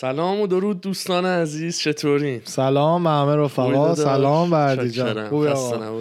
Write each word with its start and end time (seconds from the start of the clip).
سلام 0.00 0.40
و 0.40 0.46
درود 0.46 0.80
دوستان 0.80 1.26
عزیز 1.26 1.78
چطورین؟ 1.78 2.40
سلام 2.44 3.06
همه 3.06 3.36
رفقا. 3.36 3.94
سلام 3.94 4.50
بردی 4.50 4.90
جان 4.90 5.28
خوبی 5.28 5.46
آقا؟ 5.46 5.98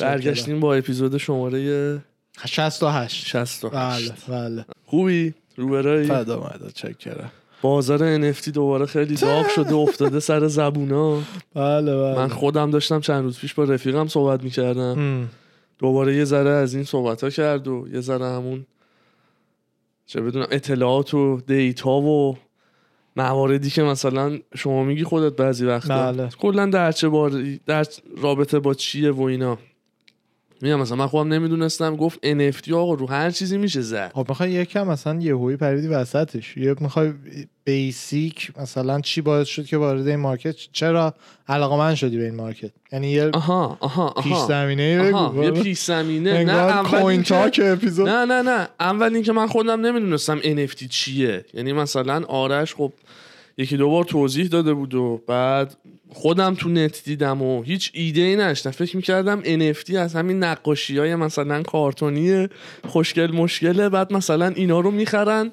برگشتیم 0.00 0.60
با 0.60 0.74
اپیزود 0.74 1.16
شماره 1.16 2.02
68 2.46 3.26
68 3.26 4.12
بله 4.26 4.38
بله. 4.38 4.64
خوبی؟ 4.86 5.34
روبرایی؟ 5.56 6.06
فدا 6.06 6.36
مدا 6.36 6.70
چکرم. 6.74 7.30
بازار 7.62 8.32
NFT 8.32 8.48
دوباره 8.48 8.86
خیلی 8.86 9.14
داغ 9.14 9.48
شده 9.48 9.74
افتاده 9.74 10.20
سر 10.20 10.46
زبونا. 10.46 11.18
بله 11.54 11.96
بله. 11.96 12.16
من 12.16 12.28
خودم 12.28 12.70
داشتم 12.70 13.00
چند 13.00 13.24
روز 13.24 13.38
پیش 13.38 13.54
با 13.54 13.64
رفیقم 13.64 14.06
صحبت 14.06 14.42
می‌کردم. 14.42 15.28
دوباره 15.78 16.16
یه 16.16 16.24
ذره 16.24 16.50
از 16.50 16.74
این 16.74 16.84
صحبت 16.84 17.24
ها 17.24 17.30
کرد 17.30 17.68
و 17.68 17.88
یه 17.92 18.00
ذره 18.00 18.26
همون 18.26 18.66
چه 20.06 20.20
بدونم 20.20 20.46
اطلاعات 20.50 21.14
و 21.14 21.40
data 21.46 21.90
و 21.90 22.36
مواردی 23.16 23.70
که 23.70 23.82
مثلا 23.82 24.38
شما 24.54 24.84
میگی 24.84 25.04
خودت 25.04 25.36
بعضی 25.36 25.66
وقتا 25.66 26.12
بله. 26.12 26.28
کلا 26.28 26.66
در 26.66 26.92
چه 26.92 27.08
بار 27.08 27.42
در 27.66 27.86
رابطه 28.16 28.58
با 28.58 28.74
چیه 28.74 29.10
و 29.10 29.22
اینا 29.22 29.58
میگم 30.62 30.80
مثلا 30.80 30.96
من 30.96 31.06
خودم 31.06 31.32
نمی‌دونستم. 31.32 31.96
گفت 31.96 32.18
NFT 32.26 32.72
آقا 32.72 32.94
رو 32.94 33.06
هر 33.06 33.30
چیزی 33.30 33.58
میشه 33.58 33.80
زد. 33.80 34.12
خب 34.14 34.26
می‌خوای 34.28 34.50
یکم 34.50 34.88
مثلا 34.88 35.20
یهویی 35.20 35.56
پریدی 35.56 35.88
وسطش. 35.88 36.56
یه 36.56 36.74
می‌خوای 36.80 37.12
basic 37.64 38.52
مثلا 38.60 39.00
چی 39.00 39.20
باعث 39.20 39.48
شد 39.48 39.66
که 39.66 39.76
وارد 39.76 40.08
این 40.08 40.16
market 40.16 40.54
چرا 40.72 41.14
علاقه 41.48 41.76
من 41.76 41.94
شدی 41.94 42.18
به 42.18 42.24
این 42.24 42.34
market 42.34 42.70
یعنی 42.92 43.10
یه 43.10 43.30
آها 43.32 43.76
آها 43.80 44.14
پیش 44.22 44.32
آها 44.32 44.46
زمینه 44.46 45.12
آها 45.12 45.28
بگو 45.28 45.44
یه 45.44 45.50
پیش 45.50 45.80
زمینه 45.82 46.44
نه 46.44 46.52
اول 46.52 47.22
talk 47.22 47.60
episode. 47.64 48.08
نه 48.08 48.24
نه 48.24 48.42
نه. 48.42 48.68
اول 48.80 49.14
اینکه 49.14 49.32
من 49.32 49.46
خودم 49.46 49.86
نمی‌دونستم 49.86 50.40
NFT 50.40 50.88
چیه. 50.90 51.44
یعنی 51.54 51.72
مثلا 51.72 52.24
آرش 52.28 52.74
خب 52.74 52.92
یکی 53.58 53.76
دو 53.76 53.90
بار 53.90 54.04
توضیح 54.04 54.46
داده 54.46 54.74
بود 54.74 54.94
و 54.94 55.20
بعد 55.26 55.76
خودم 56.14 56.54
تو 56.54 56.68
نت 56.68 57.04
دیدم 57.04 57.42
و 57.42 57.62
هیچ 57.62 57.90
ایده 57.94 58.20
ای 58.20 58.36
نشتم 58.36 58.70
فکر 58.70 58.96
می‌کردم 58.96 59.42
NFT 59.42 59.94
از 59.94 60.14
همین 60.14 60.44
نقاشی 60.44 60.98
های 60.98 61.14
مثلا 61.14 61.62
کارتونی 61.62 62.48
خوشگل 62.88 63.32
مشکله. 63.32 63.88
بعد 63.88 64.12
مثلا 64.12 64.46
اینا 64.48 64.80
رو 64.80 64.90
می‌خرن. 64.90 65.52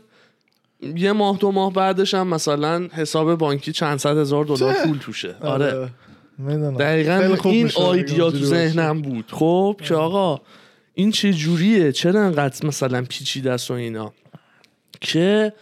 یه 0.96 1.12
ماه 1.12 1.38
دو 1.38 1.52
ماه 1.52 1.74
بعدش 1.74 2.14
هم 2.14 2.28
مثلا 2.28 2.88
حساب 2.94 3.36
بانکی 3.36 3.72
چند 3.72 3.98
صد 3.98 4.18
هزار 4.18 4.46
دلار 4.46 4.74
پول 4.74 4.98
توشه. 4.98 5.36
آره. 5.42 5.90
می‌دونم. 6.38 6.78
دقیقا 6.78 7.38
این 7.46 7.72
آیدیا 7.76 8.32
تو. 8.32 8.38
ذهنم 8.38 9.02
بود. 9.02 9.26
خب 9.32 9.80
که 9.84 9.96
آقا 9.96 10.42
این 10.94 11.12
چه 11.12 11.34
جوریه؟ 11.34 11.92
چرا 11.92 12.26
انقدر 12.26 12.68
مثلا 12.68 13.06
پیچیده 13.10 13.52
است 13.52 13.72
و 13.72 13.74
اینا؟ 13.74 14.14
که 15.02 15.54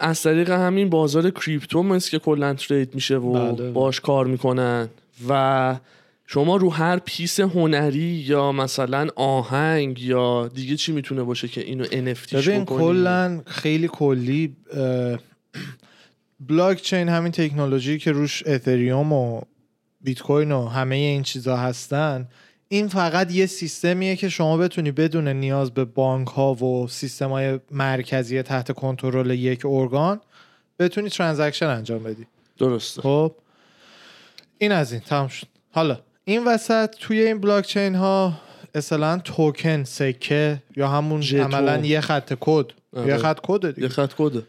از 0.00 0.22
طریق 0.22 0.50
همین 0.50 0.90
بازار 0.90 1.30
crypto 1.30 1.82
مثل 1.82 2.10
که 2.10 2.18
کلا 2.18 2.54
trade 2.54 2.94
میشه 2.94 3.16
و 3.16 3.54
بله. 3.54 3.70
باش 3.70 4.00
کار 4.00 4.26
می‌کنن 4.26 4.88
و 5.28 5.76
شما 6.26 6.56
رو 6.56 6.70
هر 6.70 6.98
piece 6.98 7.40
هنری 7.40 8.24
یا 8.26 8.52
مثلا 8.52 9.08
آهنگ 9.16 10.02
یا 10.02 10.48
دیگه 10.48 10.76
چی 10.76 10.92
می‌تونه 10.92 11.22
باشه 11.22 11.48
که 11.48 11.60
اینو 11.60 11.84
ببین 11.84 12.64
بکنی 12.64 12.64
کلا 12.64 13.42
خیلی 13.46 13.88
کلی 13.92 14.56
بلاک 16.40 16.82
چین 16.82 17.08
همین 17.08 17.32
تکنولوژی 17.32 17.98
که 17.98 18.12
روش 18.12 18.46
اتریوم 18.46 19.12
و 19.12 19.40
بیت 20.00 20.22
کوین 20.22 20.52
و 20.52 20.68
همه 20.68 20.96
این 20.96 21.22
چیزا 21.22 21.56
هستن 21.56 22.28
این 22.68 22.88
فقط 22.88 23.32
یه 23.32 23.46
سیستمیه 23.46 24.16
که 24.16 24.28
شما 24.28 24.56
بتونی 24.56 24.90
بدون 24.90 25.28
نیاز 25.28 25.70
به 25.70 25.84
بانک 25.84 26.28
ها 26.28 26.54
و 26.54 26.88
سیستم 26.88 27.30
های 27.30 27.60
مرکزی 27.70 28.42
تحت 28.42 28.72
کنترل 28.72 29.30
یک 29.30 29.66
ارگان 29.66 30.20
بتونی 30.78 31.08
transaction 31.08 31.66
انجام 31.66 32.02
بدی. 32.02 32.26
درسته. 32.58 33.02
خب؟ 33.02 33.34
این 34.58 34.72
از 34.72 34.92
این. 34.92 35.00
تمام 35.00 35.28
شد. 35.28 35.46
حالا 35.72 35.98
این 36.24 36.44
وسط 36.44 36.90
توی 36.90 37.20
این 37.20 37.40
بلاک 37.40 37.66
چین 37.66 37.94
ها 37.94 38.32
اصلا 38.74 39.18
توکن 39.18 39.84
سکه 39.84 40.62
یا 40.76 40.88
همون. 40.88 41.22
عملا 41.22 41.76
یه 41.76 42.00
خط 42.00 42.32
کد. 42.40 42.66
آره. 42.96 43.08
یه 43.08 43.16
خط 43.16 43.38
کد 43.42 43.64
یه 43.64 43.72
دیگه. 43.72 43.88
خط 43.88 44.12
کده. 44.18 44.42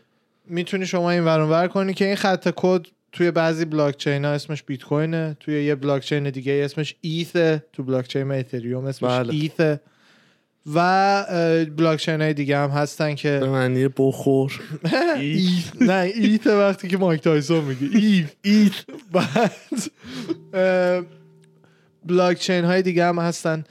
می‌تونی 0.46 0.86
شما 0.86 1.12
این 1.12 1.26
ور 1.26 1.40
اون 1.40 1.50
ور 1.50 1.68
کنی 1.68 1.94
که 1.94 2.06
این 2.06 2.16
خط 2.16 2.50
کد 2.56 2.86
توی 3.12 3.32
بعضی 3.32 3.66
بلاک 3.66 3.98
چین 3.98 4.26
ها 4.26 4.32
اسمش 4.32 4.64
بیت 4.64 4.84
کوینه 4.84 5.38
توی 5.40 5.64
یه 5.64 5.76
بلاک 5.76 6.04
چین 6.04 6.30
دیگه 6.30 6.62
اسمش 6.66 6.96
ETH 7.02 7.48
ه 7.48 7.64
تو 7.74 7.84
بلاک 7.84 8.08
چین 8.08 8.32
اتریوم 8.32 8.86
اسمش 8.86 9.12
بله. 9.12 9.34
ETH 9.34 9.68
ه 9.68 9.80
و 10.66 10.78
اه، 10.80 11.66
بلاک 11.66 12.00
چین 12.00 12.22
های 12.22 12.34
دیگه 12.34 12.58
هم 12.58 12.70
هستن 12.70 13.16
که 13.16 13.38
به 13.40 13.50
معنی 13.50 13.88
بخور. 13.88 14.62
ETH. 15.20 15.72
نه 15.82 16.12
ETH 16.16 16.48
وقتی 16.48 16.88
که 16.88 16.98
مایک 16.98 17.22
تایسون 17.22 17.64
میگه. 17.64 17.98
ETH. 17.98 18.26
ETH. 18.42 18.84
بعد 19.12 19.52
بلاک 22.06 22.40
چین 22.40 22.66
های 22.66 22.82
دیگه 22.82 23.06
هم 23.06 23.20
هستن. 23.20 23.64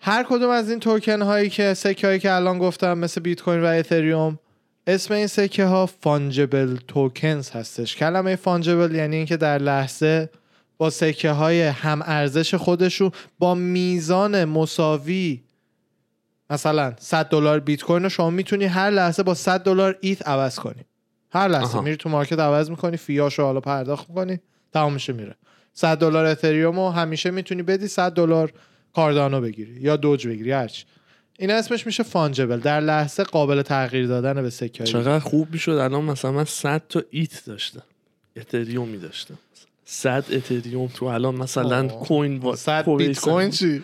هر 0.00 0.26
کدوم 0.28 0.50
از 0.50 0.70
این 0.70 0.80
توکن 0.80 1.22
هایی 1.22 1.50
که 1.50 1.74
سکه 1.74 2.06
هایی 2.06 2.18
که 2.18 2.32
الان 2.32 2.58
گفتم 2.58 2.98
مثل 2.98 3.20
بیت 3.20 3.42
کوین 3.42 3.62
و 3.62 3.66
اتریوم 3.66 4.38
اسم 4.86 5.14
این 5.14 5.26
سکه 5.26 5.64
ها 5.64 5.86
فانجبل 5.86 6.76
توکنز 6.88 7.50
هستش. 7.50 7.96
کلمه 7.96 8.36
فانجبل 8.36 8.94
یعنی 8.94 9.16
اینکه 9.16 9.36
در 9.36 9.58
لحظه 9.58 10.30
با 10.78 10.90
سکه 10.90 11.30
های 11.30 11.62
هم 11.62 12.02
ارزش 12.04 12.54
خودشون 12.54 13.10
با 13.38 13.54
میزان 13.54 14.44
مساوی 14.44 15.42
مثلا 16.50 16.94
100 16.98 17.28
دلار 17.28 17.60
بیت 17.60 17.82
کوین 17.82 18.02
رو 18.02 18.08
شما 18.08 18.30
می‌تونی 18.30 18.64
هر 18.64 18.90
لحظه 18.90 19.22
با 19.22 19.34
100 19.34 19.62
دلار 19.62 19.98
ایت 20.00 20.28
عوض 20.28 20.58
کنی. 20.58 20.84
هر 21.32 21.48
لحظه. 21.48 21.80
میری 21.80 21.96
تو 21.96 22.08
مارکت 22.08 22.38
عوض 22.38 22.70
می‌کنی 22.70 22.96
فیاشو 22.96 23.42
حالا 23.42 23.60
پرداخت 23.60 24.08
می‌کنی 24.08 24.40
تمام 24.72 24.92
میشه 24.92 25.12
میره. 25.12 25.34
100 25.72 25.98
دلار 25.98 26.24
اتریوم 26.24 26.80
رو 26.80 26.90
همیشه 26.90 27.30
می‌تونی 27.30 27.62
بدی 27.62 27.88
100 27.88 28.12
دلار 28.12 28.52
کاردانو 28.94 29.40
بگیری 29.40 29.80
یا 29.80 29.96
دوج 29.96 30.28
بگیری 30.28 30.52
هرچی. 30.52 30.84
این 31.42 31.50
اسمش 31.50 31.86
میشه 31.86 32.02
فانجبل. 32.02 32.56
در 32.60 32.80
لحظه 32.80 33.24
قابل 33.24 33.62
تغییر 33.62 34.06
دادن 34.06 34.42
به 34.42 34.50
سکه. 34.50 34.84
چقدر 34.84 35.18
خوب 35.18 35.48
می‌شد. 35.52 35.70
الان 35.72 36.04
مثلا 36.04 36.32
من 36.32 36.44
100 36.44 36.82
تا 36.88 37.02
ایت 37.10 37.42
داشتم. 37.46 37.82
اتریومی 38.36 38.98
داشتم. 38.98 39.38
100 39.84 40.24
اتریوم 40.32 40.86
تو 40.86 41.06
الان 41.06 41.34
مثلا. 41.34 41.88
کوین 41.88 42.38
با 42.40 42.56
100 42.56 42.84
کوین 42.84 43.08
بیت 43.08 43.20
کوین 43.20 43.50
چی؟ 43.50 43.82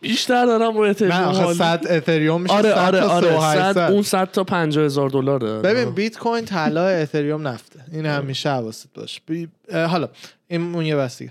بیشتر 0.00 0.46
دارم 0.46 0.74
رو 0.76 0.80
اتریوم 0.80 1.14
نه 1.14 1.26
آخه 1.26 1.42
حال- 1.42 1.54
100 1.54 1.86
اتریوم 1.90 2.42
میشه 2.42 2.54
آره 2.54 2.70
100 2.70 2.78
آره 2.78 3.00
آره 3.00 3.26
3800. 3.30 3.72
100 3.72 3.92
اون 3.92 4.02
100 4.02 4.30
تا 4.30 4.44
50 4.44 4.84
هزار 4.84 5.10
دلاره. 5.10 5.58
ببین. 5.58 5.90
بیت 5.94 6.18
کوین 6.18 6.44
طلا 6.44 6.88
اتریوم 6.88 7.48
نفته. 7.48 7.80
این 7.92 8.06
همیشه 8.06 8.50
حواست 8.50 8.88
باش. 8.94 9.20
بی... 9.26 9.48
حالا 9.72 10.08
این 10.48 10.74
اون 10.74 10.86
یه 10.86 10.96
بستگی 10.96 11.30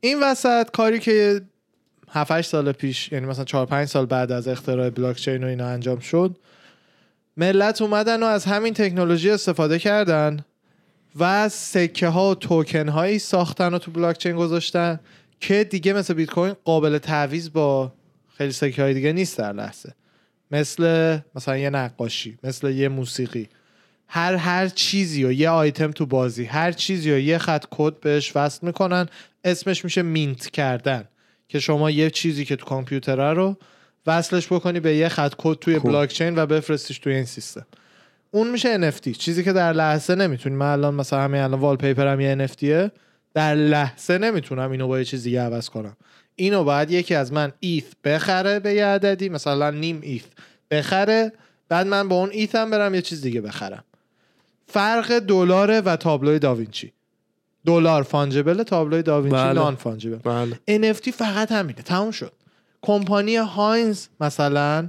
این 0.00 0.22
وسط 0.22 0.70
کاری 0.70 0.98
که 0.98 1.40
7 2.14 2.30
8 2.30 2.50
سال 2.50 2.72
پیش 2.72 3.12
یعنی 3.12 3.26
مثلا 3.26 3.44
4 3.44 3.66
5 3.66 3.88
سال 3.88 4.06
بعد 4.06 4.32
از 4.32 4.48
اختراع 4.48 4.90
بلاک 4.90 5.16
چین 5.16 5.44
و 5.44 5.46
اینا 5.46 5.66
انجام 5.66 5.98
شد 5.98 6.36
ملت 7.36 7.82
اومدن 7.82 8.22
و 8.22 8.26
از 8.26 8.44
همین 8.44 8.74
تکنولوژی 8.74 9.30
استفاده 9.30 9.78
کردن 9.78 10.44
و 11.18 11.48
سکه 11.48 12.08
ها 12.08 12.30
و 12.30 12.34
توکن 12.34 12.88
هایی 12.88 13.18
ساختن 13.18 13.74
و 13.74 13.78
تو 13.78 13.90
بلاک 13.90 14.18
چین 14.18 14.36
گذاشتن 14.36 15.00
که 15.40 15.64
دیگه 15.64 15.92
مثل 15.92 16.14
بیت 16.14 16.30
کوین 16.30 16.54
قابل 16.64 16.98
تعویض 16.98 17.50
با 17.50 17.92
خیلی 18.38 18.52
سکه 18.52 18.82
های 18.82 18.94
دیگه 18.94 19.12
نیست 19.12 19.38
در 19.38 19.52
لحظه. 19.52 19.94
مثل 20.50 21.18
مثلا 21.34 21.56
یه 21.56 21.70
نقاشی 21.70 22.38
مثل 22.44 22.70
یه 22.70 22.88
موسیقی. 22.88 23.48
هر 24.08 24.34
هر 24.34 24.68
چیزی 24.68 25.24
و 25.24 25.32
یه 25.32 25.48
آیتم 25.50 25.90
تو 25.90 26.06
بازی 26.06 26.44
هر 26.44 26.72
چیزی 26.72 27.12
و 27.12 27.18
یه 27.18 27.38
خط 27.38 27.64
کد 27.70 28.00
بهش 28.00 28.36
وصل 28.36 28.66
می‌کنن 28.66 29.08
اسمش 29.44 29.84
میشه 29.84 30.02
mint 30.02 30.50
کردن. 30.50 31.08
که 31.54 31.60
شما 31.60 31.90
یه 31.90 32.10
چیزی 32.10 32.44
که 32.44 32.56
تو 32.56 32.66
کامپیوتره 32.66 33.32
رو 33.32 33.56
وصلش 34.06 34.52
بکنی 34.52 34.80
به 34.80 34.96
یه 34.96 35.08
خط 35.08 35.34
کد 35.38 35.58
توی 35.58 35.78
خوب. 35.78 35.90
بلاک 35.90 36.08
چین 36.08 36.38
و 36.38 36.46
بفرستیش 36.46 36.98
توی 36.98 37.14
این 37.14 37.24
سیستم. 37.24 37.66
اون 38.30 38.50
میشه 38.50 38.90
NFT 38.90 39.16
چیزی 39.18 39.44
که 39.44 39.52
در 39.52 39.72
لحظه 39.72 40.14
نمی‌تونی. 40.14 40.56
من 40.56 40.66
الان 40.66 40.94
مثلا 40.94 41.20
همین 41.20 41.40
الان 41.40 41.60
wallpaper 41.60 41.76
م 41.76 42.20
یه 42.20 42.46
NFT 42.46 42.79
ه 42.79 42.90
در 43.34 43.54
لحظه 43.54 44.18
نمی‌تونم 44.18 44.70
اینو 44.70 44.88
با 44.88 44.98
یه 44.98 45.04
چیز 45.04 45.22
دیگه 45.22 45.40
عوض 45.40 45.68
کنم. 45.68 45.96
اینو 46.36 46.64
باید 46.64 46.90
یکی 46.90 47.14
از 47.14 47.32
من 47.32 47.52
ETH 47.60 47.84
بخره 48.04 48.58
به 48.60 48.74
یه 48.74 48.86
عددی. 48.86 49.28
مثلا 49.28 49.70
نیم 49.70 50.00
ETH 50.02 50.24
بخره. 50.70 51.32
بعد 51.68 51.86
من 51.86 52.08
با 52.08 52.16
اون 52.16 52.30
ETH 52.30 52.60
م 52.60 52.70
برم 52.70 52.94
یه 52.94 53.02
چیز 53.02 53.20
دیگه 53.22 53.40
بخرم. 53.40 53.84
فرق 54.66 55.18
دلار 55.18 55.80
و 55.80 55.96
تابلوی 55.96 56.38
داوینچی. 56.38 56.92
دلار 57.66 58.02
فانجبل 58.02 58.62
تابلوی 58.62 59.02
داوینچی 59.02 59.36
بله. 59.36 59.52
نان 59.52 59.76
فانجبل. 59.76 60.16
بله. 60.16 60.60
NFT 60.68 61.10
فقط 61.10 61.52
همینه. 61.52 61.82
تموم 61.82 62.10
شد. 62.10 62.32
کمپانی 62.82 63.36
هاینز 63.36 64.06
مثلا 64.20 64.86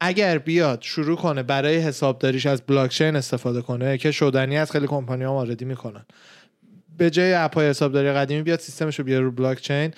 اگر 0.00 0.38
بیاد 0.38 0.78
شروع 0.82 1.16
کنه 1.16 1.42
برای 1.42 1.76
حسابداریش 1.76 2.46
از 2.46 2.62
بلاکچین 2.62 3.16
استفاده 3.16 3.62
کنه 3.62 3.98
که 3.98 4.10
شدنی 4.10 4.58
از 4.58 4.70
خیلی 4.72 4.86
کمپانی 4.86 5.24
ها 5.24 5.32
واردی 5.32 5.64
می‌کنن. 5.64 6.06
به 6.98 7.10
جای 7.10 7.34
اپای 7.34 7.68
حسابداری 7.68 8.12
قدیمی 8.12 8.42
بیاد 8.42 8.58
سیستمش 8.60 8.98
رو 8.98 9.04
بیاره 9.04 9.24
رو 9.24 9.30
بلاکچین. 9.30 9.94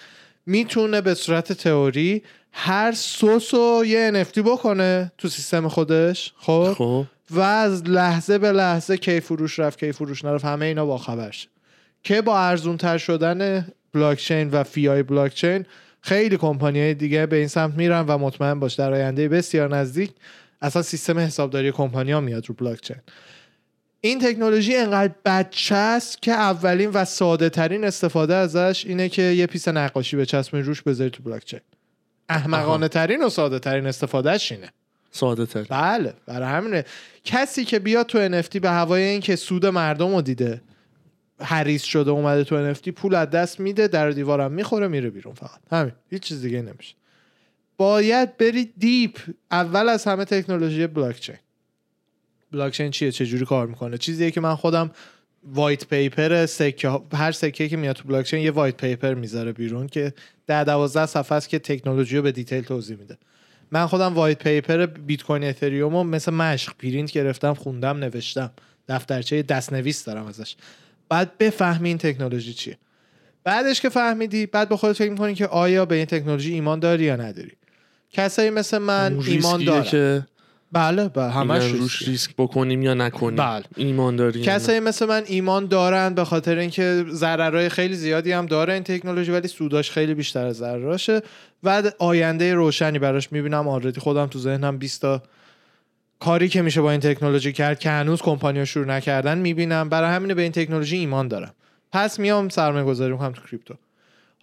می‌تونه 0.46 1.00
به 1.00 1.14
صورت 1.14 1.52
تئوری 1.52 2.22
هر 2.52 2.92
سوس 2.92 3.54
رو 3.54 3.82
یه 3.86 4.24
NFT 4.24 4.38
بکنه 4.38 5.12
تو 5.18 5.28
سیستم 5.28 5.68
خودش 5.68 6.32
خب؟ 6.38 6.72
خب. 6.78 7.04
و 7.30 7.40
از 7.40 7.84
لحظه 7.84 8.38
به 8.38 8.52
لحظه 8.52 8.96
کی 8.96 9.20
فروش 9.20 9.58
رفت 9.58 9.78
کی 9.78 9.92
فروش 9.92 10.24
نرفت 10.24 10.44
همه 10.44 10.66
اینا 10.66 10.86
با 10.86 10.98
خبر 10.98 11.30
شه. 11.30 11.48
که 12.02 12.22
با 12.22 12.38
ارزون 12.38 12.76
تر 12.76 12.98
شدن 12.98 13.66
بلاکچین 13.94 14.50
و 14.50 14.62
fee 14.62 14.88
آی 14.88 15.02
بلاکچین 15.02 15.66
خیلی 16.00 16.36
کمپانی 16.36 16.80
های 16.80 16.94
دیگه 16.94 17.26
به 17.26 17.36
این 17.36 17.48
سمت 17.48 17.74
میرن 17.74 18.00
و 18.00 18.18
مطمئن 18.18 18.60
باش 18.60 18.74
در 18.74 18.92
آینده 18.92 19.28
بسیار 19.28 19.76
نزدیک 19.76 20.10
اصلا 20.62 20.82
سیستم 20.82 21.18
حسابداری 21.18 21.72
کمپانی 21.72 22.12
ها 22.12 22.20
میاد 22.20 22.46
رو 22.46 22.54
بلاکچین. 22.54 22.96
این 24.00 24.20
تکنولوژی 24.20 24.76
انقدر 24.76 25.12
بچه 25.24 25.74
است 25.74 26.22
که 26.22 26.32
اولین 26.32 26.90
و 26.90 27.04
ساده 27.04 27.48
ترین 27.48 27.84
استفاده 27.84 28.34
ازش 28.34 28.84
اینه 28.86 29.08
که 29.08 29.22
یه 29.22 29.46
piece 29.46 29.68
نقاشی 29.68 30.16
به 30.16 30.26
چسبین 30.26 30.64
روش 30.64 30.82
بذاری 30.82 31.10
تو 31.10 31.22
بلاکچین. 31.22 31.60
احمقانه 32.28 32.88
ترین 32.88 33.24
و 33.24 33.28
ساده 33.28 33.58
ترین 33.58 33.86
استفادهش 33.86 34.52
اینه. 34.52 34.68
ساده 35.10 35.46
تر 35.46 35.62
بله 35.62 36.14
برای 36.26 36.48
همینه. 36.48 36.84
کسی 37.24 37.64
که 37.64 37.78
بیاد 37.78 38.06
تو 38.06 38.42
NFT 38.42 38.60
به 38.60 38.70
هوای 38.70 39.02
این 39.02 39.20
که 39.20 39.36
سود 39.36 39.66
مردم 39.66 40.14
رو 40.14 40.22
دیده 40.22 40.60
حریص 41.40 41.82
شده 41.82 42.10
اومده 42.10 42.44
تو 42.44 42.74
NFT 42.74 42.88
پول 42.88 43.14
از 43.14 43.30
دست 43.30 43.60
میده 43.60 43.88
در 43.88 44.10
دیوارم 44.10 44.52
می‌خوره 44.52 44.88
میره 44.88 45.10
بیرون 45.10 45.34
فقط. 45.34 45.60
همین. 45.72 45.92
هیچ 46.10 46.22
چیز 46.22 46.42
دیگه 46.42 46.62
نمیشه. 46.62 46.94
باید 47.76 48.36
بری 48.36 48.72
deep 48.78 49.18
اول 49.50 49.88
از 49.88 50.04
همه 50.04 50.24
تکنولوژی 50.24 50.86
blockchain. 50.86 51.36
blockchain 52.52 52.90
چیه؟ 52.90 53.12
چه 53.12 53.26
جوری 53.26 53.44
کار 53.44 53.66
می‌کنه؟ 53.66 53.98
چیزیه 53.98 54.30
که 54.30 54.40
من 54.40 54.54
خودم 54.54 54.90
white 55.44 55.86
paper 55.86 56.46
سکه 56.46 57.00
هر 57.12 57.32
سکه 57.32 57.68
که 57.68 57.76
میاد 57.76 57.96
تو 57.96 58.08
بلاکچین 58.08 58.40
یه 58.40 58.50
white 58.50 58.76
paper 58.76 59.14
می‌ذاره 59.14 59.52
بیرون 59.52 59.86
که 59.86 60.12
در 60.46 60.64
12 60.64 61.06
صفحه 61.06 61.36
است 61.36 61.48
که 61.48 61.58
تکنولوژی 61.58 62.16
رو 62.16 62.22
به 62.22 62.32
detail 62.32 62.64
توضیح 62.64 62.96
میده. 62.96 63.18
من 63.70 63.86
خودم 63.86 64.14
white 64.14 64.42
paper 64.42 64.86
بیت 64.86 65.22
کوین 65.22 65.44
اتریوم 65.44 65.96
رو 65.96 66.04
مثل 66.04 66.32
مشق 66.32 66.72
پرینت 66.78 67.12
گرفتم 67.12 67.54
خوندم 67.54 67.96
نوشتم. 67.96 68.50
دفترچه 68.88 69.42
دستنویس 69.42 70.04
دارم 70.04 70.26
ازش. 70.26 70.56
بعد 71.08 71.38
بفهمی 71.38 71.88
این 71.88 71.98
تکنولوژی 71.98 72.52
چیه. 72.52 72.78
بعدش 73.44 73.80
که 73.80 73.88
فهمیدی 73.88 74.46
بعد 74.46 74.68
به 74.68 74.76
خودت 74.76 74.96
فکر 74.96 75.10
می‌کنی 75.10 75.34
که 75.34 75.46
آیا 75.46 75.84
به 75.84 75.94
این 75.94 76.04
تکنولوژی 76.04 76.52
ایمان 76.52 76.78
داری 76.80 77.04
یا 77.04 77.16
نداری. 77.16 77.52
کسایی 78.12 78.50
مثل 78.50 78.78
من 78.78 79.18
ایمان 79.26 79.64
دارن. 79.64 79.82
که 79.82 80.26
بله 80.72 81.08
بله 81.08 81.30
همش 81.30 81.72
روش. 81.72 82.02
ریسک 82.08 82.30
بکنیم 82.38 82.82
یا 82.82 82.94
نکنیم. 82.94 83.36
بله. 83.36 83.64
ایمان 83.76 84.16
داریم 84.16 84.42
کسایی 84.42 84.80
مثل 84.80 85.06
من 85.06 85.22
ایمان 85.26 85.66
دارن 85.66 86.14
به 86.14 86.24
خاطر 86.24 86.56
اینکه 86.56 87.04
ضررهای 87.10 87.68
خیلی 87.68 87.94
زیادی 87.94 88.32
هم 88.32 88.46
داره 88.46 88.74
این 88.74 88.82
تکنولوژی 88.82 89.32
ولی 89.32 89.48
سوداش 89.48 89.90
خیلی 89.90 90.14
بیشتر 90.14 90.46
از 90.46 90.56
ضرراشه. 90.56 91.22
و 91.62 91.82
آینده 91.98 92.54
روشنی 92.54 92.98
براش 92.98 93.32
می‌بینم. 93.32 93.68
آردی 93.68 94.00
خودم 94.00 94.26
تو 94.26 94.38
ذهنم 94.38 94.78
20 94.78 95.00
تا 95.00 95.22
کاری 96.20 96.48
که 96.48 96.62
میشه 96.62 96.80
با 96.80 96.90
این 96.90 97.00
تکنولوژی 97.00 97.52
کرد 97.52 97.78
که 97.78 97.90
هنوز 97.90 98.22
کمپانیا 98.22 98.64
شروع 98.64 98.86
نکردن 98.86 99.38
می‌بینم. 99.38 99.88
برای 99.88 100.10
همینه 100.10 100.34
به 100.34 100.42
این 100.42 100.52
تکنولوژی 100.52 100.96
ایمان 100.96 101.28
دارم. 101.28 101.54
پس 101.92 102.18
میام 102.18 102.48
سرمایه 102.48 102.84
گذاری 102.84 103.12
می‌کنم 103.12 103.32
تو 103.32 103.42
کریپتو. 103.42 103.74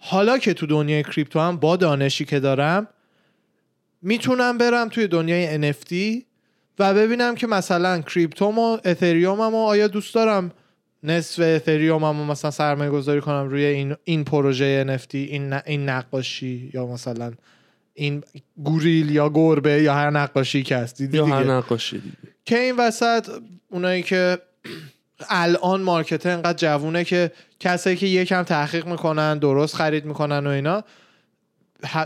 حالا 0.00 0.38
که 0.38 0.54
تو 0.54 0.66
دنیای 0.66 1.02
کریپتو 1.02 1.40
هم 1.40 1.56
با 1.56 1.76
دانشی 1.76 2.24
که 2.24 2.40
دارم 2.40 2.88
می‌تونم 4.02 4.58
برم 4.58 4.88
توی 4.88 5.06
دنیای 5.06 5.72
NFT 5.72 6.22
و 6.78 6.94
ببینم 6.94 7.34
که 7.34 7.46
مثلا 7.46 8.00
کریپتوم 8.00 8.58
و 8.58 8.78
اتریوم 8.84 9.40
هم 9.40 9.54
آیا 9.54 9.88
دوست 9.88 10.14
دارم 10.14 10.52
نصف 11.02 11.42
اتریوم 11.42 12.04
هم 12.04 12.16
مثلا 12.16 12.50
سرمایه 12.50 12.90
گذاری 12.90 13.20
کنم 13.20 13.48
روی 13.48 13.64
این 13.64 13.96
این 14.04 14.24
پروژه 14.24 14.98
NFT 14.98 15.14
این 15.14 15.52
این 15.52 15.88
نقاشی 15.88 16.70
یا 16.74 16.86
مثلا 16.86 17.32
این 17.96 18.24
گوریل 18.64 19.10
یا 19.10 19.28
گربه 19.28 19.82
یا 19.82 19.94
هر 19.94 20.10
نقاشی 20.10 20.62
که 20.62 20.76
هست 20.76 20.98
دیدی 20.98 21.16
یا 21.16 21.24
دیگه. 21.24 21.36
هر 21.36 21.44
نقاشی 21.44 21.98
دیگه. 21.98 22.16
که 22.44 22.58
این 22.58 22.76
وسط 22.76 23.28
اونایی 23.70 24.02
که 24.02 24.38
الان 25.28 25.80
market 25.80 26.26
انقدر 26.26 26.58
جوونه 26.58 27.04
که 27.04 27.32
کسایی 27.60 27.96
که 27.96 28.06
یکم 28.06 28.42
تحقیق 28.42 28.86
می‌کنن 28.86 29.38
درست 29.38 29.74
خرید 29.74 30.04
می‌کنن 30.04 30.46
و 30.46 30.50
اینا 30.50 30.84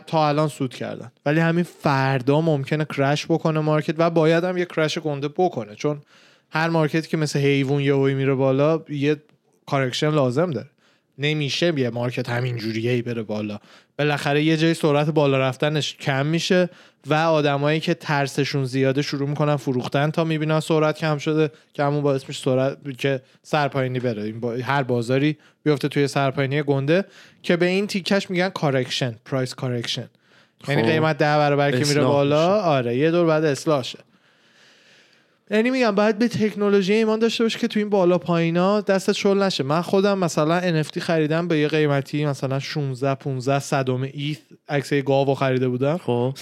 تا 0.07 0.29
الان 0.29 0.49
سود 0.49 0.75
کردن. 0.75 1.13
ولی 1.27 1.41
همین 1.41 1.65
فردا 1.65 2.41
ممکنه 2.41 2.85
crash 2.85 3.27
بکنه 3.27 3.61
market 3.61 3.95
و 3.99 4.11
باید 4.11 4.45
هم 4.45 4.59
یه 4.59 4.65
crash 4.65 4.99
گنده 4.99 5.29
بکنه. 5.29 5.75
چون 5.75 6.03
هر 6.51 6.69
market 6.69 7.03
ی 7.03 7.09
که 7.09 7.17
مثل 7.17 7.39
حیوان 7.39 7.81
یهویی 7.81 8.15
میره 8.15 8.35
بالا 8.35 8.85
یه 8.89 9.17
correction 9.67 10.11
لازم 10.11 10.51
داره. 10.51 10.71
نمیشه 11.21 11.81
یه 11.81 11.91
market 11.91 12.29
همین 12.29 12.57
جوریه 12.57 13.03
بره 13.03 13.23
بالا 13.23 13.59
بالاخره 13.99 14.43
یه 14.43 14.57
جای 14.57 14.75
سرعت 14.75 15.11
بالا 15.11 15.39
رفتنش 15.39 15.97
کم 15.97 16.27
میشه 16.27 16.69
و 17.07 17.15
آدمایی 17.15 17.81
که 17.81 17.95
ترسشون 17.95 18.65
زیاده 18.65 19.03
شروع 19.03 19.29
می‌کنن 19.29 19.57
فروختن 19.57 20.11
تا 20.11 20.25
می‌بینن 20.25 20.61
سرعت 20.61 20.99
کم 20.99 21.19
شده 21.19 21.51
که 21.73 21.83
همون 21.83 22.03
باعث 22.03 22.29
میشه 22.29 22.43
سرعت 22.43 22.99
که 22.99 23.21
سرپایینی 23.43 24.01
بره 24.01 24.23
این 24.23 24.41
با... 24.41 24.53
هر 24.53 24.83
بازاری 24.83 25.37
بیفته 25.63 25.89
توی 25.89 26.09
سرپایینی 26.09 26.63
گنده 26.63 27.05
که 27.43 27.57
به 27.57 27.67
این 27.67 27.87
تیکش 27.87 28.31
میگن 28.31 28.49
correction 28.49 29.15
price 29.25 29.55
correction 29.55 30.09
یعنی 30.69 30.83
خب. 30.83 30.89
قیمت 30.89 31.19
ده 31.19 31.25
برابر 31.25 31.71
که 31.71 31.89
میره 31.89 32.05
بالا. 32.05 32.61
آره 32.61 32.97
یه 32.97 33.11
دور 33.11 33.27
بعد 33.27 33.45
اصلاح 33.45 33.83
شه 33.83 33.99
یعنی 35.51 35.71
میگم 35.71 35.95
باید 35.95 36.19
به 36.19 36.29
تکنولوژی 36.29 36.93
ایمان 36.93 37.19
داشته 37.19 37.45
باشه 37.45 37.59
که 37.59 37.69
تو 37.69 37.79
این 37.79 37.91
بالا 37.91 38.19
پایینا 38.19 38.81
دستت 38.81 39.13
شل 39.13 39.43
نشه. 39.43 39.65
من 39.65 39.83
خودم 39.83 40.19
مثلا 40.19 40.83
NFT 40.83 40.99
خریدم 40.99 41.49
به 41.49 41.59
یه 41.59 41.69
قیمتی 41.69 42.27
مثلا 42.27 42.59
16 42.59 43.15
15 43.15 43.59
صدم 43.59 44.03
ETH 44.03 44.39
عکس 44.69 44.93
یه 44.93 45.03
گاو 45.03 45.35
خریده 45.35 45.69
بودم. 45.69 45.97
خب. 45.97 46.35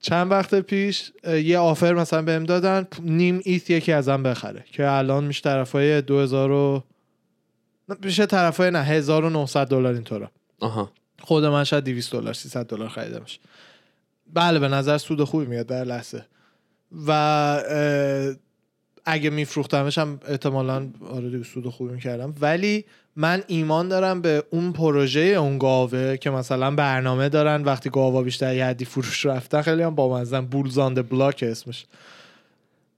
چند 0.00 0.30
وقت 0.30 0.54
پیش 0.54 1.12
یه 1.26 1.58
آفر 1.58 1.94
مثلا 1.94 2.22
بهم 2.22 2.44
دادن 2.44 2.86
نیم 3.02 3.40
ایث 3.44 3.70
یکی 3.70 3.92
ازم 3.92 4.22
بخره 4.22 4.64
که 4.72 4.90
الان 4.90 5.24
میشه 5.24 5.40
طرفای 5.40 6.02
2000 6.02 6.50
و 6.50 6.82
میشه 8.02 8.26
طرفای 8.26 8.70
نه 8.70 8.82
1900 8.82 9.68
دلار 9.68 9.94
اینطورا 9.94 10.30
آها. 10.60 10.92
خود 11.20 11.44
من 11.44 11.64
شاید 11.64 11.84
200 11.84 12.12
دلار 12.12 12.34
300 12.34 12.66
دلار 12.66 12.88
خریدمش. 12.88 13.38
بله 14.32 14.58
به 14.58 14.68
نظر 14.68 14.98
سود 14.98 15.24
خوبی 15.24 15.46
میاد 15.46 15.66
در 15.66 15.84
لحظه. 15.84 16.24
و 17.06 17.62
اگه 19.04 19.30
میفروختمش 19.30 19.98
هم 19.98 20.20
احتمالا 20.28 20.88
آره 21.10 21.42
سود 21.42 21.68
خوبی 21.68 21.94
می‌کردم. 21.94 22.34
ولی 22.40 22.84
من 23.16 23.42
ایمان 23.46 23.88
دارم 23.88 24.20
به 24.20 24.44
اون 24.50 24.72
پروژه 24.72 25.20
اون 25.20 25.58
گاوه 25.58 26.16
که 26.16 26.30
مثلا 26.30 26.70
برنامه 26.70 27.28
دارن 27.28 27.62
وقتی 27.62 27.90
گاوا 27.90 28.22
بیشتر 28.22 28.54
یه 28.54 28.64
حدی 28.64 28.84
فروش 28.84 29.26
رفتن 29.26 29.62
خیلی 29.62 29.82
هم 29.82 29.94
بامزن 29.94 30.40
Bulls 30.40 30.74
on 30.74 30.88
the 30.88 31.08
Block 31.08 31.44
اسمش. 31.48 31.86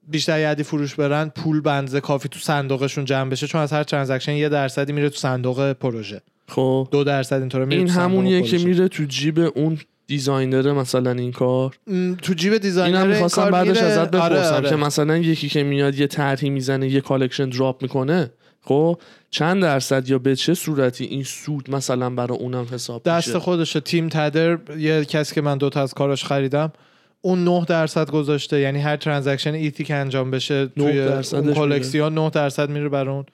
بیشتر 0.08 0.40
یه 0.40 0.48
حدی 0.48 0.62
فروش 0.62 0.94
برن 0.94 1.28
پول 1.28 1.60
بنزه 1.60 2.00
کافی 2.00 2.28
تو 2.28 2.38
صندوقشون 2.38 3.04
جمع 3.04 3.30
بشه 3.30 3.46
چون 3.46 3.60
از 3.60 3.72
هر 3.72 3.82
transaction 3.82 4.32
یه 4.32 4.48
درصدی 4.48 4.92
میره 4.92 5.08
تو 5.08 5.16
صندوق 5.16 5.72
پروژه. 5.72 6.20
خب. 6.48 6.88
دو 6.90 7.04
درصد 7.04 7.40
اینطوری 7.40 7.64
میره 7.64 7.78
این 7.78 7.90
همونیه 7.90 8.42
که. 8.42 8.58
میره 8.58 8.88
تو 8.88 9.04
جیب 9.04 9.38
اون 9.38 9.78
designer 10.06 10.65
ه 10.65 10.72
مثلا 10.72 11.10
این 11.10 11.32
کار 11.32 11.78
تو 12.22 12.34
جیب 12.34 12.58
designer 12.58 12.96
اینم 12.96 13.02
این 13.02 13.12
می‌خواستم 13.12 13.42
کار 13.42 13.50
بعدش 13.50 13.68
میره. 13.68 13.82
ازت 13.82 14.14
آره، 14.14 14.34
بپرسم 14.34 14.54
آره. 14.54 14.70
که 14.70 14.76
مثلا 14.76 15.16
یکی 15.16 15.48
که 15.48 15.62
میاد 15.62 15.94
یه 15.94 16.06
طرحی 16.06 16.50
می‌زنه 16.50 16.88
یه 16.88 17.00
collection 17.00 17.48
drop 17.48 17.82
می‌کنه 17.82 18.30
خب 18.62 19.00
چند 19.30 19.62
درصد 19.62 20.08
یا 20.08 20.18
به 20.18 20.36
چه 20.36 20.54
صورتی 20.54 21.04
این 21.04 21.22
سود 21.22 21.70
مثلا 21.70 22.10
برای 22.10 22.38
اونم 22.38 22.66
حساب 22.72 23.02
دست 23.02 23.28
میشه 23.28 23.38
خودشه 23.38 23.80
Tim 23.80 24.08
Tadder 24.08 24.58
یه 24.78 25.04
کسی 25.04 25.34
که 25.34 25.40
من 25.40 25.58
دوتا 25.58 25.82
از 25.82 25.94
کاراش 25.94 26.24
خریدم 26.24 26.72
اون 27.20 27.44
9 27.44 27.64
درصد 27.68 28.10
گذاشته 28.10 28.60
یعنی 28.60 28.78
هر 28.78 28.96
transaction 28.96 29.54
ی 29.54 29.84
که 29.84 29.94
انجام 29.94 30.30
بشه 30.30 30.54
9 30.54 30.68
توی 30.76 31.00
اون 31.00 31.40
میره. 31.40 31.54
کلکسیون 31.54 32.14
9 32.14 32.30
درصد 32.30 32.70
میره 32.70 32.88
بر 32.88 33.08
اون 33.08 33.24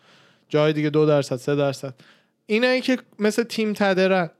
جای 0.48 0.72
دیگه 0.72 0.90
2 0.90 1.06
درصد 1.06 1.36
3 1.36 1.56
درصد 1.56 1.94
اینایی 2.46 2.80
که 2.80 2.98
مثل 3.18 3.42
Tim 3.42 3.72
Tadder 3.72 4.22
ن 4.22 4.30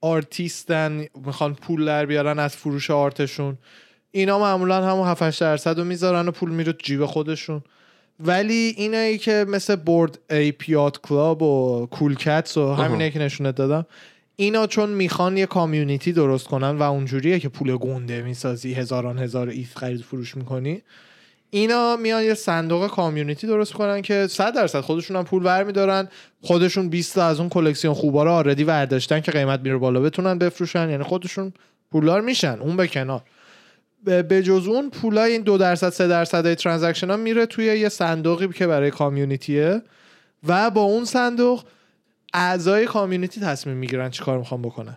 artist 0.00 0.91
ن 0.91 1.06
می‌خوان 1.26 1.54
پول 1.54 1.84
در 1.84 2.06
بیارن 2.06 2.38
از 2.38 2.56
فروش 2.56 2.90
art 2.90 3.15
شون. 3.15 3.58
اینا 4.10 4.38
معمولا 4.38 4.86
همون 4.86 5.08
7 5.08 5.22
8 5.22 5.40
درصد 5.40 5.78
رو 5.78 5.84
می‌ذارن 5.84 6.28
و 6.28 6.30
پول 6.30 6.50
میره 6.50 6.72
جیب 6.72 7.06
خودشون. 7.06 7.62
ولی 8.20 8.74
اینایی 8.76 9.18
که 9.18 9.46
مثل 9.48 9.76
Bored 9.76 10.18
Ape 10.30 10.52
Yacht 10.52 11.00
Club 11.00 11.42
و 11.42 11.86
Cool 11.86 12.14
Cats 12.14 12.56
و 12.56 12.74
همینه 12.74 13.10
که 13.10 13.18
نشونت 13.18 13.54
دادم 13.54 13.86
اینا 14.36 14.66
چون 14.66 14.90
می‌خوان 14.90 15.36
یه 15.36 15.46
community 15.46 16.12
درست 16.12 16.46
کنن 16.46 16.70
و 16.70 16.82
اونجوریه 16.82 17.40
که 17.40 17.48
پول 17.48 17.76
گنده 17.76 18.22
می‌سازی 18.22 18.74
هزاران 18.74 19.18
هزار 19.18 19.48
ETH 19.48 19.76
خرید 19.76 20.02
فروش 20.02 20.36
می‌کنی 20.36 20.82
اینا 21.50 21.96
میان 21.96 22.22
یه 22.22 22.34
صندوق 22.34 22.86
community 22.86 23.46
درست 23.46 23.72
کنن 23.72 24.02
که 24.02 24.26
100 24.26 24.54
درصد 24.54 24.80
خودشون 24.80 25.16
هم 25.16 25.24
پول 25.24 25.42
برمیدارن 25.42 26.08
خودشون 26.42 26.88
20 26.88 27.14
تا 27.14 27.26
از 27.26 27.40
اون 27.40 27.48
کلکسیون 27.48 27.94
خوبا 27.94 28.24
رو 28.24 28.30
already 28.30 28.64
ورداشتن 28.64 29.20
که 29.20 29.32
قیمت 29.32 29.60
میره 29.60 29.76
بالا 29.76 30.00
بتونن 30.00 30.38
بفروشن. 30.38 30.90
یعنی 30.90 31.02
خودشون 31.02 31.52
پولدار 31.92 32.20
میشن. 32.20 32.58
اون 32.60 32.76
به 32.76 32.88
کنار. 32.88 33.22
به 34.04 34.42
جز 34.42 34.66
اون 34.66 34.90
پولای 34.90 35.32
این 35.32 35.42
دو 35.42 35.58
درصد 35.58 35.88
سه 35.90 36.08
درصد 36.08 36.54
transaction 36.54 37.10
ها 37.10 37.16
میره 37.16 37.46
توی 37.46 37.64
یه 37.64 37.88
صندوقی 37.88 38.48
که 38.48 38.66
برای 38.66 38.90
community 38.90 39.73
ه 39.73 39.82
و 40.48 40.70
با 40.70 40.80
اون 40.80 41.04
صندوق 41.04 41.64
اعضای 42.34 42.86
community 42.86 43.40
تصمیم 43.40 43.76
می‌گیرن 43.76 44.10
چی 44.10 44.24
کار 44.24 44.38
می‌خوان 44.38 44.62
بکنن. 44.62 44.96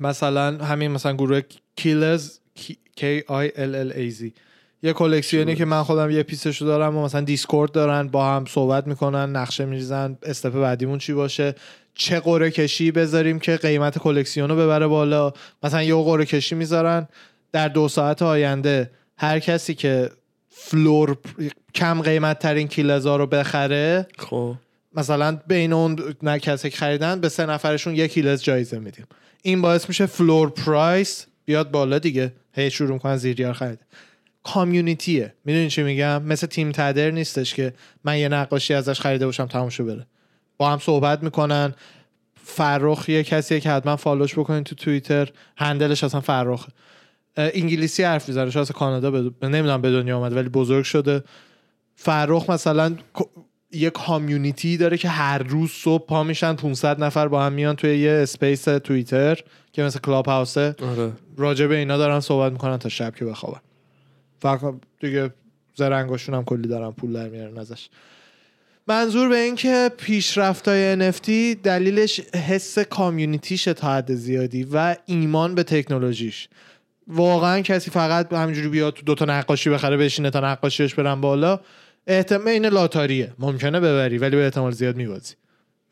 مثلا 0.00 0.64
همین 0.64 0.90
مثلا 0.90 1.12
گروه 1.12 1.40
کیلز 1.76 2.38
K 2.98 3.02
I 3.28 3.48
L 3.56 3.90
L 3.90 3.96
A 3.96 4.20
Z. 4.20 4.30
یه 4.82 4.92
کلکسیونی 4.92 5.54
که 5.54 5.64
من 5.64 5.82
خودم 5.82 6.10
یه 6.10 6.22
piece 6.22 6.48
شو 6.48 6.64
دارم 6.64 6.96
و 6.96 7.04
مثلا 7.04 7.20
Discord 7.20 7.72
دارن 7.72 8.08
با 8.08 8.26
هم 8.26 8.44
صحبت 8.44 8.86
می‌کنن 8.86 9.36
نقشه 9.36 9.64
میریزن 9.64 10.18
step 10.22 10.52
بعدیمون 10.52 10.98
چی 10.98 11.12
باشه؟ 11.12 11.54
چه 11.94 12.20
قرعه 12.20 12.50
کشی 12.50 12.90
بذاریم 12.90 13.38
که 13.38 13.56
قیمت 13.56 13.98
کلکسیون 13.98 14.50
رو 14.50 14.56
ببره 14.56 14.86
بالا؟ 14.86 15.32
مثلا 15.62 15.82
یه 15.82 15.94
قرعه 15.94 16.26
کشی 16.26 16.54
می‌ذارن 16.54 17.08
در 17.52 17.68
دو 17.68 17.88
ساعت 17.88 18.22
آینده. 18.22 18.90
هر 19.16 19.38
کسی 19.38 19.74
که 19.74 20.10
floor 20.48 21.16
کم 21.74 22.02
قیمت 22.02 22.38
ترین 22.38 22.68
Killaz 22.68 23.09
ا 23.09 23.16
رو 23.16 23.26
بخره 23.26 24.06
خب. 24.18 24.54
مثلا 24.94 25.38
بین 25.46 25.72
اون 25.72 26.14
نه 26.22 26.38
کسی 26.38 26.70
که 26.70 26.76
خریدن 26.76 27.20
به 27.20 27.28
سه 27.28 27.46
نفرشون 27.46 27.94
یک 27.96 28.12
Killaz 28.12 28.42
جایزه 28.42 28.78
میدیم. 28.78 29.06
این 29.42 29.62
باعث 29.62 29.88
میشه 29.88 30.06
floor 30.06 30.50
price 30.50 31.26
بیاد 31.44 31.70
بالا 31.70 31.98
دیگه. 31.98 32.32
هی 32.52 32.70
شروع 32.70 32.92
می‌کنن 32.92 33.16
زیریار 33.16 33.52
خرید. 33.52 33.78
community 34.44 35.25
ه 35.25 35.34
می‌دونی 35.44 35.70
چی 35.70 35.82
میگم؟ 35.82 36.22
مثل 36.22 36.46
Tim 36.46 36.72
Tadder 36.72 37.10
نیستش 37.10 37.54
که 37.54 37.72
من 38.04 38.18
یه 38.18 38.28
نقاشی 38.28 38.74
ازش 38.74 39.00
خریده 39.00 39.26
باشم 39.26 39.46
تموم 39.46 39.68
بره. 39.86 40.06
با 40.56 40.70
هم 40.70 40.78
صحبت 40.78 41.22
می‌کنن. 41.22 41.74
فرخ 42.44 43.08
یه 43.08 43.22
کسیه 43.22 43.60
که 43.60 43.70
حتما 43.70 43.96
follow 43.96 44.25
ش 44.25 44.34
بکنین 44.38 44.64
تو 44.64 44.74
توییتر. 44.74 45.28
handle 45.56 45.92
ش 45.92 46.04
اصلا 46.04 46.20
فرخه. 46.20 46.72
اه، 47.36 47.50
انگلیسی 47.54 48.02
حرف 48.02 48.28
می‌زنه. 48.28 48.50
شاید 48.50 48.72
کانادا 48.72 49.10
به 49.10 49.48
نمی‌دونم 49.48 49.82
به 49.82 49.90
دنیا 49.90 50.18
اومد 50.18 50.36
ولی 50.36 50.48
بزرگ 50.48 50.84
شده. 50.84 51.22
فرخ 51.94 52.50
مثلا 52.50 52.96
یه 53.72 53.90
community 53.90 54.76
داره 54.76 54.96
که 54.96 55.08
هر 55.08 55.38
روز 55.38 55.70
صبح 55.70 56.06
پا 56.06 56.22
میشن 56.22 56.54
500 56.54 57.04
نفر 57.04 57.28
با 57.28 57.44
هم 57.44 57.52
میان 57.52 57.76
توی 57.76 57.98
یه 57.98 58.10
space 58.10 58.64
توییتر. 58.64 59.38
که 59.78 59.84
مثل 59.84 59.98
Clubhouse 59.98 60.26
ه 60.26 60.74
آره. 60.82 61.12
راجع 61.36 61.66
به 61.66 61.76
اینا 61.76 61.96
دارن 61.96 62.20
صحبت 62.20 62.52
می‌کنن 62.52 62.76
تا 62.76 62.88
شب 62.88 63.14
که 63.14 63.24
بخوابن. 63.24 63.60
فقط 64.38 64.74
دیگه 65.00 65.30
زرنگاشون 65.74 66.34
هم 66.34 66.44
کلی 66.44 66.68
دارن 66.68 66.90
پول 66.90 67.12
در 67.12 67.28
میارن 67.28 67.58
ازش. 67.58 67.88
منظور 68.88 69.28
به 69.28 69.36
این 69.36 69.54
که 69.54 69.90
پیشرفت 69.98 70.68
های 70.68 71.12
NFT 71.12 71.28
دلیلش 71.62 72.20
حس 72.20 72.78
کامیونیتیشه 72.78 73.74
تا 73.74 73.88
حد 73.88 74.14
زیادی 74.14 74.66
و 74.72 74.96
ایمان 75.06 75.54
به 75.54 75.62
تکنولوژیش. 75.62 76.48
واقعا 77.08 77.60
کسی 77.60 77.90
فقط 77.90 78.32
همینجوری 78.32 78.68
بیاد 78.68 78.94
تو 78.94 79.02
دوتا 79.02 79.24
نقاشی 79.24 79.70
بخره 79.70 79.96
بشینه 79.96 80.30
تا 80.30 80.40
نقاشیش 80.40 80.94
برن 80.94 81.20
بالا 81.20 81.60
احتمال 82.06 82.48
این 82.48 82.66
لاتاریه. 82.66 83.32
ممکنه 83.38 83.80
ببری 83.80 84.18
ولی 84.18 84.36
به 84.36 84.44
احتمال 84.44 84.72
زیاد 84.72 84.96
میبازی. 84.96 85.34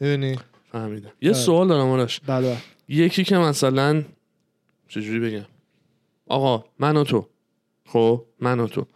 می‌دونی؟ 0.01 0.39
فهمیدم. 0.73 1.11
یه 1.23 1.31
آره. 1.31 1.39
سوال 1.39 1.69
دارم 1.69 1.89
آرش. 1.89 2.21
بله. 2.27 2.57
یکی 2.89 3.25
که 3.25 3.39
مثلا 3.39 4.03
چجوری 4.89 5.21
بگم؟ 5.21 5.47
آقا 6.27 6.65
من 6.79 6.97
و 6.97 7.05
تو. 7.05 7.27
خب 7.87 8.25
من 8.41 8.61
و 8.61 8.67
تو. 8.67 8.87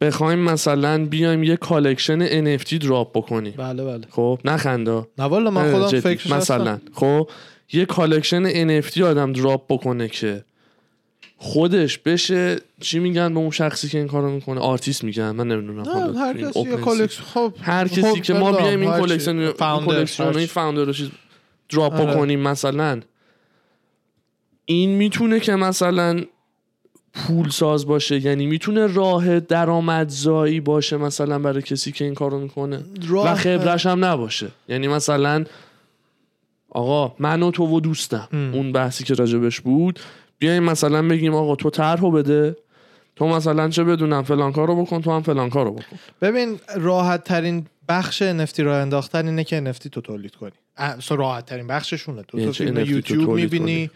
بخوایم 0.00 0.38
مثلا 0.38 1.04
بیایم 1.04 1.42
یه 1.42 1.56
collection 1.56 2.26
NFT 2.56 2.74
drop 2.74 3.16
بکنیم. 3.16 3.54
بله 3.56 3.84
بله. 3.84 4.06
خب 4.10 4.40
نخنده. 4.44 5.06
نه 5.18 5.24
والا 5.24 5.50
من 5.50 5.72
خودم 5.72 5.88
جدی. 5.88 6.00
فکرش. 6.00 6.30
مثلا. 6.30 6.80
خب 6.92 7.30
یه 7.72 7.84
collection 7.84 8.80
NFT 8.80 9.00
آدم 9.00 9.32
drop 9.32 9.64
بکنه 9.68 10.08
که 10.08 10.44
خودش 11.36 11.98
بشه 11.98 12.56
چی 12.80 12.98
میگن 12.98 13.34
به 13.34 13.40
اون 13.40 13.50
شخصی 13.50 13.88
که 13.88 13.98
این 13.98 14.06
کارو 14.06 14.30
می‌کنه؟ 14.30 14.60
آرتیست 14.60 15.04
میگن. 15.04 15.30
من 15.30 15.48
نمی‌دونم. 15.48 15.80
نه 15.80 16.18
هر 16.18 16.36
کسی 16.36 17.06
خب 17.06 17.54
هر 17.60 17.88
کسی 17.88 18.02
خب، 18.02 18.22
که 18.22 18.34
ما 18.34 18.52
بیایم 18.52 18.80
این 18.80 18.90
این 18.90 19.52
founder، 19.52 20.06
این. 20.36 20.46
فاوندر 20.46 20.84
رو 20.84 20.92
چیز 20.92 21.10
دراپ 21.68 21.92
آره. 21.92 22.06
بکنیم 22.06 22.40
مثلا. 22.40 23.00
این 24.64 24.90
می‌تونه 24.90 25.40
که 25.40 25.56
مثلا 25.56 26.20
پول 27.14 27.48
ساز 27.48 27.86
باشه 27.86 28.24
یعنی 28.24 28.46
می‌تونه 28.46 28.86
راه 28.86 29.40
درآمدزایی 29.40 30.60
باشه 30.60 30.96
مثلا 30.96 31.38
برای 31.38 31.62
کسی 31.62 31.92
که 31.92 32.04
این 32.04 32.14
کارو 32.14 32.38
می‌کنه. 32.38 32.84
و 33.24 33.34
خبرش 33.34 33.86
هم 33.86 34.04
نباشه. 34.04 34.48
یعنی 34.68 34.88
مثلا 34.88 35.44
آقا 36.70 37.14
من 37.18 37.42
و 37.42 37.50
تو 37.50 37.66
و 37.66 37.80
دوستم. 37.80 38.28
ام. 38.32 38.54
اون 38.54 38.72
بحثی 38.72 39.04
که 39.04 39.14
راجبش 39.14 39.60
بود. 39.60 40.00
بیایم 40.38 40.62
مثلا 40.62 41.08
بگیم 41.08 41.34
آقا 41.34 41.56
تو 41.56 41.70
طرحو 41.70 42.10
بده. 42.10 42.56
تو 43.16 43.28
مثلا 43.28 43.68
چه 43.68 43.84
بدونم 43.84 44.22
فلان 44.22 44.52
کارو 44.52 44.82
بکن 44.84 45.00
تو 45.00 45.12
هم 45.12 45.22
فلان 45.22 45.50
کارو 45.50 45.70
بکن. 45.70 45.96
ببین 46.22 46.60
راحت 46.76 47.24
ترین 47.24 47.66
بخش 47.88 48.22
NFT 48.22 48.58
راه 48.58 48.76
انداختن 48.76 49.28
اینه 49.28 49.44
که 49.44 49.72
NFT 49.72 49.88
تو 49.90 50.00
تولید 50.00 50.34
کنی. 50.36 50.52
راحت 51.10 51.46
ترین 51.46 51.66
بخششونه. 51.66 52.22
تو 52.22 52.38
یعنی 52.38 52.52
تو 52.52 52.64
فیلم 52.64 52.76
یوتیوب 52.76 53.30
می‌بینی. 53.30 53.90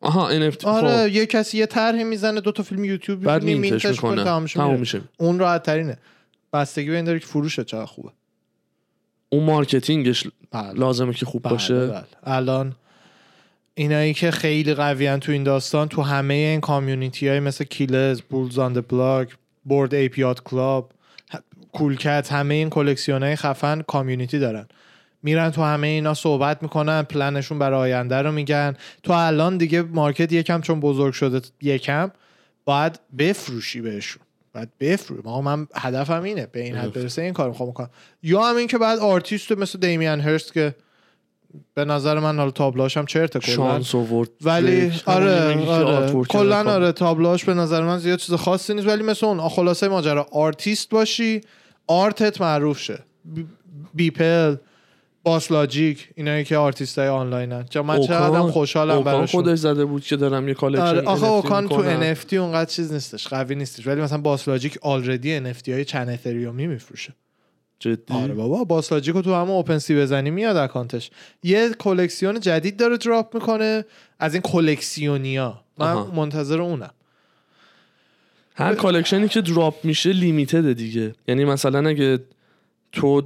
آها 0.00 0.50
NFT 0.50 0.64
آره 0.64 1.08
خب. 1.08 1.14
یه 1.14 1.26
کسی 1.26 1.58
یه 1.58 1.66
طرحی 1.66 2.04
می‌زنه 2.04 2.40
دو 2.40 2.52
تا 2.52 2.62
فیلم 2.62 2.84
یوتیوب 2.84 3.30
می‌بینی 3.30 3.54
mint 3.54 3.85
ش 3.85 4.00
کنه 4.00 4.24
تمام. 4.24 4.80
میشه. 4.80 5.00
اون 5.18 5.38
راحت 5.38 5.62
ترینه 5.62 5.98
بستگی 6.52 6.90
به 6.90 6.96
این 6.96 7.04
داره 7.04 7.18
که 7.18 7.26
فروشه 7.26 7.64
چقدر 7.64 7.84
خوبه. 7.84 8.10
اون 9.28 9.44
marketing 9.44 10.11
ش 10.11 10.26
بله. 10.50 10.72
لازمه 10.72 11.12
که 11.12 11.26
خوب 11.26 11.42
بله، 11.42 11.52
باشه؟ 11.52 11.86
بله. 11.86 12.04
الان 12.24 12.74
اینایی 13.74 14.14
که 14.14 14.30
خیلی 14.30 14.74
قویان 14.74 15.20
تو 15.20 15.32
این 15.32 15.44
داستان 15.44 15.88
تو 15.88 16.02
همه 16.02 16.34
این 16.34 16.60
community 16.60 17.28
های 17.28 17.40
مثل 17.40 17.64
Killaz 17.64 18.20
Bulls 18.20 18.58
on 18.58 18.72
the 18.72 18.96
Block 18.96 19.36
Bored 19.64 19.94
Ape 19.94 20.12
Yacht 20.12 20.42
Club 20.42 20.92
Cool 21.74 22.03
Cats 22.03 22.32
همه 22.32 22.54
این 22.54 22.70
کلکسیون 22.70 23.22
های 23.22 23.36
خفن 23.36 23.82
community 23.82 24.38
دارن. 24.38 24.66
میرن 25.22 25.50
تو 25.50 25.62
همه 25.62 25.86
اینا 25.86 26.14
صحبت 26.14 26.62
می‌کنن 26.62 27.02
پلنشون 27.02 27.58
برای 27.58 27.80
آینده 27.80 28.22
رو 28.22 28.32
میگن. 28.32 28.76
تو 29.02 29.12
الان 29.12 29.56
دیگه 29.56 29.82
market 29.82 30.32
یکم 30.32 30.60
چون 30.60 30.80
بزرگ 30.80 31.12
شده 31.12 31.40
یکم 31.62 32.10
باید 32.64 33.00
بفروشی 33.18 33.80
بهشون. 33.80 34.22
باید 34.54 34.68
بفروشی 34.80 35.22
آقا 35.28 35.40
من 35.40 35.66
هدفم 35.74 36.22
اینه. 36.22 36.46
به 36.52 36.60
این 36.60 36.76
حد 36.76 36.92
برسه 36.92 37.22
این 37.22 37.32
کار 37.32 37.48
می‌خوام 37.48 37.70
بکنم. 37.70 37.90
یا 38.22 38.42
هم 38.42 38.56
این 38.56 38.66
که 38.66 38.78
بعد 38.78 38.98
آرتیست 38.98 39.52
مثل 39.52 39.78
Damien 39.78 40.20
Hirst 40.20 40.52
که 40.52 40.74
به 41.74 41.84
نظر 41.84 42.18
من 42.18 42.36
حالا 42.38 42.50
تابلوهاش 42.50 42.96
هم 42.96 43.06
چرته 43.06 43.38
کلا 43.38 43.54
شانس 43.54 43.94
آورد. 43.94 44.28
ولی. 44.42 44.92
آره 45.06 45.64
آره. 45.76 46.24
کلا. 46.24 46.72
آره 46.74 46.92
تابلوهاش 46.92 47.44
به 47.44 47.54
نظر 47.54 47.82
من 47.82 47.98
زیاد 47.98 48.18
چیز 48.18 48.34
خاصی 48.34 48.74
نیست. 48.74 48.88
ولی 48.88 49.02
مثل 49.02 49.26
اون 49.26 49.48
خلاصه 49.48 49.88
ماجرا 49.88 50.26
آرتیست 50.32 50.90
باشی 50.90 51.40
art 51.86 52.26
ت 52.26 52.40
معروف 52.40 52.78
شه. 52.78 52.98
بی- 53.24 53.46
Beeple 53.94 54.56
BossLogic 55.22 56.08
اینایی 56.14 56.44
که 56.44 56.56
آرتیست 56.56 56.98
های 56.98 57.08
آنلاینن. 57.08 57.64
چه 57.64 57.82
من 57.82 58.00
چقدر 58.00 58.40
خوشحالم 58.40 58.90
اوکان 58.96 59.14
براشون 59.14 59.42
خودش 59.42 59.58
زده 59.58 59.84
بود 59.84 60.02
که 60.04 60.16
دارم 60.16 60.48
یه 60.48 60.54
collection 60.54 60.82
آره 60.82 61.00
آخه 61.00 61.26
اوکان 61.26 61.68
تو. 61.68 62.14
NFT 62.14 62.32
اونقدر 62.34 62.70
چیز 62.70 62.92
نیستش 62.92 63.28
قوی 63.28 63.54
نیستش. 63.54 63.86
ولی 63.86 64.00
مثلا 64.00 64.18
BossLogic 64.18 64.78
already 64.82 65.52
NFT 65.52 65.68
های 65.68 65.84
چند 65.84 66.08
اتریومی 66.08 66.66
میفروشه. 66.66 67.14
جدی؟ 67.78 68.14
آره 68.14 68.34
بابا 68.34 68.64
BossLogic 68.64 69.14
تو 69.16 69.34
همه 69.34 69.50
OpenSea 69.50 69.96
بزنی 69.96 70.30
میاد 70.30 70.56
account 70.56 70.98
ش 70.98 71.10
یه 71.42 71.70
کلکسیون 71.78 72.40
جدید 72.40 72.76
داره 72.76 72.96
drop 72.96 73.34
می‌کنه 73.34 73.84
از 74.18 74.34
این 74.34 74.42
کلکسیونیا 74.42 75.60
من 75.78 75.92
آها. 75.92 76.10
منتظر 76.14 76.60
اونم. 76.60 76.90
هر 78.54 78.74
collection 78.74 79.23
ی 79.23 79.28
که 79.28 79.40
drop 79.40 79.84
میشه 79.84 80.12
limited 80.12 80.72
دیگه. 80.72 81.14
یعنی 81.28 81.44
مثلا 81.44 81.88
اگه 81.88 82.18
تو 82.92 83.22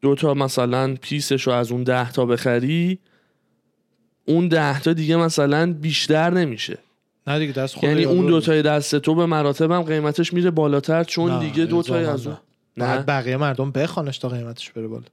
دو 0.00 0.14
تا 0.14 0.34
مثلا 0.34 0.94
piece 0.94 1.28
ش 1.28 1.42
رو 1.42 1.52
از 1.52 1.72
اون 1.72 1.82
ده 1.82 2.12
تا 2.12 2.26
بخری 2.26 2.98
اون 4.24 4.48
ده 4.48 4.80
تا 4.80 4.92
دیگه 4.92 5.16
مثلا 5.16 5.72
بیشتر 5.72 6.30
نمیشه. 6.30 6.78
نه 7.26 7.38
دیگه 7.38 7.52
دست 7.52 7.74
خود 7.74 7.84
یعنی 7.84 8.04
اون 8.04 8.26
دو 8.26 8.40
تای 8.40 8.62
دست 8.62 8.96
تو 8.96 9.14
به 9.14 9.26
مراتب 9.26 9.70
هم 9.70 9.82
قیمتش 9.82 10.32
میره 10.32 10.50
بالاتر 10.50 11.04
چون 11.04 11.38
دیگه 11.38 11.64
دو 11.64 11.82
تای 11.82 12.04
از 12.04 12.26
اون. 12.26 12.36
نه. 12.76 12.98
بقیه 12.98 13.36
مردم 13.36 13.70
بخوانش 13.70 14.18
تا 14.18 14.28
قیمتش 14.28 14.70
بره 14.70 14.86
بالا. 14.86 15.04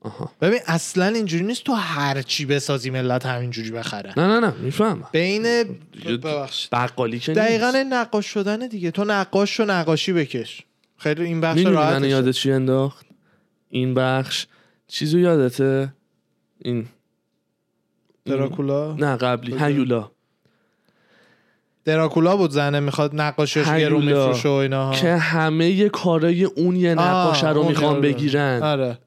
آها. 0.00 0.32
ببین 0.40 0.58
اصلا 0.66 1.06
اینجوری 1.06 1.44
نیست 1.44 1.64
تو 1.64 1.72
هر 1.72 2.22
چی 2.22 2.46
بسازی 2.46 2.90
ملت 2.90 3.26
همینجوری 3.26 3.70
بخرن 3.70 4.12
نه 4.16 4.26
نه 4.26 4.40
نه 4.40 4.54
می‌فهمم. 4.60 5.08
بین 5.12 5.42
ببخشید. 6.06 6.70
بقالی 6.72 7.18
که 7.18 7.32
دقیقا 7.32 7.84
نقاش 7.90 8.26
شدن 8.26 8.66
دیگه. 8.66 8.90
تو 8.90 9.04
نقاش 9.04 9.56
شو 9.56 9.64
نقاشی 9.64 10.12
بکش. 10.12 10.62
خیلی 10.96 11.22
این 11.24 11.40
بخش 11.40 11.58
می‌دونی 11.58 11.76
من 11.76 12.04
یادت 12.04 12.30
چی 12.30 12.52
انداخت؟ 12.52 13.06
این 13.68 13.94
بخش 13.94 14.46
چیزو 14.88 15.18
یادته؟ 15.18 15.92
این 16.58 16.76
این- 16.76 16.88
دراکولا؟ 18.36 18.92
نه 18.92 19.16
قبلی. 19.16 19.58
هیولا. 19.58 20.10
دراکولا 21.84 22.36
بود 22.36 22.50
زنه 22.50 22.80
می‌خواد 22.80 23.10
نقاشیش 23.14 23.68
گرون. 23.68 24.04
میفروشه 24.04 24.48
و 24.48 24.52
اینا 24.52 24.92
که 24.92 25.16
همه 25.16 25.88
کارای 25.88 26.44
اون 26.44 26.76
یه 26.76 26.94
نقاشه 26.94 27.48
رو 27.48 27.68
می‌خوان 27.68 28.00
بگیرن. 28.00 28.62
آره. 28.62 28.98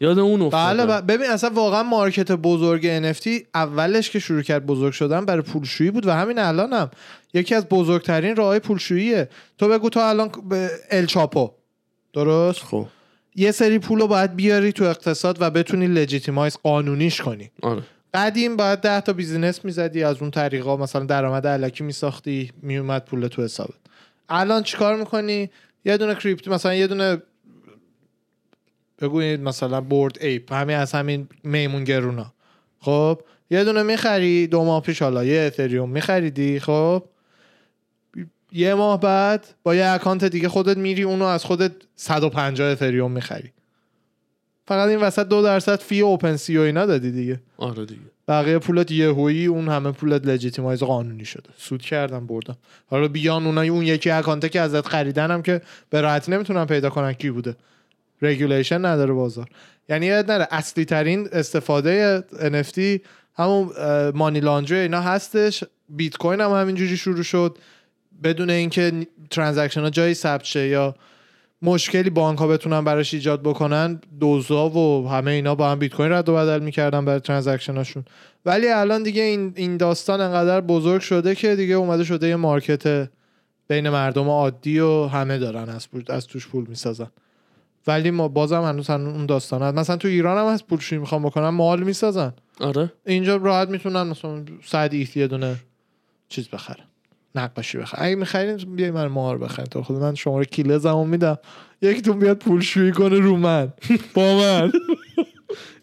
یاد 0.00 0.18
اون 0.18 0.42
افتادم 0.42 0.86
بله 0.86 1.00
ب- 1.00 1.06
ببین 1.12 1.30
اصلا 1.30 1.50
واقعا 1.50 1.82
مارکت 1.82 2.32
بزرگ 2.32 3.12
NFT 3.12 3.28
اولش 3.54 4.10
که 4.10 4.18
شروع 4.18 4.42
کرد 4.42 4.66
بزرگ 4.66 4.92
شدن 4.92 5.24
برای 5.24 5.42
پولشویی 5.42 5.90
بود 5.90 6.06
و 6.06 6.10
همین 6.12 6.38
الان 6.38 6.72
هم 6.72 6.90
یکی 7.34 7.54
از 7.54 7.68
بزرگترین 7.68 8.36
راه 8.36 8.58
پولشوییه. 8.58 9.28
تو 9.58 9.68
بگو 9.68 9.88
تو 9.90 10.00
الان 10.00 10.30
به 10.48 10.70
ال 10.90 11.06
چاپو. 11.06 11.50
درست؟ 12.12 12.62
خب. 12.62 12.86
یه 13.36 13.50
سری 13.52 13.78
پول 13.78 14.00
رو 14.00 14.06
باید 14.06 14.36
بیاری 14.36 14.72
تو 14.72 14.84
اقتصاد 14.84 15.36
و 15.40 15.50
بتونی 15.50 15.86
legitimize 15.86 16.56
قانونیش 16.62 17.20
کنی. 17.20 17.50
آره. 17.62 17.82
قدیم 18.14 18.56
باید 18.56 18.78
ده 18.80 19.00
تا 19.00 19.12
business 19.12 19.64
می‌زدی 19.64 20.02
از 20.04 20.16
اون 20.20 20.30
طریقا 20.30 20.76
مثلا 20.76 21.04
درآمد 21.04 21.46
الکی 21.46 21.84
میساختی 21.84 22.50
میومد 22.62 23.04
پول 23.04 23.26
تو 23.26 23.42
حسابت. 23.44 23.74
الان 24.28 24.62
چیکار 24.62 24.96
می‌کنی؟ 24.96 25.50
یه 25.84 25.96
دونه 25.96 26.14
crypto 26.14 26.50
مثلا 26.50 26.74
یه 26.74 26.86
دونه 26.86 27.22
بگویید 29.00 29.40
مثلا 29.40 29.80
Bored 29.80 30.18
Ape 30.20 30.52
همین 30.52 30.76
از 30.76 30.92
همین 30.92 31.28
میمون 31.44 31.84
گرونا. 31.84 32.32
خب 32.80 33.20
یه 33.50 33.64
دونه 33.64 33.82
می‌خری 33.82 34.46
دو 34.46 34.64
ماه 34.64 34.82
پیش 34.82 35.02
حالا 35.02 35.24
یه 35.24 35.40
اتریوم 35.40 35.90
میخریدی 35.90 36.60
خب؟ 36.60 37.04
یه 38.52 38.74
ماه 38.74 39.00
بعد 39.00 39.46
با 39.62 39.74
یه 39.74 39.86
اکانت 39.86 40.24
دیگه 40.24 40.48
خودت 40.48 40.76
میری 40.76 41.02
اونو 41.02 41.24
از 41.24 41.44
خودت 41.44 41.72
150 41.96 42.68
اتریوم 42.68 43.12
می‌خری. 43.12 43.52
فقط 44.66 44.88
این 44.88 45.00
وسط 45.00 45.28
دو 45.28 45.42
درصد 45.42 45.80
fee 45.80 46.00
OpenSea 46.00 46.58
و 46.58 46.60
اینا 46.60 46.86
دادی 46.86 47.10
دیگه. 47.10 47.40
آره 47.56 47.86
دیگه. 47.86 48.00
بقیه 48.28 48.58
پولت 48.58 48.90
یهویی 48.90 49.46
اون 49.46 49.68
همه 49.68 49.92
پولت 49.92 50.26
legitimize 50.26 50.82
قانونی 50.82 51.24
شده. 51.24 51.50
سود 51.56 51.82
کردم 51.82 52.26
بردم. 52.26 52.56
حالا 52.86 53.08
بیان 53.08 53.46
اونای 53.46 53.68
اون 53.68 53.82
یکی 53.82 54.10
اکانته 54.10 54.48
که 54.48 54.60
ازت 54.60 54.86
خریدنم 54.86 55.42
که 55.42 55.60
به 55.90 56.00
راحتی 56.00 56.32
نمی‌تونن 56.32 56.64
پیدا 56.64 56.90
کنن 56.90 57.12
کی 57.12 57.30
بوده. 57.30 57.56
regulation 58.22 58.84
نداره 58.84 59.12
بازار. 59.12 59.48
یعنی 59.88 60.06
یاد 60.06 60.30
نره 60.30 60.48
اصلی 60.50 60.84
ترین 60.84 61.28
استفاده 61.32 62.24
NFT 62.40 62.80
همون 63.34 63.70
money 64.14 64.40
laundry 64.40 64.78
اینا 64.78 65.00
هستش. 65.00 65.64
بیت 65.88 66.16
کوین 66.16 66.40
هم 66.40 66.52
همینجوری 66.52 66.96
شروع 66.96 67.22
شد. 67.22 67.58
بدون 68.22 68.50
اینکه 68.50 69.06
transaction 69.30 69.80
ها 69.80 69.90
جایی 69.90 70.14
ثبت 70.14 70.44
شه 70.44 70.68
یا 70.68 70.94
مشکلی 71.62 72.10
بانک 72.10 72.38
ها 72.38 72.46
بتونن 72.46 72.84
براش 72.84 73.14
ایجاد 73.14 73.42
بکنن 73.42 74.00
دزدا 74.20 74.68
و 74.68 75.08
همه 75.08 75.30
اینا 75.30 75.54
با 75.54 75.70
هم 75.70 75.78
بیت 75.78 75.94
کوین 75.94 76.12
رد 76.12 76.28
و 76.28 76.34
بدل 76.34 76.58
می‌کردن 76.58 77.04
برای 77.04 77.20
transaction 77.20 77.76
هاشون. 77.76 78.04
ولی 78.46 78.68
الان 78.68 79.02
دیگه 79.02 79.22
این 79.22 79.52
این 79.56 79.76
داستان 79.76 80.20
انقدر 80.20 80.60
بزرگ 80.60 81.00
شده 81.00 81.34
که 81.34 81.56
دیگه 81.56 81.74
اومده 81.74 82.04
شده 82.04 82.28
یه 82.28 82.36
market 82.36 83.08
بین 83.68 83.88
مردم 83.88 84.28
عادی 84.28 84.80
و 84.80 85.06
همه 85.06 85.38
دارن 85.38 85.68
از, 85.68 85.88
از 86.08 86.26
توش 86.26 86.48
پول 86.48 86.66
می‌سازن. 86.68 87.10
ولی 87.86 88.10
ما 88.10 88.28
بازم 88.28 88.62
هنوز 88.62 88.90
هنوز 88.90 89.14
اون 89.14 89.26
داستان 89.26 89.62
هست. 89.62 89.74
مثلا 89.74 89.96
تو 89.96 90.08
ایران 90.08 90.38
هم 90.46 90.54
هست 90.54 90.66
پولشویی 90.66 91.00
می‌خوام 91.00 91.22
بکنن 91.22 91.48
مال 91.48 91.82
می‌سازن. 91.82 92.32
آره. 92.60 92.92
اینجا 93.06 93.36
راحت 93.36 93.68
می‌تونن 93.68 94.02
مثلا 94.02 94.44
صد 94.64 94.88
ایث 94.92 95.16
یه 95.16 95.26
دونه 95.26 95.56
چیز 96.28 96.48
بخرن. 96.48 96.84
نقاشی 97.34 97.78
بخرن. 97.78 98.06
اگه 98.06 98.14
می‌خرین 98.14 98.56
بیای 98.56 98.90
من 98.90 99.06
مار 99.06 99.38
بخرین 99.38 99.66
تو 99.66 99.82
خود 99.82 99.96
من 99.96 100.14
شماره 100.14 100.44
کیله 100.44 100.78
زمان 100.78 101.06
میدم. 101.06 101.38
یکیتون 101.82 102.18
بیاد 102.18 102.38
پولشویی 102.38 102.92
کنه 102.92 103.18
رو 103.18 103.36
من. 103.36 103.72
با 104.14 104.38
من. 104.38 104.72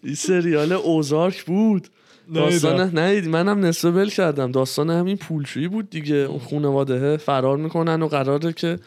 این 0.03 0.15
سریال 0.15 0.71
اوزارک 0.71 1.43
بود. 1.43 1.87
داستان 2.35 2.97
ندید 2.97 3.27
منم 3.27 3.65
نصف 3.65 3.85
بل 3.85 4.09
کردم. 4.09 4.51
داستان 4.51 4.89
همین 4.89 5.17
پولشویی 5.17 5.67
بود 5.67 5.89
دیگه. 5.89 6.15
اون 6.15 6.39
خانواده 6.39 7.17
فرار 7.17 7.57
می‌کنن 7.57 8.01
و 8.01 8.07
قراره 8.07 8.53
که 8.53 8.79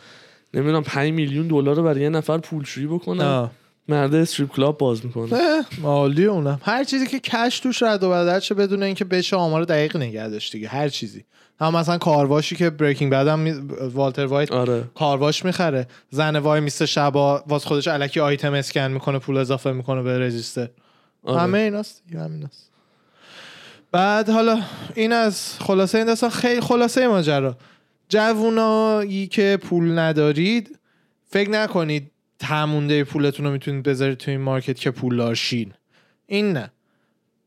نمی‌دونم 0.54 0.82
5 0.82 1.12
میلیون 1.12 1.48
دلار 1.48 1.76
رو 1.76 1.82
برای 1.82 2.00
یه 2.00 2.08
نفر 2.08 2.38
پولشویی 2.38 2.86
بکنن 2.86 3.24
نه 3.24 3.50
میره 3.88 4.14
strip 4.14 4.50
club 4.50 4.78
باز 4.78 5.04
می‌کنه. 5.04 5.34
اه، 5.34 5.64
عالی 5.84 6.24
اونم. 6.24 6.60
هر 6.62 6.84
چیزی 6.84 7.06
که 7.06 7.20
cash 7.20 7.60
توش 7.60 7.82
رد 7.82 8.02
و 8.02 8.10
بدل 8.10 8.38
شه 8.38 8.54
بدون 8.54 8.82
اینکه 8.82 9.04
بشه 9.04 9.36
آمار 9.36 9.64
دقیق 9.64 9.96
نگه 9.96 10.28
داشت 10.28 10.52
دیگه. 10.52 10.68
هر 10.68 10.88
چیزی. 10.88 11.24
هم 11.60 11.76
مثلا 11.76 11.98
کارواشی 11.98 12.56
که 12.56 12.70
Breaking 12.70 13.12
Bad 13.12 13.28
هم 13.28 13.38
می... 13.38 13.50
والتر 13.94 14.26
وایت 14.26 14.52
آره. 14.52 14.84
کارواش 14.94 15.44
می‌خره. 15.44 15.86
زنه 16.10 16.36
وایمیسته 16.36 16.86
شبا 16.86 17.44
واس 17.46 17.64
خودش 17.64 17.88
علکی 17.88 18.20
آیتم 18.20 18.52
اسکن 18.52 18.80
می‌کنه 18.80 19.18
پول 19.18 19.36
اضافه 19.36 19.72
می‌کنه 19.72 20.02
به 20.02 20.18
register. 20.18 20.68
آره. 21.24 21.40
همه 21.40 21.58
ایناست. 21.58 22.02
دیگه 22.06 22.20
همیناست 22.20 22.70
بعد 23.92 24.30
حالا 24.30 24.60
این 24.94 25.12
از 25.12 25.54
خلاصه 25.58 25.98
این 25.98 26.06
داستان. 26.06 26.30
خیلی 26.30 26.60
خلاصه 26.60 27.08
ماجرا. 27.08 27.56
جوونایی 28.10 29.26
که 29.26 29.58
پول 29.62 29.98
ندارید 29.98 30.78
فکر 31.28 31.50
نکنید 31.50 32.10
تمونده 32.38 33.04
پولتون 33.04 33.46
رو 33.46 33.52
می‌تونید 33.52 33.82
بذارید 33.82 34.18
تو 34.18 34.30
این 34.30 34.40
مارکت 34.40 34.78
که 34.78 34.90
پول 34.90 35.34
شین 35.34 35.72
این 36.26 36.52
نه. 36.52 36.72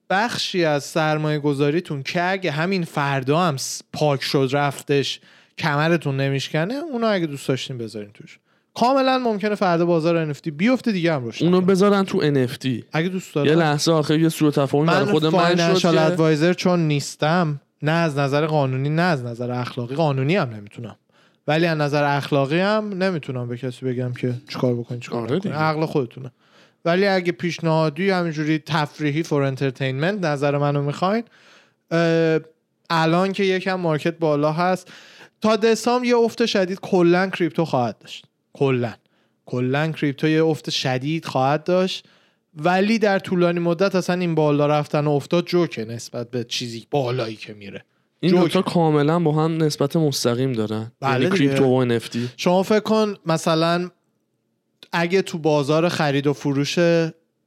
بخشی 0.10 0.66
از 0.66 0.84
سرمایه 0.84 1.40
گذاریتون 1.40 2.04
که 2.04 2.32
اگه 2.32 2.52
همین 2.52 2.84
فردا 2.84 3.40
هم 3.40 3.56
پاک 3.94 4.24
شد 4.24 4.50
رفتش 4.52 5.20
کمرتون 5.58 6.18
نمیشکنه 6.18 6.74
اونو 6.74 7.08
اگه 7.08 7.26
دوست 7.26 7.48
داشتین 7.48 7.78
بذارین 7.78 8.12
توش. 8.14 8.40
کاملا 8.74 9.18
ممکنه 9.18 9.56
فردا 9.56 9.86
بازار 9.86 10.34
NFT 10.34 10.50
بیفته 10.50 10.92
دیگه 10.92 11.14
هم 11.14 11.24
روش 11.24 11.42
اونو. 11.42 11.62
بذارن 11.62 12.04
تو 12.04 12.22
NFT 12.22 12.68
اگه 12.92 13.10
دوست 13.10 13.38
یه 13.38 13.44
دارن 13.44 13.60
لحظه 13.60 13.92
آخه 13.92 14.20
یه 14.20 14.30
سوء 14.30 14.52
تفاهم 14.52 14.86
برای 14.86 15.06
خود 15.06 15.26
من 15.26 15.76
شد 15.76 15.92
که 15.92 16.02
advisor 16.02 16.54
چون 16.54 16.88
نیستم. 16.88 17.62
نه 17.84 17.92
از 17.92 18.18
نظر 18.18 18.46
قانونی 18.46 18.90
نه 18.90 19.02
از 19.02 19.24
نظر 19.26 19.52
اخلاقی. 19.52 19.96
قانونی 19.96 20.36
هم 20.36 20.50
نمی‌تونم. 20.50 20.96
ولی 21.48 21.66
از 21.66 21.78
نظر 21.78 22.18
اخلاقی 22.18 22.60
هم 22.60 23.04
نمی‌تونم 23.04 23.48
به 23.48 23.58
کسی 23.58 23.86
بگم 23.86 24.14
که 24.14 24.34
چیکار 24.50 24.74
بکنی 24.74 25.00
چیکار 25.00 25.34
آره. 25.34 25.52
عقل 25.52 25.86
خودتونه. 25.86 26.32
ولی 26.86 27.08
اگه 27.08 27.32
پیشنهادی 27.32 28.10
همینجوری 28.10 28.60
تفریحی 28.60 29.24
for 29.24 29.42
entertainment 29.44 30.26
نظر 30.26 30.58
منو 30.58 30.82
می‌خواین 30.82 31.24
الان 32.90 33.34
که 33.34 33.44
یکم 33.44 33.76
market 33.76 34.18
بالا 34.18 34.52
هست 34.52 34.92
تا 35.42 35.56
دسامبر 35.56 36.06
یه 36.06 36.18
افت 36.18 36.46
شدید 36.46 36.80
کلا 36.80 37.30
crypto 37.30 37.66
خواهد 37.66 37.98
داشت. 37.98 38.26
کلا. 38.54 38.94
کلا 39.46 39.92
crypto 39.92 40.28
یه 40.28 40.44
افت 40.44 40.70
شدید 40.70 41.26
خواهد 41.26 41.64
داشت. 41.64 42.08
ولی 42.56 43.00
در 43.00 43.20
طولانی 43.20 43.60
مدت 43.60 43.96
اصلا 43.96 44.20
این 44.20 44.36
بالا 44.36 44.68
رفتن 44.68 45.08
و 45.08 45.12
افتاد 45.12 45.46
جوکه 45.46 45.86
نسبت 45.86 46.32
به 46.32 46.44
چیزی 46.44 46.88
بالایی 46.92 47.36
که 47.36 47.54
میره. 47.54 47.86
این. 48.20 48.32
دوتا 48.32 48.62
کاملا 48.62 49.20
با 49.20 49.32
هم 49.32 49.64
نسبت 49.64 49.96
مستقیم 49.96 50.54
دارن. 50.54 50.92
بله 51.00 51.12
یعنی 51.12 51.26
دیگه. 51.26 51.38
کریپتو 51.38 51.66
و 51.66 52.00
NFT 52.00 52.18
شما 52.38 52.64
فکر 52.64 52.80
کن 52.80 53.16
مثلا 53.26 53.90
اگه 54.92 55.22
تو 55.22 55.38
بازار 55.38 55.90
خرید 55.90 56.28
و 56.28 56.34
فروش 56.34 56.80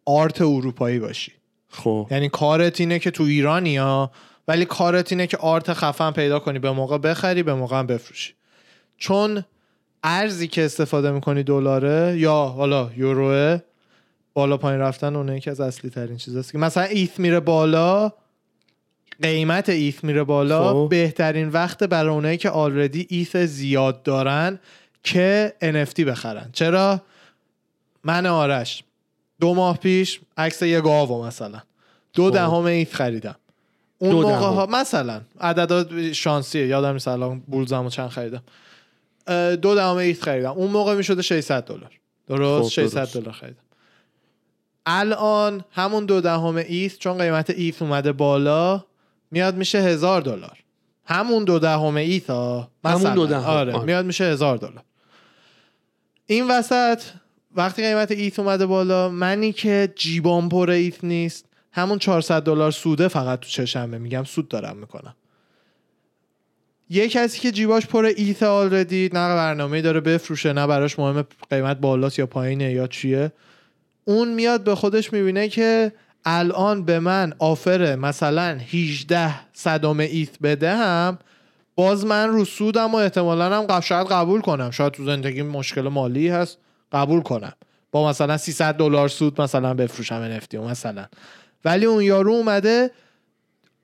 آرت 0.05 0.41
اروپایی 0.41 0.99
باشی. 0.99 1.33
خب. 1.69 2.09
یعنی 2.11 2.29
کارت 2.29 2.81
اینه 2.81 2.99
که 2.99 3.11
تو 3.11 3.23
ایرانی 3.23 3.77
ها 3.77 4.11
ولی 4.49 4.65
کارت 4.65 5.13
اینه 5.13 5.27
که 5.27 5.37
آرت 5.37 5.73
خفن 5.73 6.11
پیدا 6.11 6.39
کنی 6.39 6.59
به 6.59 6.71
موقع 6.71 6.99
بخری 6.99 7.43
به 7.43 7.55
موقع 7.55 7.79
هم 7.79 7.87
بفروشی. 7.87 8.35
چون 8.97 9.45
ارزی 10.03 10.49
که 10.49 10.65
استفاده 10.65 11.11
می‌کنی 11.11 11.43
دلاره 11.43 12.19
یا 12.19 12.35
حالا 12.35 12.91
یوروه 12.97 13.61
بالا 14.37 14.57
پایین 14.57 14.81
رفتن 14.81 15.17
اونه 15.17 15.37
یکی 15.37 15.51
از 15.51 15.61
اصلی 15.61 15.91
ترین 15.91 16.17
چیزاست 16.17 16.53
که 16.53 16.59
مثلا 16.59 16.83
ایث 16.83 17.19
میره 17.19 17.41
بالا 17.41 18.13
قیمت 19.23 19.69
ایث 19.69 20.05
میره 20.05 20.25
بالا 20.25 20.73
خب. 20.73 20.89
بهترین 20.91 21.49
وقت 21.49 21.85
برای 21.85 22.15
اونایی 22.15 22.39
که 22.39 22.51
آلردی 22.51 23.07
ایث 23.11 23.37
زیاد 23.37 24.03
دارن 24.03 24.59
که 25.03 25.55
NFT 25.63 26.01
بخرن. 26.01 26.51
چرا؟ 26.53 27.03
من 28.05 28.27
آرش. 28.27 28.85
دو 29.41 29.55
ماه 29.55 29.79
پیش 29.79 30.21
عکس 30.37 30.63
یه 30.63 30.81
گاو 30.81 31.25
مثلا. 31.25 31.61
دو 32.15 32.29
خب. 32.29 32.35
دهم 32.35 32.65
ایث 32.65 32.95
خریدم. 32.95 33.37
اون 33.99 34.11
دو 34.11 34.23
موقع. 34.23 34.35
ها 34.35 34.67
مثلا 34.67 35.21
عدد 35.41 36.13
شانسیه. 36.13 36.67
یادم 36.67 36.93
نیست 36.93 37.09
الان 37.09 37.41
بولزمو 37.41 37.91
چند 37.91 38.09
خریدم. 38.09 38.43
دو 39.57 39.75
دهم 39.75 39.97
ایث 39.97 40.23
خریدم. 40.23 40.53
اون 40.53 40.71
موقع 40.71 40.95
می‌شده 40.95 41.23
600 41.23 41.65
دلار. 41.65 41.91
درست؟ 42.27 42.69
خب، 42.69 42.71
600 42.83 42.99
درست. 42.99 43.17
دلار 43.17 43.33
خریدم. 43.33 43.66
الان 44.87 45.65
همون 45.73 46.07
دو 46.07 46.21
دهم 46.21 46.57
ایث 46.57 46.99
چون 46.99 47.19
قیمت 47.19 47.51
ایث 47.51 47.83
اومده 47.83 48.13
بالا 48.13 48.85
میاد 49.31 49.57
میشه 49.57 49.79
هزار 49.79 50.21
دلار 50.21 50.59
همون 51.05 51.45
دو 51.45 51.59
دهم 51.59 51.97
ایث 51.97 52.31
ها 52.31 52.71
همون. 52.85 53.15
دو 53.15 53.27
دهم. 53.27 53.45
آره 53.45 53.73
آره. 53.73 53.85
میاد 53.85 54.07
میشه 54.07 54.25
هزار 54.25 54.57
دلار 54.57 54.85
این 56.27 56.49
وسط 56.49 57.01
وقتی 57.57 57.83
قیمت 57.83 58.11
ایث 58.11 58.39
اومده 58.39 58.67
بالا 58.67 59.09
منی 59.09 59.53
که 59.53 59.93
جیبام 59.97 60.49
پر 60.49 60.71
ایث 60.71 61.05
نیست 61.05 61.47
همون 61.73 61.99
400 61.99 62.43
دلار 62.43 62.71
سوده 62.71 63.09
فقط 63.09 63.41
تو 63.41 63.49
چشمه 63.49 63.99
میگم 63.99 64.25
سود 64.25 64.49
دارم 64.49 64.77
می‌کنم 64.77 65.17
یه 66.91 67.09
کسی 67.09 67.41
که 67.41 67.53
جیباش 67.53 67.87
پر 67.87 68.05
ایث 68.05 68.43
آلردی 68.43 69.05
نه 69.13 69.35
برنامه 69.35 69.83
داره 69.83 70.01
بفروشه 70.01 70.53
نه 70.53 70.67
براش 70.67 70.99
مهم 70.99 71.25
قیمت 71.51 71.77
بالاست 71.77 72.19
یا 72.19 72.27
پایینه 72.27 72.73
یا 72.73 72.87
چیه 72.87 73.33
اون 74.09 74.35
میاد 74.35 74.65
به 74.65 74.75
خودش 74.75 75.13
می‌بینه 75.13 75.49
که 75.49 75.93
الان 76.25 76.85
به 76.85 76.99
من 77.01 77.33
آفر 77.39 77.97
مثلا 77.97 78.59
18 78.73 79.35
صدم 79.53 80.01
ایث 80.01 80.29
بدهم 80.43 81.19
باز 81.75 82.07
من 82.07 82.29
رو 82.29 82.45
سودم 82.45 82.93
و 82.93 82.97
احتمالا 82.97 83.63
هم 83.63 83.81
شاید 83.81 84.07
قبول 84.07 84.41
کنم. 84.41 84.71
شاید 84.71 84.93
تو 84.93 85.05
زندگی 85.05 85.43
مشکل 85.43 85.89
مالی 85.89 86.29
هست 86.29 86.59
قبول 86.93 87.21
کنم. 87.21 87.53
با 87.93 88.09
مثلا 88.09 88.37
300 88.37 88.75
دلار 88.75 89.09
سود 89.09 89.41
مثلا 89.41 89.75
بفروشم 89.75 90.39
NFT 90.39 90.55
مثلا. 90.55 91.07
ولی 91.65 91.87
اون 91.87 92.03
یارو 92.03 92.33
اومده 92.33 92.91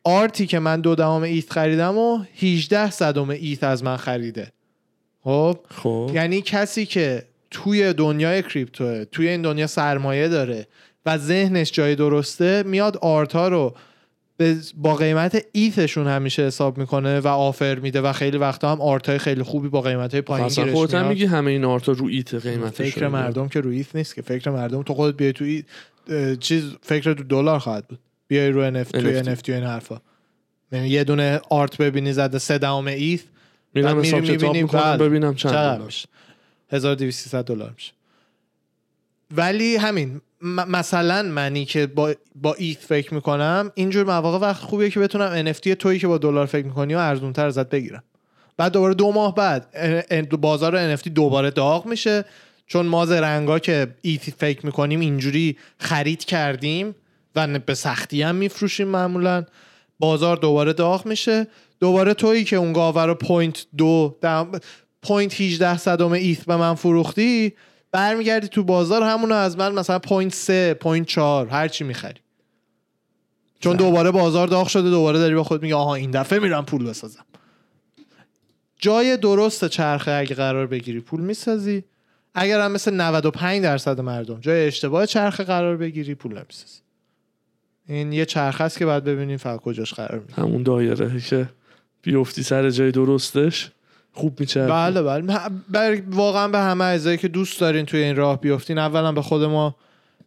art 0.04 0.36
ی 0.36 0.46
که 0.46 0.58
من 0.58 0.80
دو 0.80 0.94
دهم 0.94 1.22
ETH 1.22 1.50
خریدم 1.50 1.98
و 1.98 2.24
18 2.37 2.90
صدم 2.90 3.30
ETH 3.30 3.64
از 3.64 3.85
من 3.85 3.96
خریده. 3.96 4.52
خب؟ 5.24 5.58
خب. 5.68 6.11
یعنی 6.14 6.42
کسی 6.42 6.87
که 6.87 7.24
توی 7.52 7.92
دنیای 7.92 8.42
crypto 8.42 8.96
ه 8.96 9.04
توی 9.04 9.28
این 9.28 9.42
دنیا 9.42 9.66
سرمایه 9.66 10.28
داره 10.28 10.66
و 11.06 11.18
ذهنش 11.18 11.72
جای 11.72 11.94
درسته 11.94 12.62
میاد 12.66 12.96
art 12.96 13.36
ا 13.36 13.48
رو 13.48 13.74
به- 14.36 14.56
با 14.76 14.94
قیمت 14.94 15.44
ETH 15.52 15.76
شون 15.76 16.06
همیشه 16.06 16.42
حساب 16.46 16.78
می‌کنه 16.78 17.20
و 17.20 17.28
offer 17.28 17.74
میده 17.78 18.00
و 18.00 18.12
خیلی 18.12 18.36
وقتا 18.38 18.72
هم 18.72 18.80
art 18.80 19.09
ای 19.09 19.18
خیلی 19.18 19.42
خوبی 19.42 19.68
با 19.68 19.80
قیمت 19.80 20.12
های 20.12 20.20
پایین 20.20 20.48
گیرش 20.48 20.70
خودت 20.70 20.94
هم. 20.94 21.08
میگی 21.08 21.24
همه 21.24 21.50
این 21.50 21.64
art 21.64 21.86
ا 21.86 21.92
رو 21.92 22.06
ETH 22.06 22.35
قیمتش 22.34 22.92
فکر 22.92 23.08
مردم 23.08 23.48
که 23.48 23.60
روی 23.60 23.76
ETH 23.76 23.96
نیست 23.96 24.14
که 24.14 24.22
فکر 24.22 24.50
مردم 24.50 24.82
تو 24.82 24.94
خودت 24.94 25.16
بیای 25.16 25.32
توی 25.32 25.62
اه، 26.08 26.36
چیز 26.36 26.64
فکر 26.82 27.12
تو 27.12 27.24
دلار 27.24 27.58
خواهد 27.58 27.86
بود 27.88 27.98
بیای 28.28 28.48
رو 28.50 28.84
NF 28.84 28.88
توی 28.88 29.22
NFT. 29.22 29.26
NFT 29.26 29.48
و 29.48 29.52
این 29.52 29.64
حرفا 29.64 30.00
یعنی 30.72 30.88
یه 30.88 31.04
دونه 31.04 31.40
آرت 31.50 31.76
ببینی 31.76 32.12
زده 32.12 32.38
سه 32.38 32.58
دهم 32.58 32.86
ایت 32.86 33.20
میرم 33.74 33.94
بعد 33.96 34.04
حساب 34.04 34.20
میری 34.20 34.36
کتاب 34.36 34.48
می‌بینی، 34.48 34.62
می‌کنم 34.62 34.82
بله. 34.82 35.08
ببینم 35.08 35.34
چند 35.34 35.80
1200 36.72 37.37
دلار 37.37 37.72
میشه. 37.76 37.92
ولی 39.37 39.76
همین 39.76 40.20
م- 40.42 40.70
مثلا 40.70 41.22
منی 41.22 41.64
که 41.64 41.87
با 41.87 42.14
با 42.35 42.54
ایت 42.54 42.78
فکر 42.78 43.14
می‌کنم 43.14 43.72
اینجور 43.74 44.06
مواقع 44.06 44.38
وقت 44.38 44.62
خوبیه 44.62 44.90
که 44.90 45.00
بتونم 45.00 45.52
NFT 45.52 45.76
تویی 45.78 45.98
که 45.98 46.06
با 46.06 46.18
دلار 46.18 46.46
فکر 46.46 46.66
می‌کنی 46.66 46.94
و 46.94 46.98
ارزونتر 46.98 47.46
ازت 47.46 47.68
بگیرم. 47.68 48.02
بعد 48.56 48.72
دوباره 48.72 48.94
دو 48.94 49.12
ماه 49.12 49.35
بعد 49.35 49.66
بازار 50.40 50.96
NFT 50.96 51.08
دوباره 51.08 51.50
داغ 51.50 51.87
میشه. 51.87 52.24
چون 52.66 52.87
ما 52.87 53.06
زرنگا 53.06 53.58
که 53.58 53.94
ETH 54.02 54.22
فکر 54.22 54.66
می‌کنیم 54.66 55.00
اینجوری 55.00 55.56
خرید 55.78 56.24
کردیم 56.24 56.94
و 57.37 57.58
به 57.58 57.74
سختی 57.74 58.22
هم 58.22 58.35
میفروشیم 58.35 58.88
معمولا. 58.88 59.44
بازار 59.98 60.37
دوباره 60.37 60.72
داغ 60.72 61.06
میشه. 61.06 61.46
دوباره 61.80 62.14
تویی 62.14 62.44
که 62.44 62.56
اون 62.56 62.72
گاوه 62.72 63.02
رو 63.02 63.14
point 63.14 63.66
دو 63.76 64.16
point 65.02 65.40
18 65.40 65.78
صدم 65.78 66.12
ETH 66.12 66.44
به 66.44 66.56
من 66.56 66.74
فروختی 66.74 67.52
برمیگردی 67.92 68.48
تو 68.48 68.62
بازار 68.62 69.02
همونو 69.02 69.34
از 69.34 69.58
من 69.58 69.72
مثلا 69.72 69.98
point 69.98 70.35
سه 70.34 70.74
point 70.74 71.06
چهار 71.06 71.48
هر 71.48 71.68
چی 71.68 71.84
می‌خری. 71.84 72.20
چون 73.60 73.76
دوباره 73.76 74.10
بازار 74.10 74.48
داغ 74.48 74.68
شده 74.68 74.90
دوباره 74.90 75.18
داری 75.18 75.34
با 75.34 75.44
خود 75.44 75.62
میگه 75.62 75.74
آها 75.74 75.94
این 75.94 76.10
دفعه 76.10 76.38
میرم 76.38 76.64
پول 76.64 76.84
بسازم. 76.84 77.24
جای 78.78 79.16
درست 79.16 79.64
چرخه 79.64 80.10
اگه 80.10 80.34
قرار 80.34 80.66
بگیری 80.66 81.00
پول 81.00 81.20
می‌سازی. 81.20 81.84
اگر 82.34 82.60
هم 82.60 82.72
مثل 82.72 82.94
95 82.94 83.62
درصد 83.62 84.00
مردم 84.00 84.40
جای 84.40 84.66
اشتباه 84.66 85.06
چرخه 85.06 85.44
قرار 85.44 85.76
بگیری 85.76 86.14
پول 86.14 86.32
نمی‌سازی. 86.32 86.80
این 87.88 88.12
یه 88.12 88.24
چرخه 88.24 88.64
است 88.64 88.78
که 88.78 88.86
باید 88.86 89.04
ببینیم 89.04 89.36
فقط 89.36 89.60
کجاش 89.60 89.94
قرار 89.94 90.18
می‌گیره. 90.18 90.38
همون 90.38 90.62
دایره 90.62 91.20
که 91.20 91.48
بیفتی 92.02 92.42
سر 92.42 92.70
جای 92.70 92.90
درستش. 92.90 93.70
خوب 94.12 94.40
میچرخی. 94.40 94.72
بله 94.72 95.03
بله. 95.03 95.27
بر 95.68 96.03
واقعا 96.11 96.48
به 96.48 96.59
همه 96.59 96.85
اعضایی 96.85 97.18
که 97.18 97.29
دوست 97.29 97.61
دارین 97.61 97.87
توی 97.87 98.01
این 98.01 98.16
راه 98.16 98.40
بیفتین 98.40 98.79
اولا 98.79 99.12
به 99.12 99.22
خود 99.22 99.42
ما 99.42 99.77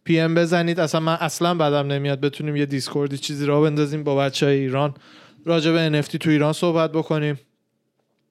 PM 0.04 0.34
بزنید. 0.34 0.80
اصلا 0.80 1.00
من 1.00 1.16
اصلا 1.20 1.54
بدم 1.54 1.92
نمیاد 1.92 2.20
بتونیم 2.20 2.56
یه 2.56 2.66
Discord 2.66 3.12
ی 3.12 3.18
چیزی 3.18 3.46
راه 3.46 3.60
بندازیم 3.60 4.04
با 4.04 4.16
بچه 4.16 4.46
های 4.46 4.58
ایران. 4.58 4.94
راجع 5.44 5.72
به 5.72 6.02
NFT 6.02 6.18
تو 6.18 6.30
ایران 6.30 6.52
صحبت 6.52 6.92
بکنیم. 6.92 7.40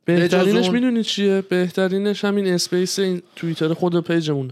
بهترینش 0.05 0.69
می‌دونی 0.69 1.03
چیه؟ 1.03 1.43
بهترینش 1.49 2.25
همین 2.25 2.47
space 2.47 2.99
این 2.99 3.21
توییتر 3.35 3.73
خود 3.73 4.07
page 4.07 4.29
مون. 4.29 4.51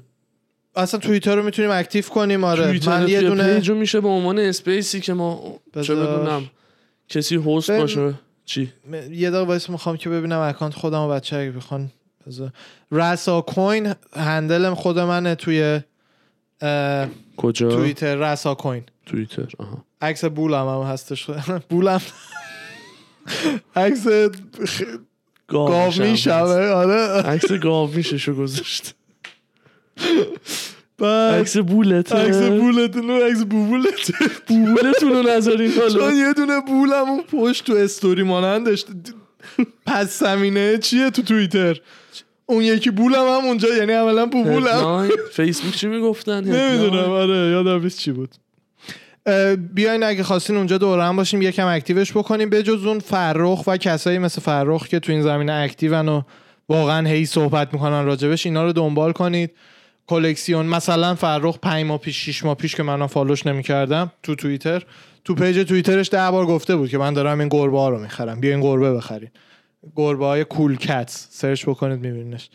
اصلا 0.75 0.99
توییتر 0.99 1.35
رو 1.35 1.43
می‌تونیم 1.43 1.71
active 1.71 2.03
کنیم 2.03 2.43
آره. 2.43 2.79
من 2.87 3.07
یه 3.07 3.21
دونه 3.21 3.53
page 3.53 3.71
و 3.71 3.75
میشه 3.75 4.01
به 4.01 4.07
عنوان 4.07 4.39
space 4.39 4.89
ی 4.89 4.99
که 4.99 5.13
ما 5.13 5.59
چه 5.73 5.79
بذار. 5.79 5.95
بدونم 5.95 6.49
کسی 7.09 7.35
هست 7.35 7.71
باشه. 7.71 8.13
چی؟ 8.45 8.73
یه 8.93 9.29
دقیقه 9.29 9.39
وایس 9.45 9.69
می‌خوام 9.69 9.97
که 9.97 10.09
ببینم 10.09 10.39
اکانت 10.39 10.73
خودم 10.73 10.99
و 10.99 11.09
بچه 11.09 11.37
اگه 11.37 11.51
بخوان. 11.51 11.91
رسا 12.91 13.41
کوین 13.41 13.93
handle 14.13 14.73
خود 14.73 14.99
منه 14.99 15.35
توی 15.35 15.79
کجا؟ 17.37 17.69
توییتر 17.69 18.15
رسا 18.15 18.55
کوین. 18.55 18.83
توییتر 19.05 19.47
آها. 19.59 19.85
عکس 20.01 20.25
بولم 20.25 20.67
هم 20.67 20.91
هستش. 20.91 21.29
بولم. 21.69 22.01
عکس 23.75 24.07
گاو 25.47 25.85
میشم. 25.87 26.03
میشمه 26.03 26.33
آره. 26.69 27.21
عکس 27.21 27.51
گاو 27.51 27.87
میششو 27.87 28.33
گذاشت. 28.33 28.95
بعد 29.97 30.07
عکس 31.07 31.57
بولت 31.57 32.11
عکس 32.11 32.37
بولتون 32.37 33.09
و 33.09 33.19
عکس 33.19 33.43
بوبولت 33.43 34.11
بولتون 34.47 35.09
رو 35.09 35.23
نذارین 35.23 35.71
چون 35.71 35.81
حالا 35.81 36.13
یه 36.13 36.33
دونه 36.33 36.61
بولم 36.67 37.09
اون 37.09 37.23
پشت 37.31 37.65
تو 37.65 37.73
استوری 37.73 38.23
مانندش. 38.23 38.85
پس 39.85 40.19
زمینه 40.19 40.77
چیه 40.77 41.09
تو 41.09 41.21
توییتر؟ 41.21 41.81
اون 42.45 42.63
یکی 42.63 42.89
بولم 42.89 43.27
هم 43.27 43.45
اونجا 43.45 43.67
یعنی 43.77 43.91
عملا 43.91 44.25
هدلاین. 44.25 45.11
فیسبوک 45.31 45.75
چی 45.75 45.87
می‌گفتن؟ 45.87 46.43
نمی‌دونم. 46.43 47.09
آره 47.09 47.35
یادم 47.51 47.83
نیست 47.83 47.99
چی 47.99 48.11
بود. 48.11 48.29
بیاین 49.73 50.03
اگه 50.03 50.23
خواستین 50.23 50.57
اونجا 50.57 50.77
دور 50.77 50.99
هم 50.99 51.15
باشیم 51.15 51.41
یکم 51.41 51.67
active 51.67 52.00
ش 52.00 52.11
بکنیم. 52.11 52.49
بجز 52.49 52.85
اون 52.85 52.99
فرخ 52.99 53.67
و 53.67 53.77
کسایی 53.77 54.17
مثل 54.17 54.41
فرخ 54.41 54.87
که 54.87 54.99
تو 54.99 55.11
این 55.11 55.21
زمینه 55.21 55.53
active 55.53 56.01
ن 56.01 56.09
و 56.09 56.21
واقعا 56.69 57.07
هی 57.07 57.25
صحبت 57.25 57.73
می‌کنن 57.73 58.05
راجبش 58.05 58.45
اینا 58.45 58.63
رو 58.63 58.73
دنبال 58.73 59.11
کنید. 59.11 59.51
کلکسیون. 60.13 60.65
مثلا 60.65 61.15
فرخ 61.15 61.59
5 61.59 61.85
ماه 61.85 61.97
پیش 61.97 62.29
6 62.29 62.45
ماه 62.45 62.55
پیش 62.55 62.75
که 62.75 62.83
من 62.83 63.07
follow 63.07 63.37
ش 63.37 63.47
نمی‌کردم 63.47 64.11
تو 64.23 64.35
توییتر. 64.35 64.83
تو 65.25 65.35
page 65.35 65.67
توییترش 65.67 66.09
ده 66.09 66.31
بار 66.31 66.45
گفته 66.45 66.75
بود 66.75 66.89
که 66.89 66.97
من 66.97 67.13
دارم 67.13 67.39
این 67.39 67.49
گربه 67.49 67.77
ها 67.77 67.89
رو 67.89 67.99
می‌خرم. 67.99 68.39
بیاین 68.39 68.61
گربه 68.61 68.93
بخرین. 68.93 69.29
گربه 69.95 70.25
های 70.25 70.43
Cool 70.43 70.75
Cats. 70.75 71.27
search 71.29 71.65
بکنید 71.65 71.99
میبینیش 71.99 72.49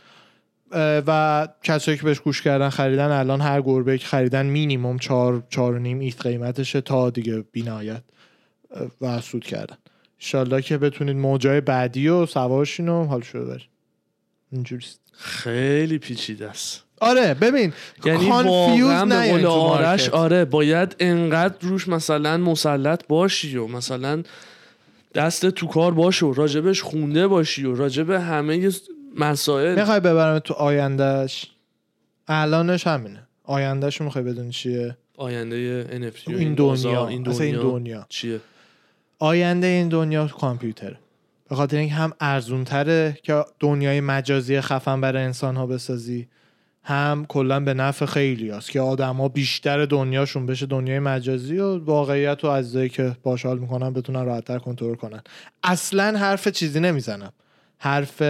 و 1.07 1.49
کسایی 1.63 1.99
که 1.99 2.05
بهش 2.05 2.21
گوش 2.21 2.43
کردن 2.43 2.69
خریدن 2.69 3.11
الان 3.11 3.41
هر 3.41 3.63
گربه 3.63 3.99
که 3.99 4.07
خریدن 4.07 4.47
مینیمم 4.47 4.99
چهار 4.99 5.43
چهار 5.51 5.75
و 5.75 5.79
نیم 5.79 5.99
ETH 5.99 6.23
قیمتشه 6.23 6.81
تا 6.81 7.11
دیگه 7.11 7.45
بینایت 7.53 8.03
و 9.01 9.21
سود 9.21 9.45
کردن. 9.45 9.77
انشالله 10.21 10.63
که 10.63 10.79
بتونید 10.79 11.17
موجای 11.17 11.61
بعدی 11.61 12.09
رو 12.09 12.27
سوار 12.27 12.53
شین 12.53 12.89
و 12.89 13.05
حال 13.05 13.21
شده 13.21 13.45
برید 13.45 13.69
خیلی 15.13 15.99
پیچیده 15.99 16.51
است. 16.51 16.88
آره 17.01 17.35
ببین 17.35 17.73
یعنی 18.05 18.29
confuse 18.29 18.91
واقعا 18.91 19.37
به 19.39 19.49
آرش. 19.49 20.09
آره 20.09 20.45
باید 20.45 20.97
انقدر 21.01 21.55
روش 21.61 21.89
مثلا 21.89 22.37
مسلط 22.37 23.07
باشی 23.09 23.57
و 23.57 23.67
مثلا 23.67 24.23
دست 25.15 25.47
تو 25.47 25.67
کار 25.67 25.95
باشی 25.95 26.25
و 26.25 26.33
راجبش 26.33 26.83
خونده 26.83 27.27
باشی 27.27 27.65
و 27.65 27.75
راجب 27.75 28.11
همه 28.11 28.71
مسائل. 29.17 29.75
می‌خوای 29.75 30.01
ببرم 30.01 30.39
تو 30.39 30.55
آیندهش؟ 30.55 31.47
الانش 32.29 32.87
همینه. 32.87 33.23
آیندهش 33.45 34.01
می‌خوای 34.01 34.25
بدونی 34.25 34.51
چیه؟ 34.51 34.97
آینده 35.17 35.85
NFT 35.85 36.29
این 36.29 36.55
بازار، 36.55 36.93
دنیا. 36.93 37.09
این 37.09 37.23
دنیا, 37.23 37.41
این 37.41 37.61
دنیا 37.61 38.07
چیه؟ 38.09 38.41
آینده 39.19 39.67
این 39.67 39.89
دنیا 39.89 40.27
کامپیوتره. 40.27 40.99
به 41.49 41.57
خاطر 41.57 41.77
اینکه 41.77 41.95
هم 41.95 42.13
ارزون 42.21 42.65
تره 42.65 43.19
که 43.23 43.45
دنیای 43.61 44.01
مجازی 44.01 44.61
خفن 44.61 45.01
برای 45.01 45.25
انسان 45.25 45.57
ها 45.57 45.67
بسازی. 45.67 46.29
هم 46.89 47.27
کلا 47.29 47.61
به 47.61 47.75
نفع 47.75 48.07
خیلی 48.07 48.51
هست 48.51 48.71
که 48.71 48.81
آدما 48.81 49.29
بیشتر 49.29 49.87
دنیاشون 49.87 50.47
بشه 50.47 50.67
دنیای 50.67 50.99
مجازی 50.99 51.59
و 51.59 51.79
واقعیت 51.85 52.45
و 52.45 52.51
عزیزایی 52.51 52.89
که 52.89 53.17
باش 53.23 53.47
حال 53.47 53.59
می‌کنن 53.59 53.93
بتونن 53.93 54.25
راحتتر 54.25 54.59
کنترل 54.59 54.95
کنن. 54.95 55.23
اصلا 55.63 56.19
حرف 56.19 56.49
چیزی 56.49 56.81
نمی‌زنم. 56.81 57.33
حرف 57.79 58.23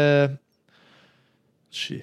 چی؟ 1.70 2.02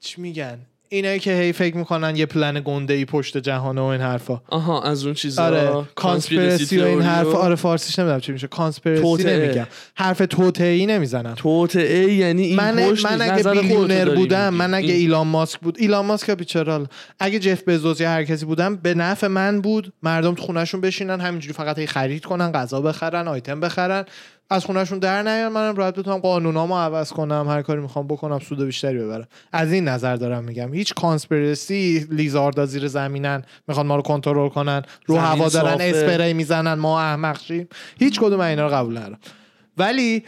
چی 0.00 0.20
میگن؟ 0.20 0.58
اینایی 0.88 1.18
که 1.18 1.32
هی 1.32 1.52
فکر 1.52 1.76
می‌کنن 1.76 2.16
یه 2.16 2.26
پلن 2.26 2.62
گنده 2.64 2.94
ای 2.94 3.04
پشت 3.04 3.38
جهانه 3.38 3.80
و 3.80 3.84
این 3.84 4.00
حرفا. 4.00 4.40
آها 4.48 4.82
از 4.82 5.04
اون 5.04 5.14
چیزا. 5.14 5.44
آره 5.44 5.84
conspiracy 5.94 6.80
و 6.80 6.84
این 6.84 7.02
حرف 7.02 7.22
theory 7.22 7.36
و 7.36 7.38
آره 7.38 7.54
فارسیش 7.54 7.98
نمی‌دونم 7.98 8.20
چی 8.20 8.32
میشه. 8.32 8.46
conspiracy. 8.46 9.24
نمیگم. 9.24 9.66
حرف 9.94 10.22
توطئه‌ای 10.30 10.86
نمی‌زنم. 10.86 11.34
توطئه 11.36 12.12
یعنی 12.12 12.42
این 12.42 12.56
من 12.56 12.76
پشت 12.76 13.06
من. 13.06 13.20
اگه 13.20 13.50
billionaire 13.50 14.14
بودم. 14.14 14.54
من 14.54 14.74
اگه 14.74 14.86
این- 14.88 14.96
ایلان 15.00 15.26
ماسک 15.26 15.60
بود 15.60 15.76
ایلان 15.78 16.06
ماسک 16.06 16.30
بیچاره 16.30 16.86
اگه 17.20 17.38
جف 17.38 17.62
بزوس 17.68 18.00
یا 18.00 18.10
هر 18.10 18.24
کسی 18.24 18.46
بودم 18.46 18.76
به 18.76 18.94
نفع 18.94 19.26
من 19.26 19.60
بود 19.60 19.92
مردم 20.02 20.34
تو 20.34 20.42
خونهشون 20.42 20.80
بشینن 20.80 21.20
همینجوری 21.20 21.52
فقط 21.54 21.78
هی 21.78 21.86
خرید 21.86 22.24
کنن 22.24 22.52
غذا 22.52 22.80
بخرن 22.80 23.28
آیتم 23.28 23.60
بخرن. 23.60 24.04
از 24.50 24.64
خونهشون 24.64 24.98
در 24.98 25.22
نیان. 25.22 25.52
منم 25.52 25.76
راحت 25.76 25.94
بتونم 25.94 26.18
قانونامو 26.18 26.78
عوض 26.78 27.12
کنم 27.12 27.46
هر 27.48 27.62
کاری 27.62 27.80
می‌خوام 27.80 28.06
بکنم 28.06 28.38
سود 28.38 28.64
بیشتری 28.64 28.98
ببرم. 28.98 29.28
از 29.52 29.72
این 29.72 29.88
نظر 29.88 30.16
دارم 30.16 30.44
میگم. 30.44 30.74
هیچ 30.74 30.94
conspiracy 30.94 32.06
lizard 32.10 32.58
ا 32.58 32.66
زیر 32.66 32.88
زمینن 32.88 33.42
می‌خوان 33.68 33.86
ما 33.86 33.96
رو 33.96 34.02
کنترل 34.02 34.48
کنن 34.48 34.82
رو 35.06 35.16
هوا 35.16 35.48
دارن. 35.48 35.76
اسپری 35.80 36.32
می‌زنن 36.32 36.74
ما 36.74 37.00
احمق 37.00 37.40
شیم 37.40 37.68
هیچ 37.98 38.20
کدوم 38.20 38.40
اینا 38.40 38.66
رو 38.66 38.74
قبول 38.74 38.98
ندارم. 38.98 39.18
ولی 39.78 40.24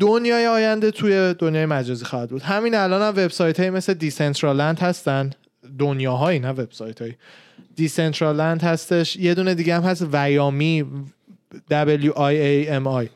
دنیای 0.00 0.46
آینده 0.46 0.90
توی 0.90 1.34
دنیای 1.38 1.66
مجازی 1.66 2.04
خواهد 2.04 2.30
بود. 2.30 2.42
همین 2.42 2.74
الان 2.74 3.02
هم 3.02 3.24
وبسایت 3.24 3.60
های 3.60 3.70
مثل 3.70 3.94
Decentraland 3.94 4.78
هستن. 4.78 5.30
دنیاهایی 5.78 6.38
نه 6.38 6.50
وبسایت 6.50 7.02
های 7.02 7.12
Decentraland 7.76 8.62
هستش. 8.62 9.16
یه 9.16 9.34
دونه 9.34 9.54
دیگه 9.54 9.74
هم 9.74 9.82
هست 9.82 10.06
ویامی 10.12 10.84
W 11.70 12.10
I 12.10 12.34
A 12.34 12.68
M 12.68 12.86
I. 13.04 13.08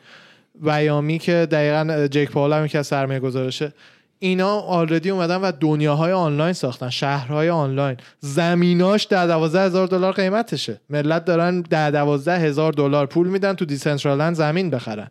ویامی 0.63 1.19
که 1.19 1.49
دقیقا 1.51 2.07
جک 2.07 2.31
پاول 2.31 2.53
هم 2.53 2.67
که 2.67 2.79
از 2.79 2.87
سرمایه 2.87 3.21
گذارشه 3.21 3.73
اینا 4.19 4.61
already 4.61 5.11
اومدن 5.11 5.37
و 5.37 5.53
دنیاهای 5.61 6.13
آنلاین 6.13 6.53
ساختن 6.53 6.91
شهرهای 6.91 7.51
آنلاین. 7.51 7.97
زمیناش 8.21 9.07
ده 9.11 9.27
دوازده 9.27 9.65
هزار 9.65 9.87
دلار 9.87 10.13
قیمتشه. 10.13 10.81
ملت 10.91 11.25
دارن 11.25 11.61
ده 11.61 11.91
دوازده 11.91 12.39
هزار 12.39 12.73
دلار 12.73 13.07
پول 13.07 13.29
میدن 13.29 13.55
تو 13.55 13.65
Decentraland 13.65 14.35
زمین 14.35 14.71
بخرن. 14.71 15.11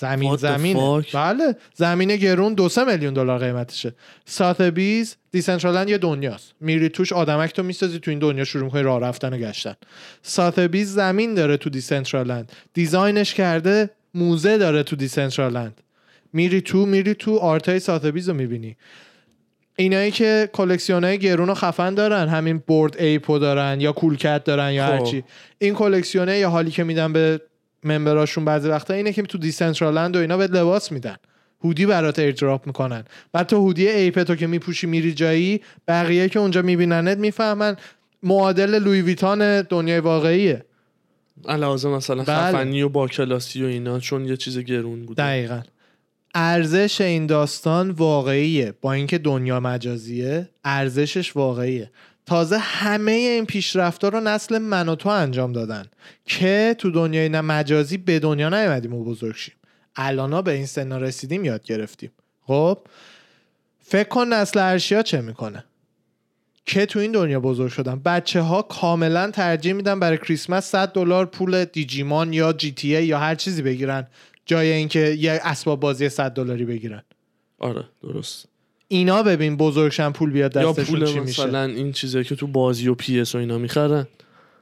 زمین 0.00 0.36
زمین؟ 0.36 1.04
بله 1.14 1.56
زمین 1.74 2.16
گرون 2.16 2.54
دو 2.54 2.68
سه 2.68 2.84
میلیون 2.84 3.14
دلار 3.14 3.38
قیمتشه. 3.38 3.94
Sotheby's 4.24 5.16
Decentraland 5.30 5.88
یه 5.88 5.98
دنیاست. 5.98 6.54
میری 6.60 6.88
توش 6.88 7.12
آدمک 7.12 7.52
تو 7.52 7.62
می‌سازی 7.62 7.98
تو 7.98 8.10
این 8.10 8.18
دنیا 8.18 8.44
شروع 8.44 8.64
می‌کنی 8.64 8.82
راه 8.82 9.00
رفتن 9.00 9.32
و 9.32 9.36
گشتن. 9.36 9.74
Sotheby's 10.22 10.92
زمین 10.92 11.34
داره 11.34 11.56
تو 11.56 11.70
Decentraland. 11.70 12.52
design 12.74 13.19
ش 13.19 13.34
کرده 13.34 13.90
موزه 14.14 14.58
داره 14.58 14.82
تو 14.82 14.96
Decentraland. 14.96 15.80
میری 16.32 16.60
تو 16.60 16.86
میری 16.86 17.14
تو 17.14 17.38
art 17.38 17.80
ای 17.80 17.85
Sotheby's 17.85 18.28
رو 18.28 18.34
می‌بینی. 18.34 18.76
اینایی 19.76 20.10
که 20.10 20.50
کلکسیون 20.52 21.04
های 21.04 21.18
گرون 21.18 21.50
و 21.50 21.54
خفن 21.54 21.94
دارن 21.94 22.28
همین 22.28 22.62
Bored 22.66 22.96
Ape 22.98 23.28
و 23.28 23.38
دارن 23.38 23.80
یا 23.80 23.92
Cool 23.92 24.22
Cat 24.22 24.44
دارن 24.44 24.72
یا 24.72 24.86
خب. 24.86 24.92
هرچی. 24.92 25.24
این 25.58 25.74
کلکسیونه 25.74 26.38
یا 26.38 26.50
حالی 26.50 26.70
که 26.70 26.84
میدن 26.84 27.12
به 27.12 27.40
member 27.84 28.20
اشون 28.20 28.44
بعضی 28.44 28.68
وقتا 28.68 28.94
اینه 28.94 29.12
که 29.12 29.22
تو 29.22 29.38
Decentraland 29.38 30.16
و 30.16 30.18
اینا 30.18 30.36
یه 30.36 30.46
لباس 30.46 30.92
میدن. 30.92 31.16
هودی 31.64 31.86
برات 31.86 32.18
airdrop 32.18 32.66
می‌کنن. 32.66 33.04
بعد 33.32 33.46
تو 33.46 33.56
هودی 33.56 33.88
Ape 33.88 34.16
تو 34.16 34.34
که 34.34 34.46
میپوشی 34.46 34.86
میری 34.86 35.12
جایی 35.14 35.60
بقیه 35.88 36.28
که 36.28 36.38
اونجا 36.38 36.62
میبیننت 36.62 37.18
می‌فهمن 37.18 37.76
معادل 38.22 38.78
لوی 38.78 39.02
ویتان 39.02 39.62
دنیای 39.62 40.00
واقعیه. 40.00 40.64
علاوه 41.48 41.86
مثلا 41.86 42.24
بله. 42.24 42.36
خفنی 42.36 42.82
و 42.82 42.88
با 42.88 43.08
کلاسی 43.08 43.64
و 43.64 43.66
اینا 43.66 44.00
چون 44.00 44.24
یه 44.24 44.36
چیز 44.36 44.58
گرون 44.58 45.06
بود 45.06 45.16
دقیقا. 45.16 45.62
ارزش 46.34 47.00
این 47.00 47.26
داستان 47.26 47.90
واقعیه. 47.90 48.74
با 48.80 48.92
اینکه 48.92 49.18
دنیا 49.18 49.60
مجازیه 49.60 50.48
ارزشش 50.64 51.36
واقعیه. 51.36 51.90
تازه 52.28 52.58
همه 52.58 53.12
این 53.12 53.46
پیشرفتها 53.46 54.08
رو 54.08 54.20
نسل 54.20 54.58
من 54.58 54.88
و 54.88 54.94
تو 54.94 55.08
انجام 55.08 55.52
دادن. 55.52 55.86
که 56.24 56.74
تو 56.78 56.90
دنیای 56.90 57.28
نه 57.28 57.40
مجازی 57.40 57.96
به 57.96 58.18
دنیا 58.18 58.48
نیومدیم 58.48 58.94
و 58.94 59.04
بزرگ 59.04 59.36
شیم. 59.36 59.54
الانا 59.96 60.42
به 60.42 60.52
این 60.52 60.66
سنا 60.66 60.98
رسیدیم 60.98 61.44
یاد 61.44 61.64
گرفتیم. 61.64 62.10
خب؟ 62.46 62.78
فکر 63.80 64.08
کن 64.08 64.28
نسل 64.28 64.58
ارشیا 64.58 65.02
چه 65.02 65.20
می‌کنه؟ 65.20 65.64
که 66.66 66.86
تو 66.86 66.98
این 66.98 67.12
دنیا 67.12 67.40
بزرگ 67.40 67.70
شدن. 67.72 68.00
بچه 68.04 68.40
ها 68.40 68.62
کاملا 68.62 69.30
ترجیح 69.30 69.72
میدن 69.72 70.00
برای 70.00 70.18
کریسمس 70.18 70.70
100 70.70 70.92
دلار 70.92 71.26
پول 71.26 71.64
دیجیمان 71.64 72.32
یا 72.32 72.52
GTA 72.52 73.06
یا 73.06 73.18
هر 73.18 73.34
چیزی 73.34 73.62
بگیرن. 73.62 74.06
جای 74.46 74.72
اینکه 74.72 75.00
یه 75.00 75.40
اسباب 75.44 75.80
بازی 75.80 76.08
100 76.08 76.30
دلاری 76.30 76.64
بگیرن. 76.64 77.02
آره 77.58 77.84
درست. 78.02 78.48
اینا 78.88 79.22
ببین 79.22 79.56
بزرگشن 79.56 80.10
پول 80.12 80.30
بیاد 80.30 80.56
یا 80.56 80.72
دستشون 80.72 81.04
چی 81.04 81.20
میشه. 81.20 81.42
مثلا 81.42 81.64
این 81.64 81.92
چیزایی 81.92 82.24
که 82.24 82.36
تو 82.36 82.46
بازی 82.46 82.88
و 82.88 82.94
PS 82.94 83.34
و 83.34 83.38
اینا 83.38 83.58
می‌خرن. 83.58 84.06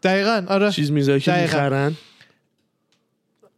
دقیقا 0.02 0.44
آره. 0.48 0.70
چیز 0.70 0.90
میزایی 0.90 1.20
که 1.20 1.30
دقیقاً. 1.30 1.44
می‌خرن. 1.52 1.94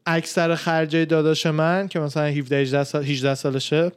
اکثر 0.07 0.55
خرجه 0.55 1.05
داداش 1.05 1.47
من 1.47 1.89
که 1.89 2.01
مثلا 2.01 2.27
17 2.27 2.57
18 2.57 2.85
سال 2.85 3.05
18 3.05 3.35
سالشه 3.35 3.93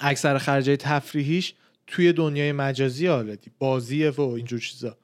اکثر 0.00 0.38
خرجه 0.38 0.76
تفریحیش 0.76 1.54
توی 1.86 2.12
دنیای 2.12 2.52
مجازی 2.52 3.08
آلدی 3.08 3.50
بازیه 3.58 4.10
و 4.10 4.20
اینجور 4.20 4.60
چیزا. 4.60 4.96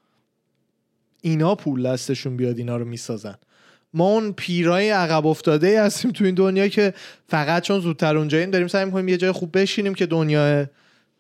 اینا 1.22 1.54
پول 1.54 1.92
دستشون 1.92 2.36
بیاد 2.36 2.58
اینا 2.58 2.76
رو 2.76 2.84
می‌سازن. 2.84 3.34
ما 3.94 4.04
اون 4.04 4.32
پیرای 4.32 4.90
عقب 4.90 5.26
افتاده 5.26 5.66
ای 5.66 5.76
هستیم 5.76 6.10
تو 6.10 6.24
این 6.24 6.34
دنیا 6.34 6.68
که 6.68 6.94
فقط 7.28 7.62
چون 7.62 7.80
زودتر 7.80 8.16
اونجاییم 8.16 8.50
داریم 8.50 8.68
سعی 8.68 8.84
می‌کنیم 8.84 9.08
یه 9.08 9.16
جای 9.16 9.32
خوب 9.32 9.58
بشینیم 9.58 9.94
که 9.94 10.06
دنیا 10.06 10.66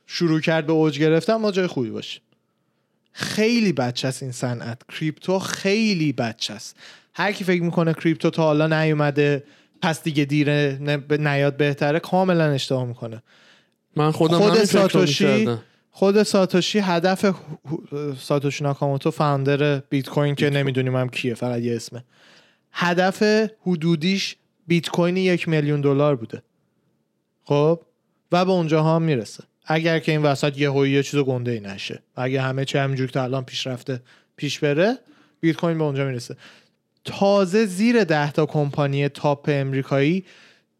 شروع 0.06 0.40
کرد 0.40 0.66
به 0.66 0.72
اوج 0.72 0.98
گرفتن 0.98 1.34
ما 1.34 1.50
جای 1.50 1.66
خوبی 1.66 1.90
باشیم. 1.90 2.22
خیلی 3.12 3.72
بچه 3.72 4.08
است 4.08 4.22
این 4.22 4.32
صنعت. 4.32 4.80
کریپتو 4.88 5.38
خیلی 5.38 6.12
بچه 6.12 6.54
است. 6.54 6.76
هر 7.14 7.32
کی 7.32 7.44
فکر 7.44 7.62
می‌کنه 7.62 7.94
کریپتو 7.94 8.30
تا 8.30 8.42
حالا 8.42 8.66
نیومده 8.66 9.44
پس 9.82 10.02
دیگه 10.02 10.24
دیره 10.24 10.78
نیاد 11.10 11.56
بهتره 11.56 11.98
کاملا 11.98 12.44
اشتباه 12.44 12.84
می‌کنه. 12.84 13.22
من 13.96 14.10
خودم 14.10 14.38
خود 14.38 14.64
ساتوشی. 14.64 15.48
خود 15.90 16.22
ساتوشی 16.22 16.78
هدف 16.78 17.34
ساتوشی 18.20 18.64
ناکاموتو 18.64 19.10
فاوندر 19.10 19.78
بیت 19.78 20.08
کوین 20.08 20.34
که 20.34 20.50
نمی‌دونیم 20.50 20.96
هم 20.96 21.08
کیه 21.08 21.34
فقط 21.34 21.60
یه 21.60 21.76
اسمه. 21.76 22.04
هدف 22.72 23.22
حدودیش 23.60 24.36
بیت 24.66 24.88
کوین 24.88 25.16
یک 25.16 25.48
میلیون 25.48 25.80
دلار 25.80 26.16
بوده. 26.16 26.42
خب؟ 27.44 27.80
و 28.32 28.44
به 28.44 28.50
اونجا 28.50 28.82
هم 28.82 29.02
می‌رسه. 29.02 29.44
اگر 29.64 29.98
که 29.98 30.12
این 30.12 30.22
وسط 30.22 30.58
یه 30.58 30.88
یه 30.88 31.02
چیز 31.02 31.20
گنده 31.20 31.50
ای 31.50 31.60
نشه 31.60 32.02
و 32.16 32.20
اگه 32.20 32.42
همه 32.42 32.64
چی 32.64 32.78
همینجور 32.78 33.10
که 33.10 33.20
الان 33.20 33.44
پیش 33.44 33.66
رفته 33.66 34.02
پیش 34.36 34.58
بره 34.58 34.98
بیت 35.40 35.56
کوین 35.56 35.78
به 35.78 35.84
اونجا 35.84 36.04
می‌رسه. 36.04 36.36
تازه 37.04 37.66
زیر 37.66 38.04
ده 38.04 38.32
تا 38.32 38.46
کمپانی 38.46 39.08
تاپ 39.08 39.48
امریکایی 39.52 40.24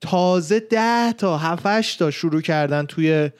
تازه 0.01 0.61
ده 0.61 1.13
تا 1.13 1.39
هفتش 1.39 1.97
تا 1.97 2.11
شروع 2.11 2.41
کردن 2.41 2.87
توی 2.87 3.31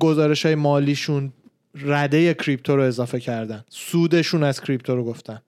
گزارش 0.00 0.46
های 0.46 0.54
مالیشون 0.54 1.32
رده 1.74 2.34
کریپتو 2.34 2.76
رو 2.76 2.82
اضافه 2.82 3.20
کردن. 3.20 3.64
سودشون 3.68 4.42
از 4.42 4.60
کریپتو 4.60 4.96
رو 4.96 5.04
گفتن. 5.04 5.42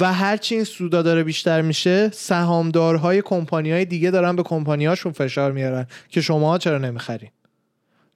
و 0.00 0.12
هرچی 0.12 0.54
این 0.54 0.64
سودا 0.64 1.02
داره 1.02 1.24
بیشتر 1.24 1.62
میشه 1.62 2.10
سهامدارهای 2.14 3.22
کمپانی 3.22 3.72
های 3.72 3.84
دیگه 3.84 4.10
دارن 4.10 4.36
به 4.36 4.42
کمپانی 4.42 4.86
هاشون 4.86 5.12
فشار 5.12 5.52
میارن 5.52 5.86
که 6.08 6.20
شما 6.20 6.58
چرا 6.58 6.78
نمی‌خرین؟ 6.78 7.30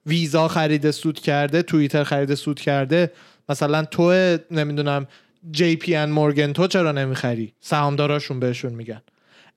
ویزا 0.05 0.47
خرید 0.47 0.91
سود 0.91 1.19
کرده 1.19 1.61
توییتر 1.61 2.03
خرید 2.03 2.33
سود 2.33 2.59
کرده 2.59 3.11
مثلا 3.49 3.85
تو 3.85 4.37
نمی‌دونم 4.51 5.07
جی 5.51 5.75
پی 5.75 5.95
ان 5.95 6.11
مورگن 6.11 6.53
تو 6.53 6.67
چرا 6.67 6.91
نمی‌خری؟ 6.91 7.53
سهامداراشون 7.59 8.39
بهشون 8.39 8.73
میگن. 8.73 9.01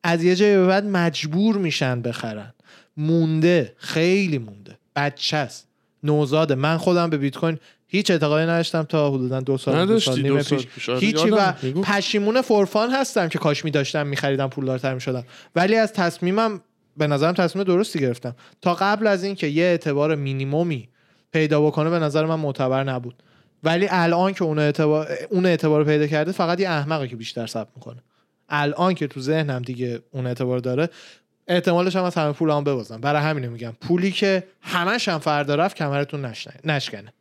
از 0.02 0.24
یه 0.24 0.36
جایی 0.36 0.56
به 0.56 0.66
بعد 0.66 0.84
مجبور 0.84 1.58
میشن 1.58 2.02
بخرن. 2.02 2.52
مونده 2.96 3.74
خیلی 3.76 4.38
مونده. 4.38 4.78
بچه 4.96 5.36
است 5.36 5.68
نوزاده. 6.02 6.54
من 6.54 6.76
خودم 6.76 7.10
به 7.10 7.16
بیت 7.16 7.36
کوین 7.36 7.58
هیچ 7.88 8.10
اعتقادی 8.10 8.44
نداشتم 8.44 8.82
تا 8.82 9.10
حدودا 9.10 9.40
دو 9.40 9.58
سال 9.58 9.86
دو 9.86 10.00
سال 10.00 10.22
دو 10.22 10.42
سال 10.42 10.58
پیش. 10.58 10.66
پیش. 10.66 10.88
آره، 10.88 10.98
هیچی 10.98 11.30
و 11.30 11.52
میگو. 11.62 11.82
پشیمون 11.82 12.42
فورفان 12.42 12.90
هستم 12.90 13.28
که 13.28 13.38
کاش 13.38 13.64
میداشتم 13.64 14.06
میخریدم 14.06 14.48
پولدارتر 14.48 14.94
می‌شدم. 14.94 15.24
ولی 15.56 15.76
از 15.76 15.92
تصمیمم 15.92 16.60
به 16.96 17.06
نظرم 17.06 17.34
تصمیم 17.34 17.64
درستی 17.64 18.00
گرفتم. 18.00 18.36
تا 18.62 18.74
قبل 18.74 19.06
از 19.06 19.24
اینکه 19.24 19.46
یه 19.46 19.64
اعتبار 19.64 20.14
مینیمومی 20.14 20.88
پیدا 21.32 21.62
بکنه 21.62 21.90
به 21.90 21.98
نظر 21.98 22.24
من 22.24 22.34
معتبر 22.34 22.84
نبود. 22.84 23.22
ولی 23.64 23.88
الان 23.90 24.32
که 24.34 24.44
اون 24.44 24.58
اعتبار 24.58 25.08
اون 25.30 25.46
اعتبار 25.46 25.84
پیدا 25.84 26.06
کرده 26.06 26.32
فقط 26.32 26.60
یه 26.60 26.70
احمقه 26.70 27.08
که 27.08 27.16
بیشتر 27.16 27.46
ثبت 27.46 27.68
می‌کنه. 27.76 28.02
الان 28.48 28.94
که 28.94 29.06
تو 29.06 29.20
ذهنم 29.20 29.62
دیگه 29.62 30.00
اون 30.10 30.26
اعتبار 30.26 30.58
داره 30.58 30.88
احتمالش 31.48 31.96
هم 31.96 32.04
از 32.04 32.14
همه 32.14 32.32
پول 32.32 32.50
هم 32.50 32.64
ببازم. 32.64 33.00
برای 33.00 33.22
همینو 33.22 33.50
میگم. 33.50 33.72
پولی 33.80 34.12
که 34.12 34.44
همش 34.60 35.08
هم 35.08 35.18
فردا 35.18 35.54
رفت 35.54 35.76
کمرتون 35.76 36.32
نشکنه. 36.64 37.12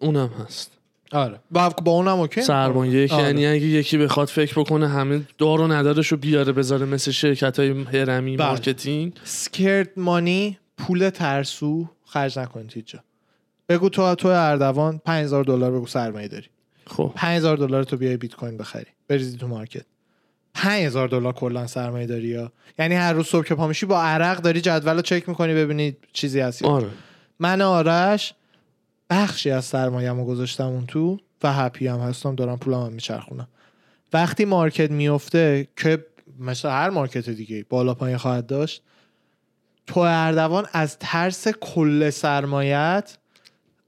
اونم 0.00 0.30
هست. 0.44 0.70
آره. 1.12 1.40
با, 1.50 1.68
با 1.68 1.92
اونم 1.92 2.18
اوکی؟ 2.18 2.42
سرمایه 2.42 3.08
که 3.08 3.14
آره. 3.14 3.24
یعنی 3.24 3.46
اگه 3.46 3.66
یکی 3.66 3.98
بخواد 3.98 4.28
فکر 4.28 4.60
بکنه 4.60 4.88
همه 4.88 5.20
دار 5.38 5.60
و 5.60 5.66
ندارش 5.72 6.08
رو 6.08 6.16
بیاره 6.16 6.52
بذاره 6.52 6.86
مثل 6.86 7.10
شرکت 7.10 7.58
های 7.58 7.68
هرمی 7.84 8.36
بله. 8.36 8.48
marketing. 8.48 9.12
scared 9.24 9.90
money 9.96 10.58
پول 10.78 11.10
ترسو 11.10 11.88
خرج 12.04 12.38
نکنید 12.38 12.72
هیچ 12.72 12.86
جا 12.86 12.98
بگو 13.68 13.88
تو 13.88 14.14
تو 14.14 14.28
اردوان 14.28 15.00
5000 15.04 15.44
دلار 15.44 15.72
بگو 15.72 15.86
سرمایه 15.86 16.28
داری. 16.28 16.46
خب. 16.86 17.12
5000 17.16 17.56
دلار 17.56 17.84
تو 17.84 17.96
بیای 17.96 18.16
بیت 18.16 18.34
کوین 18.34 18.56
بخری 18.56 18.86
بریزی 19.08 19.36
تو 19.36 19.48
market. 19.48 19.84
5000 20.54 21.08
دلار 21.08 21.32
کلا 21.32 21.66
سرمایه 21.66 22.06
داری 22.06 22.28
یا؟ 22.28 22.52
یعنی 22.78 22.94
هر 22.94 23.12
روز 23.12 23.26
صبح 23.26 23.44
که 23.44 23.54
پا 23.54 23.66
میشی 23.66 23.86
با 23.86 24.02
عرق 24.02 24.38
داری 24.38 24.60
جدول 24.60 24.96
رو 24.96 25.02
چک 25.02 25.28
می‌کنی 25.28 25.54
ببینی 25.54 25.96
چیزی 26.12 26.40
هست. 26.40 26.64
آره. 26.64 26.88
من 27.38 27.60
آرش 27.60 28.34
بخشی 29.10 29.50
از 29.50 29.64
سرمایه‌مو 29.64 30.24
گذاشتم 30.24 30.66
اون 30.66 30.86
تو 30.86 31.18
و 31.42 31.52
happy 31.52 31.86
هم 31.86 32.00
هستم 32.00 32.34
دارم 32.34 32.58
پولم 32.58 32.80
هم 32.80 32.92
میچرخونم. 32.92 33.48
وقتی 34.12 34.44
market 34.44 34.90
میفته 34.90 35.68
که 35.76 36.06
مثل 36.38 36.68
هر 36.68 36.90
market 36.90 37.30
دیگه 37.30 37.64
بالا 37.68 37.94
پایین 37.94 38.16
خواهد 38.16 38.46
داشت 38.46 38.82
تو 39.86 40.00
اردوان 40.00 40.66
از 40.72 40.98
ترس 40.98 41.48
کل 41.48 42.10
سرمایت 42.10 43.18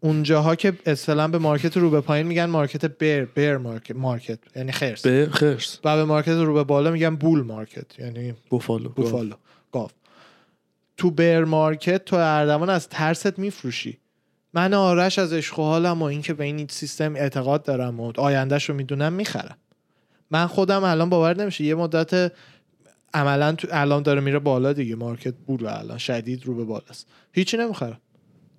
اونجاها 0.01 0.55
که 0.55 0.73
اصطلاحا 0.87 1.29
به 1.29 1.39
market 1.39 1.77
رو 1.77 1.91
به 1.91 2.01
پایین 2.01 2.27
میگن 2.27 2.45
market 2.45 2.85
bear 2.85 3.25
bear 3.25 3.57
market 3.57 3.97
market 3.97 4.39
یعنی 4.57 4.73
خرس. 4.73 5.03
به 5.07 5.29
خرس. 5.33 5.79
و 5.85 5.97
به 5.97 6.05
market 6.05 6.29
رو 6.29 6.55
به 6.55 6.65
بالا 6.65 6.91
میگن 6.91 7.17
bull 7.17 7.43
market 7.43 7.99
یعنی 7.99 8.35
بوفالو 8.51 8.89
بوفالو 8.89 9.35
گاو. 9.73 9.91
تو 10.97 11.11
bear 11.11 11.45
market 11.45 12.05
تو 12.05 12.17
اردوان 12.17 12.71
از 12.71 12.89
ترست 12.89 13.39
میفروشی. 13.39 14.00
من 14.55 14.75
آرش 14.75 15.19
از 15.19 15.33
عشق 15.33 15.59
و 15.59 15.63
حالم 15.63 16.03
و 16.03 16.05
اینکه 16.05 16.35
به 16.35 16.45
این 16.45 16.67
سیستم 16.71 17.17
اعتقاد 17.17 17.63
دارم 17.63 18.01
و 18.01 18.13
آیندهش 18.17 18.65
رو 18.65 18.75
می‌دونم 18.75 19.13
می‌خرم. 19.13 19.57
من 20.31 20.47
خودم 20.47 20.85
الان 20.85 21.11
باور 21.11 21.37
نمیشه. 21.37 21.65
یه 21.65 21.75
مدت 21.75 22.33
عملا 23.15 23.53
تو 23.53 23.69
الان 23.71 24.03
داره 24.03 24.21
میره 24.21 24.39
بالا 24.39 24.73
دیگه. 24.73 24.97
market 24.97 25.35
bull 25.47 25.67
الان. 25.67 25.99
شدید 25.99 26.47
رو 26.47 26.55
به 26.55 26.65
بالاست. 26.65 27.07
هیچی 27.33 27.57
نمی‌خرم. 27.57 28.01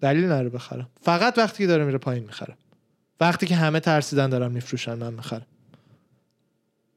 دلیل 0.01 0.25
نداره 0.25 0.49
بخرم. 0.49 0.89
فقط 1.01 1.37
وقتی 1.37 1.63
که 1.63 1.67
داره 1.67 1.85
میره 1.85 1.97
پایین 1.97 2.23
می‌خرم. 2.23 2.57
وقتی 3.19 3.45
که 3.45 3.55
همه 3.55 3.79
ترسیدن 3.79 4.29
دارن 4.29 4.51
میفروشن 4.51 4.93
من 4.93 5.13
می‌خرم. 5.13 5.45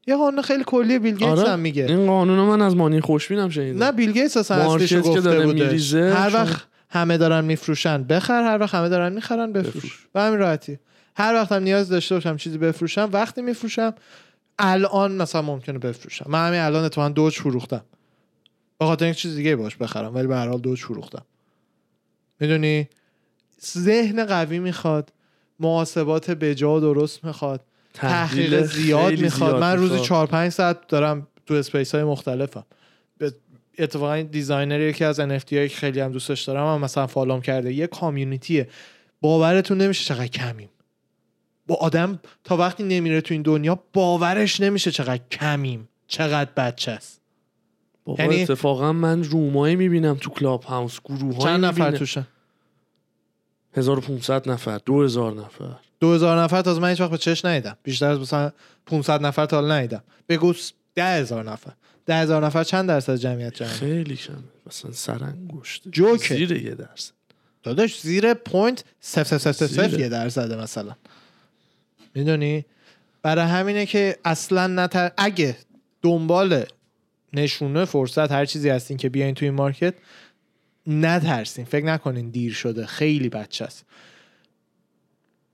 یه 0.07 0.15
قانون 0.15 0.41
خیلی 0.41 0.63
کلی 0.63 0.99
بیل 0.99 1.15
گیتس 1.15 1.39
آره. 1.39 1.49
هم 1.49 1.59
میگه. 1.59 1.85
این 1.85 2.07
قانون 2.07 2.39
من 2.39 2.61
از 2.61 2.75
مانی 2.75 3.01
خوشبینم 3.01 3.49
شنیدم. 3.49 3.83
نه 3.83 3.91
بیل 3.91 4.11
گیتس 4.11 4.37
اصلا 4.37 4.77
که 4.77 4.99
گفته 4.99 5.45
میریزه، 5.45 6.13
هر 6.13 6.33
وقت 6.33 6.67
همه 6.95 7.17
دارن 7.17 7.45
میفروشن. 7.45 8.03
بخر 8.03 8.43
هر 8.43 8.57
وقت 8.61 8.75
همه 8.75 8.89
دارن 8.89 9.13
می‌خرن 9.13 9.51
بفروش. 9.51 9.75
بفروش. 9.75 10.07
به 10.13 10.21
همین 10.21 10.39
راحتی. 10.39 10.79
هر 11.17 11.33
وقت 11.33 11.51
هم 11.51 11.63
نیاز 11.63 11.89
داشته 11.89 12.15
باشم 12.15 12.37
چیزی 12.37 12.57
بفروشم 12.57 13.09
وقتی 13.13 13.41
میفروشم 13.41 13.93
الان 14.59 15.11
مثلا 15.11 15.41
ممکنه 15.41 15.79
بفروشم. 15.79 16.25
من 16.29 16.47
همین 16.47 16.59
الان 16.59 16.83
اتفاقا 16.83 17.09
دوج 17.09 17.33
فروختم. 17.33 17.81
به 18.79 18.85
خاطر 18.85 19.05
اینکه 19.05 19.19
چیز 19.19 19.35
دیگه 19.35 19.55
باش 19.55 19.75
بخرم 19.75 20.15
ولی 20.15 20.27
به 20.27 20.35
هر 20.35 20.47
حال 20.47 20.59
دوج 20.59 20.79
فروختم. 20.83 21.25
می‌دونی؟ 22.39 22.89
ذهن 23.77 24.25
قوی 24.25 24.59
می‌خواد 24.59 25.13
محاسبات 25.59 26.31
بجا 26.31 26.75
و 26.75 26.79
درست 26.79 27.25
می‌خواد 27.25 27.61
تحقیق 27.93 28.63
زیاد 28.63 29.19
می‌خواد. 29.19 29.61
من 29.61 29.77
روزی 29.77 29.91
می‌خواد. 29.91 30.07
4 30.07 30.27
5 30.27 30.51
ساعت 30.51 30.87
دارم 30.87 31.27
تو 31.45 31.53
اسپیس 31.53 31.95
های 31.95 32.03
مختلفم. 32.03 32.65
اتفاقا 33.79 34.13
این 34.13 34.27
designer 34.27 34.79
یکی 34.79 35.03
از 35.03 35.19
NFT 35.19 35.53
هایی 35.53 35.69
که 35.69 35.75
خیلی 35.75 35.99
هم 35.99 36.11
دوستش 36.11 36.41
دارم 36.41 36.75
هم 36.75 36.81
مثلا 36.81 37.07
follow 37.07 37.36
م 37.36 37.41
کرده. 37.41 37.73
یه 37.73 37.87
community 37.87 38.61
ه 38.61 38.69
باورتون 39.21 39.77
نمیشه 39.77 40.05
چقدر 40.05 40.27
کمیم. 40.27 40.69
با 41.67 41.75
آدم 41.75 42.19
تا 42.43 42.57
وقتی 42.57 42.83
نمیره 42.83 43.21
تو 43.21 43.33
این 43.33 43.41
دنیا 43.41 43.79
باورش 43.93 44.59
نمیشه 44.59 44.91
چقدر 44.91 45.21
کمیم. 45.31 45.89
چقدر 46.07 46.49
بچه 46.57 46.91
است. 46.91 47.21
بابا 48.05 48.23
یعنی- 48.23 48.41
اتفاقا 48.43 48.93
من 48.93 49.23
room 49.23 49.58
ایی 49.58 49.75
می‌بینم 49.75 50.15
تو 50.15 50.29
Clubhouse 50.29 50.99
گروه 51.05 51.37
چند 51.37 51.65
نفر 51.65 51.91
توشن 51.91 52.27
1500 53.73 54.49
نفر 54.49 54.79
2000 54.85 55.33
نفر. 55.33 55.75
2000 55.99 56.39
نفر 56.39 56.61
تا 56.61 56.79
من 56.79 56.89
هیچ 56.89 57.01
وقت 57.01 57.11
به 57.11 57.17
چش 57.17 57.45
ندیدم. 57.45 57.77
بیشتر 57.83 58.05
از 58.09 58.19
مثلا 58.19 58.51
500 58.85 59.25
نفر 59.25 59.45
تا 59.45 59.61
حالا 59.61 59.75
ندیدم. 59.75 60.03
بگو 60.29 60.53
10000 60.95 61.43
نفر. 61.43 61.71
10000 62.05 62.45
نفر 62.45 62.63
چند 62.63 62.87
درصد 62.87 63.15
جمعیت 63.15 63.53
جمعیت 63.53 63.73
خیلی 63.73 64.15
کمه 64.15 64.35
مثلا 64.67 64.91
سرانگشت. 64.91 65.83
جوکه. 65.91 66.35
زیر 66.35 66.51
یه 66.51 66.75
درصد. 66.75 67.13
داداش 67.63 68.01
زیر 68.01 68.33
point 68.33 68.83
صفر 68.99 69.23
صفر 69.23 69.37
صفر 69.37 69.67
صفر 69.67 69.87
زیره. 69.87 70.01
یه 70.01 70.09
درصده 70.09 70.55
مثلا. 70.55 70.95
می‌دونی؟ 72.15 72.65
برای 73.21 73.45
همینه 73.45 73.85
که 73.85 74.17
اصلا 74.25 74.67
نتر 74.67 75.11
اگه 75.17 75.57
دنبال 76.01 76.63
نشونه 77.33 77.85
فرصت 77.85 78.31
هر 78.31 78.45
چیزی 78.45 78.69
هستین 78.69 78.97
که 78.97 79.09
بیاین 79.09 79.35
توی 79.35 79.47
این 79.47 79.57
market 79.57 79.93
نترسین. 80.87 81.65
فکر 81.65 81.85
نکنین 81.85 82.29
دیر 82.29 82.53
شده. 82.53 82.85
خیلی 82.85 83.29
بچه 83.29 83.65
است. 83.65 83.85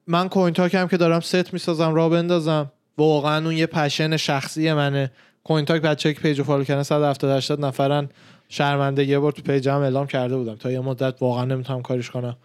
من 0.07 0.29
Coin 0.30 0.54
Talk 0.54 0.75
هم 0.75 0.87
که 0.87 0.97
دارم 0.97 1.19
ست 1.19 1.53
می‌سازم 1.53 1.93
را 1.93 2.09
بندازم. 2.09 2.71
واقعا 2.97 3.45
اون 3.45 3.57
یه 3.57 3.65
passion 3.65 4.17
شخصی 4.17 4.73
منه. 4.73 5.11
Coin 5.43 5.65
Talk 5.65 5.82
بچه 5.82 6.13
که 6.13 6.19
page 6.19 6.38
رو 6.38 6.43
follow 6.43 6.63
کردن 6.63 6.84
170 6.84 7.32
80 7.32 7.65
نفرن. 7.65 8.10
شرمنده 8.49 9.06
یه 9.06 9.19
بار 9.19 9.32
تو 9.32 9.41
page 9.41 9.70
م 9.70 9.77
اعلام 9.80 10.08
کرده 10.08 10.38
بودم. 10.38 10.56
تا 10.56 10.71
یه 10.71 10.80
مدت 10.80 11.15
واقعا 11.21 11.45
نمی‌تونم 11.45 11.82
کارش 11.82 12.10
کنم. 12.10 12.38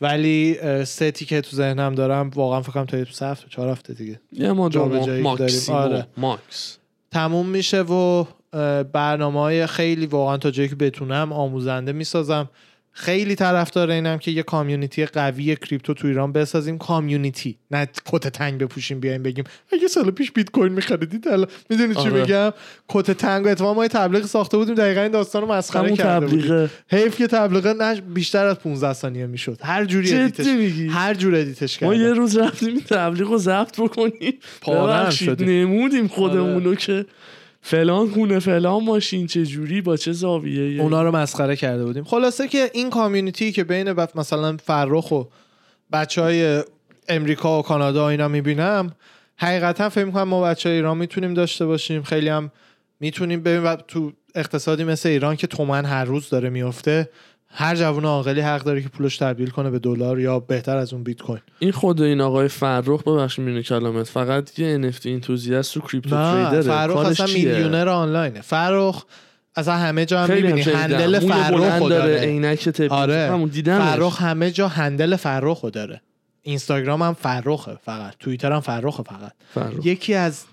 ولی 0.00 0.58
ستی 0.84 1.24
که 1.24 1.40
تو 1.40 1.56
ذهنم 1.56 1.94
دارم. 1.94 2.30
واقعا 2.34 2.62
فکرم 2.62 2.84
تا 2.84 3.04
سه 3.04 3.26
هفته 3.26 3.46
چهار 3.50 3.68
هفته 3.68 3.94
دیگه. 3.94 4.20
یه 4.32 4.52
ما 4.52 4.68
دو 4.68 4.74
جابجایی 4.74 5.22
ما- 5.22 5.32
که 5.32 5.38
داریم. 5.38 5.54
ماکسیموم 5.54 5.80
آره. 5.80 6.06
max. 6.16 6.78
تموم 7.10 7.46
میشه 7.48 7.80
و 7.82 8.24
برنامه 8.92 9.40
های 9.40 9.66
خیلی 9.66 10.06
واقعا 10.06 10.36
تا 10.36 10.50
جایی 10.50 10.68
که 10.68 10.74
بتونم 10.74 11.32
آموزنده 11.32 11.92
می‌سازم. 11.92 12.48
خیلی 13.00 13.34
طرفدار 13.34 13.90
اینم 13.90 14.18
که 14.18 14.30
یه 14.30 14.42
community 14.42 15.06
قوی 15.06 15.56
crypto 15.56 15.94
تو 15.94 16.08
ایران 16.08 16.32
بسازیم. 16.32 16.78
community. 16.78 17.56
نه 17.70 17.88
کت 18.06 18.28
تنگ 18.28 18.58
بپوشیم 18.58 19.00
بیایم 19.00 19.22
بگیم. 19.22 19.44
اگه 19.72 19.88
سال 19.88 20.10
پیش 20.10 20.32
بیت 20.32 20.50
کوین 20.50 20.72
میخریدید 20.72 21.28
الان 21.28 21.46
می‌دونی 21.70 21.94
چی 21.94 22.00
آره. 22.00 22.20
میگم؟ 22.20 22.52
کت 22.88 23.10
تنگ. 23.10 23.46
و 23.46 23.48
اتفاقا 23.48 23.74
ما 23.74 23.82
یه 23.82 23.88
تبلیغ 23.88 24.26
ساخته 24.26 24.56
بودیم. 24.56 24.74
دقیقا 24.74 25.00
این 25.00 25.10
داستان 25.10 25.42
رو 25.42 25.52
مسخره 25.52 25.96
کرده 25.96 26.26
بودیم. 26.26 26.70
حیف 26.88 27.16
که 27.16 27.26
تبلیغ 27.26 27.66
نش 27.66 28.00
بیشتر 28.00 28.46
از 28.46 28.58
15 28.58 28.92
ثانیه 28.92 29.26
می‌شد. 29.26 29.58
هر 29.62 29.84
جوری 29.84 30.14
edit 30.14 30.35
ش 30.35 30.46
هر 30.90 31.14
جور 31.14 31.34
ادیتش 31.34 31.82
ما 31.82 31.94
کردم 31.94 32.06
یه 32.06 32.12
روز 32.12 32.36
رفتیم 32.36 32.80
تبلیغ 32.80 33.28
رو 33.28 33.38
ضبط 33.38 33.80
بکنیم. 33.80 34.34
پاره 34.60 35.10
شدیم. 35.10 35.48
نمودیم 35.48 36.08
خودمونو 36.08 36.68
آره. 36.68 36.76
که. 36.76 37.06
فلان 37.62 38.10
خونه 38.10 38.38
فلان 38.38 38.84
ماشین 38.84 39.26
چه 39.26 39.46
جوری 39.46 39.80
با 39.80 39.96
چه 39.96 40.12
زاویه 40.12 40.82
اونا 40.82 41.02
رو 41.02 41.16
مسخره 41.16 41.56
کرده 41.56 41.84
بودیم. 41.84 42.04
خلاصه 42.04 42.48
که 42.48 42.70
این 42.74 42.90
community 42.90 43.52
که 43.52 43.64
بین 43.64 43.92
بف- 43.94 44.16
مثلا 44.16 44.56
فرخ 44.56 45.10
و 45.10 45.22
بچه 45.92 46.22
های 46.22 46.62
امریکا 47.08 47.58
و 47.58 47.62
کانادا 47.62 48.08
اینا 48.08 48.28
می‌بینم 48.28 48.92
حقیقتا 49.36 49.88
فکر 49.88 50.04
می‌کنم 50.04 50.28
ما 50.28 50.42
بچه 50.42 50.68
ایران 50.68 50.98
می‌تونیم 50.98 51.34
داشته 51.34 51.66
باشیم. 51.66 52.02
خیلی 52.02 52.28
هم 52.28 52.50
می‌تونیم 53.00 53.42
ببین 53.42 53.62
و 53.62 53.76
تو 53.76 54.12
اقتصادی 54.34 54.84
مثل 54.84 55.08
ایران 55.08 55.36
که 55.36 55.46
تومن 55.46 55.84
هر 55.84 56.04
روز 56.04 56.30
داره 56.30 56.50
میفته 56.50 57.08
هر 57.52 57.76
جوان 57.76 58.04
عاقلی 58.04 58.40
حق 58.40 58.62
داره 58.62 58.82
که 58.82 58.88
پولش 58.88 59.16
تبدیل 59.16 59.50
کنه 59.50 59.70
به 59.70 59.78
دلار 59.78 60.20
یا 60.20 60.40
بهتر 60.40 60.76
از 60.76 60.92
اون 60.92 61.02
بیت 61.02 61.22
کوین. 61.22 61.40
این 61.58 61.72
خود 61.72 62.02
این 62.02 62.20
آقای 62.20 62.48
فرخ 62.48 63.02
ببخشید 63.02 63.44
میونه 63.44 63.62
کلامت 63.62 64.06
فقط 64.06 64.58
یه 64.58 64.90
NFT 64.92 65.06
انتوزیاست 65.06 65.76
رو 65.76 65.82
کریپتو 65.82 66.10
تریدره 66.10 66.62
فرخ 66.62 66.96
اصلا؟ 66.96 67.26
میلیونر 67.26 67.88
آنلاینه. 67.88 68.40
فرخ 68.40 69.04
اصلا 69.56 69.74
همه 69.74 70.04
جا 70.04 70.24
هم 70.24 70.34
می‌بینی. 70.34 70.60
هندل 70.60 71.18
فرخ 71.18 71.88
داره 71.88 72.20
عینک 72.20 72.68
تبدیل 72.68 72.92
آره. 72.92 73.28
همون 73.32 73.48
دیدمش 73.48 73.94
فرخ 73.94 74.22
همه 74.22 74.50
جا 74.50 74.68
هندل 74.68 75.16
فرخ 75.16 75.64
داره. 75.64 76.00
اینستاگرام 76.42 77.02
هم 77.02 77.14
فرخه 77.14 77.78
فقط. 77.84 78.14
توییتر 78.18 78.52
هم 78.52 78.60
فرخه 78.60 79.02
فقط. 79.02 79.32
فرخ. 79.54 79.86
یکی 79.86 80.14
از 80.14 80.44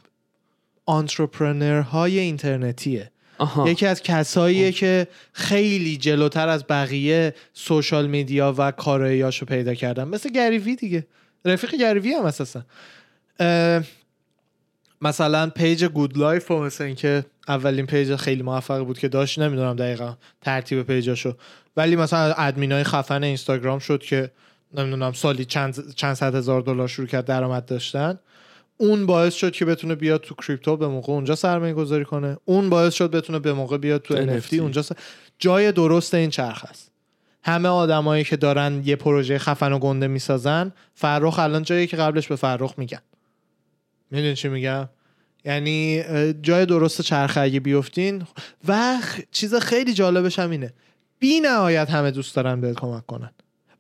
entrepreneur 0.86 2.00
های 2.00 2.19
اینترنتیه. 2.19 3.12
آها. 3.38 3.69
یکی 3.69 3.86
از 3.86 4.04
کساییه 4.04 4.71
که 4.71 5.08
خیلی 5.34 5.97
جلوتر 5.97 6.47
از 6.47 6.65
بقیه 6.69 7.34
social 7.53 8.07
media 8.07 8.55
و 8.58 8.71
کاراییاشو 8.71 9.45
پیدا 9.45 9.73
کردن. 9.73 10.04
مثل 10.04 10.30
Gary 10.29 10.56
Vee 10.56 10.75
دیگه. 10.76 11.08
رفیق 11.45 11.76
Gary 11.75 11.97
Vee 11.97 12.13
هم 12.13 12.26
اساسا. 12.26 12.63
مثلا 15.02 15.50
page 15.49 15.86
Good 15.86 16.17
Life 16.17 16.51
و 16.52 16.60
مثل 16.60 16.84
اینکه 16.84 17.26
اولین 17.47 17.86
page 17.86 18.15
خیلی 18.15 18.43
موفق 18.43 18.80
بود 18.80 19.00
که 19.00 19.08
داشت 19.08 19.39
نمی‌دونم 19.39 19.76
دقیقا 19.76 20.13
ترتیب 20.41 20.84
page 20.83 21.10
اشو. 21.10 21.36
ولی 21.78 21.95
مثلا 21.95 22.34
ادمینای 22.34 22.84
خفن 22.84 23.23
اینستاگرام 23.23 23.80
شد 23.80 24.04
که 24.04 24.32
نمی‌دونم 24.73 25.12
سالی 25.12 25.45
چند 25.45 25.93
چند 25.95 26.13
صد 26.13 26.36
هزار 26.36 26.62
دلار 26.62 26.88
شروع 26.88 27.08
کرد 27.08 27.26
درآمد 27.26 27.65
داشتن. 27.65 28.19
اون 28.77 29.05
باعث 29.05 29.33
شد 29.33 29.51
که 29.51 29.65
بتونه 29.65 29.95
بیاد 29.95 30.21
تو 30.21 30.35
کریپتو 30.35 30.77
به 30.77 30.87
موقع 30.87 31.13
اونجا 31.13 31.35
سرمایه 31.35 31.73
گذاری 31.73 32.05
کنه. 32.05 32.37
اون 32.45 32.69
باعث 32.69 32.93
شد 32.93 33.11
بتونه 33.11 33.39
به 33.39 33.53
موقع 33.53 33.77
بیاد 33.77 34.01
تو 34.01 34.39
NFT. 34.39 34.53
اونجا 34.53 34.81
س... 34.81 34.91
جای 35.39 35.71
درست 35.71 36.13
این 36.13 36.29
چرخ 36.29 36.65
است. 36.69 36.91
همه 37.43 37.69
آدمایی 37.69 38.23
که 38.23 38.37
دارن 38.37 38.81
یه 38.85 38.95
پروژه 38.95 39.37
خفن 39.37 39.73
و 39.73 39.79
گنده 39.79 40.07
می‌سازن 40.07 40.71
فرخ 40.93 41.39
الان 41.39 41.63
جایی 41.63 41.87
که 41.87 41.97
قبلش 41.97 42.27
به 42.27 42.35
فرخ 42.35 42.73
میگن. 42.77 43.01
می‌دونی 44.11 44.35
چی 44.35 44.47
میگم؟ 44.47 44.89
یعنی 45.45 46.03
جای 46.41 46.65
درست 46.65 47.01
چرخه 47.01 47.41
اگه 47.41 47.59
بیفتین. 47.59 48.23
و 48.67 48.97
خ- 49.01 49.23
چیز 49.31 49.55
خیلی 49.55 49.93
جالبش 49.93 50.39
هم 50.39 50.51
اینه. 50.51 50.73
بی 51.19 51.39
نهایت 51.39 51.89
همه 51.89 52.11
دوست 52.11 52.35
دارن 52.35 52.61
بهت 52.61 52.75
کمک 52.75 53.05
کنن. 53.05 53.31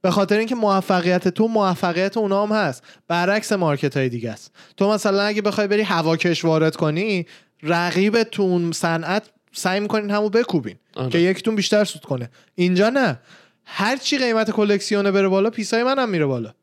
به 0.07 0.11
خاطر 0.11 0.37
اینکه 0.37 0.55
موفقیت 0.55 1.27
تو 1.27 1.47
موفقیت 1.47 2.17
اونا 2.17 2.45
هم 2.45 2.55
هست. 2.55 2.83
برعکس 3.07 3.51
مارکت 3.51 3.97
های 3.97 4.09
دیگه 4.09 4.31
است. 4.31 4.51
تو 4.77 4.91
مثلا 4.91 5.21
اگه 5.21 5.41
بخوای 5.41 5.67
بری 5.67 5.81
هواکش 5.81 6.45
وارد 6.45 6.75
کنی 6.75 7.25
رقیب 7.63 8.23
تو 8.23 8.43
اون 8.43 8.71
صنعت 8.71 9.23
سعی 9.53 9.79
می‌کنین 9.79 10.11
همو 10.11 10.29
بکوبین 10.29 10.75
آره. 10.95 11.09
که 11.09 11.17
یکیتون 11.17 11.55
بیشتر 11.55 11.83
سود 11.83 12.01
کنه. 12.01 12.29
اینجا 12.55 12.89
نه. 12.89 13.19
هر 13.65 13.97
چی 13.97 14.17
قیمت 14.17 14.51
کلکسیونه 14.51 15.11
بره 15.11 15.27
بالا 15.27 15.49
پیسای 15.49 15.83
منم 15.83 16.09
میره 16.09 16.25
بالا. 16.25 16.53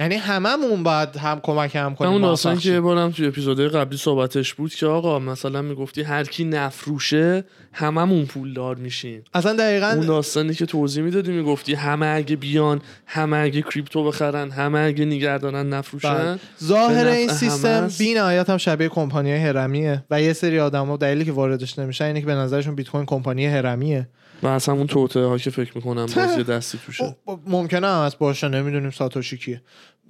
یعنی 0.00 0.14
هممون 0.14 0.82
باید 0.82 1.16
هم 1.16 1.40
کمک 1.40 1.76
هم 1.76 1.94
کنیم. 1.94 2.10
موفق 2.10 2.22
داستان 2.22 2.58
که 2.58 2.80
بارم 2.80 3.10
توی 3.10 3.26
اپیزودهای 3.26 3.68
قبلی 3.68 3.96
صحبتش 3.96 4.54
بود 4.54 4.74
که 4.74 4.86
آقا 4.86 5.18
مثلا 5.18 5.62
می‌گفتی 5.62 6.02
هر 6.02 6.24
کی 6.24 6.44
نفروشه 6.44 7.44
هممون 7.72 8.26
پولدار 8.26 8.76
میشیم. 8.76 9.24
اصلا 9.34 9.52
دقیقا 9.52 9.86
اون 9.86 10.06
داستانی 10.06 10.54
که 10.54 10.66
توضیح 10.66 11.02
می‌دادی 11.02 11.32
می‌گفتی 11.32 11.74
همه 11.74 12.06
اگه 12.06 12.36
بیان 12.36 12.80
همه 13.06 13.36
اگه 13.36 13.62
کریپتو 13.62 14.04
بخرن 14.04 14.50
همه 14.50 14.78
اگه 14.78 15.04
نگردارن 15.04 15.68
نفروشن. 15.68 16.14
بله. 16.14 16.38
ظاهر 16.64 17.06
این 17.06 17.28
سیستم 17.28 17.68
همه 17.68 17.76
است. 17.76 17.98
بی 17.98 18.14
نهایت 18.14 18.50
هم 18.50 18.56
شبیه 18.56 18.88
کمپانی 18.88 19.32
هرمیه 19.32 20.04
و 20.10 20.22
یه 20.22 20.32
سری 20.32 20.60
آدما 20.60 20.96
دلیلی 20.96 21.24
که 21.24 21.32
واردش 21.32 21.78
نمیشن 21.78 22.04
اینه 22.04 22.20
که 22.20 22.26
به 22.26 22.34
نظرشون 22.34 22.74
بیت 22.74 22.88
کوین 22.88 23.06
کمپانی 23.06 23.46
هرمیه. 23.46 24.08
و 24.42 24.46
از 24.46 24.66
همون 24.66 24.86
توته 24.86 25.20
ها 25.20 25.38
که 25.38 25.50
فکر 25.50 25.72
می‌کنم 25.74 26.06
بازی 26.16 26.44
دستی 26.44 26.78
توشه. 26.86 27.16
ممکنه 27.46 27.86
هم 27.86 28.00
از 28.00 28.18
باشه 28.18 28.48
نمی‌دونیم 28.48 28.90
ساتوشی 28.90 29.36
کیه. 29.36 29.62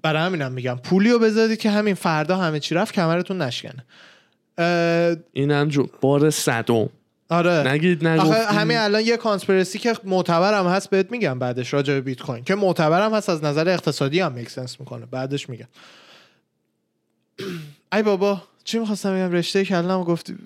برای 0.02 0.22
همینم 0.22 0.52
میگم 0.52 0.78
پولیو 0.84 1.18
بذارید 1.18 1.58
که 1.58 1.70
همین 1.70 1.94
فردا 1.94 2.36
همه 2.36 2.60
چی 2.60 2.74
رفت 2.74 2.94
کمرتون 2.94 3.42
نشکنه. 3.42 3.84
اه، 4.58 5.16
اینم 5.32 5.68
جو 5.68 5.86
بار 6.00 6.30
صدم. 6.30 6.88
آره. 7.28 7.72
نگید 7.72 8.06
نگفتی. 8.06 8.54
همین 8.54 8.76
الان 8.76 9.02
یه 9.02 9.16
conspiracy 9.16 9.78
که 9.78 9.94
معتبرم 10.04 10.66
هست 10.66 10.90
بهت 10.90 11.10
میگم 11.10 11.38
بعدش 11.38 11.74
راجع 11.74 11.94
به 11.94 12.00
بیت 12.00 12.22
کوین 12.22 12.44
که 12.44 12.54
معتبرم 12.54 13.14
هست 13.14 13.28
از 13.28 13.44
نظر 13.44 13.68
اقتصادی 13.68 14.20
هم 14.20 14.32
make 14.32 14.50
sense 14.50 14.80
می‌کنه. 14.80 15.06
بعدش 15.06 15.48
میگم. 15.48 15.68
ای 17.92 18.02
بابا 18.02 18.42
چی 18.64 18.78
می‌خواستم 18.78 19.14
بگم؟ 19.14 19.32
رشته 19.32 19.64
کلام 19.64 20.02
گفتی 20.02 20.36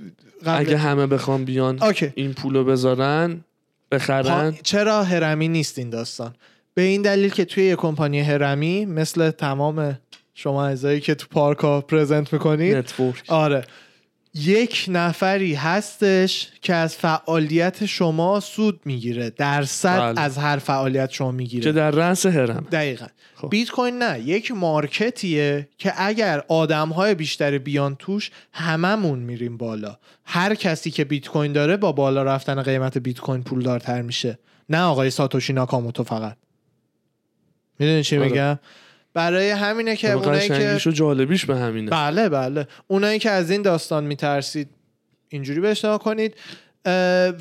قبل. 0.46 0.60
اگه 0.60 0.76
همه 0.76 1.06
بخوام 1.06 1.44
بیان 1.44 1.82
okay. 1.82 2.12
این 2.14 2.32
پولو 2.34 2.64
بذارن 2.64 3.44
بخرن؟ 3.94 4.26
ها- 4.26 4.50
چرا 4.62 5.02
هرمی 5.02 5.48
نیست 5.48 5.78
این 5.78 5.90
داستان؟ 5.90 6.34
به 6.74 6.82
این 6.82 7.02
دلیل 7.02 7.30
که 7.30 7.44
توی 7.44 7.64
یه 7.64 7.76
کمپانی 7.76 8.20
هرمی 8.20 8.86
مثل 8.86 9.30
تمام 9.30 9.98
شما 10.34 10.66
اعضایی 10.66 11.00
که 11.00 11.14
تو 11.14 11.26
پارک 11.30 11.58
ها 11.58 11.80
present 11.80 12.32
می‌کنید 12.32 12.76
network 12.76 13.22
آره. 13.28 13.64
یک 14.34 14.86
نفری 14.88 15.54
هستش 15.54 16.48
که 16.62 16.74
از 16.74 16.96
فعالیت 16.96 17.86
شما 17.86 18.40
سود 18.40 18.80
می‌گیره. 18.84 19.30
درصد 19.30 19.98
بله. 19.98 20.20
از 20.20 20.38
هر 20.38 20.56
فعالیت 20.56 21.10
شما 21.10 21.30
می‌گیره. 21.30 21.62
که 21.62 21.72
در 21.72 21.90
رأس 21.90 22.26
هرم 22.26 22.66
دقیقا. 22.72 23.06
خب. 23.34 23.50
بیت 23.50 23.70
کوین 23.70 23.98
نه 23.98 24.20
یک 24.20 24.52
market 24.52 25.39
یه 25.39 25.68
که 25.78 25.92
اگر 25.96 26.44
آدم 26.48 26.88
های 26.88 27.14
بیشتری 27.14 27.58
بیان 27.58 27.96
توش 27.98 28.30
هممون 28.52 29.18
میریم 29.18 29.56
بالا. 29.56 29.98
هر 30.24 30.54
کسی 30.54 30.90
که 30.90 31.04
بیت 31.04 31.28
کوین 31.28 31.52
داره 31.52 31.76
با 31.76 31.92
بالا 31.92 32.22
رفتن 32.22 32.62
قیمت 32.62 32.98
بیت 32.98 33.20
کوین 33.20 33.42
پولدارتر 33.42 34.02
میشه. 34.02 34.38
نه 34.68 34.82
آقای 34.82 35.10
ساتوشی 35.10 35.52
ناکاموتو 35.52 36.04
فقط. 36.04 36.36
می‌دونی 37.78 38.02
چی 38.02 38.18
آره. 38.18 38.28
میگم؟ 38.28 38.58
برای 39.14 39.50
همینه 39.50 39.96
که 39.96 40.08
خب، 40.08 40.16
اونایی 40.16 40.48
که 40.48 40.92
جالبیش 40.92 41.46
به 41.46 41.56
همینه. 41.56 41.90
بله 41.90 42.28
بله. 42.28 42.66
اونایی 42.86 43.18
که 43.18 43.30
از 43.30 43.50
این 43.50 43.62
داستان 43.62 44.04
میترسید 44.04 44.68
اینجوری 45.28 45.60
بهش 45.60 45.84
نگاه 45.84 45.98
کنید. 45.98 46.34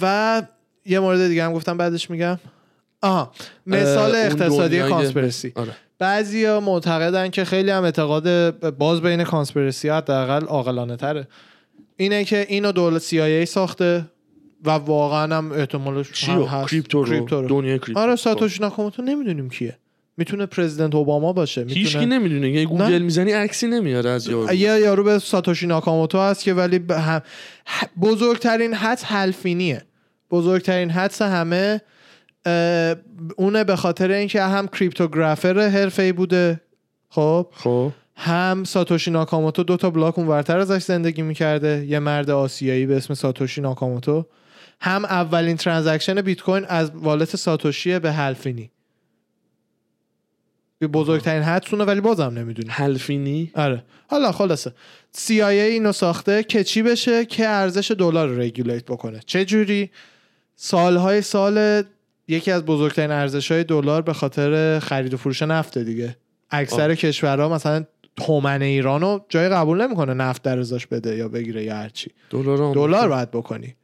و 0.01 0.41
یه 0.85 0.99
مورد 0.99 1.27
دیگه 1.27 1.43
هم 1.43 1.53
گفتم 1.53 1.77
بعدش 1.77 2.09
میگم. 2.09 2.39
آها 3.01 3.31
مثال 3.67 4.15
اقتصادی 4.15 4.79
conspiracy 4.79 5.51
آره. 5.55 5.71
بعضیا 5.99 6.59
معتقدن 6.59 7.29
که 7.29 7.45
خیلی 7.45 7.71
هم 7.71 7.83
اعتقاد 7.83 8.59
باز 8.77 9.01
بین 9.01 9.23
conspiracy 9.23 9.89
حداقل 9.89 10.45
عاقلانه 10.45 10.95
تره. 10.95 11.27
اینه 11.97 12.23
که 12.25 12.45
اینو 12.49 12.71
دولت 12.71 13.01
CIA 13.01 13.43
ساخته 13.47 14.05
و 14.65 14.69
واقعا 14.69 15.37
هم 15.37 15.51
احتمالش 15.51 16.25
هست. 16.25 16.69
کریپتو 16.69 17.03
رو؟ 17.03 17.09
کریپتو 17.09 17.41
رو. 17.41 17.47
دنیای 17.47 17.79
کریپتو. 17.79 17.99
آره 17.99 18.15
خب. 18.15 18.21
ساتوشی 18.21 18.59
ناکاموتو 18.61 19.01
نمی‌دونیم 19.01 19.49
کیه. 19.49 19.77
می‌تونه 20.17 20.45
پرزیدنت 20.45 20.95
اوباما 20.95 21.33
باشه 21.33 21.61
هیچکی 21.61 21.83
می‌تونه 21.83 22.05
نمی‌دونه 22.05 22.49
یه 22.49 22.65
گوگل. 22.65 23.01
می‌زنی 23.01 23.31
عکسی 23.31 23.67
نمیاره 23.67 24.09
از 24.09 24.27
یارو. 24.27 24.53
یه 24.53 24.79
یارو 24.79 25.03
به 25.03 25.19
ساتوشی 25.19 25.67
ناکاموتو 25.67 26.19
هست 26.19 26.43
که 26.43 26.53
ولی 26.53 26.81
هم... 26.89 27.21
بزرگترین 28.01 28.73
حدس 28.73 29.03
حلفینیه. 29.03 29.81
بزرگترین 30.31 30.89
حدس 30.89 31.21
همه 31.21 31.81
اونه 33.37 33.63
به 33.63 33.75
خاطر 33.75 34.11
اینکه 34.11 34.43
هم 34.43 34.67
کریپتوگرافر 34.67 35.59
حرفه‌ای 35.59 36.11
بوده 36.11 36.61
خب؟ 37.09 37.47
خب. 37.51 37.91
هم 38.15 38.63
ساتوشی 38.63 39.11
ناکاموتو 39.11 39.63
دو 39.63 39.77
تا 39.77 39.89
block 39.89 40.19
اونورتر 40.19 40.59
ازش 40.59 40.83
زندگی 40.83 41.21
می‌کرده 41.21 41.85
یه 41.87 41.99
مرد 41.99 42.29
آسیایی 42.29 42.85
به 42.85 42.97
اسم 42.97 43.13
ساتوشی 43.13 43.61
ناکاموتو. 43.61 44.25
هم 44.81 45.05
اولین 45.05 45.57
transaction 45.57 46.21
بیت 46.21 46.41
کوین 46.41 46.65
از 46.65 46.91
wallet 46.95 47.35
ساتوشی 47.35 47.99
به 47.99 48.11
Hal 48.11 48.29
Finney. 48.29 48.71
یه 50.87 50.99
بزرگترین 50.99 51.43
حدسشونه 51.43 51.83
ولی 51.83 52.01
بازم 52.01 52.33
نمی‌دونی. 52.37 52.69
Hal 52.69 52.94
Finney؟ 52.94 53.51
آره. 53.55 53.83
حالا 54.07 54.31
خلاصه. 54.31 54.73
CIA 55.17 55.41
اینو 55.41 55.91
ساخته 55.91 56.43
که 56.43 56.63
چی 56.63 56.81
بشه؟ 56.81 57.25
که 57.25 57.47
ارزش 57.47 57.91
دلار 57.91 58.27
رو 58.27 58.39
regulate 58.39 58.85
بکنه. 58.85 59.19
چه 59.25 59.45
جوری؟ 59.45 59.91
سالهای 60.55 61.21
سال 61.21 61.83
یکی 62.27 62.51
از 62.51 62.65
بزرگترین 62.65 63.11
ارزش 63.11 63.51
های 63.51 63.63
دلار 63.63 64.01
به 64.01 64.13
خاطر 64.13 64.79
خرید 64.79 65.13
و 65.13 65.17
فروش 65.17 65.41
نفت 65.41 65.77
دیگه. 65.77 66.17
اکثر 66.51 66.89
آه. 66.89 66.95
کشورها 66.95 67.49
مثلا 67.49 67.85
تومن 68.15 68.61
ایرانو 68.61 69.19
جای 69.29 69.49
قبول 69.49 69.81
نمی‌کنه 69.81 70.13
نفت 70.13 70.43
در 70.43 70.59
ازاش 70.59 70.87
بده 70.87 71.15
یا 71.15 71.27
بگیره 71.27 71.63
یا 71.63 71.75
هرچی 71.75 72.11
دلار. 72.29 72.73
دلار 72.73 73.09
باید 73.09 73.31
بکنی. 73.31 73.75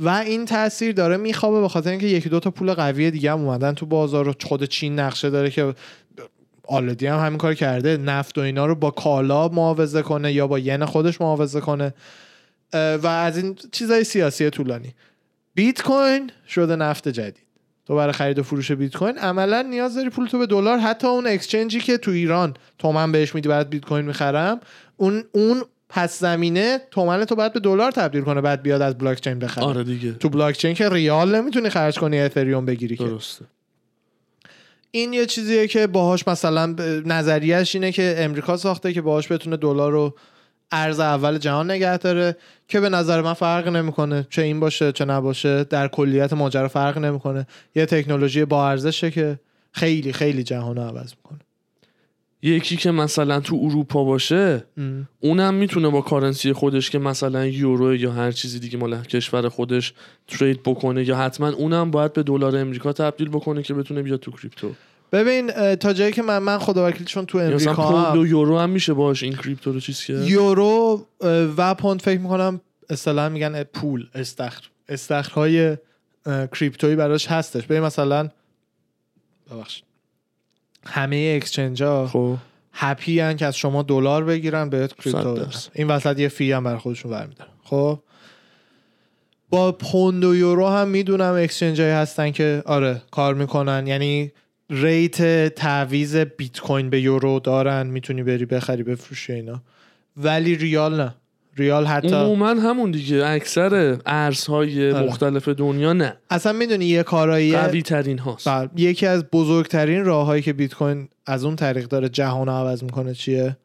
و 0.00 0.08
این 0.08 0.44
تاثیر 0.44 0.92
داره 0.92 1.16
میخوابه 1.16 1.60
به 1.60 1.68
خاطر 1.68 1.90
اینکه 1.90 2.06
یکی 2.06 2.28
دو 2.28 2.40
تا 2.40 2.50
پول 2.50 2.74
قوی 2.74 3.10
دیگه 3.10 3.32
هم 3.32 3.40
اومدن 3.40 3.72
تو 3.72 3.86
بازار 3.86 4.28
و 4.28 4.32
خود 4.42 4.64
چین 4.64 4.98
نقشه 4.98 5.30
داره 5.30 5.50
که 5.50 5.74
آلدی 6.68 7.06
هم 7.06 7.26
همین 7.26 7.38
کار 7.38 7.54
کرده. 7.54 7.96
نفت 7.96 8.38
و 8.38 8.40
اینا 8.40 8.66
رو 8.66 8.74
با 8.74 8.90
کالا 8.90 9.48
معاوضه 9.48 10.02
کنه 10.02 10.32
یا 10.32 10.46
با 10.46 10.58
ین 10.58 10.84
خودش 10.84 11.20
معاوضه 11.20 11.60
کنه. 11.60 11.94
و 12.72 13.06
از 13.06 13.36
این 13.36 13.56
چیزای 13.72 14.04
سیاسی 14.04 14.50
طولانی. 14.50 14.94
بیت 15.54 15.82
کوین 15.82 16.30
شده 16.48 16.76
نفت 16.76 17.08
جدید. 17.08 17.46
تو 17.86 17.96
برای 17.96 18.12
خرید 18.12 18.38
و 18.38 18.42
فروش 18.42 18.72
بیت 18.72 18.96
کوین 18.96 19.18
عملا 19.18 19.62
نیاز 19.62 19.94
داری 19.94 20.10
پول 20.10 20.26
تو 20.26 20.38
به 20.38 20.46
دلار. 20.46 20.78
حتی 20.78 21.06
اون 21.06 21.26
exchange 21.26 21.74
ی 21.74 21.80
که 21.80 21.98
تو 21.98 22.10
ایران 22.10 22.54
تومن 22.78 23.12
بهش 23.12 23.34
میدی 23.34 23.48
برات 23.48 23.70
بیت 23.70 23.84
کوین 23.84 24.04
می‌خرم 24.04 24.60
اون 24.96 25.24
اون 25.32 25.62
پس 25.88 26.20
زمینه 26.20 26.80
تومن 26.90 27.24
تو 27.24 27.34
باید 27.34 27.52
به 27.52 27.60
دلار 27.60 27.92
تبدیل 27.92 28.22
کنه 28.22 28.40
بعد 28.40 28.62
بیاد 28.62 28.82
از 28.82 28.98
بلاک 28.98 29.20
چین 29.20 29.38
بخره. 29.38 29.64
آره 29.64 29.84
دیگه. 29.84 30.12
تو 30.12 30.28
بلاک 30.28 30.56
چین 30.56 30.74
که 30.74 30.88
ریال 30.88 31.34
نمی‌تونی 31.34 31.68
خرج 31.68 31.98
کنی 31.98 32.20
اتریوم 32.20 32.64
بگیری 32.64 32.96
که. 32.96 33.04
درسته. 33.04 33.44
این 34.96 35.12
یه 35.12 35.26
چیزیه 35.26 35.68
که 35.68 35.86
باهاش 35.86 36.28
مثلا 36.28 36.66
نظریهش 37.04 37.74
اینه 37.74 37.92
که 37.92 38.14
امریکا 38.18 38.56
ساخته 38.56 38.92
که 38.92 39.02
باهاش 39.02 39.32
بتونه 39.32 39.56
دلار 39.56 39.92
رو 39.92 40.14
ارز 40.72 41.00
اول 41.00 41.38
جهان 41.38 41.70
نگه 41.70 41.96
داره 41.98 42.36
که 42.68 42.80
به 42.80 42.88
نظر 42.88 43.22
من 43.22 43.32
فرق 43.32 43.68
نمی‌کنه 43.68 44.26
چه 44.30 44.42
این 44.42 44.60
باشه 44.60 44.92
چه 44.92 45.04
نباشه 45.04 45.64
در 45.64 45.88
کلیت 45.88 46.32
ماجرا 46.32 46.68
فرق 46.68 46.98
نمی‌کنه. 46.98 47.46
یه 47.74 47.86
تکنولوژی 47.86 48.44
با 48.44 48.68
ارزشه 48.68 49.10
که 49.10 49.38
خیلی 49.72 50.12
خیلی 50.12 50.42
جهان 50.42 50.76
رو 50.76 50.82
عوض 50.82 51.12
می‌کنه. 51.16 51.38
یکی 52.42 52.76
که 52.76 52.90
مثلا 52.90 53.40
تو 53.40 53.60
اروپا 53.62 54.04
باشه 54.04 54.64
اونم 55.20 55.54
می‌تونه 55.54 55.88
با 55.88 56.00
کارنسی 56.00 56.52
خودش 56.52 56.90
که 56.90 56.98
مثلا 56.98 57.46
یورو 57.46 57.96
یا 57.96 58.12
هر 58.12 58.32
چیزی 58.32 58.58
دیگه 58.58 58.78
مال 58.78 59.02
کشور 59.02 59.48
خودش 59.48 59.94
ترید 60.28 60.62
بکنه 60.62 61.08
یا 61.08 61.16
حتما 61.16 61.48
اونم 61.48 61.90
باید 61.90 62.12
به 62.12 62.22
دلار 62.22 62.56
امریکا 62.56 62.92
تبدیل 62.92 63.28
بکنه 63.28 63.62
که 63.62 63.74
بتونه 63.74 64.02
بیاد 64.02 64.20
تو 64.20 64.30
کریپتو. 64.30 64.74
ببین 65.12 65.74
تا 65.76 65.92
جایی 65.92 66.12
که 66.12 66.22
من 66.22 66.38
من 66.38 66.58
خدا 66.58 66.88
وکیل 66.88 67.06
چون 67.06 67.26
تو 67.26 67.38
امریکا 67.38 67.72
هم 67.72 67.92
پوند 67.92 68.16
و 68.16 68.26
یورو 68.26 68.58
هم 68.58 68.70
میشه 68.70 68.94
باش 68.94 69.22
این 69.22 69.32
کریپتو 69.32 69.72
رو 69.72 69.80
چیز 69.80 70.04
کرد؟ 70.04 70.28
یورو 70.28 71.06
و 71.56 71.74
پوند 71.74 72.02
فکر 72.02 72.20
می‌کنم 72.20 72.60
اصطلاحا 72.90 73.28
میگن 73.28 73.62
پول 73.62 74.06
استخر 74.14 74.62
استخرهای 74.88 75.76
کریپتویی 76.26 76.96
براش 76.96 77.26
هستش. 77.26 77.66
ببین 77.66 77.80
مثلا 77.80 78.28
ببخشید. 79.50 79.84
همه 80.84 81.32
exchange 81.36 81.82
ها 81.82 82.06
خب. 82.06 82.36
happy 82.72 83.20
ان 83.20 83.36
که 83.36 83.46
از 83.46 83.56
شما 83.56 83.82
دلار 83.82 84.24
بگیرن 84.24 84.68
بهت 84.68 84.94
کریپتو 84.94 85.34
بدن. 85.34 85.50
این 85.74 85.86
وسط 85.86 86.18
یه 86.18 86.28
fee 86.28 86.52
هم 86.52 86.64
برای 86.64 86.78
خودشون 86.78 87.10
برمیدارن. 87.10 87.50
خب؟ 87.64 87.98
با 89.50 89.72
پوند 89.72 90.24
و 90.24 90.34
یورو 90.34 90.68
هم 90.68 90.88
می‌دونم 90.88 91.34
exchange 91.34 91.80
هایی 91.80 91.92
هستن 91.92 92.30
که 92.30 92.62
آره 92.66 93.02
کار 93.10 93.34
می‌کنن. 93.34 93.86
یعنی 93.86 94.32
ریت 94.70 95.48
تعویز 95.54 96.16
بیت 96.16 96.60
کوین 96.60 96.90
به 96.90 97.00
یورو 97.00 97.40
دارن 97.40 97.86
می‌تونی 97.86 98.22
بری 98.22 98.46
بخری 98.46 98.82
بفروشی 98.82 99.32
اینا. 99.32 99.62
ولی 100.16 100.56
ریال 100.56 101.00
نه. 101.00 101.14
ریال 101.56 101.86
حتی 101.86 102.08
عموما 102.14 102.48
همون 102.48 102.90
دیگه 102.90 103.26
اکثر 103.26 103.98
ارزهای 104.06 104.92
آره. 104.92 105.06
مختلف 105.06 105.48
دنیا 105.48 105.92
نه. 105.92 106.16
اصلا 106.30 106.52
می‌دونی 106.52 106.84
یه 106.84 107.02
کارایی 107.02 107.56
قوی 107.56 107.82
ترین 107.82 108.18
هاست. 108.18 108.48
بله. 108.48 108.68
یکی 108.76 109.06
از 109.06 109.24
بزرگترین 109.24 110.04
راههایی 110.04 110.42
که 110.42 110.52
بیت 110.52 110.74
کوین 110.74 111.08
از 111.26 111.44
اون 111.44 111.56
طریق 111.56 111.88
داره 111.88 112.08
جهان 112.08 112.48
عوض 112.48 112.82
می‌کنه 112.82 113.14
چیه؟ 113.14 113.56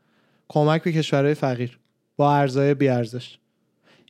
کمک 0.49 0.83
به 0.83 0.91
کشورهای 0.91 1.33
فقیر. 1.33 1.79
با 2.17 2.35
ارزهای 2.35 2.73
بی 2.73 2.87
ارزش 2.87 3.37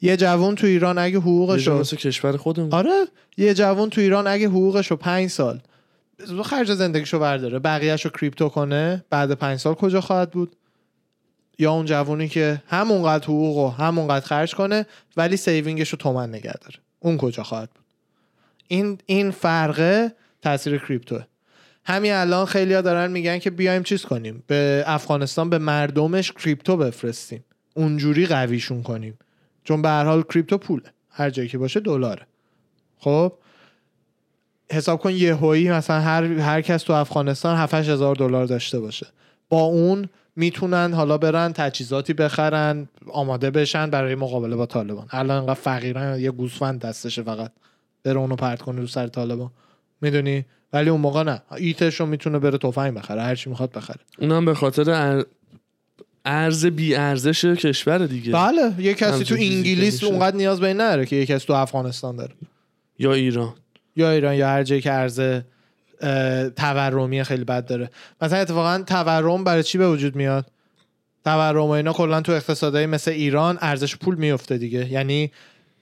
یه 0.02 0.18
جوون 0.18 0.56
تو 0.56 0.68
ایران 0.68 0.98
اگه 0.98 1.18
حقوقش 1.18 1.68
رو 1.68 1.80
مثل 1.80 1.98
کشور 1.98 2.38
خودمون. 2.38 2.74
آره. 2.74 3.06
یه 3.38 3.54
جوون 3.54 3.90
تو 3.90 4.02
ایران 4.02 4.28
اگه 4.28 4.48
حقوقش 4.48 4.88
رو 4.88 4.98
پنج 4.98 5.30
سال 5.30 5.60
خرج 6.44 6.74
زندگیشو 6.74 7.20
برداره. 7.20 7.60
بقیهش 7.60 8.06
رو 8.06 8.12
کریپتو 8.12 8.50
کنه 8.50 9.06
بعد 9.10 9.32
پنج 9.32 9.60
سال 9.60 9.74
کجا 9.74 10.02
خواهد 10.02 10.32
بود؟ 10.32 10.56
یا 11.60 11.72
اون 11.72 11.86
جوونی 11.86 12.28
که 12.28 12.62
همونقدر 12.68 13.24
حقوق 13.24 13.58
و 13.58 13.70
همونقدر 13.70 14.26
خرج 14.26 14.56
کنه 14.56 14.86
ولی 15.18 15.38
saving 15.38 15.77
ش 15.77 15.90
رو 15.90 15.98
تومن 15.98 16.30
نگه 16.30 16.54
داره. 16.54 16.76
اون 17.00 17.18
کجا 17.18 17.44
خواهد 17.44 17.70
بود؟ 17.70 17.86
این 18.68 18.98
این 19.06 19.32
فرقه 19.32 20.12
تاثیر 20.42 20.78
کریپتوه. 20.78 21.24
همین 21.86 22.14
الان 22.14 22.46
خیلیا 22.46 22.82
دارن 22.82 23.12
میگن 23.12 23.40
که 23.40 23.50
بیایم 23.50 23.84
چیز 23.84 24.06
کنیم؟ 24.06 24.44
به 24.48 24.84
افغانستان 24.88 25.50
به 25.50 25.58
مردمش 25.58 26.32
کریپتو 26.32 26.78
بفرستیم. 26.78 27.46
اونجوری 27.74 28.26
قویشون 28.26 28.84
کنیم. 28.84 29.18
چون 29.64 29.82
به 29.82 29.90
هر 29.90 30.06
حال 30.06 30.24
کریپتو 30.24 30.58
پوله. 30.58 30.94
هر 31.10 31.30
جایی 31.30 31.50
که 31.50 31.58
باشه 31.58 31.80
دلاره. 31.80 32.28
خب؟ 32.98 33.34
حساب 34.72 35.00
کن 35.00 35.12
یه 35.12 35.34
هایی 35.34 35.72
مثلا 35.72 36.00
هر 36.00 36.24
هر 36.24 36.62
کس 36.62 36.84
تو 36.84 36.94
افغانستان 36.94 37.58
7 37.58 37.74
هزار 37.74 38.16
دلار 38.16 38.46
داشته 38.46 38.80
باشه. 38.80 39.08
با 39.50 39.62
اون 39.62 40.10
می‌تونن 40.36 40.94
حالا 40.94 41.18
برن 41.18 41.54
تجهیزاتی 41.54 42.14
بخرن 42.14 42.88
آماده 43.12 43.52
بشن 43.52 43.90
برای 43.90 44.16
مقابله 44.16 44.56
با 44.56 44.66
طالبان. 44.66 45.08
الان 45.12 45.38
انقدر 45.38 45.54
فقیرن 45.54 46.20
یه 46.20 46.32
گوسفند 46.32 46.80
دستشه 46.80 47.24
فقط. 47.24 47.52
بره 48.04 48.18
اونو 48.20 48.36
پرت 48.36 48.62
کنه 48.62 48.80
رو 48.82 48.88
سر 48.88 49.08
طالبان. 49.08 49.52
می‌دونی؟ 50.02 50.46
ولی 50.74 50.90
اون 50.90 51.02
موقع 51.02 51.24
نه. 51.24 51.42
ایتش 51.58 52.00
رو 52.00 52.06
می‌تونه 52.06 52.40
بره 52.40 52.58
تفنگ 52.58 52.94
بخره 52.94 53.22
هرچی 53.22 53.50
می‌خواد 53.50 53.72
بخره. 53.72 54.00
اونم 54.20 54.46
به 54.46 54.54
خاطر 54.54 54.92
ار- 54.92 55.26
ارز 56.26 56.66
بی 56.66 56.96
ارزش 56.96 57.46
کشور 57.46 57.98
دیگه. 57.98 58.32
بله 58.32 58.74
یه 58.80 58.94
کسی 58.94 59.24
تو 59.24 59.36
انگلیس. 59.36 60.04
اونقدر 60.04 60.36
نیاز 60.36 60.60
به 60.60 60.68
این 60.68 60.82
نداره 60.82 61.06
که 61.06 61.16
یه 61.16 61.26
کسی 61.26 61.48
تو 61.48 61.54
افغانستان 61.54 62.16
داره. 62.16 62.34
یا 63.00 63.14
ایران. 63.14 63.54
یا 63.96 64.12
ایران 64.12 64.36
یا 64.36 64.48
هر 64.48 64.64
جایی 64.64 64.82
که 64.82 64.94
ارز 64.94 65.22
تورمی 66.56 67.24
خیلی 67.24 67.44
بد 67.44 67.66
داره. 67.66 67.90
مثلا 68.22 68.40
اتفاقا 68.40 68.84
تورم 68.88 69.44
برای 69.44 69.64
چی 69.64 69.78
به 69.78 69.90
وجود 69.90 70.16
میاد؟ 70.16 70.46
تورم 71.26 71.66
و 71.66 71.70
اینا 71.70 71.94
کلا 71.94 72.22
تو 72.22 72.32
اقتصادهای 72.32 72.86
مثل 72.86 73.12
ایران 73.12 73.58
ارزش 73.62 73.96
پول 73.96 74.16
میفته 74.16 74.58
دیگه. 74.58 74.92
یعنی 74.92 75.32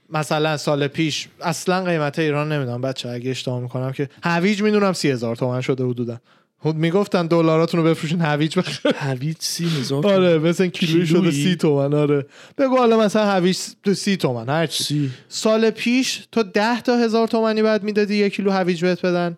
مثلا 0.10 0.58
سال 0.58 0.88
پیش 0.88 1.28
اصلا 1.42 1.84
قیمت 1.84 2.20
ایران 2.20 2.52
نمی‌دونم 2.52 2.82
بچه 2.82 3.10
اگه 3.10 3.32
اشتباه 3.32 3.60
می‌کنم 3.60 3.92
که 3.92 4.10
هویج 4.24 4.62
می‌دونم 4.62 4.94
سی 4.94 5.10
هزار 5.10 5.36
تومن 5.36 5.62
شده 5.62 5.84
حدودا. 5.84 6.22
می‌گفتن 6.64 7.28
دلاراتون 7.28 7.80
رو 7.80 7.90
بفروشین 7.90 8.22
هویج 8.22 8.60
بخ... 8.60 8.86
هویج 8.96 9.36
سی 9.40 9.66
هزار 9.66 10.08
آره 10.08 10.38
مثلا 10.38 10.68
کیلویی 10.68 11.08
شده؟ 11.08 11.32
سی 11.32 11.56
تومن 11.56 11.94
آره. 11.94 12.26
بگو 12.58 12.78
حالا 12.78 13.00
مثلا 13.00 13.26
هویج 13.26 13.58
تو 13.84 13.94
سی 13.94 14.18
تومن 14.18 14.50
هرچی 14.50 14.84
سی. 14.84 15.10
سال 15.30 15.70
پیش 15.70 16.28
تو 16.32 16.44
ده 16.44 16.82
تا 16.82 16.98
هزار 16.98 17.28
تومنی 17.28 17.62
بعد 17.62 17.84
می‌دادی 17.84 18.16
یک 18.16 18.36
کیلو 18.36 18.52
هویج 18.52 18.82
بهت 18.82 19.06
بدن. 19.06 19.38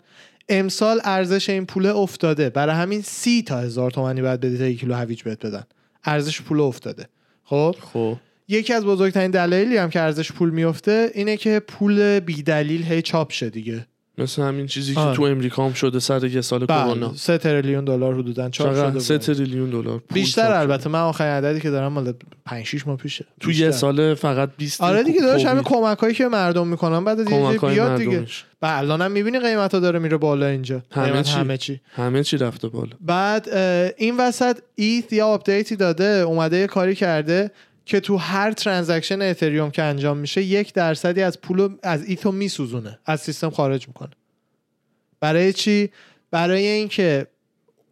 امسال 0.50 1.02
ارزش 1.04 1.50
این 1.50 1.66
پول 1.66 1.86
افتاده. 1.86 2.50
برای 2.50 2.76
همین 2.76 3.02
سی 3.02 3.44
تا 3.44 3.58
هزار 3.58 3.92
تومنی 3.92 4.22
بعد 4.22 4.40
بدی 4.40 4.58
تا 4.58 4.66
یک 4.66 4.80
کیلو 4.80 4.94
هویج 4.94 5.24
بهت 5.24 5.46
بدن. 5.46 5.64
ارزش 6.06 6.42
پول 6.42 6.60
افتاده. 6.60 7.08
خب؟ 7.44 7.76
خب. 7.94 8.18
یکی 8.48 8.74
از 8.74 8.86
بزرگترین 8.86 9.32
دلایلی 9.32 9.78
هم 9.78 9.90
که 9.90 10.02
ارزش 10.02 10.32
پول 10.32 10.50
میفته 10.50 11.12
اینه 11.16 11.38
که 11.38 11.60
پول 11.60 12.20
بیدلیل 12.20 12.84
هی 12.84 13.02
چاپ 13.02 13.32
شه 13.32 13.50
دیگه. 13.50 13.88
مثل 14.22 14.42
همین 14.42 14.68
چیزی 14.68 14.94
که 14.94 15.00
آره. 15.00 15.16
تو 15.16 15.24
امریکا 15.24 15.66
هم 15.66 15.74
شده 15.74 16.00
سر 16.00 16.24
یه 16.24 16.42
سال 16.42 16.66
کرونا 16.66 17.08
بله 17.08 17.18
سه 17.18 17.38
تریلیون 17.38 17.86
دلار 17.86 18.16
حدودا 18.16 18.50
چاپ 18.50 18.68
چقدر 18.68 18.90
شده 18.90 19.00
سه 19.00 19.18
بود. 19.18 19.26
تریلیون 19.26 19.70
دلار 19.70 20.02
بیشتر 20.14 20.52
البته 20.52 20.90
من 20.90 21.00
آخرین 21.00 21.32
عددی 21.32 21.60
که 21.60 21.70
دارم 21.70 21.94
مال 21.94 22.14
5 22.46 22.66
6 22.66 22.88
ماه 22.88 22.98
پیشه 22.98 23.26
تو 23.40 23.48
بیشتر. 23.48 23.66
یه 23.66 23.72
سال 23.72 24.14
فقط 24.14 24.50
20 24.58 24.82
آره 24.82 25.04
دیگه 25.04 25.22
داشت 25.22 25.46
همه 25.46 25.62
کووید. 25.62 25.84
کمک 25.84 25.98
هایی 25.98 26.14
که 26.14 26.28
مردم 26.28 26.68
می‌کنن 26.68 27.04
بعد 27.04 27.24
دیگه 27.24 27.60
بیاد 27.62 27.98
دیگه. 27.98 28.26
و 28.62 28.66
الان 28.66 29.02
هم 29.02 29.12
می‌بینی 29.12 29.40
قیمت 29.40 29.74
ها 29.74 29.80
داره 29.80 30.00
میره 30.00 30.18
بالا 30.18 30.46
اینجا 30.46 30.82
همه 30.92 31.24
چی. 31.24 31.34
همه 31.34 31.58
چی 31.58 31.82
همه 31.96 32.24
چی 32.24 32.38
رفته 32.38 32.68
بالا 32.68 32.92
بعد 33.02 33.50
این 33.98 34.18
وسط 34.18 34.58
ETH 34.76 35.14
یه 35.14 35.28
آپدیتی 35.28 35.76
داده 35.76 36.04
اومده 36.04 36.58
یه 36.58 36.68
کاری 36.68 36.96
کرده 36.96 37.52
که 37.86 38.00
تو 38.00 38.18
هر 38.18 38.52
transaction 38.52 39.22
اتریوم 39.22 39.72
که 39.72 39.84
انجام 39.84 40.18
میشه 40.18 40.44
یک 40.44 40.74
درصدی 40.74 41.22
از 41.22 41.42
پول 41.42 41.76
از 41.84 42.06
ETH 42.06 42.25
و 42.25 42.32
میسوزونه 42.32 43.00
از 43.06 43.22
سیستم 43.22 43.50
خارج 43.50 43.88
می‌کنه. 43.88 44.12
برای 45.20 45.54
چی؟ 45.54 45.90
برای 46.32 46.68
اینکه 46.68 47.28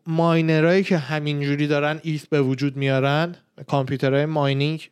ماینرایی 0.08 0.84
که 0.84 0.98
همینجوری 0.98 1.68
دارن 1.68 2.00
ETH 2.04 2.30
به 2.30 2.42
وجود 2.42 2.78
میارن 2.78 3.36
کامپیوترهای 3.68 4.26
mining 4.26 4.90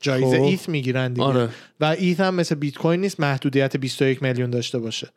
جایزه 0.00 0.38
خب. 0.38 0.42
ETH 0.42 0.68
می‌گیرن 0.68 1.12
دیگه. 1.12 1.26
آره. 1.26 1.48
و 1.80 1.84
ETH 1.84 2.20
هم 2.20 2.34
مثل 2.34 2.54
بیت 2.54 2.78
کوین 2.78 3.00
نیست 3.00 3.20
محدودیت 3.20 3.76
21 3.76 4.22
میلیون 4.22 4.50
داشته 4.50 4.78
باشه. 4.78 5.08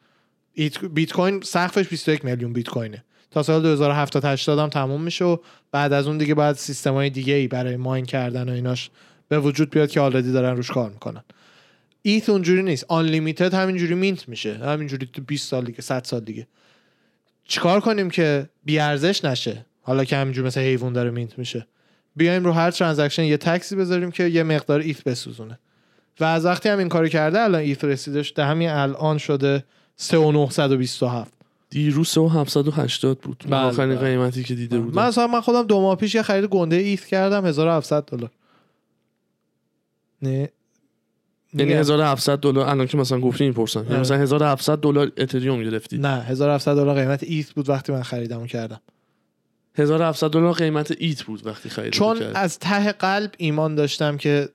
ETH 0.53 0.85
بیت 0.85 1.13
کوین 1.13 1.41
سقفش 1.41 1.87
21 1.87 2.25
میلیون 2.25 2.53
بیت 2.53 2.69
کوینه 2.69 3.03
تا 3.31 3.43
سال 3.43 3.61
2070 3.61 4.25
80 4.25 4.59
هم 4.59 4.69
تموم 4.69 5.01
میشه 5.01 5.25
و 5.25 5.37
بعد 5.71 5.93
از 5.93 6.07
اون 6.07 6.17
دیگه 6.17 6.33
باید 6.33 6.55
سیستم 6.55 6.93
های 6.93 7.09
دیگه 7.09 7.33
ای 7.33 7.47
برای 7.47 7.75
mine 7.75 8.05
کردن 8.05 8.49
و 8.49 8.51
ایناش 8.51 8.89
به 9.29 9.39
وجود 9.39 9.69
بیاد 9.69 9.89
که 9.89 9.99
already 9.99 10.31
دارن 10.31 10.57
روش 10.57 10.71
کار 10.71 10.89
می‌کنن. 10.89 11.23
ETH 12.01 12.29
اونجوری 12.29 12.63
نیست. 12.63 12.85
Unlimited 12.87 13.53
همینجوری 13.53 13.93
mint 13.93 14.29
میشه. 14.29 14.57
همینجوری 14.57 15.09
تو 15.13 15.21
20 15.21 15.49
سال 15.49 15.65
دیگه 15.65 15.81
100 15.81 16.03
سال 16.03 16.19
دیگه. 16.19 16.47
چیکار 17.43 17.79
کنیم 17.79 18.09
که 18.09 18.49
بی 18.63 18.79
ارزش 18.79 19.25
نشه؟ 19.25 19.65
حالا 19.81 20.03
که 20.03 20.17
همینجوری 20.17 20.47
مثل 20.47 20.61
حیوان 20.61 20.93
داره 20.93 21.11
mint 21.11 21.39
میشه. 21.39 21.67
بیایم 22.15 22.43
رو 22.43 22.51
هر 22.51 22.71
transaction 22.71 23.23
یه 23.23 23.37
tax 23.37 23.66
ی 23.66 23.75
بذاریم 23.75 24.11
که 24.11 24.23
یه 24.23 24.43
مقدار 24.43 24.79
ETH 24.79 25.03
بسوزونه. 25.03 25.59
و 26.19 26.23
از 26.23 26.45
وقتی 26.45 26.69
هم 26.69 26.77
این 26.77 26.89
کارو 26.89 27.07
کرده 27.07 27.41
الان 27.41 27.61
ETH 27.61 27.83
رسیدش 27.83 28.33
ده 28.35 28.45
همین 28.45 28.69
الان 28.69 29.17
شده 29.17 29.63
3927 29.95 31.33
دیروز 31.69 32.09
سه 32.09 32.21
و 32.21 32.27
780 32.27 33.19
بود. 33.19 33.43
بله، 33.49 33.55
آخرین 33.55 33.95
بله. 33.95 34.09
قیمتی 34.09 34.43
که 34.43 34.55
دیده 34.55 34.79
بودم. 34.79 34.95
من 34.95 35.03
اصلا 35.03 35.27
من 35.27 35.41
خودم 35.41 35.63
دو 35.63 35.81
ماه 35.81 35.95
پیش 35.95 36.15
یه 36.15 36.21
خرید 36.21 36.45
گنده 36.45 36.75
ETH 36.75 37.05
کردم 37.05 37.45
1700 37.45 38.03
دلار. 38.03 38.31
نه. 40.21 40.29
یعنی 40.29 40.49
میگم. 41.53 41.79
1700 41.79 42.39
دلار 42.39 42.69
الان 42.69 42.87
که 42.87 42.97
مثلا 42.97 43.19
گفتی 43.19 43.47
می‌پرسن. 43.47 43.79
یعنی 43.79 43.91
آره. 43.91 44.01
مثلا 44.01 44.17
1700 44.17 44.77
دلار 44.77 45.11
اتریوم 45.17 45.63
گرفتی. 45.63 45.97
نه 45.97 46.21
1700 46.21 46.75
دلار 46.75 46.95
قیمت 46.95 47.23
ایت 47.23 47.51
بود 47.51 47.69
وقتی 47.69 47.91
من 47.91 48.03
خریدم 48.03 48.41
و 48.41 48.47
کردم 48.47 48.81
1700 49.75 50.29
دلار 50.29 50.53
قیمت 50.53 50.93
ایت 50.97 51.23
بود 51.23 51.47
وقتی 51.47 51.69
خرید 51.69 51.93
چون 51.93 52.21
از 52.21 52.59
ته 52.59 52.91
قلب 52.91 53.31
ایمان 53.37 53.75
داشتم 53.75 54.17
که 54.17 54.49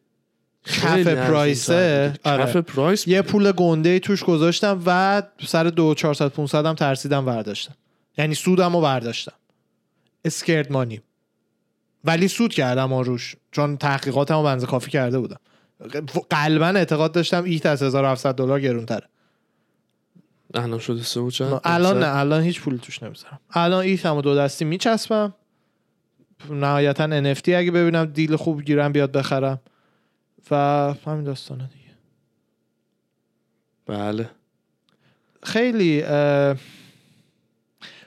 کف 0.64 1.06
پرایسه. 1.06 2.14
آره. 2.24 2.60
پرایس 2.60 3.08
یه 3.08 3.22
پول 3.22 3.52
گنده 3.52 3.88
ای 3.88 4.00
توش 4.00 4.24
گذاشتم 4.24 4.82
و 4.86 5.22
سر 5.46 5.64
دو 5.64 5.94
400 5.94 6.28
500 6.28 6.66
هم 6.66 6.74
ترسیدم 6.74 7.24
برداشتم 7.24 7.74
یعنی 8.18 8.34
سودم 8.34 8.76
رو 8.76 8.80
برداشتم 8.80 9.32
اسکرد 10.24 10.72
مانی 10.72 11.00
ولی 12.04 12.28
سود 12.28 12.54
کردم 12.54 12.92
آن 12.92 13.04
روش 13.04 13.36
چون 13.50 13.76
تحقیقاتم 13.76 14.36
رو 14.36 14.42
بنز 14.42 14.64
کافی 14.64 14.90
کرده 14.90 15.18
بودم. 15.18 15.38
قلبا 16.30 16.66
اعتقاد 16.66 17.12
داشتم 17.12 17.44
ایت 17.44 17.66
از 17.66 17.82
1700 17.82 18.34
دلار 18.34 18.60
گرونتره. 18.60 19.08
الان 20.54 20.78
شده 20.78 21.02
سه 21.02 21.30
چند؟ 21.30 21.60
الان؟ 21.64 21.98
نه 21.98 22.16
الان 22.16 22.42
هیچ 22.42 22.60
پولی 22.60 22.78
توش 22.78 23.02
نمی‌ذارم. 23.02 23.40
الان 23.50 23.84
ایت 23.84 24.06
هم 24.06 24.20
دو 24.20 24.34
دستی 24.34 24.64
میچسبم. 24.64 25.34
نهایتا 26.50 27.34
NFT 27.34 27.48
اگه 27.48 27.70
ببینم 27.70 28.04
دیل 28.04 28.36
خوب 28.36 28.62
گیرم 28.62 28.92
بیاد 28.92 29.12
بخرم. 29.12 29.60
و 30.50 30.54
همین 31.06 31.24
داستانه 31.24 31.70
دیگه. 31.72 31.94
بله. 33.86 34.30
خیلی 35.42 36.04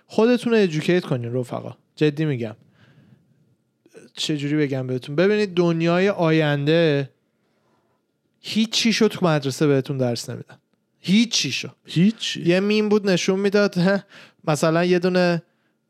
خودتون 0.08 0.54
رو 0.54 0.60
educate 0.60 1.06
کنین 1.06 1.34
رفقا. 1.34 1.78
جدی 1.96 2.26
میگم. 2.26 2.56
چجوری 4.14 4.56
بگم 4.56 4.88
بهتون؟ 4.88 5.16
ببینید 5.16 5.54
دنیای 5.54 6.10
آینده 6.10 7.10
هیچ 8.48 8.70
چیشو 8.70 9.08
تو 9.08 9.26
مدرسه 9.26 9.68
بهتون 9.68 9.98
درس 9.98 10.30
نمیدن. 10.30 10.58
هیچ 11.00 11.32
چیشو. 11.32 11.70
هیچ 11.86 12.38
یه 12.38 12.60
میم 12.60 12.90
بود 12.90 13.10
نشون 13.10 13.40
می‌داد 13.40 13.76
مثلا 14.48 14.86
یه 14.86 15.00
دونه 15.00 15.42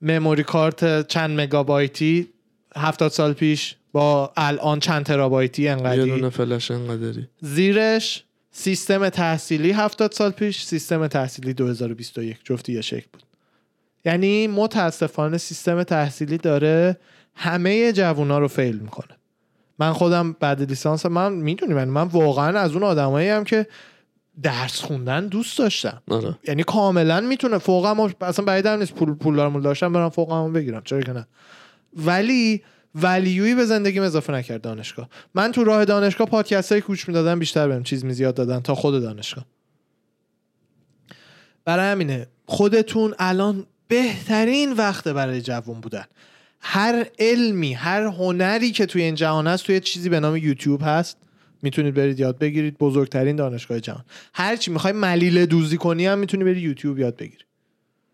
memory 0.02 0.44
card 0.44 1.08
چند 1.08 1.40
مگابایتی 1.40 2.30
هفتاد 2.76 3.12
سال 3.12 3.34
پیش 3.34 3.76
با 3.92 4.34
الان 4.38 4.80
چند 4.80 5.06
ترابایتی 5.06 5.64
یه 5.64 5.72
انقدری 5.72 6.10
دونه 6.10 6.30
فلش 6.30 6.72
انقدری. 6.72 7.28
زیرش 7.42 8.24
سیستم 8.52 9.10
تحصیلی 9.10 9.72
70 9.72 10.12
سال 10.12 10.32
پیش 10.32 10.64
سیستم 10.64 11.08
تحصیلی 11.08 11.54
2021 11.54 12.38
جفتی 12.44 12.74
یه 12.74 12.82
شکل 12.82 13.08
بود. 13.14 13.24
یعنی 14.06 14.48
متاسفانه 14.48 15.38
سیستم 15.38 15.84
تحصیلی 15.84 16.38
داره 16.38 16.98
همه 17.36 17.94
جوونا 17.94 18.40
رو 18.40 18.48
فیل 18.48 18.78
می‌کنه. 18.78 19.15
من 19.80 19.94
خودم 19.94 20.36
بعد 20.40 20.62
لیسانس 20.62 21.06
من 21.06 21.34
می‌دونی 21.34 21.74
من 21.74 21.88
من 21.88 22.08
واقعا 22.08 22.60
از 22.60 22.74
اون 22.74 22.84
آدمایی 22.84 23.30
هم 23.30 23.44
که 23.44 23.68
درس 24.44 24.82
خوندن 24.82 25.28
دوست 25.28 25.58
داشتم. 25.58 26.02
آره. 26.10 26.36
یعنی 26.48 26.64
کاملا 26.64 27.22
می‌تونه 27.22 27.58
فوقم 27.58 28.14
اصلا 28.22 28.46
بعیدم 28.46 28.80
نیست 28.80 28.94
پول 28.94 29.14
پولارمو 29.14 29.60
داشتم 29.60 29.94
برم 29.94 30.10
فوقمو 30.10 30.50
بگیرم 30.50 30.82
چرا 30.86 31.02
که 31.02 31.14
نه. 31.14 31.28
ولی 31.94 32.64
ولیوی 32.96 33.56
به 33.56 33.66
زندگیم 33.66 34.04
اضافه 34.04 34.34
نکرد 34.34 34.62
دانشگاه. 34.62 35.10
من 35.36 35.52
تو 35.52 35.64
راه 35.64 35.86
دانشگاه 35.86 36.28
پادکست 36.28 36.72
های 36.72 36.82
کوچ 36.82 37.08
می‌دادم 37.08 37.40
بیشتر 37.40 37.68
بهم 37.68 37.84
چیز 37.84 38.06
میزیاد 38.06 38.36
دادن 38.36 38.60
تا 38.60 38.76
خود 38.76 39.02
دانشگاه. 39.02 39.46
برای 41.66 41.92
همینه 41.92 42.28
خودتون 42.46 43.14
الان 43.20 43.66
بهترین 43.88 44.74
وقت 44.74 45.08
برای 45.08 45.42
جوون 45.42 45.82
بودن. 45.82 46.06
هر 46.68 47.06
علمی 47.20 47.74
هر 47.74 48.04
هنری 48.04 48.72
که 48.72 48.86
توی 48.86 49.02
این 49.02 49.16
جهان 49.16 49.48
هست 49.48 49.66
توی 49.66 49.80
چیزی 49.80 50.10
به 50.10 50.20
نام 50.20 50.38
یوتیوب 50.38 50.82
هست. 50.84 51.18
می‌تونید 51.62 51.94
برید 51.94 52.20
یاد 52.20 52.38
بگیرید. 52.38 52.78
بزرگترین 52.78 53.36
دانشگاه 53.36 53.80
جهان. 53.80 54.04
هر 54.34 54.56
چی 54.56 54.72
می‌خوای 54.72 54.94
ملیله 54.94 55.46
دوزی 55.46 55.78
کنی 55.78 56.06
هم 56.06 56.20
می‌تونی 56.20 56.44
بری 56.44 56.62
یوتیوب 56.62 57.00
یاد 57.00 57.16
بگیری. 57.16 57.44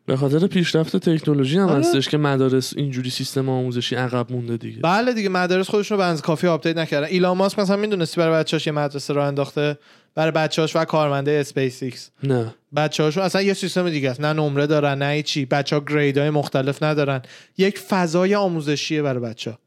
به 0.06 0.18
خاطر 0.18 0.48
پیشرفت 0.48 0.98
تکنولوژی 0.98 1.58
هم 1.58 1.68
آره. 1.68 1.80
هستش 1.80 2.10
که 2.10 2.18
مدارس 2.18 2.74
اینجوری 2.78 3.10
سیستم 3.10 3.50
آموزشی 3.50 3.96
عقب 3.96 4.32
مونده 4.32 4.58
دیگه. 4.58 4.80
بله 4.80 5.14
دیگه 5.14 5.30
مدارس 5.30 5.70
خودشون 5.70 5.98
رو 5.98 6.04
بنز 6.04 6.22
کافی 6.22 6.48
آپدیت 6.48 6.78
نکردن. 6.78 7.08
ایلان 7.08 7.38
ماسک 7.38 7.60
مثلا 7.60 7.78
می‌دونستی 7.78 8.18
برای 8.18 8.34
بچه‌اش 8.34 8.68
یه 8.68 8.74
مدرسه 8.74 9.14
راه 9.14 9.28
انداخته؟ 9.28 9.78
برای 10.16 10.32
بچه‌هاش 10.32 10.76
و 10.76 10.86
کارمنده 10.86 11.32
اسپیس 11.32 11.84
ایکس 11.84 12.10
نه 12.24 12.56
بچه‌هاشون 12.76 13.24
اصلا 13.24 13.42
یه 13.42 13.54
سیستم 13.54 13.90
دیگه 13.90 14.10
است. 14.10 14.22
نه 14.22 14.34
نمره 14.34 14.68
دارن 14.68 14.98
نه 14.98 15.24
چی 15.24 15.46
بچه‌ها 15.46 15.86
grade 15.86 16.17
های 16.17 16.30
مختلف 16.30 16.84
ندارن. 16.84 17.22
یک 17.58 17.80
فضای 17.80 18.36
آموزشیه 18.36 19.02
برای 19.02 19.24
بچه 19.24 19.58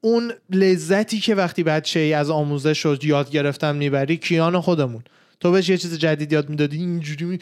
اون 0.00 0.32
لذتی 0.50 1.20
که 1.20 1.34
وقتی 1.34 1.62
بچه 1.62 2.00
ای 2.00 2.12
از 2.12 2.30
آموزش 2.30 2.86
و 2.86 2.96
یاد 3.02 3.30
گرفتن 3.30 3.76
می‌بری 3.76 4.16
کیان 4.16 4.60
خودمون. 4.60 5.02
تو 5.40 5.52
بهش 5.52 5.68
یه 5.68 5.78
چیز 5.78 5.98
جدید 5.98 6.32
یاد 6.32 6.48
می‌دادی 6.48 6.76
اینجوری 6.76 7.24
می... 7.24 7.38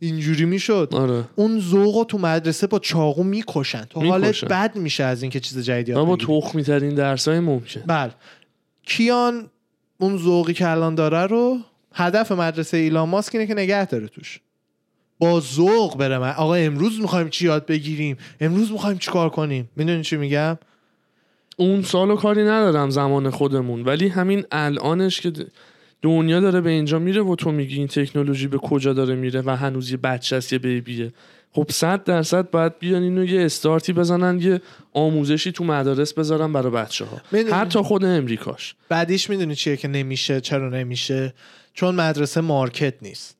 اینجوری 0.00 0.44
می‌شد. 0.44 0.88
آره. 0.92 1.24
اون 1.34 1.60
ذوق 1.60 2.06
تو 2.08 2.18
مدرسه 2.18 2.66
با 2.66 2.78
چاقو 2.78 3.22
می‌کشن. 3.22 3.84
تو 3.84 4.00
حالت 4.00 4.26
می‌کشن. 4.26 4.46
بد 4.48 4.76
میشه 4.76 5.04
از 5.04 5.22
اینکه 5.22 5.40
چیز 5.40 5.58
جدید 5.58 5.88
یاد 5.88 6.08
بگیری. 6.08 6.40
تخمی 6.40 6.62
ترین 6.62 6.94
درس 6.94 7.28
های 7.28 7.40
ممکن. 7.40 7.80
بله. 7.86 8.10
کیان 8.86 9.50
اون 9.98 10.18
ذوقی 10.18 10.52
که 10.52 10.68
الان 10.68 10.94
داره 10.94 11.26
رو 11.26 11.58
هدف 11.94 12.32
مدرسه 12.32 12.76
ایلان 12.76 13.08
ماسک 13.08 13.34
اینه 13.34 13.46
که 13.46 13.54
نگه 13.54 13.86
داره 13.86 14.08
توش. 14.08 14.40
با 15.18 15.40
ذوق 15.40 15.96
بره 15.96 16.18
من. 16.18 16.30
آقا 16.30 16.54
امروز 16.54 17.00
می‌خوایم 17.00 17.28
چی 17.28 17.44
یاد 17.44 17.66
بگیریم؟ 17.66 18.16
امروز 18.40 18.72
می‌خوایم 18.72 18.98
چی 18.98 19.10
کار 19.10 19.30
کنیم؟ 19.30 19.70
می‌دونی 19.76 20.02
چی 20.02 20.16
میگم؟ 20.16 20.58
اون 21.56 21.82
سالو 21.82 22.16
کاری 22.16 22.42
ندارم 22.42 22.90
زمان 22.90 23.30
خودمون 23.30 23.82
ولی 23.84 24.08
همین 24.08 24.44
الانش 24.52 25.20
که 25.20 25.32
دنیا 26.02 26.40
داره 26.40 26.60
به 26.60 26.70
اینجا 26.70 26.98
میره 26.98 27.22
و 27.22 27.36
تو 27.36 27.52
میگی 27.52 27.76
این 27.76 27.86
تکنولوژی 27.86 28.46
به 28.46 28.58
کجا 28.58 28.92
داره 28.92 29.14
میره 29.14 29.42
و 29.46 29.56
هنوز 29.56 29.90
یه 29.90 29.96
بچه 29.96 30.36
است 30.36 30.52
یه 30.52 30.58
بیبیه. 30.58 31.12
خب 31.56 31.66
صد 31.70 32.04
درصد 32.04 32.50
باید 32.50 32.78
بیان 32.78 33.02
اینو 33.02 33.24
یه 33.24 33.44
استارتی 33.44 33.92
بزنن 33.92 34.40
یه 34.40 34.60
آموزشی 34.92 35.52
تو 35.52 35.64
مدارس 35.64 36.12
بذارن 36.14 36.52
برای 36.52 36.72
بچه 36.72 37.04
ها 37.04 37.20
می‌دونی- 37.32 37.52
حتی 37.54 37.78
خود 37.78 38.04
امریکاش. 38.04 38.74
بعدیش 38.88 39.30
می‌دونی 39.30 39.54
چیه 39.54 39.76
که 39.76 39.88
نمیشه 39.88 40.40
چرا 40.40 40.68
نمیشه؟ 40.68 41.34
چون 41.74 41.94
مدرسه 41.94 42.40
market 42.40 42.94
نیست. 43.02 43.36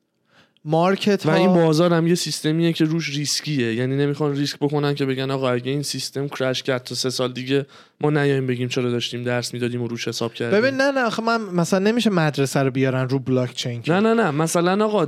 market 0.67 1.25
و 1.25 1.29
ها 1.29 1.35
این 1.35 1.53
بازار 1.53 1.93
هم 1.93 2.07
یه 2.07 2.15
سیستمیه 2.15 2.73
که 2.73 2.85
روش 2.85 3.09
ریسکیه. 3.09 3.73
یعنی 3.73 3.95
نمی‌خوان 3.97 4.35
ریسک 4.35 4.59
بکنن 4.59 4.95
که 4.95 5.05
بگن 5.05 5.31
آقا 5.31 5.49
اگه 5.51 5.71
این 5.71 5.83
سیستم 5.83 6.27
crash 6.27 6.63
کرد 6.63 6.83
تا 6.83 6.95
سه 6.95 7.09
سال 7.09 7.33
دیگه 7.33 7.65
ما 8.01 8.09
نیایم 8.09 8.47
بگیم 8.47 8.67
چرا 8.67 8.91
داشتیم 8.91 9.23
درس 9.23 9.53
می‌دادیم 9.53 9.81
و 9.81 9.87
روش 9.87 10.07
حساب 10.07 10.33
کردیم. 10.33 10.59
ببین 10.61 10.73
نه 10.81 10.91
نه 10.91 11.01
آخه 11.01 11.23
من 11.23 11.41
مثلا 11.41 11.79
نمیشه 11.79 12.09
مدرسه 12.09 12.59
رو 12.59 12.71
بیارن 12.71 13.09
رو 13.09 13.19
بلاک 13.19 13.53
چین 13.53 13.83
نه 13.87 13.99
نه 13.99 14.13
نه. 14.13 14.31
مثلا 14.31 14.85
آقا 14.85 15.07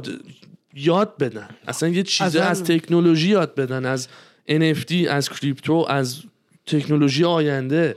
یاد 0.78 1.18
بدن. 1.18 1.50
اصلا 1.68 1.90
یه 1.90 2.04
چیزه 2.04 2.26
اصلا- 2.40 2.44
از 2.44 2.64
تکنولوژی 2.64 3.28
یاد 3.30 3.56
بدن 3.56 3.86
از 3.86 4.08
NFT 4.50 4.94
از 5.10 5.30
کریپتو 5.30 5.86
از 5.90 6.22
تکنولوژی 6.66 7.24
آینده. 7.24 7.96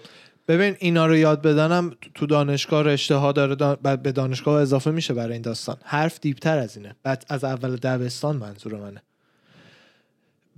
ببین 0.48 0.76
اینا 0.78 1.06
رو 1.06 1.16
یاد 1.16 1.42
بدنم 1.42 1.92
تو 2.14 2.26
دانشگاه 2.26 2.82
رشته 2.82 3.14
ها 3.14 3.32
داره 3.32 3.54
دا- 3.54 3.78
بعد 3.82 4.02
به 4.02 4.12
دانشگاه 4.12 4.62
اضافه 4.62 4.90
میشه 4.90 5.14
برای 5.14 5.32
این 5.32 5.42
داستان. 5.42 5.76
حرف 5.84 6.18
دیپتر 6.20 6.58
از 6.58 6.76
اینه. 6.76 6.94
بعد 7.02 7.24
از 7.28 7.44
اول 7.44 7.76
دبستان 7.76 8.36
منظور 8.36 8.74
منه. 8.74 9.02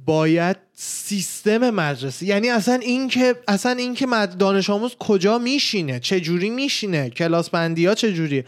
باید 0.06 0.56
سیستم 0.74 1.70
مدرسه 1.70 2.26
یعنی 2.26 2.48
اصلا 2.48 2.74
این 2.74 3.08
که 3.08 3.34
اصلا 3.48 3.72
این 3.72 3.94
که 3.94 4.06
مد- 4.06 4.36
دانش 4.38 4.70
آموز 4.70 4.94
کجا 4.98 5.38
میشینه؟ 5.38 6.00
چه 6.00 6.20
جوری 6.20 6.50
میشینه؟ 6.50 7.10
کلاس 7.10 7.50
بندی 7.50 7.86
ها 7.86 7.94
چه 7.94 8.12
جوریه 8.12 8.44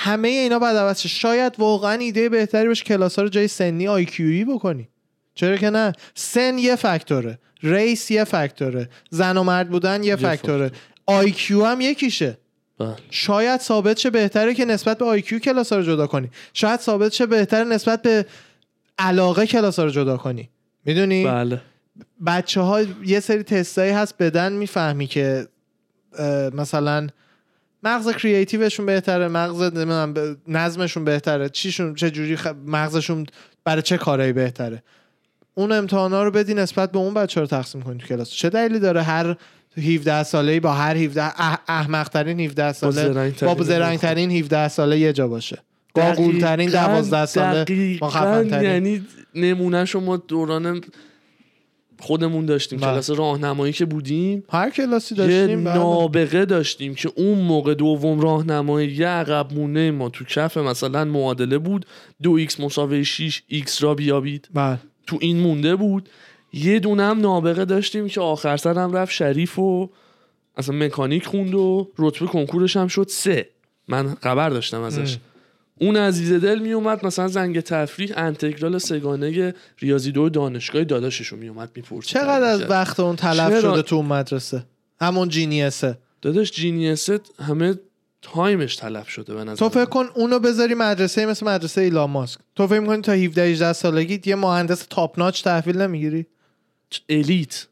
همه 0.00 0.28
اینا 0.28 0.58
بعد 0.58 0.76
عوض. 0.76 1.00
شاید 1.00 1.54
واقعا 1.58 1.92
ایده 1.92 2.28
بهتری 2.28 2.68
باشه 2.68 2.84
کلاس 2.84 3.16
ها 3.16 3.22
رو 3.22 3.28
جای 3.28 3.48
سنی 3.48 3.88
آی 3.88 4.06
بکنی. 4.44 4.88
چرا 5.34 5.56
که 5.56 5.70
نه؟ 5.70 5.92
سن 6.14 6.58
یه 6.58 6.76
فاکتوره. 6.76 7.38
race 7.62 8.10
یه 8.10 8.24
فاکتوره. 8.24 8.88
زن 9.10 9.36
و 9.36 9.42
مرد 9.42 9.68
بودن 9.68 10.02
یه 10.02 10.16
فاکتوره. 10.16 10.70
IQ 11.06 11.34
هم 11.50 11.80
یکیشه. 11.80 12.38
بله. 12.78 12.94
شاید 13.10 13.60
ثابت 13.60 13.98
شه 13.98 14.10
بهتره 14.10 14.54
که 14.54 14.64
نسبت 14.64 14.98
به 14.98 15.04
IQ 15.04 15.22
کلاس 15.22 15.72
ها 15.72 15.78
رو 15.78 15.84
جدا 15.84 16.06
کنی. 16.06 16.30
شاید 16.52 16.80
ثابت 16.80 17.12
شه 17.12 17.26
بهتره 17.26 17.64
نسبت 17.64 18.02
به 18.02 18.26
علاقه 18.98 19.46
کلاس 19.46 19.78
ها 19.78 19.84
رو 19.84 19.90
جدا 19.90 20.16
کنی. 20.16 20.50
می‌دونی؟ 20.84 21.24
بله. 21.24 21.60
بچه 22.26 22.60
ها 22.60 22.82
یه 23.04 23.20
سری 23.20 23.42
تستایی 23.42 23.92
هست 23.92 24.14
بدن 24.18 24.52
می‌فهمی 24.52 25.06
که 25.06 25.48
مثلا 26.52 27.06
مغز 27.82 28.08
creative 28.12 28.61
شون 28.61 28.86
بهتره 28.86 29.28
مغز 29.28 29.70
نظمشون 30.48 31.04
بهتره 31.04 31.48
چیشون 31.48 31.94
چه 31.94 32.10
جوری 32.10 32.36
خ... 32.36 32.46
مغزشون 32.66 33.26
برای 33.64 33.82
چه 33.82 33.98
کارایی 33.98 34.32
بهتره. 34.32 34.82
اون 35.54 35.72
امتحانا 35.72 36.22
رو 36.22 36.30
بدی 36.30 36.54
نسبت 36.54 36.92
به 36.92 36.98
اون 36.98 37.14
بچه 37.14 37.40
رو 37.40 37.46
تقسیم 37.46 37.82
کنی 37.82 37.98
تو 37.98 38.06
کلاس. 38.06 38.30
چه 38.30 38.48
دلیلی 38.48 38.78
داره 38.80 39.02
هر 39.02 39.36
17 39.76 40.22
ساله 40.22 40.60
با 40.60 40.72
هر 40.72 40.96
17 40.96 41.22
اح... 41.22 41.56
احمقترین 41.68 42.40
17 42.40 42.72
ساله 42.72 43.32
با 43.42 43.62
زرنگترین 43.62 44.30
17 44.30 44.68
ساله 44.68 44.98
یه 44.98 45.12
جا 45.12 45.28
باشه. 45.28 45.58
با 45.94 46.02
دقیقاً- 46.14 46.70
12 46.70 47.26
ساله 47.26 47.64
با 48.00 48.10
خفن‌ترین. 48.10 48.70
یعنی 48.70 49.06
نمونه 49.34 49.84
شما 49.84 50.16
دوران 50.16 50.80
خودمون 52.00 52.46
داشتیم 52.46 52.78
بله. 52.78 52.90
کلاس 52.90 53.10
راهنمایی 53.10 53.72
که 53.72 53.84
بودیم 53.84 54.44
هر 54.50 54.70
کلاسی 54.70 55.14
یه 55.14 55.18
داشتیم 55.18 55.64
بله. 55.64 55.74
نابغه 55.74 56.44
داشتیم 56.44 56.94
که 56.94 57.12
اون 57.16 57.38
موقع 57.38 57.74
دوم 57.74 58.20
راهنمایی 58.20 58.92
یه 58.92 59.06
عقب 59.06 59.52
مونده 59.52 59.90
ما 59.90 60.08
تو 60.08 60.24
کف 60.24 60.56
مثلا 60.56 61.04
معادله 61.04 61.58
بود. 61.58 61.86
دو 62.22 62.32
ایکس 62.32 62.60
مساوی 62.60 63.04
6 63.04 63.42
ایکس 63.48 63.82
را 63.82 63.94
بیابید. 63.94 64.48
بله. 64.54 64.78
تو 65.06 65.18
این 65.20 65.40
مونده 65.40 65.76
بود. 65.76 66.08
یه 66.52 66.78
دونه 66.78 67.02
هم 67.02 67.20
نابغه 67.20 67.64
داشتیم 67.64 68.08
که 68.08 68.20
آخر 68.20 68.56
سر 68.56 68.78
هم 68.78 68.92
رفت 68.92 69.12
شریف 69.12 69.58
و 69.58 69.90
اصلا 70.56 70.76
مکانیک 70.76 71.26
خوند 71.26 71.54
و 71.54 71.90
رتبه 71.98 72.26
کنکورش 72.26 72.76
هم 72.76 72.88
شد 72.88 73.06
سه. 73.08 73.48
من 73.88 74.14
خبر 74.14 74.50
داشتم 74.50 74.80
ازش. 74.80 75.16
اون 75.80 75.96
عزیز 75.96 76.32
دل 76.32 76.58
می 76.58 76.72
اومد 76.72 77.06
مثلا 77.06 77.28
زنگ 77.28 77.60
تفریح 77.60 78.12
انتگرال 78.16 78.78
سگانه 78.78 79.54
ریاضی 79.78 80.12
دو 80.12 80.28
دانشگاه 80.28 80.84
داداششو 80.84 81.36
می 81.36 81.48
اومد 81.48 81.70
می‌پرسید 81.74 82.10
چقدر 82.10 82.44
از 82.44 82.62
وقت 82.62 83.00
اون 83.00 83.16
تلف؟ 83.16 83.60
شده 83.60 83.82
تو 83.82 83.96
اون 83.96 84.06
مدرسه؟ 84.06 84.64
همون 85.00 85.28
genius 85.28 85.80
ه. 85.80 85.98
داداش 86.22 86.50
genius 86.50 87.40
همه 87.42 87.74
تایمش 88.22 88.76
تلف 88.76 89.08
شده 89.08 89.34
به 89.34 89.44
نظر 89.44 89.54
تو 89.54 89.68
فکر 89.68 89.84
کن 89.84 90.06
اونو 90.14 90.38
بذاری 90.38 90.74
مدرسه 90.74 91.26
مثل 91.26 91.46
مدرسه 91.46 91.80
ایلان 91.80 92.10
ماسک. 92.10 92.40
تو 92.56 92.66
فکر 92.66 92.80
می‌کنی 92.80 93.02
تا 93.02 93.12
17 93.12 93.42
18 93.42 93.72
سالگی 93.72 94.20
یه 94.26 94.34
مهندس 94.34 94.86
top 94.90 95.18
notch 95.18 95.42
تحویل 95.42 95.80
نمی‌گیری؟ 95.80 96.26
elite. 97.08 97.66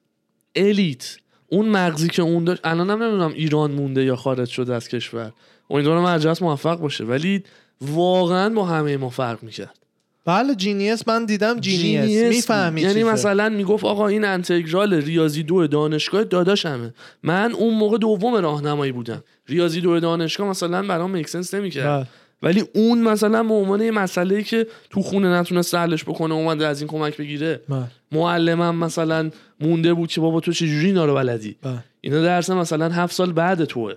elite. 0.54 1.16
اون 1.46 1.68
مغزی 1.68 2.08
که 2.08 2.22
اون 2.22 2.44
داشت 2.44 2.60
الان 2.64 2.90
هم 2.90 3.02
نمی‌دونم 3.02 3.32
ایران 3.32 3.70
مونده 3.70 4.04
یا 4.04 4.16
خارج 4.16 4.48
شده 4.48 4.74
از 4.74 4.88
کشور. 4.88 5.32
امیدوارم 5.70 6.02
هرجا 6.02 6.22
هست 6.22 6.42
موفق 6.42 6.78
باشه. 6.78 7.04
ولی 7.04 7.44
واقعا 7.80 8.48
با 8.48 8.64
همه 8.64 8.96
ما 8.96 9.10
فرق 9.10 9.42
می‌کرد. 9.42 9.78
بله 10.24 10.54
genius 10.54 11.08
من 11.08 11.24
دیدم 11.24 11.60
genius. 11.60 12.34
می‌فهمی 12.34 12.80
یعنی 12.80 12.94
چیزه. 12.94 13.12
مثلا 13.12 13.48
می‌گفت 13.48 13.84
آقا 13.84 14.08
این 14.08 14.24
انتگرال 14.24 14.94
ریاضی 14.94 15.42
دو 15.42 15.66
دانشگاه 15.66 16.24
داداشمه. 16.24 16.94
من 17.22 17.52
اون 17.52 17.74
موقع 17.74 17.98
دوم 17.98 18.34
راهنمایی 18.34 18.92
بودم. 18.92 19.24
ریاضی 19.48 19.80
دو 19.80 20.00
دانشگاه 20.00 20.48
مثلا 20.48 20.82
برام 20.82 21.10
make 21.10 21.30
sense 21.30 21.54
نمی‌کرد. 21.54 21.86
بله. 21.86 22.06
ولی 22.42 22.64
اون 22.74 23.02
مثلا 23.02 23.42
به 23.42 23.54
عنوان 23.54 23.80
یه 23.80 23.90
مسئله 23.90 24.42
که 24.42 24.66
تو 24.90 25.02
خونه 25.02 25.28
نتونست 25.28 25.74
حلش 25.74 26.04
بکنه 26.04 26.34
اومده 26.34 26.66
از 26.66 26.80
این 26.80 26.88
کمک 26.88 27.16
بگیره. 27.16 27.60
بله. 27.68 27.84
معلمم 28.12 28.76
مثلا 28.76 29.30
مونده 29.60 29.94
بود 29.94 30.10
که 30.10 30.20
بابا 30.20 30.40
تو 30.40 30.52
چجوری 30.52 30.86
اینا 30.86 31.04
رو 31.04 31.14
بلدی؟ 31.14 31.56
بله. 31.62 31.84
اینا 32.00 32.22
درس 32.22 32.50
مثلا 32.50 32.88
هفت 32.88 33.14
سال 33.14 33.32
بعد 33.32 33.64
توئه. 33.64 33.94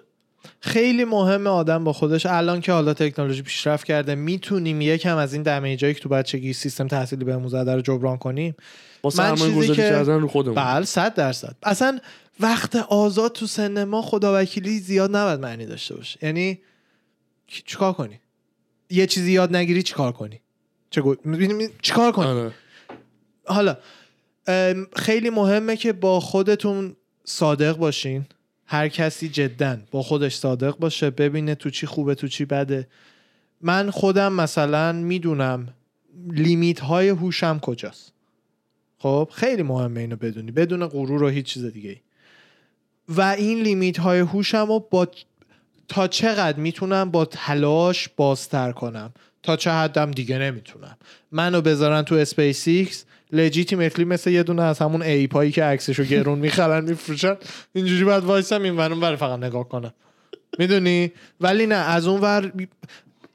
خیلی 0.59 1.05
مهمه 1.05 1.49
آدم 1.49 1.83
با 1.83 1.93
خودش. 1.93 2.25
الان 2.25 2.61
که 2.61 2.71
حالا 2.71 2.93
تکنولوژی 2.93 3.41
پیشرفت 3.41 3.85
کرده 3.85 4.15
می‌تونیم 4.15 4.81
یکم 4.81 5.17
از 5.17 5.33
این 5.33 5.43
damage 5.43 5.76
هایی 5.76 5.93
که 5.93 5.99
تو 5.99 6.09
بچگی 6.09 6.53
سیستم 6.53 6.87
تحصیلی 6.87 7.25
بهمون 7.25 7.47
زده 7.47 7.75
رو 7.75 7.81
جبران 7.81 8.17
کنیم. 8.17 8.55
با 9.01 9.07
من 9.09 9.15
سرمایه 9.15 9.53
چیزی 9.53 9.55
گذاری 9.57 9.75
که- 9.75 9.89
کردن 9.89 10.19
رو 10.21 10.27
خودمون. 10.27 10.55
بله 10.55 10.85
صد 10.85 11.13
درصد. 11.13 11.55
اصلا 11.63 11.99
وقت 12.39 12.75
آزاد 12.75 13.31
تو 13.31 13.47
سن 13.47 13.83
ما 13.83 14.01
خداوکیلی 14.01 14.79
زیاد 14.79 15.15
نباید 15.15 15.39
معنی 15.39 15.65
داشته 15.65 15.95
باشه. 15.95 16.19
یعنی 16.21 16.59
چیکار 17.47 17.93
کنی؟ 17.93 18.19
یه 18.89 19.05
چیزی 19.07 19.31
یاد 19.31 19.55
نگیری 19.55 19.83
چیکار 19.83 20.11
کنی؟ 20.11 20.41
چه 20.89 21.01
گو... 21.01 21.15
می‌بینی- 21.25 21.69
چیکار 21.81 22.11
کنی؟ 22.11 22.27
آره. 22.27 22.51
حالا 23.45 23.77
خیلی 24.95 25.29
مهمه 25.29 25.75
که 25.77 25.93
با 25.93 26.19
خودتون 26.19 26.95
صادق 27.25 27.77
باشین. 27.77 28.25
هر 28.71 28.87
کسی 28.87 29.29
جدا 29.29 29.77
با 29.91 30.01
خودش 30.03 30.35
صادق 30.35 30.77
باشه 30.77 31.09
ببینه 31.09 31.55
تو 31.55 31.69
چی 31.69 31.87
خوبه 31.87 32.15
تو 32.15 32.27
چی 32.27 32.45
بده. 32.45 32.87
من 33.61 33.89
خودم 33.89 34.33
مثلا 34.33 34.91
می‌دونم 34.91 35.73
limit 36.31 36.79
های 36.79 37.09
هوشم 37.09 37.59
کجاست. 37.59 38.13
خب 38.97 39.29
خیلی 39.33 39.63
مهمه 39.63 39.99
اینو 39.99 40.15
بدونی 40.15 40.51
بدون 40.51 40.87
غرور 40.87 41.23
و 41.23 41.29
هیچ 41.29 41.45
چیز 41.45 41.65
دیگه. 41.65 42.01
و 43.09 43.21
این 43.21 43.61
limit 43.61 43.99
های 43.99 44.19
هوشم 44.19 44.67
رو 44.67 44.87
با 44.91 45.07
تا 45.87 46.07
چقدر 46.07 46.57
می‌تونم 46.57 47.11
با 47.11 47.25
تلاش 47.25 48.09
بازتر 48.17 48.71
کنم؟ 48.71 49.13
تا 49.43 49.55
چه 49.55 49.71
حدم 49.71 50.11
دیگه 50.11 50.37
نمی‌تونم. 50.37 50.97
منو 51.31 51.61
بذارن 51.61 52.01
تو 52.01 52.15
اسپیس 52.15 52.67
ایکس 52.67 53.05
legitimately 53.31 54.05
مثل 54.05 54.29
یه 54.29 54.43
دونه 54.43 54.63
از 54.63 54.79
همون 54.79 55.01
ape 55.01 55.27
هایی 55.27 55.51
که 55.51 55.63
عکسشو 55.63 56.03
گرون 56.03 56.39
می‌خرن 56.39 56.83
میفروشن. 56.83 57.35
اینجوری 57.73 58.03
باید 58.03 58.23
وایسم 58.23 58.61
این 58.61 58.77
ور 58.77 58.88
اون 58.88 58.99
ور 58.99 59.15
فقط 59.15 59.39
نگاه 59.39 59.69
کنم 59.69 59.93
می‌دونی؟ 60.59 61.11
ولی 61.41 61.65
نه 61.65 61.75
از 61.75 62.07
اون 62.07 62.21
ور 62.21 62.51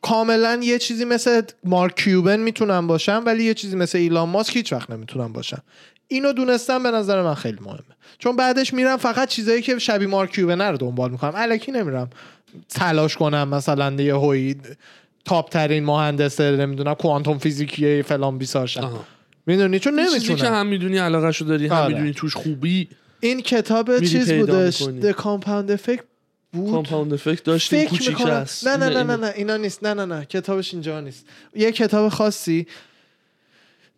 کاملا 0.03 0.61
یه 0.62 0.78
چیزی 0.78 1.05
مثل 1.05 1.42
مارک 1.64 1.97
کیوبن 1.97 2.40
می‌تونم 2.40 2.86
باشم 2.86 3.22
ولی 3.26 3.45
یه 3.45 3.55
چیزی 3.55 3.76
مثل 3.76 3.99
ایلان 3.99 4.28
ماسک 4.28 4.57
هیچ 4.57 4.72
وقت 4.72 4.90
نمی‌تونم 4.90 5.32
باشم. 5.32 5.62
اینو 6.09 6.32
دونستم 6.32 6.82
به 6.82 6.90
نظر 6.90 7.22
من 7.22 7.34
خیلی 7.34 7.59
مهمه. 7.61 7.78
چون 8.18 8.36
بعدش 8.36 8.74
میرم 8.74 8.97
فقط 8.97 9.28
چیزایی 9.28 9.62
که 9.62 9.78
شبیه 9.78 10.09
مارک 10.09 10.32
کیوبنر 10.32 10.70
رو 10.70 10.76
دنبال 10.76 11.11
می‌کنم. 11.11 11.32
الکی 11.34 11.72
نمیرم 11.72 12.11
تلاش 12.68 13.16
کنم 13.16 13.49
مثلا 13.49 14.03
یه 14.03 14.14
هوی 14.14 14.55
تاپ 15.24 15.51
ترین 15.51 15.84
مهندس 15.84 16.40
نمی‌دونم 16.40 16.95
کوانتوم 16.95 17.38
فیزیکی 17.38 18.03
فلان 18.03 18.38
بیسارشم. 18.38 19.05
می‌دونی؟ 19.47 19.78
چون 19.78 20.05
چیزی 20.05 20.20
که 20.20 20.32
نمی‌تونم 20.32 20.55
هم 20.55 20.66
می‌دونی 20.66 20.99
علاقه 20.99 21.32
شو 21.32 21.45
داری 21.45 21.66
هم 21.66 21.72
آره. 21.76 21.95
می‌دونی 21.95 22.12
توش 22.12 22.36
خوبی. 22.36 22.88
این 23.20 23.40
کتاب 23.40 23.99
چیز 23.99 24.32
بودش. 24.32 24.82
The 24.82 25.12
Compound 25.12 25.76
Effect 25.76 26.03
بود؟ 26.53 26.70
Compound 26.70 27.12
Effect 27.12 27.45
داشتیم 27.45 27.80
فکر 27.80 27.90
کوچیک 27.90 28.20
هست 28.26 28.68
نه 28.68 28.76
نه 28.76 28.88
نه 28.88 29.03
نه. 29.03 29.16
نه 29.16 29.32
اینا 29.36 29.57
نیست. 29.57 29.84
نه 29.84 29.95
نه 29.95 30.05
نه 30.05 30.24
کتابش 30.24 30.74
اینجا 30.74 31.01
نیست. 31.01 31.26
یه 31.55 31.72
کتاب 31.72 32.09
خاصی. 32.09 32.66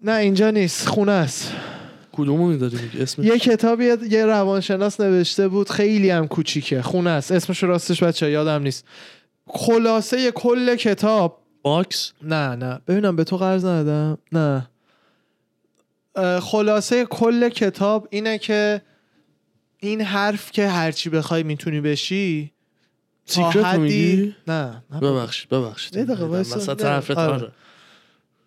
نه 0.02 0.12
اینجا 0.12 0.50
نیست. 0.50 0.88
خونه 0.88 1.12
است. 1.12 1.52
کدومو 2.12 2.48
می‌داری 2.48 2.76
میگه 2.76 3.02
اسم 3.02 3.22
یه 3.22 3.38
کتابی 3.38 3.84
یه 4.10 4.24
روانشناس 4.24 5.00
نوشته 5.00 5.48
بود. 5.48 5.70
خیلی 5.70 6.10
هم 6.10 6.28
کوچیکه. 6.28 6.82
خونه 6.82 7.10
است. 7.10 7.32
اسمش 7.32 7.62
راستش 7.62 8.02
بچه 8.02 8.30
یادم 8.30 8.62
نیست. 8.62 8.84
خلاصه 9.46 10.30
کل 10.30 10.76
کتاب. 10.76 11.42
باکس؟ 11.62 12.12
نه 12.22 12.56
نه. 12.56 12.80
ببینم 12.86 13.16
به 13.16 13.24
تو 13.24 13.36
قرض 13.36 13.64
ندادم. 13.64 14.18
نه. 14.32 14.68
خلاصه 16.40 17.04
کل 17.04 17.48
کتاب 17.48 18.08
اینه 18.10 18.38
که 18.38 18.82
این 19.80 20.00
حرف 20.00 20.52
که 20.52 20.68
هرچی 20.68 21.10
بخوای 21.10 21.42
می‌تونی 21.42 21.80
بشی 21.80 22.52
تا 23.26 23.32
Secret 23.52 23.64
حدی- 23.64 24.34
نه. 24.48 24.82
ببخشید 25.02 25.48
ببخشید. 25.48 25.98
نه، 25.98 27.02
آره. 27.16 27.32
آره. 27.34 27.52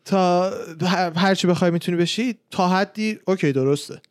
تا 0.05 0.51
هر 0.81 1.11
هر 1.13 1.35
چی 1.35 1.47
بخوای 1.47 1.71
می‌تونی 1.71 1.97
بشی 1.97 2.37
تا 2.51 2.67
حدی 2.67 3.19
okay 3.27 3.51
درسته. 3.51 4.01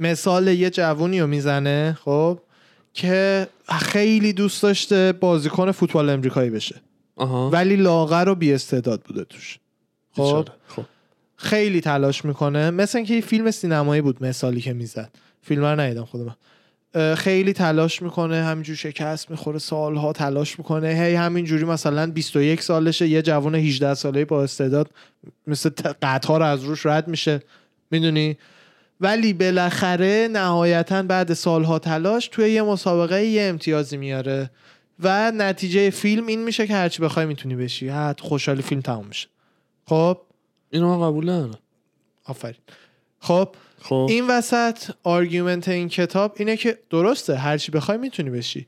مثال 0.00 0.48
یه 0.48 0.70
جوونی 0.70 1.20
رو 1.20 1.26
می‌زنه 1.26 1.98
خب 2.04 2.38
که 2.94 3.46
خیلی 3.68 4.32
دوست 4.32 4.62
داشته 4.62 5.12
بازیکن 5.12 5.72
فوتبال 5.72 6.10
امریکایی 6.10 6.50
بشه. 6.50 6.80
آها. 7.16 7.50
ولی 7.50 7.76
لاغر 7.76 8.28
و 8.28 8.34
بی 8.34 8.52
استعداد 8.52 9.00
بوده 9.02 9.24
توش. 9.24 9.58
خب. 10.16 10.48
خب. 10.68 10.84
خیلی 11.42 11.80
تلاش 11.80 12.24
می‌کنه. 12.24 12.70
مثل 12.70 12.98
اینکه 12.98 13.14
یه 13.14 13.20
فیلم 13.20 13.50
سینمایی 13.50 14.02
بود 14.02 14.24
مثالی 14.24 14.60
که 14.60 14.72
می‌زد. 14.72 15.10
فیلم 15.42 15.62
رو 15.64 15.80
ندیدم 15.80 16.04
خود 16.04 16.20
من 16.20 16.34
اه، 16.94 17.14
خیلی 17.14 17.52
تلاش 17.52 18.02
می‌کنه 18.02 18.42
همینجور 18.44 18.76
شکست 18.76 19.30
می‌خوره 19.30 19.58
سالها 19.58 20.12
تلاش 20.12 20.58
می‌کنه. 20.58 20.88
هی 20.88 21.14
همینجوری 21.14 21.64
مثلا 21.64 22.06
21 22.06 22.62
سالشه 22.62 23.08
یه 23.08 23.22
جوان 23.22 23.54
18 23.54 23.94
ساله 23.94 24.24
با 24.24 24.42
استعداد 24.42 24.90
مثل 25.46 25.70
قطار 26.02 26.42
از 26.42 26.64
روش 26.64 26.86
رد 26.86 27.08
میشه. 27.08 27.40
می‌دونی؟ 27.90 28.36
ولی 29.00 29.32
بالاخره 29.32 30.28
نهایتا 30.32 31.02
بعد 31.02 31.32
سالها 31.32 31.78
تلاش 31.78 32.28
توی 32.28 32.50
یه 32.50 32.62
مسابقه 32.62 33.24
یه 33.24 33.42
امتیازی 33.42 33.96
میاره. 33.96 34.50
و 35.00 35.32
نتیجه 35.34 35.90
فیلم 35.90 36.26
این 36.26 36.44
میشه 36.44 36.66
که 36.66 36.74
هرچی 36.74 37.02
بخوای 37.02 37.26
می‌تونی 37.26 37.54
بشی. 37.54 37.88
حد 37.88 38.20
خوشحالی 38.20 38.62
فیلم 38.62 38.80
تموم 38.80 39.06
میشه. 39.06 39.28
خب؟ 39.86 40.18
اینو 40.72 40.98
من 40.98 41.06
قبول 41.06 41.30
ندارم. 41.30 41.58
آفرین. 42.24 42.60
خب 43.20 43.48
خب. 43.82 44.06
این 44.10 44.26
وسط 44.26 44.90
argument 45.02 45.68
این 45.68 45.88
کتاب 45.88 46.34
اینه 46.36 46.56
که 46.56 46.78
درسته 46.90 47.36
هرچی 47.36 47.72
بخوای 47.72 47.98
می‌تونی 47.98 48.30
بشی. 48.30 48.66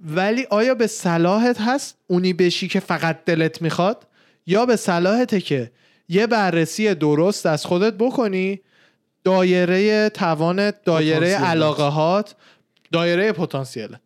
ولی 0.00 0.46
آیا 0.50 0.74
به 0.74 0.86
صلاحت 0.86 1.60
هست 1.60 1.98
اونی 2.06 2.32
بشی 2.32 2.68
که 2.68 2.80
فقط 2.80 3.24
دلت 3.24 3.62
می‌خواد؟ 3.62 4.06
یا 4.46 4.66
به 4.66 4.76
صلاحته 4.76 5.40
که 5.40 5.70
یه 6.08 6.26
بررسی 6.26 6.94
درست 6.94 7.46
از 7.46 7.66
خودت 7.66 7.94
بکنی 7.94 8.60
دایره 9.24 10.08
توانت 10.08 10.84
دایره 10.84 11.18
پتانسیلت. 11.18 11.50
علاقه 11.50 11.82
هات 11.82 12.34
دایره 12.92 13.32
پتانسیل. 13.32 13.96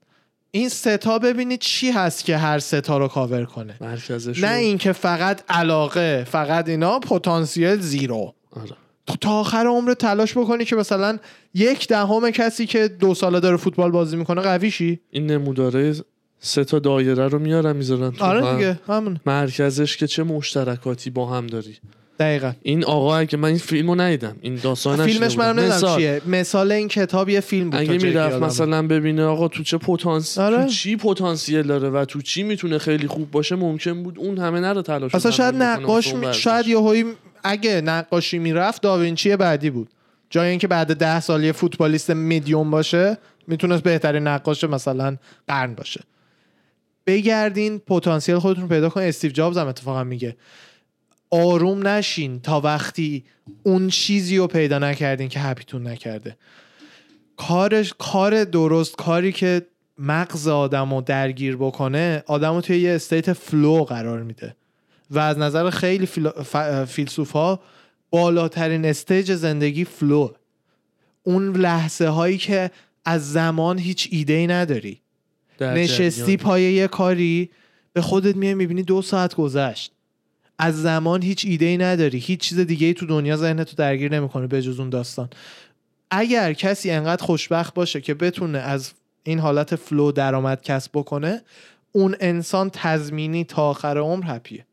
این 0.51 0.68
سه 0.68 1.02
تا 1.02 1.18
ببینید 1.18 1.61
چی 1.61 1.90
هست 1.90 2.24
که 2.24 2.36
هر 2.36 2.59
سه 2.59 2.85
تا 2.85 2.99
رو 2.98 3.09
کاور 3.09 3.44
کنه. 3.44 3.76
مرکزش 3.80 4.44
نه 4.44 4.57
اینکه 4.57 4.92
فقط 4.92 5.42
علاقه 5.48 6.26
فقط 6.30 6.68
اینا 6.68 6.98
پتانسیل 6.98 7.80
zero. 7.81 8.35
آره. 8.51 8.70
تو 9.07 9.16
تا 9.16 9.30
آخر 9.30 9.66
عمر 9.66 9.94
تلاش 9.94 10.38
بکنی 10.38 10.64
که 10.64 10.76
مثلا 10.76 11.18
یک 11.55 11.88
دهم 11.88 12.30
کسی 12.30 12.66
که 12.66 12.88
دو 12.88 13.14
ساله 13.14 13.40
داره 13.40 13.57
فوتبال 13.57 13.90
بازی 13.90 14.16
می‌کنه 14.16 14.40
قوی 14.40 14.70
شی 14.70 15.01
این 15.11 15.26
نموداره 15.26 15.94
سه 16.40 16.64
تا 16.64 16.78
دایره 16.78 17.28
رو 17.28 17.38
میارن 17.38 17.76
می‌ذارن 17.76 18.11
تو 18.11 18.24
آره. 18.24 18.55
دیگه 18.55 18.80
همون. 18.88 19.20
مرکزش 19.26 19.96
که 19.96 20.07
چه 20.07 20.22
مشترکاتی 20.22 21.11
با 21.11 21.26
هم 21.26 21.46
داری. 21.46 21.78
دقیقا. 22.21 22.53
این 22.62 22.85
آقا 22.85 23.16
اگه 23.16 23.39
من 23.39 23.49
این 23.49 23.59
فیلمو 23.59 23.95
ندیدم. 23.95 24.37
این 24.41 24.55
داستان 24.55 25.07
فیلمش 25.07 25.39
من 25.39 25.47
نمی‌دونم 25.47 25.77
مثال. 25.77 25.99
چیه. 25.99 26.21
مثال 26.27 26.73
این 26.73 26.89
کتاب 26.89 27.29
یه 27.29 27.41
فیلم 27.41 27.71
بود 27.71 27.81
اگه 27.81 27.99
که 27.99 28.07
می‌رفت. 28.07 28.37
مثلا 28.37 28.87
ببینه 28.87 29.25
آقا 29.25 29.49
تو 29.49 29.62
چه 29.62 29.79
پتانسیل 29.79 30.43
آره. 30.43 30.64
تو 30.64 30.68
چی 30.68 30.97
پتانسیل 30.97 31.62
داره 31.62 31.91
و 31.91 32.05
تو 32.05 32.23
چی 32.23 32.43
می‌تونه 32.43 32.79
خیلی 32.79 33.07
خوب 33.07 33.31
باشه 33.31 33.57
ممکن 33.57 34.03
بود 34.03 34.18
اون 34.18 34.39
همه 34.39 34.61
نره 34.61 34.83
تلاش 34.83 35.14
اصلا 35.14 35.31
شاید 35.31 35.55
نقاش 35.55 36.14
می... 36.14 36.35
شاید 36.35 36.66
یه 36.66 37.05
اگه 37.45 37.81
نقاشی 37.81 38.39
می‌رفت 38.39 38.83
داوینچی 38.83 39.37
بعدی 39.37 39.71
بود. 39.71 39.89
جای 40.31 40.51
اینکه 40.51 40.68
بعد 40.68 40.97
ده 40.97 41.21
سال 41.21 41.45
یه 41.45 41.53
فوتبالیست 41.53 42.11
میدیوم 42.11 42.71
باشه 42.71 43.18
می‌تونست 43.47 43.83
بهترین 43.83 44.27
نقاش 44.27 44.64
مثلا 44.64 45.16
قرن 45.49 45.75
باشه. 45.75 46.01
بگردین 47.07 47.79
پتانسیل 47.79 48.39
خودتون 48.39 48.68
پیدا 48.68 48.89
کنین 48.89 49.09
استیو 49.09 49.31
جابز 49.31 49.59
هم 49.59 49.66
اتفاقا 49.66 50.05
میگه. 50.05 50.37
آروم 51.31 51.87
نشین 51.87 52.41
تا 52.41 52.61
وقتی 52.61 53.24
اون 53.62 53.89
چیزی 53.89 54.37
رو 54.37 54.47
پیدا 54.47 54.78
نکردین 54.78 55.28
که 55.28 55.41
happy 55.41 55.69
تون 55.69 55.87
نکرده. 55.87 56.37
کارش 57.37 57.95
کار 57.99 58.45
درست 58.45 58.97
کاری 58.97 59.33
که 59.33 59.66
مغز 59.99 60.49
آدم 60.49 60.95
رو 60.95 61.01
درگیر 61.01 61.57
بکنه 61.57 62.22
آدم 62.26 62.55
رو 62.55 62.61
توی 62.61 62.78
یه 62.78 62.93
state 62.93 63.33
flow 63.33 63.85
قرار 63.85 64.22
میده. 64.22 64.57
و 65.11 65.18
از 65.18 65.39
نظر 65.39 65.70
خیلی 65.70 66.09
فیلسوف 66.87 67.31
ها 67.31 67.61
بالاترین 68.11 68.85
stage 68.85 69.33
زندگی 69.33 69.85
flow 69.85 70.31
اون 71.22 71.57
لحظه 71.57 72.09
هایی 72.09 72.39
که 72.39 72.70
از 73.05 73.33
زمان 73.33 73.78
هیچ 73.78 74.09
ایده 74.11 74.33
ای 74.33 74.47
نداری 74.47 75.01
نشستی 75.61 76.22
جریان. 76.22 76.37
پای 76.37 76.62
یه 76.62 76.89
کاری 76.89 77.51
به 77.93 78.01
خودت 78.01 78.37
میای 78.37 78.55
می‌بینی 78.55 78.83
دو 78.83 79.03
ساعت 79.03 79.35
گذشت. 79.35 79.93
از 80.61 80.83
زمان 80.83 81.23
هیچ 81.23 81.45
ایده 81.45 81.67
ای 81.67 81.77
نداری. 81.77 82.19
هیچ 82.19 82.41
چیز 82.41 82.59
دیگه 82.59 82.87
ای 82.87 82.95
تو 82.95 83.07
دنیا 83.07 83.37
ذهنتو 83.37 83.77
درگیر 83.77 84.13
نمی‌کنه 84.13 84.47
به 84.47 84.63
جز 84.63 84.81
اون 84.81 84.91
داستان. 84.91 85.29
اگر 86.11 86.53
کسی 86.53 86.91
انقدر 86.91 87.25
خوشبخت 87.25 87.75
باشه 87.75 88.01
که 88.01 88.15
بتونه 88.15 88.59
از 88.59 88.93
این 89.23 89.39
حالت 89.39 89.77
flow 89.76 90.12
درآمد 90.13 90.63
کسب 90.63 90.91
بکنه 90.95 91.43
اون 91.93 92.17
انسان 92.21 92.71
تضمینی 92.73 93.45
تا 93.45 93.71
آخر 93.71 93.99
عمر 93.99 94.25
هپیه 94.27 94.67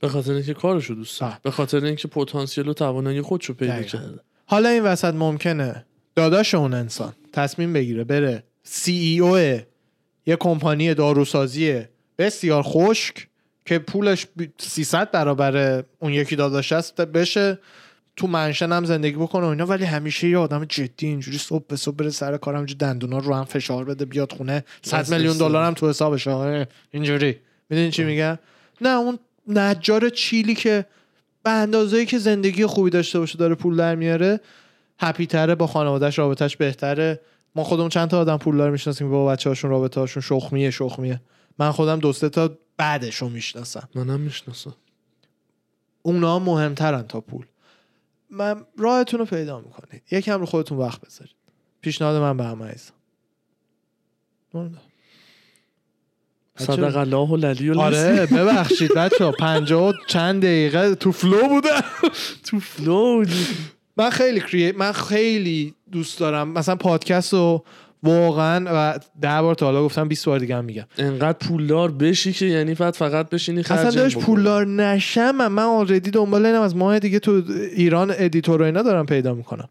به 0.00 0.08
خاطر 0.08 0.32
اینکه 0.32 0.54
کارشو 0.54 0.94
دوست 0.94 1.20
داره. 1.20 1.38
به 1.42 1.50
خاطر 1.50 1.84
اینکه 1.84 2.08
پتانسیل 2.08 2.68
و 2.68 2.72
توانایی 2.72 3.22
خودشو 3.22 3.54
پیدا. 3.54 3.82
کرده. 3.82 4.20
حالا 4.46 4.68
این 4.68 4.82
وسط 4.82 5.14
ممکنه 5.14 5.86
داداش 6.14 6.54
اون 6.54 6.74
انسان 6.74 7.12
تصمیم 7.32 7.72
بگیره 7.72 8.04
بره. 8.04 8.44
سی 8.62 8.92
ای 8.92 9.18
او 9.20 9.38
یه 10.26 10.36
کمپانی 10.40 10.94
داروسازی 10.94 11.82
بسیار 12.18 12.62
خشک. 12.62 13.28
که 13.66 13.78
پولش 13.78 14.26
بی- 14.36 14.52
300 14.58 15.10
برابر 15.10 15.84
اون 15.98 16.12
یکی 16.12 16.36
داداش 16.36 16.72
است 16.72 16.96
بشه 17.00 17.58
تو 18.16 18.26
منشن 18.26 18.72
هم 18.72 18.84
زندگی 18.84 19.16
بکنه 19.16 19.46
و 19.46 19.48
اینا. 19.48 19.66
ولی 19.66 19.84
همیشه 19.84 20.28
یه 20.28 20.38
آدم 20.38 20.64
جدی 20.64 21.06
اینجوری 21.06 21.38
صبح 21.38 21.64
به 21.68 21.76
صبح 21.76 21.96
بره 21.96 22.10
سر 22.10 22.36
کار 22.36 22.54
همینجوری 22.54 22.78
دندونا 22.78 23.18
رو 23.18 23.34
هم 23.34 23.44
فشار 23.44 23.84
بده 23.84 24.04
بیاد 24.04 24.32
خونه. 24.32 24.64
100 24.82 24.98
دست 24.98 25.12
میلیون. 25.12 25.38
دلار 25.38 25.64
هم 25.64 25.74
تو 25.74 25.88
حسابش 25.88 26.28
آره 26.28 26.68
اینجوری. 26.90 27.36
می‌دونی 27.70 27.90
چی 27.90 28.04
میگم؟ 28.04 28.38
نه 28.80 28.88
اون 28.88 29.18
نجار 29.48 30.08
چیلی 30.08 30.54
که 30.54 30.86
به 31.42 31.50
اندازه‌ای 31.50 32.06
که 32.06 32.18
زندگی 32.18 32.66
خوبی 32.66 32.90
داشته 32.90 33.18
باشه 33.18 33.38
داره 33.38 33.54
پول 33.54 33.76
در 33.76 33.94
میاره 33.94 34.40
هپی 35.00 35.26
تره 35.26 35.54
با 35.54 35.66
خانوادهش 35.66 36.18
رابطش 36.18 36.56
بهتره. 36.56 37.20
ما 37.54 37.64
خودمون 37.64 37.88
چند 37.88 38.08
تا 38.08 38.20
آدم 38.20 38.36
پولدار 38.36 38.70
می‌شناسیم 38.70 39.10
با 39.10 39.26
بچه 39.26 39.50
هاشون 39.50 39.70
رابطه 39.70 40.00
هاشون 40.00 40.22
شخمیه 40.22 40.70
شخمیه. 40.70 41.20
من 41.58 41.70
خودم 41.70 41.98
دو 41.98 42.12
تا 42.12 42.50
بعدش 42.76 43.16
رو 43.16 43.28
می‌شناسم. 43.28 43.88
منم 43.94 44.20
می‌شناسم. 44.20 44.74
اونا 46.02 46.38
مهمترن 46.38 47.02
تا 47.02 47.20
پول. 47.20 47.46
من 48.30 48.66
راهتون 48.78 49.20
رو 49.20 49.26
پیدا 49.26 49.60
می‌کنید. 49.60 50.02
یکم 50.10 50.40
رو 50.40 50.46
خودتون 50.46 50.78
وقت 50.78 51.00
بذارید. 51.00 51.36
پیشنهاد 51.80 52.16
من 52.16 52.36
به 52.36 52.44
همه 52.44 52.64
عزیزم. 52.64 52.92
صدق 56.58 56.96
الله 56.96 57.28
و 57.28 57.36
للی 57.36 57.70
و 57.70 57.80
آره 57.80 58.26
ببخشید 58.26 58.94
بچه 58.94 59.24
ها 59.24 59.32
پنجاه 59.32 59.94
چند 60.08 60.42
دقیقه 60.42 60.94
تو 60.94 61.12
flow 61.12 61.48
بودم 61.48 61.84
تو 62.44 62.60
flow 62.60 63.24
من 63.96 64.10
خیلی 64.10 64.72
من 64.72 64.92
خیلی 64.92 65.74
دوست 65.92 66.18
دارم. 66.18 66.48
مثلا 66.48 66.76
پادکست 66.76 67.32
رو 67.32 67.64
واقعا 68.06 68.64
و 68.74 68.98
ده 69.20 69.42
بار 69.42 69.54
تا 69.54 69.66
حالا 69.66 69.84
گفتم 69.84 70.08
20 70.08 70.26
بار 70.26 70.38
دیگه 70.38 70.56
هم 70.56 70.64
میگم. 70.64 70.84
انقدر 70.98 71.38
پولدار 71.38 71.90
بشی 71.90 72.32
که 72.32 72.46
یعنی 72.46 72.74
فقط 72.74 72.96
فقط 72.96 73.30
بشینی 73.30 73.62
خرج 73.62 73.86
اصلا 73.86 74.08
بکنی. 74.08 74.22
پولدار 74.22 74.66
نشم 74.66 75.48
من, 75.48 75.62
already 75.62 76.10
دنبال 76.10 76.46
اینم 76.46 76.60
از 76.62 76.76
ماه 76.76 76.98
دیگه 76.98 77.18
تو 77.18 77.42
ایران 77.76 78.12
editor 78.18 78.62
و 78.62 78.64
اینا 78.64 78.82
دارم 78.82 79.06
پیدا 79.06 79.34
می‌کنم. 79.34 79.68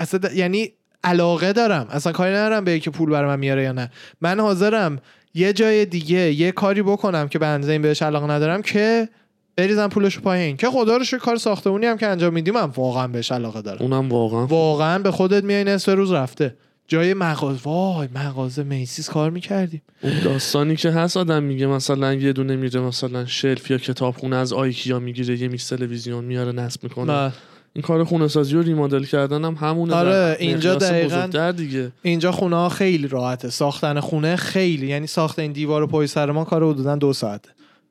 اصلا 0.00 0.20
د- 0.20 0.32
یعنی 0.36 0.72
علاقه 1.04 1.52
دارم. 1.52 1.86
اصلا 1.90 2.12
کاری 2.12 2.30
ندارم 2.30 2.64
به 2.64 2.78
که 2.78 2.90
پول 2.90 3.10
برای 3.10 3.28
من 3.28 3.38
میاره 3.38 3.62
یا 3.62 3.72
نه. 3.72 3.90
من 4.20 4.40
حاضرم 4.40 4.98
یه 5.34 5.52
جای 5.52 5.84
دیگه 5.86 6.32
یه 6.32 6.52
کاری 6.52 6.82
بکنم 6.82 7.28
که 7.28 7.38
به 7.38 7.46
اندازه 7.46 7.72
این 7.72 7.82
بهش 7.82 8.02
علاقه 8.02 8.26
ندارم 8.30 8.62
که 8.62 9.08
بریزم 9.56 9.88
پولش 9.88 10.18
پایین. 10.18 10.56
که 10.56 10.66
خدا 10.70 10.96
رو 10.96 11.04
کار 11.20 11.36
ساختمونی 11.36 11.86
هم 11.86 11.96
که 11.96 12.06
انجام 12.06 12.32
میدیم 12.34 12.54
من 12.54 12.64
واقعا 12.76 13.06
بهش 13.08 13.32
علاقه 13.32 13.62
دارم. 13.62 13.78
اونم 13.82 14.08
واقعا 14.08 14.46
واقعا 14.46 14.98
به 14.98 15.10
خودت 15.10 15.44
میای 15.44 15.64
نصف 15.64 15.88
روز 15.88 16.12
رفته. 16.12 16.56
جای 16.88 17.14
مغازه. 17.14 17.60
وای 17.64 18.08
مغازه 18.14 18.62
میسیز 18.62 19.08
کار 19.08 19.30
می‌کردیم. 19.30 19.82
اون 20.02 20.20
داستانی 20.24 20.76
که 20.76 20.90
هست 20.90 21.16
آدم 21.16 21.42
میگه 21.42 21.66
مثلا 21.66 22.14
یه 22.14 22.32
دونه 22.32 22.56
میره 22.56 22.80
مثلا 22.80 23.26
شلف 23.26 23.70
یا 23.70 23.78
کتابخونه 23.78 24.36
از 24.36 24.52
آیکیا 24.52 24.98
می‌گیره 24.98 25.40
یه 25.40 25.48
میز 25.48 25.68
تلویزیون 25.68 26.24
میاره 26.24 26.52
نصب 26.52 26.82
می‌کنه. 26.82 27.32
این 27.76 27.82
کار 27.82 28.04
خونه 28.04 28.28
سازی 28.28 28.56
و 28.56 28.62
ریمادل 28.62 29.04
کردن 29.04 29.44
هم 29.44 29.54
همونه 29.54 29.94
آره، 29.94 30.36
اینجا 30.40 30.74
دقیقاً 30.74 31.50
دیگه. 31.56 31.92
اینجا 32.02 32.32
خونه 32.32 32.56
ها 32.56 32.68
خیلی 32.68 33.08
راحته. 33.08 33.50
ساختن 33.50 34.00
خونه 34.00 34.36
خیلی 34.36 34.86
یعنی 34.86 35.06
ساخت 35.06 35.38
این 35.38 35.52
دیوار 35.52 35.82
و 35.82 35.86
پای 35.86 36.06
سر 36.06 36.30
ما 36.30 36.44
کار 36.44 36.64
حدودا 36.64 36.96
دو 36.96 37.12
ساعته. 37.12 37.50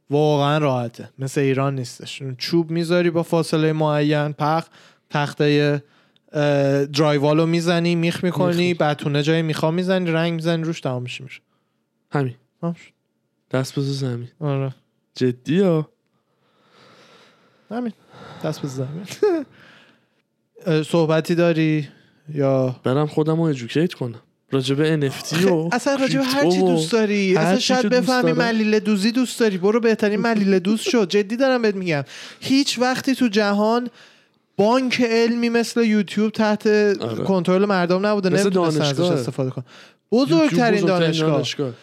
واقعا 0.10 0.58
راحته. 0.58 1.10
مثل 1.20 1.42
ایران 1.42 1.76
نیستش. 1.76 2.22
چوب 2.38 2.72
می‌ذاری 2.72 3.10
با 3.10 3.24
فاصله 3.24 3.74
معین 3.74 4.34
پخ 4.34 4.64
تخته 5.10 5.84
درایوالو 6.94 7.46
می‌زنی 7.46 7.96
میخ 7.96 8.24
می‌کنی 8.24 8.74
بتونه 8.74 9.24
جای 9.24 9.42
میخوا 9.42 9.72
می‌زنی 9.72 10.12
رنگ 10.12 10.34
می‌زنی 10.34 10.64
روش 10.64 10.82
تمام 10.82 11.04
میشه 11.04 11.24
میشه. 11.24 11.42
همین. 12.12 12.36
دست 13.52 13.80
بزن 13.80 13.92
زمین 13.92 14.28
آره. 14.40 14.76
جدی 15.16 15.60
ها؟ 15.60 15.90
همین. 17.72 17.94
دست 18.44 18.62
به 18.62 18.68
زمین 18.68 19.06
صحبتی 20.92 21.36
داری؟ 21.36 21.88
یا؟ 22.34 22.76
برم 22.84 23.08
خودم 23.08 23.36
رو 23.36 23.42
ادوکیت 23.42 23.94
کنم. 23.94 24.20
راجب 24.52 25.10
NFT 25.10 25.46
و 25.46 25.70
اصلا 25.72 25.96
راجع 25.96 26.20
به 26.20 26.26
هر 26.26 26.50
چی 26.50 26.60
دوست 26.60 26.92
داری 26.92 27.38
اصلا 27.38 27.60
شاید 27.60 27.90
بفهمی 27.90 28.34
دارم. 28.34 28.38
ملیل 28.38 28.80
دوزی 28.80 29.12
دوست 29.12 29.40
داری. 29.40 29.58
برو 29.58 29.80
بهترین 29.80 30.20
ملیل 30.20 30.60
دوز 30.60 30.82
شد 30.82 31.10
جدی 31.10 31.36
دارم 31.36 31.62
بهت 31.62 31.76
میگم. 31.76 32.04
هیچ 32.40 32.80
وقتی 32.80 33.16
تو 33.16 33.28
جهان 33.28 33.90
بانک 34.58 35.02
علمی 35.02 35.50
مثل 35.50 35.82
یوتیوب 35.82 36.32
تحت 36.32 36.64
کنترل 37.24 37.66
مردم 37.66 38.06
نبوده. 38.06 38.30
آره. 38.30 38.42
نمی‌تونستن 38.42 38.82
ازش 38.82 38.98
دانشگاه. 38.98 39.20
استفاده 39.20 39.50
کن 39.50 39.64
بزرگترین 40.12 40.86
دانشگاه. 40.86 41.74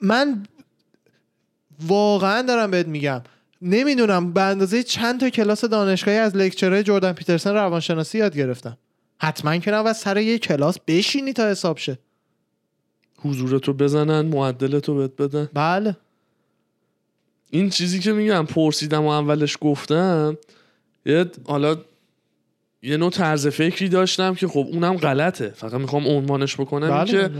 من 0.00 0.46
واقعا 1.86 2.42
دارم 2.42 2.70
بهت 2.70 2.86
میگم. 2.86 3.22
نمی‌دونم 3.62 4.32
به 4.32 4.42
اندازه 4.42 4.82
چند 4.82 5.20
تا 5.20 5.30
کلاس 5.30 5.64
دانشگاهی 5.64 6.18
از 6.18 6.36
لکچرهای 6.36 6.82
جردن 6.82 7.12
پیترسن 7.12 7.54
روانشناسی 7.54 8.18
یاد 8.18 8.36
گرفتم. 8.36 8.78
حتما 9.18 9.58
که 9.58 9.70
نباید 9.70 9.96
سر 9.96 10.18
یه 10.18 10.38
کلاس 10.38 10.78
بشینی 10.86 11.32
تا 11.32 11.48
حساب 11.48 11.78
شه. 11.78 11.98
حضورتو 13.18 13.72
بزنن 13.72 14.26
معدلتو 14.26 14.94
بهت 14.94 15.16
بدن. 15.16 15.48
بله. 15.54 15.96
این 17.50 17.70
چیزی 17.70 18.00
که 18.00 18.12
میگم 18.12 18.46
پرسیدم 18.46 19.04
و 19.04 19.08
اولش 19.08 19.58
گفتم 19.60 20.38
یه 21.06 21.26
حالا 21.46 21.76
یه 22.82 22.96
نوع 22.96 23.10
طرز 23.10 23.46
فکری 23.46 23.88
داشتم 23.88 24.34
که 24.34 24.48
خب 24.48 24.66
اونم 24.72 24.96
غلطه. 24.96 25.48
فقط 25.48 25.74
می‌خوام 25.74 26.06
عنوانش 26.08 26.54
بکنم 26.60 26.92
این 26.92 27.04
که 27.04 27.18
بله. 27.18 27.30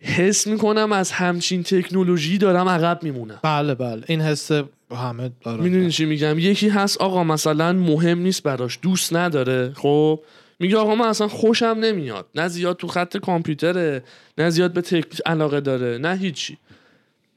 حس 0.00 0.46
می‌کنم 0.46 0.92
از 0.92 1.10
همچین 1.10 1.62
تکنولوژی 1.62 2.38
دارم 2.38 2.68
عقب 2.68 3.02
میمونم. 3.02 3.38
بله 3.42 3.74
بله. 3.74 4.02
این 4.06 4.20
حس 4.20 4.50
همه 4.90 5.30
دارن. 5.44 5.62
می‌دونی 5.64 5.90
چی 5.90 6.04
میگم؟ 6.04 6.38
یکی 6.38 6.68
هست 6.68 7.00
آقا 7.00 7.24
مثلا 7.24 7.72
مهم 7.72 8.18
نیست 8.18 8.42
براش 8.42 8.78
دوست 8.82 9.16
نداره. 9.16 9.72
خب 9.76 10.20
میگه 10.60 10.76
آقا 10.76 10.94
من 10.94 11.06
اصلا 11.06 11.28
خوشم 11.28 11.76
نمیاد. 11.80 12.26
نه 12.34 12.48
زیاد 12.48 12.76
تو 12.76 12.86
خط 12.86 13.16
کامپیوتره 13.16 14.02
نه 14.38 14.50
زیاد 14.50 14.72
به 14.72 14.80
تک 14.80 15.06
علاقه 15.26 15.60
داره 15.60 15.98
نه 15.98 16.16
هیچی. 16.16 16.58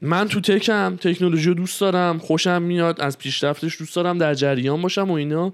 من 0.02 0.28
تو 0.28 0.42
تکم 0.42 0.96
تکنولوژی 0.96 1.50
رو 1.50 1.54
دوست 1.54 1.82
دارم 1.82 2.20
خوشم 2.20 2.62
میاد 2.62 3.02
از 3.02 3.18
پیشرفتش 3.18 3.80
دوست 3.80 3.96
دارم 3.96 4.18
در 4.18 4.34
جریان 4.34 4.82
باشم 4.82 5.12
و 5.12 5.14
اینا. 5.14 5.54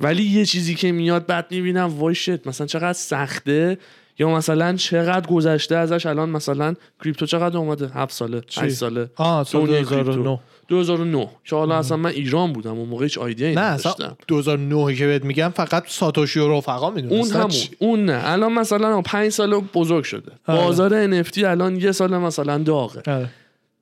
ولی 0.00 0.22
یه 0.22 0.44
چیزی 0.44 0.74
که 0.74 0.92
میاد 0.92 1.26
بعد 1.26 1.46
می‌بینم 1.50 1.98
وای 1.98 2.14
شت 2.14 2.46
مثلا 2.46 2.66
چقدر 2.66 2.92
سخته؟ 2.92 3.78
یا 4.18 4.28
مثلا 4.28 4.76
چقدر 4.76 5.26
گذشته 5.26 5.76
ازش 5.76 6.06
الان 6.06 6.28
مثلا 6.28 6.74
کریپتو 7.04 7.26
چقدر 7.26 7.58
اومده؟ 7.58 7.88
هفت 7.94 8.14
ساله 8.14 8.40
چی؟ 8.46 8.60
8 8.60 8.74
ساله. 8.74 9.10
آه 9.16 9.44
سال 9.44 9.66
دنیای 9.66 9.82
2009 9.82 10.38
2009 10.68 11.28
که 11.44 11.56
حالا 11.56 11.78
اصلا 11.78 11.96
من 11.96 12.10
ایران 12.10 12.52
بودم 12.52 12.70
اون 12.70 12.88
موقع 12.88 13.04
هیچ 13.04 13.18
ایده 13.18 13.52
نه 13.54 13.60
اصلا 13.60 13.92
نداشتم 13.92 14.16
2009 14.28 14.94
که 14.94 15.06
بهت 15.06 15.24
میگم 15.24 15.52
فقط 15.54 15.84
ساتوشی 15.88 16.40
و 16.40 16.58
رفقا 16.58 16.86
اون 16.86 16.94
می‌دونستن 16.94 17.38
همون 17.38 17.50
اون 17.78 18.04
نه. 18.04 18.20
الان 18.24 18.52
مثلا 18.52 19.00
پنج 19.00 19.28
سال 19.28 19.60
بزرگ 19.74 20.04
شده. 20.04 20.32
آره. 20.46 20.64
بازار 20.64 21.22
NFT 21.22 21.44
الان 21.44 21.76
یه 21.76 21.92
سال 21.92 22.18
مثلا 22.18 22.58
داغه. 22.58 23.28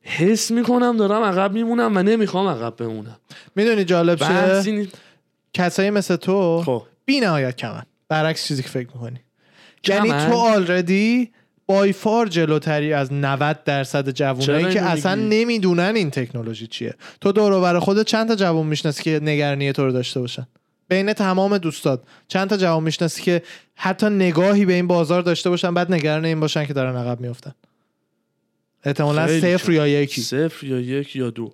حس 0.03 0.51
می‌کنم 0.51 0.97
دارم 0.97 1.23
عقب 1.23 1.53
میمونم 1.53 1.97
و 1.97 2.03
نمی‌خوام 2.03 2.47
عقب 2.47 2.77
بمونم. 2.77 3.17
می‌دونی 3.57 3.85
جالب 3.85 4.25
نیست. 4.25 4.99
کسایی 5.53 5.91
مثل 5.91 6.17
تو 6.17 6.63
خب. 6.63 6.83
بی 7.05 7.21
نهایت 7.21 7.57
کمن. 7.57 7.83
برعکس 8.09 8.47
چیزی 8.47 8.63
که 8.63 8.69
فکر 8.69 8.89
می‌کنی. 8.95 9.21
یعنی؟ 9.89 10.09
تو 10.09 10.35
آلردی 10.35 11.31
بای 11.67 11.93
فار 11.93 12.27
جلوتری 12.27 12.93
از 12.93 13.13
90 13.13 13.65
درصد 13.65 14.11
جوونایی 14.11 14.75
که 14.75 14.83
اصلا؟ 14.83 15.15
نمی‌دونن 15.15 15.93
این 15.97 16.11
تکنولوژی 16.11 16.67
چیه. 16.67 16.95
تو 17.21 17.33
دور 17.33 17.53
و 17.53 17.61
بر 17.61 17.79
خودت 17.79 18.07
چند 18.07 18.29
تا 18.29 18.35
جوون 18.35 18.67
می‌شناسی 18.67 19.03
که 19.03 19.21
نگرانی 19.23 19.73
تو 19.73 19.85
رو 19.85 19.93
داشته 19.93 20.21
باشن؟ 20.21 20.47
بین 20.89 21.13
تمام 21.13 21.59
دوستات. 21.59 22.03
چند 22.29 22.49
تا 22.49 22.57
جوان 22.57 22.83
می‌شناسی 22.83 23.23
که 23.23 23.43
حتی 23.75 24.07
نگاهی 24.07 24.65
به 24.65 24.73
این 24.73 24.87
بازار 24.87 25.23
داشته 25.23 25.51
باشن 25.51 25.75
بعد 25.75 25.93
نگران 25.93 26.25
این 26.25 26.41
باشن 26.41 26.65
که 26.65 26.73
دارن 26.73 26.97
عقب 26.97 27.21
میفتن 27.21 27.55
احتمالا 28.85 29.41
صفر. 29.41 29.73
یا 29.73 29.87
یکی. 29.87 30.21
صفر 30.21 30.67
یا 30.67 30.81
یک 30.81 31.17
یا 31.17 31.31
دو. 31.31 31.53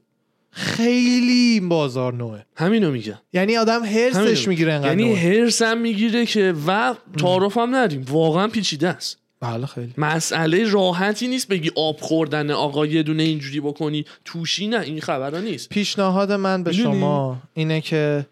خیلی 0.57 1.33
این 1.33 1.69
بازار 1.69 2.15
نوعه. 2.15 2.47
همینو 2.57 2.91
میگم. 2.91 3.19
یعنی 3.33 3.57
آدم 3.57 3.85
هرسش. 3.85 4.49
می‌گیره 4.49 4.73
انقدر 4.73 4.89
یعنی 4.89 5.05
نوعه. 5.05 5.17
هرسم 5.17 5.79
می‌گیره 5.79 6.27
که 6.27 6.55
و 6.67 6.95
تعارفم 7.19 7.75
نداریم. 7.75 8.05
واقعا 8.09 8.49
پیچیده 8.49 8.89
است. 8.89 9.19
بله 9.41 9.67
خیلی. 9.67 9.93
مسئله 9.99 10.71
راحتی 10.71 11.29
نیست 11.29 11.49
بگی 11.49 11.71
آب 11.77 12.01
خوردن 12.01 12.51
آقا 12.51 12.87
یه 12.87 13.03
دونه 13.03 13.23
اینجوری 13.23 13.61
بکنی. 13.61 14.05
توشی 14.25 14.67
نه 14.67 14.81
این 14.81 15.01
خبرها 15.01 15.41
نیست. 15.41 15.69
پیشنهاد 15.69 16.33
من 16.33 16.63
به؟ 16.63 16.73
شما 16.73 17.37
اینه 17.55 17.81
که 17.81 18.27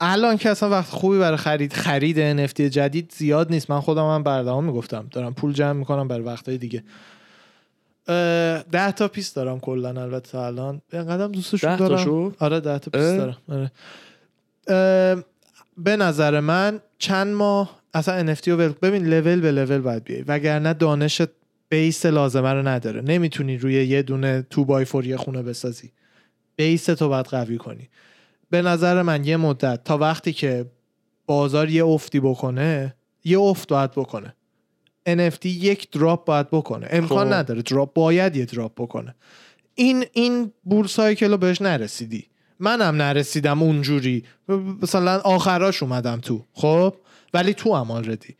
الان 0.00 0.36
که 0.36 0.50
اصلا 0.50 0.70
وقت 0.70 0.90
خوبی 0.90 1.18
برای 1.18 1.36
خرید 1.36 1.72
خرید 1.72 2.46
NFT 2.48 2.60
جدید 2.60 3.12
زیاد 3.16 3.50
نیست. 3.50 3.70
من 3.70 3.80
خودم 3.80 4.14
هم 4.14 4.22
بردام 4.22 4.64
می‌گفتم. 4.64 5.06
دارم 5.10 5.34
پول 5.34 5.52
جمع 5.52 5.72
می‌کنم 5.72 6.08
برای 6.08 6.22
وقتهای 6.22 6.58
دیگه. 6.58 6.84
ده 8.72 8.92
تا 8.92 9.08
piece 9.08 9.34
دارم 9.34 9.60
کلا 9.60 10.02
البته 10.02 10.38
الان. 10.38 10.80
اینقدرم 10.92 11.32
دوستشون 11.32 11.76
ده 11.76 11.88
دارم؟ 11.88 12.34
آره 12.38 12.60
ده 12.60 12.78
تا 12.78 12.90
piece 12.90 13.02
اه؟ 13.02 13.16
دارم. 13.16 13.36
آره. 13.48 13.70
به 15.78 15.96
نظر 15.96 16.40
من 16.40 16.80
چند 16.98 17.34
ماه 17.34 17.80
اصلا 17.94 18.34
NFT 18.34 18.48
رو 18.48 18.56
ببین 18.56 19.06
لول 19.06 19.40
به 19.40 19.52
لول 19.52 19.78
باید 19.78 20.04
بیای. 20.04 20.22
وگرنه 20.22 20.74
دانشت 20.74 21.28
بیس 21.68 22.06
لازمه 22.06 22.52
رو 22.52 22.68
نداره. 22.68 23.00
نمی‌تونی 23.00 23.58
روی 23.58 23.74
یه 23.86 24.02
دونه 24.02 24.46
تو 24.50 24.64
بای 24.64 24.84
فور 24.84 25.06
یه 25.06 25.16
خونه 25.16 25.42
بسازی. 25.42 25.92
بیس 26.56 26.84
تو 26.84 27.08
باید 27.08 27.26
قوی 27.26 27.58
کنی. 27.58 27.88
به 28.50 28.62
نظر 28.62 29.02
من 29.02 29.24
یه 29.24 29.36
مدت 29.36 29.84
تا 29.84 29.98
وقتی 29.98 30.32
که 30.32 30.66
بازار 31.26 31.70
یه 31.70 31.84
افتی 31.84 32.20
بکنه 32.20 32.94
یه 33.24 33.38
افت 33.40 33.68
باید 33.68 33.90
بکنه. 33.90 34.34
NFT 35.08 35.46
یک 35.46 35.90
دراپ 35.90 36.24
باید 36.24 36.50
بکنه. 36.50 36.86
امکان 36.90 37.28
خب. 37.28 37.34
نداره. 37.34 37.62
دراپ 37.62 37.92
باید 37.92 38.36
یه 38.36 38.44
دراپ 38.44 38.72
بکنه. 38.76 39.14
این 39.74 40.04
این 40.12 40.52
بول 40.64 40.86
سایکل 40.86 41.30
رو 41.30 41.36
بهش 41.36 41.62
نرسیدی. 41.62 42.26
منم 42.58 42.96
نرسیدم 42.96 43.62
اونجوری. 43.62 44.24
مثلا 44.82 45.18
آخراش 45.18 45.82
اومدم 45.82 46.20
تو. 46.20 46.44
خب؟ 46.52 46.94
ولی 47.34 47.54
تو 47.54 47.74
هم 47.74 47.90
already 47.90 48.36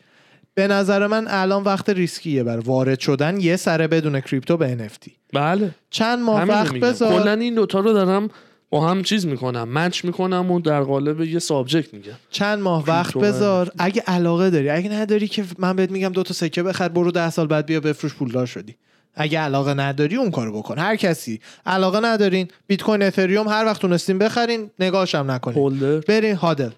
به 0.54 0.66
نظر 0.66 1.06
من 1.06 1.26
الان 1.28 1.62
وقت 1.62 1.90
ریسکیه 1.90 2.42
بر 2.42 2.58
وارد 2.58 3.00
شدن 3.00 3.40
یه 3.40 3.56
سره 3.56 3.86
بدون 3.86 4.20
کریپتو 4.20 4.56
به 4.56 4.76
NFT 4.88 5.10
بله. 5.32 5.74
چند 5.90 6.18
ماه 6.18 6.42
وقت. 6.42 6.74
بذار. 6.74 7.22
کلا 7.22 7.32
این 7.32 7.54
دوتا 7.54 7.80
رو 7.80 7.92
دارم 7.92 8.28
با 8.70 8.88
هم 8.88 9.02
چیز 9.02 9.26
می‌کنم 9.26 9.68
match 9.72 10.04
می‌کنم 10.04 10.50
و 10.50 10.60
در 10.60 10.82
قالب 10.82 11.20
یه 11.20 11.38
subject 11.38 11.94
میگم. 11.94 12.12
چند 12.30 12.58
ماه 12.58 12.84
وقت 12.86 13.18
بذار. 13.18 13.72
اگه 13.78 14.02
علاقه 14.06 14.50
داری 14.50 14.70
اگه 14.70 14.92
نداری 14.92 15.28
که 15.28 15.44
من 15.58 15.76
بهت 15.76 15.90
میگم 15.90 16.08
دو 16.08 16.22
تا 16.22 16.34
سکه 16.34 16.62
بخر 16.62 16.88
برو 16.88 17.10
ده 17.10 17.30
سال 17.30 17.46
بعد 17.46 17.66
بیا 17.66 17.80
بفروش 17.80 18.14
پولدار 18.14 18.46
شدی. 18.46 18.76
اگه 19.14 19.38
علاقه 19.38 19.74
نداری 19.74 20.16
اون 20.16 20.30
کارو 20.30 20.58
بکن. 20.58 20.78
هر 20.78 20.96
کسی. 20.96 21.40
علاقه 21.66 22.00
ندارین 22.00 22.48
بیت 22.66 22.82
کوین 22.82 23.02
اتریوم 23.02 23.48
هر 23.48 23.64
وقت 23.64 23.80
تونستین 23.80 24.18
بخرین 24.18 24.70
نگاهش 24.78 25.14
هم 25.14 25.30
نکنین. 25.30 25.58
holder 25.58 26.00
برین 26.00 26.36
HODL. 26.36 26.70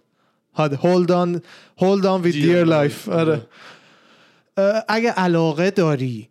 HODL. 0.54 0.76
hold 0.76 1.12
on 1.12 1.42
hold 1.78 2.06
on 2.06 2.22
with 2.22 2.34
their 2.34 2.64
life 2.64 3.06
life. 3.06 3.08
آره. 3.08 3.46
اه، 4.56 4.84
اگه 4.88 5.10
علاقه 5.10 5.70
داری 5.70 6.28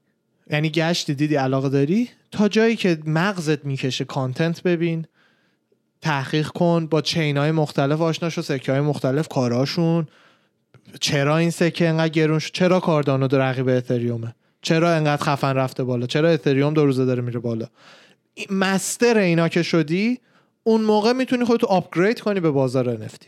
یعنی 0.49 0.69
گشتی 0.69 1.13
دیدی 1.13 1.35
علاقه 1.35 1.69
داری 1.69 2.09
تا 2.31 2.47
جایی 2.47 2.75
که 2.75 2.97
مغزت 3.05 3.65
می‌کشه 3.65 4.05
content 4.05 4.63
ببین. 4.63 5.05
تحقیق 6.01 6.47
کن 6.47 6.85
با 6.85 7.01
chain 7.01 7.37
های 7.37 7.51
مختلف 7.51 8.01
آشنا 8.01 8.29
شو 8.29 8.41
سکه 8.41 8.71
های 8.71 8.81
مختلف 8.81 9.27
کاراشون. 9.27 10.07
چرا 10.99 11.37
این 11.37 11.49
سکه 11.49 11.89
انقدر 11.89 12.09
گرون 12.09 12.39
شد؟ 12.39 12.53
چرا 12.53 12.79
کاردانو 12.79 13.27
دو 13.27 13.37
رقیب 13.37 13.67
اتریومه؟ 13.67 14.35
چرا 14.61 14.91
انقدر 14.91 15.23
خفن 15.23 15.55
رفته 15.55 15.83
بالا؟ 15.83 16.05
چرا 16.05 16.29
اتریوم 16.29 16.73
دو 16.73 16.85
روزه 16.85 17.05
داره 17.05 17.21
میره 17.21 17.39
بالا؟ 17.39 17.67
master 18.49 19.17
اینا 19.17 19.49
که 19.49 19.63
شدی 19.63 20.19
اون 20.63 20.81
موقع 20.81 21.13
می‌تونی 21.13 21.45
خودتو 21.45 21.67
upgrade 21.67 22.19
کنی 22.19 22.39
به 22.39 22.51
بازار 22.51 22.97
NFT 22.97 23.25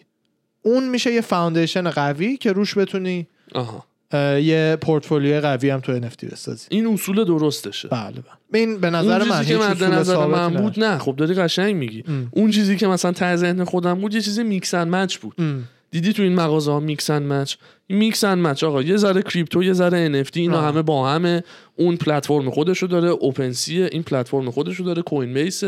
اون 0.61 0.89
میشه 0.89 1.13
یه 1.13 1.21
foundation 1.21 1.89
قوی 1.89 2.37
که 2.37 2.51
روش 2.51 2.77
بتونی 2.77 3.27
آها. 3.55 3.85
یه 4.13 4.77
پورتفولیوی 4.81 5.39
قوی 5.39 5.69
هم 5.69 5.79
تو 5.79 6.01
NFT 6.01 6.25
بسازی 6.31 6.67
این 6.69 6.87
اصول 6.87 7.23
درستشه 7.23 7.87
بله 7.87 8.11
بله 8.11 8.61
این 8.61 8.77
به 8.77 8.89
نظر 8.89 9.19
اون 9.21 9.29
من 9.29 9.39
چیزی 9.39 9.53
که 9.53 9.65
مد 9.65 9.83
نظر 9.83 10.25
من 10.25 10.53
بود. 10.53 10.79
نه 10.79 10.97
خب 10.97 11.15
داری 11.15 11.33
قشنگ 11.33 11.75
میگی 11.75 12.03
ام. 12.07 12.29
اون 12.31 12.51
چیزی 12.51 12.75
که 12.75 12.87
مثلا 12.87 13.11
ته 13.11 13.35
ذهن 13.35 13.63
خودم 13.63 13.93
بود 13.93 14.13
یه 14.13 14.21
چیزی 14.21 14.43
mix 14.43 14.73
and 14.73 14.95
match 14.95 15.17
بود 15.17 15.35
ام. 15.37 15.63
دیدی 15.91 16.13
تو 16.13 16.23
این 16.23 16.35
مغازه 16.35 16.71
ها 16.71 16.79
mix 16.79 17.09
and 17.09 17.33
match 17.33 17.55
این 17.87 17.99
mix 17.99 18.23
and 18.23 18.47
match 18.47 18.63
آقا 18.63 18.81
یه 18.81 18.97
ذره 18.97 19.21
کریپتو 19.21 19.63
یه 19.63 19.73
ذره 19.73 20.23
NFT 20.23 20.37
اینا 20.37 20.57
آه. 20.57 20.65
همه 20.67 20.81
با 20.81 21.09
همه 21.09 21.43
اون 21.75 21.97
پلتفرم 21.97 22.49
خودشو 22.49 22.87
داره 22.87 23.09
OpenSea 23.09 23.81
این 23.81 24.03
پلتفرم 24.03 24.51
خودشو 24.51 24.83
داره 24.83 25.01
Coinbase 25.01 25.63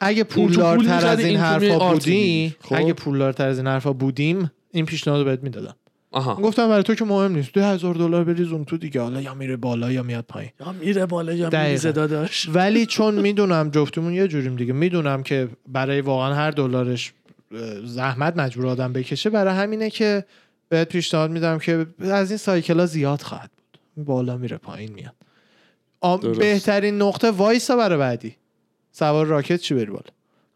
اگه 0.00 0.24
پول 0.24 0.44
پولدارتر 0.46 1.06
از 1.06 1.18
می‌خری، 1.18 1.28
این 1.28 1.38
حرفا 1.38 1.92
بودی. 1.92 2.56
خب. 2.60 2.74
اگه 2.74 2.92
پولدارتر 2.92 3.48
از 3.48 3.58
این 3.58 3.66
حرفا 3.66 3.92
بودیم 3.92 4.50
این 4.72 4.86
پیشنهاد 4.86 5.18
رو 5.18 5.24
بهت 5.24 5.42
می‌دادم 5.42 5.74
آها. 6.14 6.34
گفتم 6.34 6.68
برای 6.68 6.82
تو 6.82 6.94
که 6.94 7.04
مهم 7.04 7.32
نیست. 7.32 7.52
دو 7.52 7.62
هزار 7.62 7.94
دلار 7.94 8.24
بریز 8.24 8.52
اون 8.52 8.64
تو 8.64 8.76
دیگه. 8.76 9.00
حالا 9.00 9.20
یا 9.20 9.34
میره 9.34 9.56
بالا 9.56 9.92
یا 9.92 10.02
میاد 10.02 10.24
پایین. 10.28 10.50
یا 10.60 10.72
میره 10.72 11.06
بالا 11.06 11.32
یا. 11.32 11.50
میریزه 11.52 11.92
داداش. 11.92 12.48
ولی 12.54 12.86
چون 12.96 13.14
می‌دونم 13.14 13.70
جفتمون 13.70 14.12
یه 14.12 14.28
جوریم 14.28 14.56
دیگه. 14.56 14.72
می‌دونم 14.72 15.22
که 15.22 15.48
برای 15.68 16.00
واقعا 16.00 16.34
هر 16.34 16.50
دلارش 16.50 17.12
زحمت 17.84 18.36
مجبور 18.36 18.66
آدم 18.66 18.92
بکشه 18.92 19.30
برای 19.30 19.54
همینه 19.54 19.90
که 19.90 20.24
بهت 20.68 20.88
پیشنهاد 20.88 21.30
میدم 21.30 21.58
که 21.58 21.86
از 22.00 22.30
این 22.30 22.38
سایکلا 22.38 22.86
زیاد 22.86 23.20
خواهد 23.20 23.50
بود. 23.56 24.04
بالا 24.06 24.36
میره 24.36 24.56
پایین 24.56 24.92
میاد. 24.92 25.14
درست. 26.22 26.40
بهترین 26.40 27.02
نقطه 27.02 27.30
وایسا 27.30 27.76
برای 27.76 27.98
بعدی. 27.98 28.36
سوار 28.92 29.26
راکت 29.26 29.56
چی 29.60 29.74
بری 29.74 29.86
بالا؟ 29.86 30.10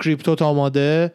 کریپتو 0.04 0.44
آماده 0.44 1.12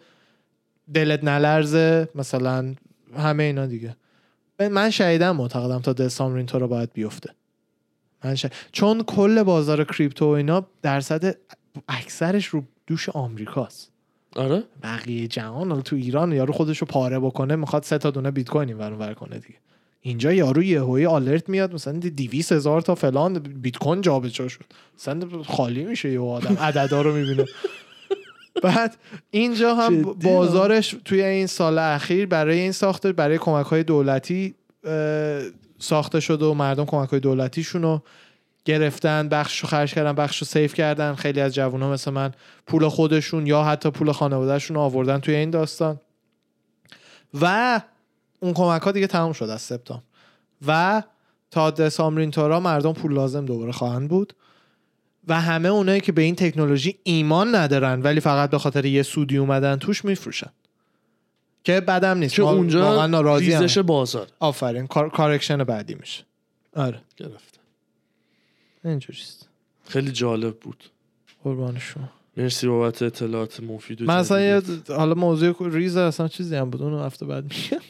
دلت 0.93 1.23
نلرزه 1.23 2.09
مثلا 2.15 2.73
همه 3.17 3.43
اینا 3.43 3.65
دیگه. 3.65 3.95
من 4.59 4.89
شهیدم 4.89 5.35
معتقدم 5.35 5.79
تا 5.79 5.93
دسامبر 5.93 6.37
این 6.37 6.47
رو 6.47 6.67
باید 6.67 6.93
بیفته. 6.93 7.29
من 8.23 8.35
شه- 8.35 8.49
چون 8.71 9.03
کل 9.03 9.43
بازار 9.43 9.83
کریپتو 9.83 10.25
و 10.25 10.29
اینا 10.29 10.65
درصد 10.81 11.35
اکثرش 11.87 12.45
رو 12.45 12.63
دوش 12.87 13.09
آمریکاست. 13.09 13.91
آره؟ 14.35 14.63
بقیه 14.83 15.27
جهان 15.27 15.69
حالا 15.69 15.81
تو 15.81 15.95
ایران 15.95 16.31
یارو 16.31 16.53
خودش 16.53 16.77
رو 16.77 16.87
پاره 16.87 17.19
بکنه 17.19 17.55
می‌خواد 17.55 17.83
سه 17.83 17.97
تا 17.97 18.11
دونه 18.11 18.31
بیت 18.31 18.49
کوین 18.49 18.69
اینور 18.69 18.93
ور 18.93 19.13
کنه 19.13 19.39
دیگه. 19.39 19.55
اینجا 20.01 20.33
یارو 20.33 20.63
یهویی 20.63 21.05
آلرت 21.05 21.49
میاد 21.49 21.73
مثلا 21.73 21.99
200 21.99 22.51
هزار 22.51 22.81
تا 22.81 22.95
فلان 22.95 23.39
بیت 23.39 23.77
کوین 23.77 24.01
جابجا 24.01 24.47
شد. 24.47 24.65
مثلا 24.99 25.43
خالی 25.43 25.83
میشه 25.83 26.11
یه 26.11 26.19
آدم. 26.21 26.57
عددا 26.59 27.01
رو 27.01 27.13
می‌بینه. 27.15 27.45
بعد 28.63 28.97
اینجا 29.31 29.75
هم 29.75 30.01
بازارش 30.01 30.95
توی 31.05 31.23
این 31.23 31.47
سال 31.47 31.77
اخیر 31.77 32.25
برای 32.25 32.59
این 32.59 32.71
ساخته 32.71 33.11
برای 33.11 33.37
کمک 33.37 33.65
های 33.65 33.83
دولتی 33.83 34.55
ساخته 35.79 36.19
شده 36.19 36.45
و 36.45 36.53
مردم 36.53 36.85
کمک 36.85 37.09
های 37.09 37.19
دولتیشون 37.19 37.81
رو 37.81 38.01
گرفتن 38.65 39.29
بخش 39.29 39.59
رو 39.59 39.69
خرج 39.69 39.93
کردن 39.93 40.13
بخش 40.13 40.37
رو 40.41 40.47
save 40.47 40.73
کردن. 40.73 41.15
خیلی 41.15 41.41
از 41.41 41.53
جوان 41.53 41.81
ها 41.81 41.91
مثل 41.91 42.11
من 42.11 42.31
پول 42.67 42.87
خودشون 42.87 43.47
یا 43.47 43.63
حتی 43.63 43.91
پول 43.91 44.11
خانوادهشون 44.11 44.75
رو 44.75 44.81
آوردن 44.81 45.19
توی 45.19 45.35
این 45.35 45.49
داستان. 45.49 45.99
و 47.41 47.81
اون 48.39 48.53
کمک 48.53 48.81
ها 48.81 48.91
دیگه 48.91 49.07
تمام 49.07 49.33
شد 49.33 49.49
از 49.49 49.61
سپتامبر. 49.61 50.03
و 50.67 51.03
تا 51.51 51.71
دسامبر 51.71 52.21
اینطورا 52.21 52.59
مردم 52.59 52.93
پول 52.93 53.13
لازم 53.13 53.45
دوباره 53.45 53.71
خواهند 53.71 54.09
بود. 54.09 54.33
و 55.27 55.41
همه 55.41 55.69
اونایی 55.69 56.01
که 56.01 56.11
به 56.11 56.21
این 56.21 56.35
تکنولوژی 56.35 56.97
ایمان 57.03 57.55
ندارن 57.55 58.01
ولی 58.01 58.19
فقط 58.19 58.49
به 58.49 58.57
خاطر 58.57 58.85
یه 58.85 59.03
سودی 59.03 59.37
اومدن 59.37 59.75
توش 59.75 60.05
میفروشن. 60.05 60.49
که 61.63 61.81
بدم 61.81 62.17
نیست. 62.17 62.35
که 62.35 62.41
اونجا 62.41 63.37
ریزش 63.37 63.77
بازار. 63.77 64.27
آفرین. 64.39 64.87
کار... 64.87 65.09
correction 65.09 65.63
بعدی 65.63 65.95
میشه. 65.95 66.23
آره. 66.75 67.01
گرفته 67.17 67.59
اینجوریست 68.85 69.49
خیلی 69.87 70.11
جالب 70.11 70.57
بود. 70.59 70.83
قربان 71.43 71.79
شما. 71.79 72.09
مرسی 72.37 72.67
بابت 72.67 73.01
اطلاعات 73.01 73.59
مفید 73.59 74.01
و 74.01 74.23
جدیدت. 74.23 74.91
حالا 74.91 75.13
موضوع 75.13 75.55
ریز 75.69 75.97
اصلا 75.97 76.27
چیزی 76.27 76.55
هم 76.55 76.69
بود. 76.69 76.81
اونو 76.81 77.03
هفته 77.03 77.25
بعد 77.25 77.43
میگم. 77.43 77.83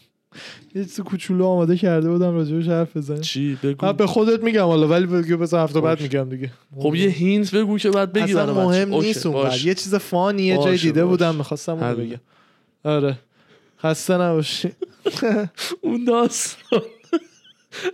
یه 0.76 0.84
چیز 0.86 1.00
کوچولو 1.00 1.46
آماده 1.46 1.78
کرده 1.78 2.10
بودم 2.10 2.36
راجبش 2.36 2.68
حرف 2.68 2.98
بزنیم. 2.98 3.22
چی؟ 3.22 3.58
بگو. 3.64 3.86
من 3.86 3.92
به 3.92 4.08
خودت 4.08 4.44
میگم 4.44 4.66
حالا 4.66 4.88
ولی 4.88 5.06
بگو 5.06 5.38
بذار 5.38 5.64
هفته 5.64 5.82
بعد. 5.82 6.02
میگم 6.02 6.30
دیگه. 6.30 6.52
خب 6.80 6.96
یه 6.96 7.10
hint 7.10 7.56
بگو 7.56 7.78
که 7.78 7.90
بعد 7.92 8.14
بگی 8.14 8.24
اصلا 8.34 8.54
مهم 8.54 8.90
نیست 8.90 9.28
باش. 9.28 9.66
یه 9.66 9.74
چیز 9.74 9.96
funny 9.95 10.43
یه 10.44 10.58
جای 10.58 10.78
دیده. 10.78 11.06
بودم 11.06 11.36
می‌خواستم 11.36 11.72
اونو 11.72 11.86
حل. 11.86 11.96
بگم. 11.96 12.20
آره. 12.84 13.20
خسته 13.84 14.18
نباشی. 14.18 14.70
اون 15.82 16.06
داستان. 16.06 16.82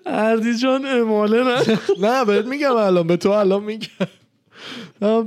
اردی 0.06 0.58
جان 0.58 0.86
اماله 0.86 1.44
نه؟ 1.44 1.80
نه 2.08 2.26
بهت 2.26 2.46
میگم 2.46 2.76
الان 2.76 3.08
به 3.08 3.18
تو 3.18 3.30
الان 3.30 3.64
میگم. 3.64 3.88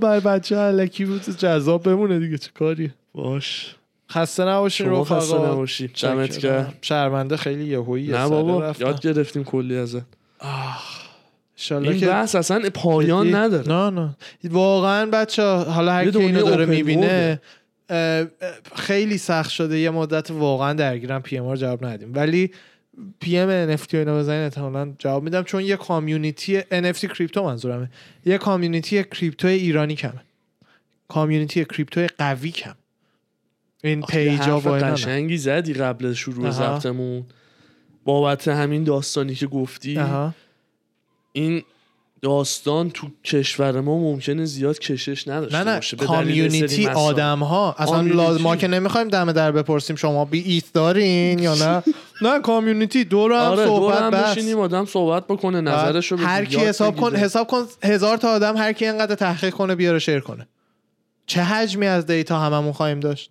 بر 0.00 0.20
بچه 0.20 0.56
علکی 0.56 1.04
بود 1.04 1.22
جذاب 1.38 1.82
بمونه 1.82 2.18
دیگه 2.18 2.38
چه 2.38 2.50
کاریه؟ 2.58 2.94
باش. 3.14 3.74
خسته 4.12 4.44
نباشین 4.44 4.86
شما 4.86 5.02
رفقا 5.02 5.20
خسته 5.20 5.38
نباشی. 5.38 5.88
دمت 5.88 6.38
گرم. 6.38 6.74
شرمنده 6.82 7.36
خیلی 7.36 7.64
یهویی 7.64 8.08
نه 8.08 8.28
بابا 8.28 8.74
یاد 8.80 9.00
گرفتیم 9.00 9.44
کلی 9.44 9.78
ازت. 9.78 10.02
این 11.70 11.98
که 11.98 12.06
بحث 12.06 12.34
اصلا 12.34 12.70
پایان؟ 12.74 13.34
نداره. 13.34 13.68
نه 13.68 13.90
نه. 13.90 14.16
واقعا 14.44 15.06
بچه 15.06 15.42
حالا 15.42 15.92
هر 15.92 16.10
کی 16.10 16.18
اینو 16.18 16.42
داره 16.42 16.66
می‌بینه 16.66 17.40
خیلی 18.74 19.18
سخت 19.18 19.50
شده. 19.50 19.78
یه 19.78 19.90
مدت 19.90 20.30
واقعا 20.30 20.72
درگیرم 20.72 21.22
PM 21.22 21.48
رو 21.48 21.56
جواب 21.56 21.86
ندیم. 21.86 22.14
ولی 22.14 22.50
PM 23.20 23.76
NFT 23.76 23.94
اینا 23.94 24.18
بزنین 24.18 24.42
احتمالاً 24.42 24.92
جواب 24.98 25.22
میدم. 25.22 25.42
چون 25.42 25.64
یه 25.64 25.76
community 25.76 26.60
NFT 26.60 27.06
کریپتو 27.06 27.44
منظورمه. 27.44 27.90
یه 28.26 28.38
community 28.38 29.04
کریپتو 29.04 29.48
ایرانی 29.48 29.94
کمه. 29.94 30.20
community 31.08 31.64
کریپتو 31.64 32.06
قوی 32.18 32.50
کم 32.50 32.74
این 33.84 34.02
پیجا 34.02 34.60
و. 34.60 34.68
قشنگی 34.68 35.36
زدی 35.36 35.72
قبل 35.74 36.12
شروع. 36.12 36.50
ضبطمون 36.50 37.24
بابت 38.04 38.48
همین 38.48 38.84
داستانی 38.84 39.34
که 39.34 39.46
گفتی 39.46 39.98
آها. 39.98 40.34
این 41.32 41.62
داستان 42.22 42.90
تو 42.90 43.06
کشور 43.24 43.80
ما 43.80 43.98
ممکنه 43.98 44.44
زیاد 44.44 44.78
کشش 44.78 45.28
نداشته 45.28 45.58
نه 45.58 45.64
نه 45.64 45.74
باشه 45.74 45.96
به 45.96 46.06
community. 46.06 46.86
آدم 46.86 47.38
ها 47.38 47.74
اصلا. 47.78 48.00
لاز... 48.00 48.40
ما 48.40 48.56
که 48.56 48.68
نمی‌خوایم 48.68 49.08
دم 49.08 49.32
در 49.32 49.52
بپرسیم 49.52 49.96
شما 49.96 50.24
بی 50.24 50.40
ایت 50.40 50.72
دارین 50.72 51.38
یا 51.38 51.54
نه 51.54 51.82
نه 52.28 52.40
community 52.40 53.04
دور 53.04 53.32
هم 53.32 53.38
آره 53.38 53.64
دور 53.64 53.66
صحبت 53.66 54.02
هم 54.02 54.10
بس 54.10 54.30
بشینیم 54.30 54.58
آدم 54.58 54.84
صحبت 54.84 55.26
بکنه 55.26 55.60
نظرشو 55.60 56.16
بگه، 56.16 56.26
هر 56.26 56.44
کی 56.44 56.56
حساب 56.56 56.96
کن. 56.96 57.16
حساب 57.16 57.46
کن 57.46 57.64
هزار 57.84 58.16
تا 58.16 58.28
آدم 58.28 58.56
هر 58.56 58.72
کی 58.72 58.86
اینقدر 58.86 59.14
تحقیق 59.14 59.54
کنه 59.54 59.74
بیاره 59.74 59.98
share 59.98 60.20
کنه 60.20 60.48
چه 61.26 61.42
حجمی 61.42 61.86
از 61.86 62.06
data 62.06 62.38
هممون 62.38 62.72
خواهیم 62.72 63.00
داشت 63.00 63.30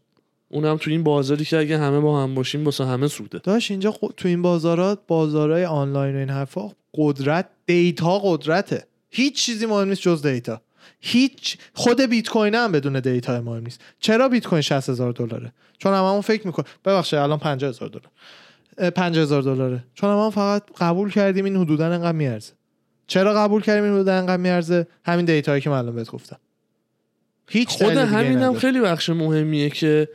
اونم 0.52 0.78
تو 0.78 0.91
این 0.91 1.04
بازاری 1.04 1.45
که 1.45 1.58
اگه 1.58 1.78
همه 1.78 1.99
با 1.99 2.24
هم 2.24 2.36
باشیم 2.36 2.66
واسه 2.66 2.86
همه 2.86 3.08
سوده. 3.08 3.39
داشت 3.39 3.72
اینجا 3.72 3.95
تو 4.18 4.28
این 4.28 4.41
بازارات 4.41 4.99
بازارهای 5.08 5.66
آنلاین 5.66 6.16
و 6.16 6.20
این 6.20 6.30
حرفا 6.30 6.72
قدرت 6.93 7.49
data 7.66 8.20
قدرته. 8.20 8.86
هیچ 9.10 9.45
چیزی 9.45 9.66
مهم 9.66 9.88
نیست 9.88 10.02
جز 10.02 10.22
data. 10.22 10.62
هیچ 10.99 11.58
خود 11.74 12.02
بیت 12.02 12.30
کوین 12.30 12.56
هم 12.56 12.72
بدون 12.72 12.99
data 12.99 13.41
مهم 13.41 13.64
نیست. 13.64 13.82
چرا 13.99 14.30
بیت 14.30 14.47
کوین 14.47 14.62
60 14.62 14.89
هزار 14.89 15.12
دلاره؟ 15.12 15.54
چون 15.78 15.93
هممون 15.93 16.22
فکر 16.22 16.47
میکن 16.47 16.64
ببخشید 16.86 17.20
الان 17.20 17.39
50 17.39 17.70
هزار 17.70 17.89
دلار. 17.89 18.91
50 18.91 19.24
هزار 19.24 19.41
دلاره. 19.41 19.84
چون 19.93 20.10
هممون 20.10 20.30
فقط 20.30 20.64
قبول 20.80 21.12
کردیم 21.12 21.45
این 21.45 21.56
حدودا 21.56 21.86
انقدر 21.86 22.18
میارزه. 22.18 22.54
چرا 23.08 23.34
قبول 23.34 23.62
کردیم 23.62 23.84
این 23.84 23.93
حدودا 23.93 24.14
انقدر 24.14 24.38
میارزه؟ 24.38 24.88
همین 25.06 25.26
data 25.26 25.49
یی 25.49 25.62
که 25.62 25.70
من 25.70 25.78
الان 25.78 25.95
بهت 25.95 26.10
گفتم. 26.10 26.38
هیچ 27.47 27.70
خود 27.70 27.91
همینم 27.91 28.38
نداره. 28.38 28.60
خیلی 28.60 28.82
بخش 28.82 29.10
مهمیه 29.10 29.70
که 29.70 30.10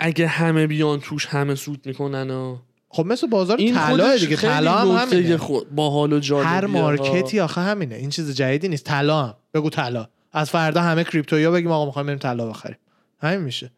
اگه 0.00 0.26
همه 0.26 0.66
بیان 0.66 1.00
توش 1.00 1.26
همه 1.26 1.54
سود 1.54 1.86
می‌کنن 1.86 2.30
و 2.30 2.56
خب 2.88 3.06
مثل 3.06 3.26
بازار 3.26 3.56
طلا 3.56 4.16
دیگه 4.16 4.36
طلا 4.36 4.72
هم 4.72 5.08
همینه. 5.08 5.36
خود 5.36 5.74
با 5.74 5.90
حال 5.90 6.12
و 6.12 6.18
جالبیه 6.18 6.48
هر 6.48 6.64
ها. 6.64 6.70
مارکتی 6.70 7.40
آخه 7.40 7.60
همینه. 7.60 7.94
این 7.94 8.10
چیز 8.10 8.36
جدیدی 8.36 8.68
نیست. 8.68 8.84
طلا 8.84 9.22
هم. 9.22 9.34
بگو 9.54 9.70
طلا. 9.70 10.08
از 10.32 10.50
فردا 10.50 10.82
همه 10.82 11.04
کریپتویا 11.04 11.50
بگیم 11.50 11.70
آقا 11.70 11.86
می‌خوایم 11.86 12.06
بریم 12.06 12.18
طلا 12.18 12.46
بخریم. 12.46 12.76
همین 13.22 13.40
میشه. 13.40 13.70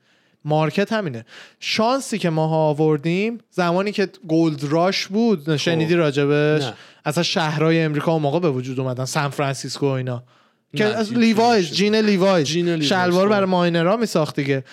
market 0.45 0.93
همینه. 0.93 1.25
شانسی 1.61 2.19
که 2.19 2.31
ماها 2.31 2.57
آوردیم 2.57 3.39
زمانی 3.51 3.93
که 3.93 4.09
gold 4.29 4.65
rush 4.65 5.07
بود 5.07 5.57
شنیدی 5.57 5.95
راجبش؟ 5.95 6.63
نه. 6.63 6.75
اصلا 7.05 7.23
شهرهای 7.23 7.83
امریکا 7.83 8.13
اون 8.13 8.23
موقع 8.23 8.39
به 8.41 8.51
وجود 8.51 8.81
اومدن. 8.81 9.05
سان 9.05 9.29
فرانسیسکو 9.29 9.87
اینا. 9.87 10.23
که 10.77 10.85
از 10.85 11.09
jean- 11.09 11.19
Levi's 11.19 11.73
jean 11.73 11.95
Levi's. 11.95 12.47
jean 12.47 12.65
Levi's، 12.65 12.89
شلوار 12.89 13.25
خب. 13.25 13.31
برای 13.31 13.47
miner 13.47 13.88
ها 13.88 13.97
میساخت 13.97 14.37
دیگه. 14.41 14.65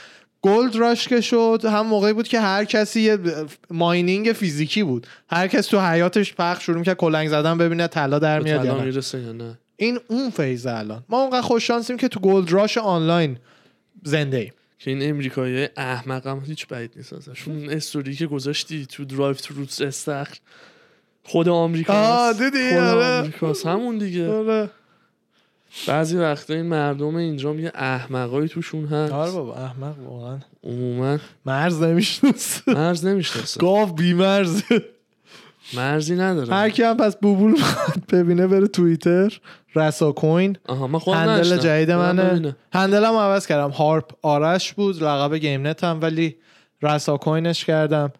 gold 0.43 0.76
rush 0.76 1.08
که 1.08 1.22
شد 1.22 1.62
هم 1.66 1.88
موقعی 1.88 2.14
بود 2.14 2.28
که 2.28 2.39
هر 2.39 2.66
کسی 2.66 3.02
یه 3.02 3.18
mining 3.72 4.34
فیزیکی 4.34 4.84
بود. 4.84 5.08
هر 5.30 5.48
کس 5.48 5.68
تو 5.68 5.80
حیاطش 5.80 6.34
پخش 6.34 6.66
شروع 6.66 6.84
که 6.84 6.96
کلنگ 6.96 7.30
زدن 7.30 7.58
ببینه 7.58 7.88
طلا 7.88 8.20
در 8.20 8.39
میاد 8.39 8.66
یا 8.66 9.32
نه. 9.32 9.60
این 9.76 10.00
اون 10.08 10.30
فیز 10.30 10.66
الان. 10.66 11.04
ما 11.10 11.22
اونقدر 11.22 11.41
خوش 11.41 11.68
شانسیم 11.68 11.98
که 11.98 12.08
تو 12.08 12.20
gold 12.20 12.51
rush 12.51 12.78
آنلاین 12.78 13.38
زنده 14.04 14.38
ایم. 14.38 14.54
که 14.80 14.91
این 14.91 15.10
امریکایی 15.10 15.68
احمق 15.78 16.28
هم 16.28 16.44
هیچ 16.46 16.68
بعید 16.68 16.91
نیست 16.96 17.14
ازشون 17.14 17.70
استوری 17.70 18.16
که 18.16 18.28
گذاشتی 18.28 18.86
تو 18.86 19.06
درایو 19.06 19.34
تو 19.34 19.54
روتس 19.54 19.82
استخر 19.82 20.38
خود 21.24 21.50
آمریکا 21.50 22.34
دیدی؟ 22.34 22.70
خود 22.70 22.78
آره. 22.78 23.20
آمریکاست. 23.20 23.66
همون 23.66 23.98
دیگه. 23.98 24.30
آره. 24.30 24.70
بعضی 25.88 26.17
وقتا 26.17 26.53
این 26.53 26.65
مردم 26.65 27.15
اینجا 27.15 27.53
یه 27.55 27.71
احمقایی 27.76 28.49
توشون 28.49 28.86
هست. 28.86 29.13
آره 29.13 29.32
بابا 29.32 29.55
احمق 29.55 29.95
واقعا. 30.09 30.38
عموما. 30.63 31.17
مرز 31.45 31.84
نمی‌شناسه. 31.84 32.61
مرز 32.67 33.05
نمی‌شناسه. 33.05 33.59
گاو 33.59 33.86
بی 33.86 34.13
مرز 34.13 34.63
مرزی 35.74 36.15
نداره. 36.15 36.53
هر 36.53 36.69
کی 36.69 36.84
هم 36.84 36.97
پس 36.97 37.15
بوبول 37.15 37.51
می‌خواد 37.51 38.03
ببینه 38.11 38.47
بره 38.47 38.67
توییتر 38.67 39.39
رسا 39.76 40.11
کوین. 40.11 40.57
آها 40.67 40.88
من 40.88 40.99
خودم 40.99 41.17
هندل. 41.17 41.57
جدید 41.57 41.91
منه. 41.91 42.55
هندلم 42.74 43.13
عوض 43.13 43.47
کردم. 43.47 43.69
هارپ 43.69 44.11
آرش 44.21 44.74
بود 44.74 45.03
لقب 45.03 45.36
گیم 45.36 45.67
نت 45.67 45.84
هم 45.84 45.99
ولی 46.01 46.36
رسا 46.82 47.17
کوینش 47.17 47.65
کردم. 47.65 48.11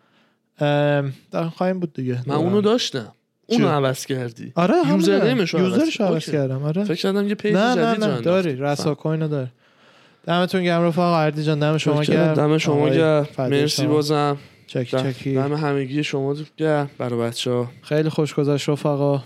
ام، 0.60 1.14
در 1.32 1.50
خواهیم 1.50 1.80
بود 1.80 1.94
دیگه. 1.94 2.20
من 2.26 2.36
اونو 2.36 2.62
داشتم. 2.62 3.12
اونو 3.48 3.68
چی؟ 3.68 3.72
عوض 3.74 4.06
کردی؟ 4.06 4.52
آره 4.56 4.74
یوزر 4.90 5.14
عوض 5.14 5.54
یوزرش. 5.54 6.02
عوض. 6.02 6.26
کردم 6.30 6.64
آره. 6.64 6.84
فکر 6.84 7.02
کردم 7.02 7.28
یه 7.28 7.36
پیج 7.36 7.54
نه 7.54 7.76
جدید 7.76 7.80
نه 7.86 7.94
جا 7.94 7.98
نه. 7.98 8.04
انداختی. 8.06 8.24
داری 8.24 8.56
رسا 8.56 8.96
کوینو 8.96 9.28
داری. 9.28 9.50
دمتون 10.28 10.64
گرم 10.64 10.82
رفاق 10.82 11.14
اردی 11.14 11.44
جان 11.44 11.60
دم 11.60 11.78
شما. 11.78 12.04
گرم. 12.04 12.34
دم 12.34 12.58
شما 12.58 12.90
گرم. 12.90 13.28
مرسی. 13.38 13.88
بازم. 13.88 14.38
چکی 14.68 14.98
دم 14.98 15.12
چکی. 15.12 15.34
دم 15.36 15.54
همگی 15.54 16.04
شما 16.04 16.36
گرم. 16.58 16.90
برای 16.98 17.20
بچه 17.20 17.52
ها 17.52 17.72
خیلی 17.82 18.10
خوش 18.10 18.34
گذشت 18.34 18.70
رفقا. 18.70 19.24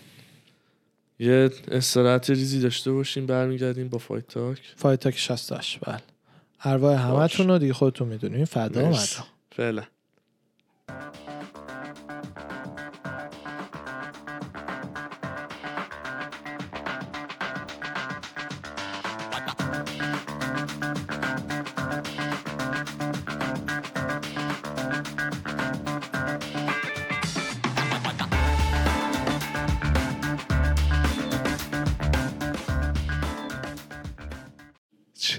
یه 1.20 1.50
استراحت 1.72 2.30
ریزی 2.30 2.60
داشته 2.60 2.92
باشیم 2.92 3.26
برمیگردیم 3.26 3.88
با 3.88 3.98
Fight 3.98 4.28
Talk. 4.28 4.60
Fight 4.76 5.00
Talk 5.00 5.18
68 5.18 5.80
بله. 5.86 5.98
ارواح 6.64 7.08
همتون 7.08 7.48
رو 7.48 7.58
دیگه 7.58 7.74
خودتون 7.74 8.08
می‌دونین. 8.08 8.46
فدا. 8.46 8.88
مدا 8.90 8.98
فعلا. 9.56 9.84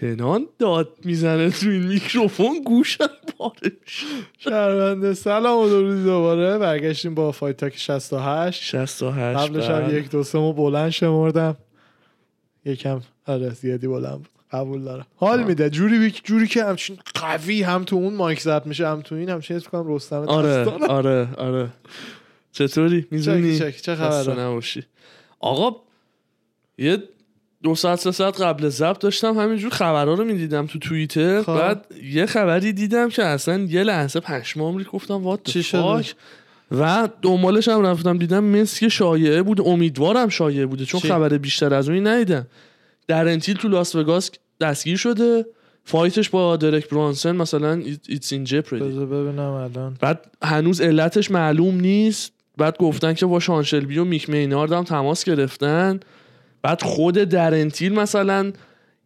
چنان 0.00 0.46
داد 0.58 0.88
می‌زنه 1.04 1.50
تو 1.50 1.68
این 1.68 1.86
میکروفون؟ 1.86 2.62
گوشم 2.62 3.08
پاره 3.38 3.72
شهرونده 4.38 5.14
سلام 5.14 5.58
و 5.58 5.68
درودی 5.68 6.04
دوباره. 6.04 6.58
برگشتیم 6.58 7.14
با 7.14 7.32
Fight 7.32 7.56
Talk 7.56 7.76
68 7.76 8.62
68 8.62 9.38
قبلش 9.38 9.70
هم 9.70 9.80
بله. 9.80 9.94
یک 9.94 10.10
دو 10.10 10.22
سه 10.22 10.52
بلند 10.52 10.90
شمردم. 10.90 11.56
یکم 12.64 13.00
آره 13.26 13.50
زیادی 13.50 13.86
بلند 13.86 14.16
بود. 14.16 14.28
قبول 14.52 14.84
دارم. 14.84 15.06
حال 15.16 15.44
میده. 15.44 15.70
جوری 15.70 15.98
بی... 15.98 16.10
جوری 16.10 16.46
که 16.46 16.64
همچین 16.64 16.98
قوی 17.14 17.62
هم 17.62 17.84
تو 17.84 17.96
اون 17.96 18.14
mic 18.14 18.40
ضبط 18.40 18.66
میشه 18.66 18.88
هم 18.88 19.00
تو 19.00 19.14
این 19.14 19.28
همچین 19.28 19.56
حس 19.56 19.64
می‌کنم 19.64 19.94
رستم 19.94 20.16
آره. 20.16 20.64
آره 20.88 21.28
آره. 21.34 21.68
چطوری؟ 22.52 23.06
میزونی 23.10 23.58
چه 23.58 23.94
خبره؟ 23.94 24.40
نباشی. 24.40 24.82
آقا 25.40 25.76
یه 26.78 27.02
دو 27.62 27.74
ساعت 27.74 27.98
سه 27.98 28.10
ساعت 28.10 28.40
قبل 28.40 28.68
ضبط 28.68 28.98
داشتم 28.98 29.38
همینجور 29.38 29.70
خبرها 29.70 30.14
رو 30.14 30.24
می‌دیدم 30.24 30.66
تو 30.66 30.78
توییتر. 30.78 31.42
خب. 31.42 31.54
بعد 31.58 31.86
یه 32.02 32.26
خبری 32.26 32.72
دیدم 32.72 33.08
که 33.08 33.24
اصلا 33.24 33.58
یه 33.58 33.82
لحظه 33.82 34.20
پشمام 34.20 34.76
ریخت 34.76 34.90
گفتم 34.90 35.14
وات 35.14 35.50
چی؟ 35.50 35.76
و 36.70 37.08
دنبالش 37.22 37.68
هم 37.68 37.86
رفتم 37.86 38.18
دیدم 38.18 38.44
مسک 38.44 38.88
شایعه 38.88 39.42
بود. 39.42 39.60
امیدوارم 39.60 40.28
شایعه 40.28 40.66
بوده 40.66 40.84
چون 40.84 41.00
چی؟ 41.00 41.08
خبر 41.08 41.28
بیشتر 41.28 41.74
از 41.74 41.88
اونی 41.88 42.00
ندیدم. 42.00 42.46
در 43.06 43.28
انتیل 43.28 43.56
تو 43.56 43.68
لاس 43.68 43.94
وگاس 43.94 44.30
دستگیر 44.60 44.96
شده. 44.96 45.46
فایتش 45.84 46.28
با 46.28 46.56
درک 46.56 46.88
برانسن 46.88 47.36
مثلا 47.36 47.82
ایتس 48.08 48.32
این 48.32 48.44
ببینم 48.44 49.38
الان. 49.38 49.96
بعد 50.00 50.30
هنوز 50.42 50.80
علتش 50.80 51.30
معلوم 51.30 51.80
نیست. 51.80 52.32
بعد 52.56 52.78
گفتن 52.78 53.14
که 53.14 53.26
با 53.26 53.40
شانشلبی 53.40 53.98
و 53.98 54.04
میک 54.04 54.30
مینارد 54.30 54.72
هم 54.72 54.84
تماس 54.84 55.24
گرفتن. 55.24 56.00
بعد 56.62 56.82
خود 56.82 57.14
Darren 57.14 57.62
Till 57.62 57.94
مثلا 57.94 58.52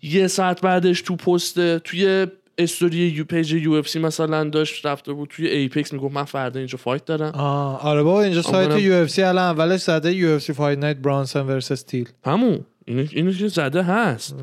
یه 0.02 0.26
ساعت 0.26 0.60
بعدش 0.60 1.02
تو 1.02 1.16
پست 1.16 1.78
توی 1.78 2.26
استوری 2.58 2.96
یو 2.96 3.24
page 3.24 3.52
UFC 3.52 3.98
مثلا 3.98 4.44
داشت 4.44 4.86
رفته 4.86 5.12
بود 5.12 5.28
توی 5.28 5.46
Apex 5.48 5.92
می‌گفت 5.92 6.14
من 6.14 6.24
فردا 6.24 6.58
اینجا 6.60 6.78
fight 6.78 7.04
دارم. 7.04 7.32
آه 7.34 7.82
آره 7.86 8.02
بابا 8.02 8.22
اینجا 8.22 8.42
سایت 8.42 8.68
منم- 8.70 8.78
UFC 8.78 9.22
الان 9.22 9.44
اولش 9.44 9.80
زده 9.80 10.12
UFC 10.14 10.52
Fight 10.52 10.78
Night 10.78 10.96
Brunson 10.96 11.46
versus 11.46 11.82
Till. 11.82 12.08
همون. 12.24 12.60
اینو 12.84 13.06
اینو 13.12 13.32
که 13.32 13.48
زده 13.48 13.82
هست. 13.82 14.36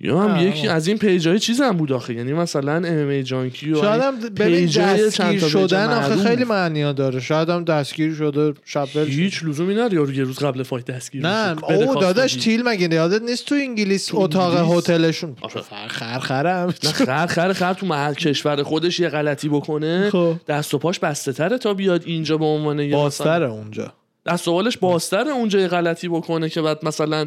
یا 0.00 0.18
هم 0.18 0.48
یکی. 0.48 0.68
از 0.68 0.88
این 0.88 0.98
page 0.98 1.30
ای 1.30 1.38
چیز 1.38 1.60
هم 1.60 1.76
بود 1.76 1.92
آخه 1.92 2.14
یعنی 2.14 2.32
مثلا 2.32 2.72
MMA 2.72 3.20
Junkie 3.20 3.72
و 3.72 3.80
شاید 3.80 4.02
هم 4.02 4.20
دستگیر 4.20 5.38
شدن 5.40 5.88
آخه. 5.88 6.16
خیلی 6.16 6.44
معنی 6.44 6.92
داره 6.92 7.20
شاید 7.20 7.48
هم 7.48 7.64
دستگیر 7.64 8.14
شده 8.14 8.54
شب. 8.64 8.88
هیچ 8.96 9.44
لزومی 9.44 9.74
نداره 9.74 9.94
یارو 9.94 10.12
یه 10.12 10.24
روز 10.24 10.38
قبل 10.38 10.62
fight 10.62 10.84
دستگیر 10.84 11.22
نه 11.22 11.64
او 11.64 11.94
داداش. 11.94 12.34
Till 12.34 12.62
مگه 12.62 12.94
یادت 12.94 13.22
نیست 13.22 13.46
تو 13.46 13.54
انگلیس 13.54 14.10
اتاق؟ 14.14 14.78
هتلشون 14.78 15.36
هم 15.42 16.74
نه 16.84 16.96
خر 16.96 17.26
خر 17.26 17.52
خر 17.52 17.74
تو 17.74 17.86
محل 17.86 18.14
کشور 18.14 18.62
خودش 18.62 19.00
یه 19.00 19.08
غلطی 19.08 19.48
بکنه 19.48 20.10
خب. 20.10 20.34
دست 20.48 20.74
و 20.74 20.78
پاش 20.78 20.98
بسته 20.98 21.32
تره 21.32 21.58
تا 21.58 21.74
بیاد 21.74 22.02
اینجا 22.06 22.38
به 22.38 22.44
عنوان 22.44 22.90
باستره 22.90 23.50
اونجا 23.50 23.92
دست 24.26 24.48
و 24.48 24.52
بالش 24.52 24.78
باستره 24.78 25.30
اونجا 25.30 25.60
یه 25.60 25.68
غلطی 25.68 26.08
بکنه 26.08 26.48
که 26.48 26.62
بعد 26.62 26.84
مثلا 26.84 27.26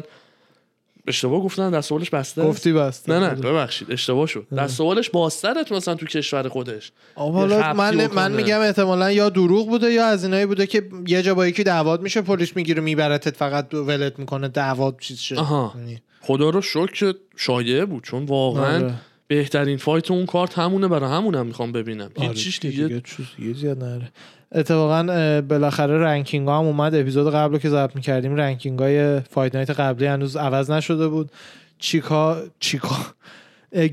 اشتباه 1.06 1.40
گفتن 1.40 1.70
دست 1.70 1.92
و 1.92 1.94
بالش 1.94 2.10
بسته؟ 2.10 2.42
گفتی 2.42 2.72
بسته 2.72 3.12
نه 3.12 3.18
نه 3.18 3.34
ببخشید 3.34 3.92
اشتباه 3.92 4.26
شد 4.26 4.46
دست 4.58 4.80
باستره 5.12 5.64
تو 5.64 5.74
مثلا 5.74 5.94
تو 5.94 6.06
کشور 6.06 6.48
خودش 6.48 6.92
حالا 7.14 7.72
من. 7.72 8.06
من 8.06 8.32
میگم 8.32 8.60
احتمالا 8.60 9.12
یا 9.12 9.28
دروغ 9.28 9.68
بوده 9.68 9.92
یا 9.92 10.06
از 10.06 10.24
اینایی 10.24 10.46
بوده 10.46 10.66
که 10.66 10.88
یه 11.06 11.22
جا 11.22 11.34
با 11.34 11.46
یکی 11.46 11.64
دعوات 11.64 12.00
میشه 12.00 12.22
پلیس 12.22 12.56
می‌گیره 12.56 12.80
میبرتت 12.80 13.36
فقط 13.36 13.74
ولت 13.74 14.18
می‌کنه 14.18 14.48
دعوات 14.48 15.00
چیز 15.00 15.18
شد. 15.18 15.36
یعنی- 15.76 16.02
خدا 16.20 16.50
رو 16.50 16.60
شکر 16.62 17.14
شایعه 17.36 17.84
بود 17.84 18.02
چون 18.02 18.24
واقعا 18.24 18.76
آره. 18.76 18.94
بهترین 19.28 19.76
fight 19.76 20.10
اون 20.10 20.26
کارت 20.26 20.58
همونه 20.58 20.88
برای 20.88 21.10
همونم 21.10 21.46
می‌خوام 21.46 21.72
ببینم. 21.72 22.10
آره 22.16 22.28
هیچ 22.28 22.60
چیز 22.60 22.72
دیگه, 22.72 22.88
دیگه؟ 22.88 23.00
چیز 23.04 23.26
دیگه 23.36 23.52
زیاد 23.52 23.84
نره 23.84 24.12
اتفاقا 24.52 25.02
بالاخره 25.48 25.98
ranking 25.98 26.48
ها 26.48 26.58
هم 26.58 26.64
اومد. 26.64 26.94
اپیزود 26.94 27.34
قبل 27.34 27.58
که 27.58 27.68
ضبط 27.68 27.96
می‌کردیم 27.96 28.36
ranking 28.36 28.78
های 28.78 29.20
fight 29.20 29.54
night 29.54 29.70
قبلی 29.70 30.06
هنوز 30.06 30.36
عوض 30.36 30.70
نشده 30.70 31.08
بود. 31.08 31.30
چیکا 31.78 32.42
چیکا 32.60 32.96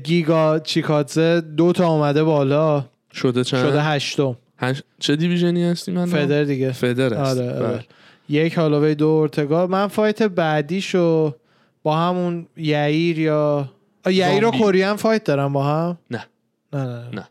Giga 0.04 0.58
Chikadze 0.58 1.40
دو 1.40 1.72
تا 1.72 1.88
اومده 1.88 2.24
بالا. 2.24 2.84
شده 3.12 3.44
چند؟ 3.44 3.60
شده 3.62 3.82
هشتم. 3.82 4.36
هش- 4.62 4.82
چه 4.98 5.16
division 5.16 5.59
ی 5.59 5.64
هستی 5.64 5.92
من؟ 5.92 6.06
feather 6.06 6.44
دیگه. 6.44 6.72
feather 6.72 7.14
است. 7.14 7.40
آره, 7.40 7.52
بله. 7.52 7.66
آره. 7.66 7.84
یک 8.28 8.54
Holloway 8.54 8.94
دو 8.94 9.06
Ortega 9.06 9.66
من 9.66 9.86
fight 9.86 10.22
بعدیشو 10.22 11.34
با 11.82 11.96
همون 11.96 12.46
Yair 12.56 13.18
یا 13.18 13.68
Yair 14.10 14.44
و. 14.44 14.50
Korean 14.50 14.96
fight 14.96 15.24
دارن 15.24 15.52
با 15.52 15.64
هم 15.64 15.98
نه. 16.10 16.26
نه 16.72 16.84
نه, 16.84 17.08
نه. 17.12 17.28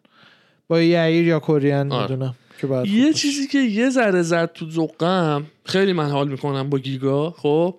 با 0.67 0.81
Yair 0.81 1.27
یا 1.27 1.39
Korean 1.39 1.91
آره. 1.91 2.01
می‌دونم 2.01 2.35
که 2.61 2.91
یه 2.91 3.13
چیزی 3.13 3.47
که 3.47 3.57
یه 3.57 3.89
ذره 3.89 4.21
زد 4.21 4.53
تو 4.53 4.69
ذوقم 4.69 5.45
خیلی 5.65 5.93
من 5.93 6.09
حال 6.09 6.27
می‌کنم 6.27 6.69
با 6.69 6.79
Giga 6.79 7.31
خب 7.31 7.75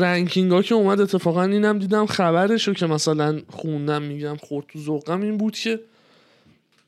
ranking 0.00 0.52
ها 0.52 0.62
که 0.62 0.74
اومد 0.74 1.00
اتفاقا 1.00 1.42
اینم 1.42 1.78
دیدم 1.78 2.06
خبرشو 2.06 2.74
که 2.74 2.86
مثلا 2.86 3.40
خوندم 3.48 4.02
میگم 4.02 4.36
خورد 4.36 4.66
تو 4.66 4.78
ذوقم 4.78 5.22
این 5.22 5.36
بود 5.36 5.56
که 5.56 5.80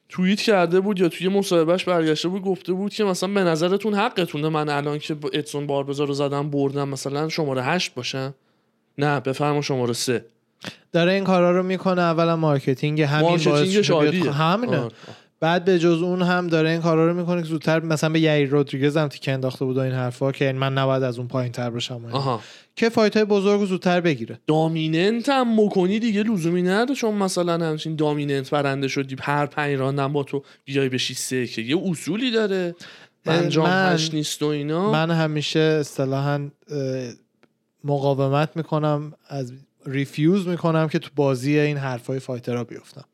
توییت 0.09 0.41
کرده 0.41 0.81
بود 0.81 1.01
یا 1.01 1.09
توی 1.09 1.29
مصاحبهش 1.29 1.85
برگشته 1.85 2.29
بود 2.29 2.43
گفته 2.43 2.73
بود 2.73 2.93
که 2.93 3.05
مثلا 3.05 3.29
به 3.29 3.45
نظرتون 3.45 3.95
حقتونه 3.95 4.49
من 4.49 4.69
الان 4.69 4.99
که 4.99 5.15
با 5.15 5.31
Edson 5.33 5.67
Barboza 5.67 6.05
رو 6.05 6.15
زدم 6.15 6.51
بردم 6.51 6.89
مثلا 6.89 7.29
شماره 7.29 7.63
هشت 7.63 7.95
باشم 7.95 8.35
نه 8.99 9.21
بفرما 9.21 9.61
شماره 9.61 9.93
سه 9.93 10.25
داره 10.93 11.13
این 11.13 11.25
کارا 11.25 11.51
رو 11.51 11.63
می‌کنه 11.63 12.03
اولا 12.03 12.37
marketing 12.37 13.03
همین 13.03 13.29
marketing 13.29 13.80
ش 13.80 13.91
عالیه 13.91 14.33
همینه. 14.33 14.89
بعد 15.41 15.65
به 15.65 15.79
جز 15.79 16.03
اون 16.03 16.23
هم 16.23 16.49
داره 16.49 16.71
این 16.71 16.81
کارا 16.81 17.07
رو 17.07 17.15
می‌کنه 17.15 17.43
که 17.43 17.49
زودتر 17.49 17.81
مثلا 17.81 18.11
به 18.11 18.21
Yair 18.21 18.49
Rodriguez 18.49 18.97
هم 18.97 19.09
تیکه 19.09 19.33
انداخته 19.33 19.65
بود 19.65 19.77
و 19.77 19.81
این 19.81 19.93
حرفا 19.93 20.33
که 20.33 20.53
من 20.53 20.73
نباید 20.75 21.03
از 21.03 21.19
اون 21.19 21.29
پایین 21.29 21.53
تر 21.53 21.71
باشم 21.71 22.41
که 22.77 22.89
fight 22.89 23.17
های 23.17 23.25
بزرگ 23.25 23.65
زودتر 23.65 24.01
بگیره. 24.01 24.39
dominant 24.47 25.29
هم 25.29 25.57
بکنی 25.57 25.99
دیگه 25.99 26.23
لزومی 26.23 26.63
نداره 26.63 26.95
چون 26.95 27.15
مثلا 27.15 27.67
همچین 27.67 27.97
dominant 27.97 28.51
برنده 28.51 28.89
شدی 28.89 29.17
هر 29.21 29.47
پنج 29.47 29.79
round 29.79 30.07
م 30.07 30.13
با 30.13 30.23
تو 30.23 30.43
بیای 30.65 30.89
بشی 30.89 31.15
سه 31.15 31.47
که 31.47 31.63
یه 31.63 31.77
اصولی 31.85 32.31
داره. 32.31 32.75
انجام 33.27 33.67
من- 33.67 33.93
هش 33.93 34.15
نیست 34.15 34.43
و 34.43 34.47
اینا. 34.47 34.93
من 34.93 35.11
همیشه 35.11 35.61
اصطلاحا 35.61 36.49
مقاومت 37.85 38.57
می‌کنم 38.57 39.13
از 39.29 39.53
refuse 39.87 40.49
می‌کنم 40.49 40.89
که 40.89 40.99
تو 40.99 41.11
بازی 41.17 41.59
این 41.59 41.77
حرفای 41.77 42.19
fighter 42.19 42.59
ها 42.59 42.65
بیفتم. 42.65 43.05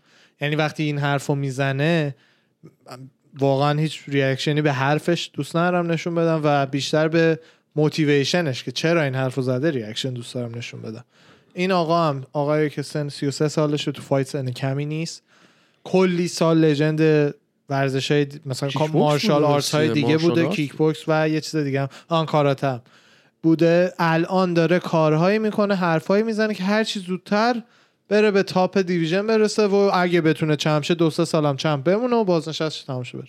یعنی 0.41 0.57
وقتی 0.57 0.83
این 0.83 0.99
حرفو 0.99 1.35
می‌زنه 1.35 2.15
واقعا 3.39 3.81
هیچ 3.81 4.03
reaction 4.09 4.57
ی 4.57 4.63
به 4.63 4.73
حرفش 4.73 5.31
دوست 5.33 5.57
ندارم 5.57 5.91
نشون 5.91 6.15
بدم 6.15 6.41
و 6.45 6.67
بیشتر 6.67 7.09
به 7.09 7.41
motivation 7.77 8.50
ش 8.50 8.65
که 8.65 8.73
چرا 8.73 9.03
این 9.03 9.15
حرفو 9.15 9.43
زده 9.43 9.71
reaction 9.71 10.11
دوست 10.11 10.35
دارم 10.35 10.55
نشون 10.55 10.83
بدم. 10.83 11.05
این 11.55 11.73
آقا 11.73 12.09
هم 12.09 12.25
آقایی 12.33 12.71
که 12.71 12.83
سن 12.83 13.09
33 13.09 13.49
سالشه 13.49 13.93
تو 13.93 14.03
fight 14.03 14.27
سن 14.27 14.51
کمی 14.51 14.87
نیست. 14.87 15.23
کلی 15.85 16.29
سال 16.29 16.59
legend 16.59 17.35
ورزش 17.69 18.11
های 18.11 18.27
مثلا 18.47 18.87
martial 18.87 19.45
arts 19.45 19.75
های 19.75 19.89
دیگه 19.93 20.19
بوده 20.19 20.45
آرت 20.45 20.55
kickbox 20.55 21.05
و 21.09 21.29
یه 21.29 21.41
چیز 21.41 21.57
دیگه 21.57 21.81
هم. 21.81 21.89
آن 22.09 22.27
کاراته 22.27 22.67
هم. 22.67 22.83
بوده 23.45 23.93
الان 23.99 24.55
داره 24.55 24.79
کارهایی 24.79 25.39
می‌کنه 25.39 25.75
حرفایی 25.75 26.23
می‌زنه 26.23 26.55
که 26.55 26.65
هر 26.65 26.85
چی 26.85 27.01
زودتر 27.01 27.63
بره 28.09 28.31
به 28.31 28.43
top 28.43 28.79
division 28.79 29.27
برسه 29.27 29.67
و 29.67 29.91
اگه 29.95 30.21
بتونه 30.21 30.57
champ 30.57 30.83
شه 30.83 30.95
دو 30.95 31.11
سه 31.11 31.25
سالم 31.25 31.57
champ 31.57 31.85
بمونه 31.85 32.17
و 32.17 32.25
بازنشستش 32.25 32.83
تمام 32.83 33.03
شه 33.03 33.19
بره. 33.19 33.29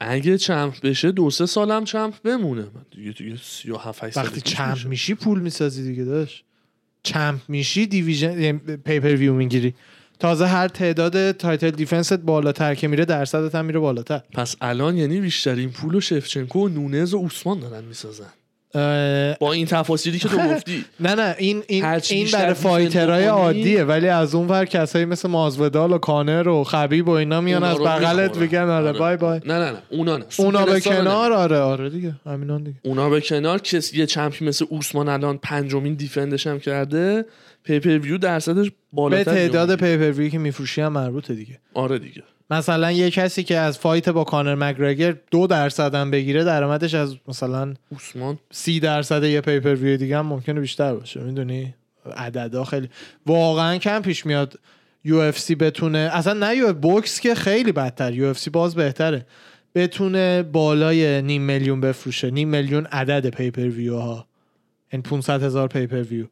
اگه 0.00 0.38
champ 0.38 0.80
بشه 0.80 1.12
دو 1.12 1.30
سه 1.30 1.46
سالم 1.46 1.84
champ 1.84 2.14
بمونه. 2.24 2.62
من 2.62 2.84
دیگه 2.96 3.12
دیگه 3.12 3.36
37 3.42 4.04
8 4.04 4.16
وقتی 4.16 4.40
champ 4.40 4.86
میشی 4.86 5.14
پول 5.14 5.40
می‌سازی 5.40 5.82
دیگه 5.82 6.04
داشت 6.04 6.44
champ 7.02 7.40
میشی 7.48 7.86
division 7.86 8.58
pay-per-view 8.58 9.34
می‌گیری. 9.34 9.74
تازه 10.18 10.46
هر 10.46 10.68
تعداد 10.68 11.32
title 11.32 11.70
defense 11.70 12.07
ت 12.07 12.12
بالاتر 12.12 12.74
که 12.74 12.88
میره 12.88 13.04
درصدت 13.04 13.54
هم 13.54 13.64
میره 13.64 13.78
بالاتر. 13.78 14.22
پس 14.32 14.56
الان 14.60 14.96
یعنی 14.96 15.20
بیشترین 15.20 15.70
پول 15.70 15.94
و 15.94 16.00
شفچنکو 16.00 16.66
و 16.66 16.68
نونز 16.68 17.14
و 17.14 17.16
اوسمان 17.16 17.60
دارن 17.60 17.84
می‌سازن. 17.84 18.32
با 19.40 19.52
این 19.52 19.66
تفاصیلی 19.66 20.18
که 20.18 20.28
تو 20.28 20.36
گفتی. 20.54 20.84
نه 21.00 21.14
نه 21.14 21.34
این 21.38 21.62
این 21.66 21.84
این 22.10 22.28
برای 22.32 22.54
fighter 22.54 23.08
های 23.08 23.24
عادیه 23.24 23.84
ولی 23.84 24.08
از 24.08 24.34
اون 24.34 24.48
ور 24.48 24.64
کسایی 24.64 25.04
مثل 25.04 25.28
مازویدال 25.28 25.92
و 25.92 25.98
کانر 25.98 26.48
و 26.48 26.64
خبیب 26.64 27.08
و 27.08 27.10
اینا 27.10 27.40
میان 27.40 27.62
از 27.64 27.78
بغلت. 27.78 28.36
میگن 28.36 28.68
آره 28.70 28.92
bye 28.92 29.16
bye. 29.16 29.40
نه 29.46 29.58
نه 29.58 29.70
نه 29.70 29.78
اونا 29.90 30.16
نه. 30.16 30.24
اونا 30.38 30.64
به 30.64 30.80
کنار. 30.80 31.32
آره 31.32 31.58
آره 31.58 31.90
دیگه 31.90 32.14
همینان 32.26 32.62
دیگه. 32.62 32.76
اونا 32.82 33.10
به 33.10 33.20
کنار 33.20 33.58
کسی 33.58 33.98
یه 33.98 34.06
champ 34.06 34.38
ی 34.38 34.44
مثل 34.44 34.64
اوسمان 34.68 35.08
الان 35.08 35.38
پنجمین 35.38 35.94
defend 35.94 36.33
ش 36.33 36.46
هم 36.46 36.60
کرده 36.60 37.24
pay-per-view 37.64 38.18
درصدش 38.18 38.70
به 38.70 38.76
بالاتر 38.92 39.24
تعداد 39.24 39.82
میاد. 39.82 39.98
pay-per 39.98 40.28
که 40.28 40.38
میفروشی 40.38 40.80
هم 40.80 40.92
مربوطه 40.92 41.34
دیگه. 41.34 41.58
آره 41.74 41.98
دیگه. 41.98 42.22
مثلا 42.52 42.92
یه 42.92 43.10
کسی 43.10 43.42
که 43.42 43.58
از 43.58 43.78
fight 43.78 44.08
با 44.08 44.24
کانر 44.24 44.54
مک‌گرگور 44.54 45.16
دو 45.30 45.46
درصد 45.46 45.94
هم 45.94 46.10
بگیره 46.10 46.44
درآمدش 46.44 46.94
از 46.94 47.16
مثلا 47.28 47.74
اوسمان. 47.90 48.38
سی 48.50 48.80
درصد 48.80 49.24
یه 49.24 49.40
pay-per-view 49.40 49.96
دیگه 49.96 50.18
هم 50.18 50.26
ممکنه 50.26 50.60
بیشتر 50.60 50.94
باشه 50.94 51.20
می‌دونی؟ 51.20 51.74
عددا 52.16 52.64
خیلی. 52.64 52.88
واقعا 53.26 53.78
کم 53.78 54.02
پیش 54.02 54.26
میاد 54.26 54.58
UFC 55.04 55.54
بتونه 55.54 55.98
اصلا 56.12 56.32
نه 56.32 56.56
یو 56.56 56.72
بوکس 56.72 57.20
که 57.20 57.34
خیلی 57.34 57.72
بدتر 57.72 58.12
UFC 58.12 58.50
باز 58.50 58.74
بهتره. 58.74 59.26
بتونه 59.74 60.42
بالای 60.42 61.22
نیم 61.22 61.42
میلیون 61.42 61.80
بفروشه. 61.80 62.30
نیم 62.30 62.48
میلیون 62.48 62.86
عدد 62.86 63.26
pay-per-view 63.26 63.98
ها 63.98 64.26
این 64.92 65.02
500 65.02 65.42
هزار 65.42 65.68
pay-per-view 65.68 66.26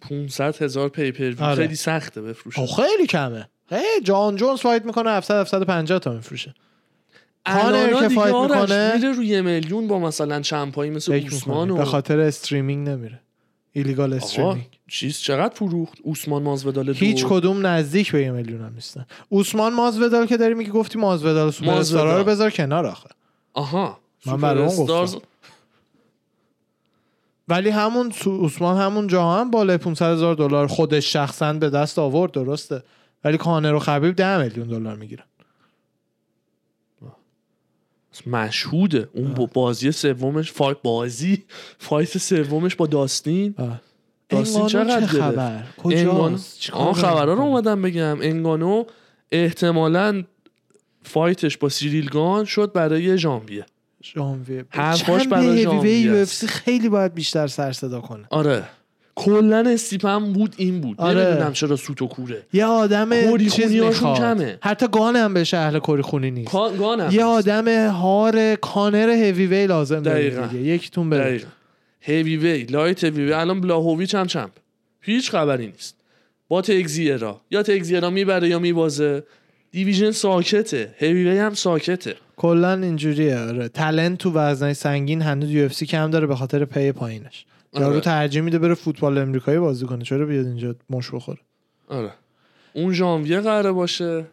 500 0.00 0.62
هزار 0.62 0.88
pay-per-view 0.88 1.42
آره. 1.42 1.62
خیلی 1.62 1.74
سخته 1.74 2.22
بفروشه. 2.22 2.66
خیلی 2.66 3.06
کمه. 3.06 3.48
هی 3.70 4.00
جان 4.04 4.36
جونز 4.36 4.60
fight 4.60 4.84
می‌کنه 4.84 5.10
700 5.10 5.40
750 5.40 5.98
تا 5.98 6.12
میفروشه. 6.12 6.54
کانر 7.46 8.08
که 8.08 8.08
fight 8.14 8.34
میکنه- 8.34 8.96
میره 8.96 9.12
روی 9.12 9.40
میلیون 9.40 9.88
با 9.88 9.98
مثلا 9.98 10.40
champ 10.40 10.76
ایی 10.76 10.90
مثل 10.90 11.12
اوسمان. 11.12 11.70
و 11.70 11.76
به 11.76 11.84
خاطر 11.84 12.20
streaming 12.20 12.88
نمیره. 12.88 13.20
illegal 13.72 14.12
streaming 14.12 14.78
چیز 14.88 15.18
چقدر 15.18 15.54
فروخت 15.54 15.98
اوسمان 16.02 16.42
مازویدال 16.42 16.86
دو. 16.86 16.92
هیچ 16.92 17.26
کدوم 17.26 17.66
نزدیک 17.66 18.12
به 18.12 18.22
یه 18.22 18.30
میلیون 18.30 18.60
هم 18.60 18.74
نیستن. 18.74 19.06
اوسمان 19.28 19.72
مازویدال 19.74 20.26
که 20.26 20.36
داری 20.36 20.54
میگی 20.54 20.70
گفتی 20.70 20.98
مازویدال 20.98 21.50
super. 21.50 21.70
star 21.70 22.08
ا 22.08 22.18
رو 22.18 22.24
بذار 22.24 22.50
کنار 22.50 22.86
آخه. 22.86 23.08
آها. 23.54 23.98
من 24.26 24.36
برای 24.36 24.64
اون 24.64 24.86
گفتم. 24.86 25.20
ولی 27.48 27.70
همون 27.70 28.12
اوسمان 28.26 28.76
همون 28.76 29.06
جا 29.06 29.32
هم 29.32 29.50
بالای 29.50 29.76
500 29.76 30.12
هزار 30.12 30.34
دلار 30.34 30.66
خودش 30.66 31.12
شخصا 31.12 31.52
به 31.52 31.70
دست 31.70 31.98
آورد 31.98 32.32
درسته؟ 32.32 32.82
ولی 33.24 33.36
کانر 33.36 33.74
و 33.74 33.78
خبیب 33.78 34.16
10 34.16 34.42
میلیون 34.42 34.68
دلار 34.68 34.96
می‌گیرن. 34.96 35.24
مشهوده. 38.26 39.08
اون 39.12 39.34
با 39.34 39.46
بازی 39.46 39.92
سومش 39.92 40.52
فایت 40.52 40.76
بازی 40.82 41.44
فایت 41.78 42.18
سومش 42.18 42.76
با 42.76 42.86
داستین. 42.86 43.54
داستین 44.28 44.62
انگانو 44.62 44.68
چقدر 44.68 45.00
چه؟ 45.00 45.06
خبر؟ 45.06 45.64
کجاست؟ 45.76 46.70
آن 46.70 46.92
خبرها 46.92 47.34
رو؟ 47.34 47.40
اومدم 47.40 47.82
بگم. 47.82 48.18
انگانو 48.20 48.84
احتمالا 49.32 50.24
فایتش 51.02 51.56
با 51.56 51.68
سیریل 51.68 52.08
گان 52.08 52.44
شد 52.44 52.72
برای 52.72 53.18
ژانویه. 53.18 53.66
ژانویه. 54.04 54.64
حرفاش 54.70 55.28
برای 55.28 55.62
ژانویه 55.62 56.24
خیلی 56.24 56.88
باید 56.88 57.14
بیشتر 57.14 57.46
سر 57.46 57.72
صدا 57.72 58.00
کنه. 58.00 58.26
آره. 58.30 58.64
کلا 59.24 59.70
استیپم 59.70 60.32
بود 60.32 60.54
این 60.56 60.80
بود. 60.80 61.00
آره. 61.00 61.24
نمی‌دونم 61.24 61.52
چرا 61.52 61.76
سوت 61.76 62.02
و 62.02 62.06
کوره. 62.06 62.42
یه 62.52 62.64
آدم 62.64 63.36
چیز 63.38 63.80
کمه. 63.92 64.58
حتی 64.62 64.86
گان 64.92 65.16
هم 65.16 65.34
بشه 65.34 65.56
اهل 65.56 65.78
کوری 65.78 66.02
خونی 66.02 66.30
نیست 66.30 66.52
گانم 66.52 67.10
یه. 67.12 67.24
آدم 67.24 67.88
هار 67.88 68.54
کانر 68.54 69.10
هیوی 69.10 69.46
وی 69.46 69.66
لازم 69.66 70.00
دقیقاً. 70.00 70.46
دیگه. 70.46 70.64
یکیتون 70.64 71.10
بره 71.10 71.24
دقیقا. 71.24 71.48
هیوی 72.00 72.36
وی 72.36 72.62
لایت 72.62 73.04
هیوی 73.04 73.24
وی 73.24 73.32
الان 73.32 73.60
بلاهویچ 73.60 74.14
هم 74.14 74.26
چمپ. 74.26 74.50
هیچ 75.00 75.30
خبری 75.30 75.66
نیست. 75.66 75.96
با 76.48 76.62
تکسیرا 76.62 77.40
یا 77.50 77.62
تکسیرا 77.62 78.10
می‌بره 78.10 78.48
یا 78.48 78.58
میبازه. 78.58 79.22
division 79.72 80.10
ساکته. 80.10 80.94
هیوی 80.98 81.28
وی 81.28 81.38
هم 81.38 81.54
ساکته. 81.54 82.14
کلا 82.36 82.72
اینجوریه. 82.72 83.38
آره. 83.38 83.68
talent 83.68 84.18
تو 84.18 84.32
وزنای 84.32 84.74
سنگین 84.74 85.22
هنوز 85.22 85.50
UFC 85.50 85.86
کم 85.86 86.10
داره 86.10 86.26
به 86.26 86.36
خاطر 86.36 86.64
pay 86.64 86.92
پایینش. 86.92 87.44
یارو 87.74 88.00
ترجیح 88.00 88.42
میده 88.42 88.58
بره 88.58 88.74
فوتبال 88.74 89.18
امریکایی 89.18 89.58
بازی 89.58 89.86
کنه. 89.86 90.04
چرا 90.04 90.26
بیاد 90.26 90.46
اینجا 90.46 90.74
مشت 90.90 91.10
بخوره؟ 91.10 91.38
آره. 91.88 92.12
اون 92.74 92.92
ژانویه 92.92 93.40
قراره 93.40 93.72
باشه. 93.72 94.26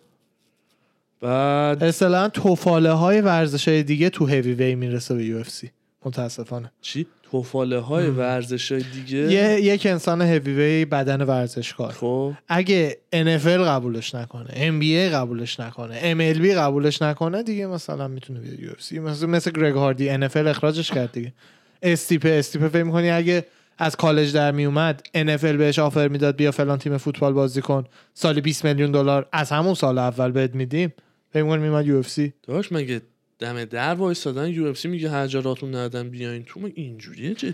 بعد 1.22 1.84
اصطلاحا 1.84 2.30
تفاله 2.30 2.91
های 2.91 3.22
ورزش 3.22 3.68
های 3.68 3.84
دیگه 3.84 4.09
تو 4.09 4.26
هیوی 4.26 4.53
وی 4.53 4.76
می‌رسه 4.76 5.15
به 5.15 5.26
یو 5.26 5.38
اف 5.38 5.49
سی 5.49 5.72
متاسفانه. 6.05 6.72
چی؟ 6.81 7.07
توفاله 7.31 7.80
های 7.80 8.09
ورزش 8.09 8.72
های 8.72 8.84
دیگه؟ 8.93 9.18
یه 9.18 9.61
یک 9.61 9.85
انسان 9.85 10.22
هیوی 10.22 10.53
وی 10.53 10.85
بدن 10.85 11.22
ورزشکار. 11.22 11.91
خب. 11.91 12.34
اگه 12.47 12.97
NFL 13.15 13.47
قبولش 13.47 14.15
نکنه 14.15 14.47
NBA 14.47 15.14
قبولش 15.14 15.59
نکنه 15.59 16.14
MLB 16.14 16.45
قبولش 16.45 17.01
نکنه 17.01 17.43
دیگه 17.43 17.68
مثلا 17.68 18.07
می‌تونه 18.07 18.39
بیاد 18.39 18.59
یو 18.59 18.72
اف 18.72 18.81
سی 18.81 18.99
مثل 18.99 19.26
مثل 19.26 19.51
گرگ 19.51 19.76
هاردی 19.76 20.18
NFL 20.18 20.38
اخراجش 20.38 20.91
کرد 20.91 21.11
دیگه. 21.11 21.34
استیپه 21.82 22.30
استیپه 22.30 22.68
فکر 22.70 22.84
می‌کنی 22.84 23.10
اگه 23.10 23.45
از 23.78 23.95
کالج 23.95 24.34
در 24.34 24.52
می 24.52 24.66
اومد 24.66 25.08
NFL 25.16 25.45
بهش 25.45 25.80
آفر 25.80 26.08
می‌داد 26.08 26.36
بیا 26.36 26.52
فلان 26.52 26.78
تیم 26.78 26.98
فوتبال 26.98 27.34
بازی 27.34 27.62
کن. 27.62 27.86
سال 28.14 28.40
20 28.40 28.66
میلیون 28.66 28.91
دلار. 28.91 29.28
از 29.32 29.52
همون 29.52 29.74
سال 29.74 29.98
اول 29.98 30.32
بهت 30.32 30.56
میدیم. 30.56 30.94
فکر 31.34 31.44
می‌کنی 31.44 31.62
میومد 31.62 31.88
UFC؟ 31.88 32.34
داشت 32.44 32.74
مگه 32.74 33.02
دم 33.40 33.66
در 33.66 33.94
وایسادن 33.94 34.49
UFC 34.49 34.88
میگه 34.88 35.10
هر 35.10 35.28
جا 35.28 35.40
راتون 35.40 35.76
ندن 35.76 36.10
بیاین 36.10 36.44
تو؟ 36.44 36.60
مگه 36.60 36.74
اینجوریه 36.76 37.34
جدی؟ 37.34 37.54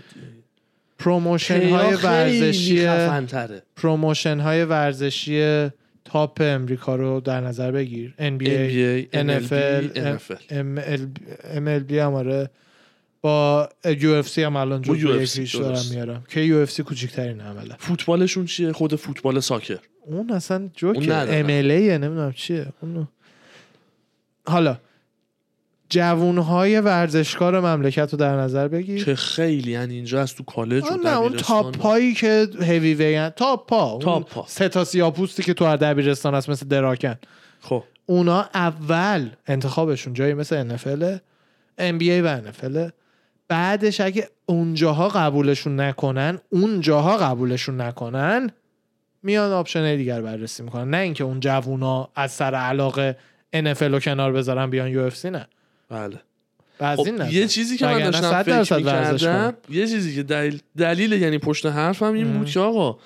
promotion 0.98 1.68
های 1.68 1.94
ورزشی. 1.94 2.86
promotion 3.76 4.40
های 4.40 4.64
ورزشی 4.64 5.68
top 6.04 6.38
امریکا 6.40 6.96
رو 6.96 7.20
در 7.20 7.40
نظر 7.40 7.70
بگیر. 7.70 8.14
NBA, 8.18 9.14
NBA 9.14 9.16
NFL 9.16 9.98
NFL 9.98 10.40
MLB 11.56 11.92
هم 11.92 12.14
آره. 12.14 12.50
با 13.24 13.68
UFC 14.00 14.42
هم 14.42 14.56
الان 14.56 14.84
ریش 14.84 15.54
دارم. 15.54 15.82
میارم. 15.90 16.24
که 16.28 16.40
UFC 16.40 16.82
کوچیکترین 16.82 17.40
عملا 17.40 17.74
فوتبالشون 17.78 18.44
چیه؟ 18.46 18.72
خود 18.72 18.94
فوتبال 18.94 19.40
soccer. 19.40 19.78
اون 20.06 20.30
اصلا 20.30 20.70
اون 20.82 21.02
ندارم. 21.02 21.28
ام 21.30 21.46
نمی‌دونم 21.46 22.32
چیه. 22.32 22.66
اونو. 22.82 23.04
حالا 24.46 24.76
جوونهای 25.88 26.80
ورزشکار 26.80 27.60
مملکت 27.60 28.12
رو 28.12 28.18
در 28.18 28.36
نظر 28.36 28.68
بگیر. 28.68 29.04
که 29.04 29.14
خیلی 29.14 29.70
یعنی 29.70 29.94
اینجا 29.94 30.20
از 30.20 30.34
تو 30.34 30.42
کالج 30.42 30.84
و 30.84 30.96
نه 31.04 31.18
اون 31.18 31.36
تاپ 31.36 31.76
پایی 31.76 32.14
که 32.14 32.48
هیوی 32.60 32.94
وی 32.94 33.30
تاپ 33.30 33.68
پا 33.68 33.90
اون 33.90 34.00
تاپ 34.00 34.30
پا. 34.30 34.44
سه 34.48 34.68
تا 34.68 34.84
سیاپوستی 34.84 35.42
که 35.42 35.54
تو 35.54 35.64
هر 35.64 35.76
دبیرستان 35.76 36.34
هست 36.34 36.48
مثل 36.48 36.66
دراکن 36.66 37.14
خب. 37.60 37.84
اونا 38.06 38.48
اول 38.54 39.28
انتخابشون 39.46 40.14
جایی 40.14 40.34
مثل 40.34 40.76
NFL 40.76 41.18
NBA 41.78 42.24
و 42.24 42.40
NFL 42.40 42.90
بعدش 43.48 44.00
اگه 44.00 44.28
اونجاها 44.46 45.08
قبولشون 45.08 45.80
نکنن 45.80 46.38
اونجاها 46.50 47.16
قبولشون 47.16 47.80
نکنن 47.80 48.50
میان 49.22 49.52
option 49.52 49.96
دیگر 49.96 50.22
بررسی 50.22 50.62
می‌کنن. 50.62 50.90
نه 50.90 50.96
اینکه 50.96 51.24
اون 51.24 51.40
جوونا 51.40 52.08
از 52.14 52.32
سر 52.32 52.54
علاقه 52.54 53.16
NFL 53.56 53.82
رو 53.82 54.00
کنار 54.00 54.32
بذارن 54.32 54.70
بیان 54.70 54.88
UFC 54.88 55.30
نه. 55.30 55.46
بله. 55.88 56.20
بعضی 56.78 57.18
خب 57.18 57.32
یه 57.32 57.46
چیزی 57.46 57.76
که 57.76 57.86
من 57.86 57.98
داشتم 57.98 58.30
100 58.30 58.42
فکر 58.42 58.76
می‌کردم 58.76 59.54
یه 59.70 59.86
چیزی 59.86 60.14
که 60.14 60.22
دلیل, 60.22 60.60
دلیل 60.76 61.12
یعنی 61.12 61.38
پشت 61.38 61.66
حرفم 61.66 62.12
این 62.12 62.38
بود 62.38 62.50
که 62.50 62.60
آقا 62.60 62.98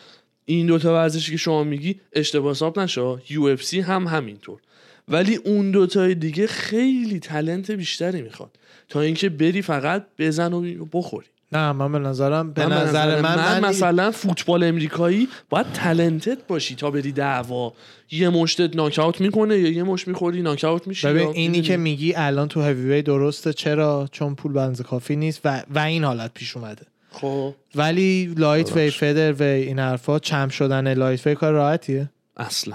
این 0.44 0.66
دوتا 0.66 0.94
ورزشی 0.94 1.30
که 1.32 1.36
شما 1.36 1.64
میگی 1.64 2.00
اشتباه 2.12 2.50
حساب 2.50 2.80
نشه. 2.80 3.16
UFC 3.30 3.80
هم 3.80 4.06
همینطور. 4.06 4.60
ولی 5.08 5.36
اون 5.36 5.70
دوتای 5.70 6.14
دیگه 6.14 6.46
خیلی 6.46 7.20
talent 7.20 7.70
بیشتری 7.70 8.22
می‌خواد. 8.22 8.50
تا 8.88 9.00
اینکه 9.00 9.28
بری 9.28 9.62
فقط 9.62 10.06
بزن 10.18 10.52
و 10.52 10.84
بخوری. 10.92 11.26
نه 11.52 11.72
من 11.72 11.92
به 11.92 11.98
نظرم 11.98 12.52
به 12.52 12.66
من 12.66 12.68
به 12.68 12.74
نظر 12.74 13.20
من, 13.20 13.36
من, 13.36 13.60
من 13.60 13.68
مثلا 13.68 14.10
فوتبال 14.10 14.64
امریکایی 14.64 15.28
باید 15.50 15.66
talented 15.72 16.46
باشی 16.46 16.74
تا 16.74 16.90
بری 16.90 17.12
دعوا. 17.12 17.72
یه 18.10 18.28
مشتت 18.28 18.76
ناکاوت 18.76 19.20
می‌کنه 19.20 19.58
یا 19.58 19.68
یه 19.72 19.82
مشت 19.82 20.08
می‌خوری 20.08 20.42
ناکاوت 20.42 20.86
میشی 20.86 21.06
ببین 21.06 21.28
اینی 21.28 21.48
می‌دونی. 21.48 21.62
که 21.62 21.76
میگی 21.76 22.14
الان 22.16 22.48
تو 22.48 22.62
هیوی 22.62 23.02
درسته 23.02 23.52
چرا؟ 23.52 24.08
چون 24.12 24.34
پول 24.34 24.52
بنز 24.52 24.80
کافی 24.80 25.16
نیست 25.16 25.40
و, 25.44 25.62
و 25.74 25.78
این 25.78 26.04
حالت 26.04 26.34
پیش 26.34 26.56
اومده. 26.56 26.86
خب. 27.10 27.54
ولی 27.74 28.34
lightweight. 28.36 28.76
featherweight 28.76 29.44
این 29.44 29.78
حرفا 29.78 30.18
champ 30.18 30.48
شدن 30.48 30.94
lightweight 30.94 31.34
کار 31.34 31.52
راحتیه. 31.52 32.10
اصلا. 32.36 32.74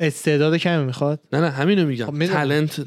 استعداد 0.00 0.56
کمی 0.56 0.84
می‌خواد. 0.84 1.20
نه 1.32 1.40
نه 1.40 1.50
همینو 1.50 2.06
خب 2.06 2.12
میگم. 2.12 2.26
talent 2.26 2.80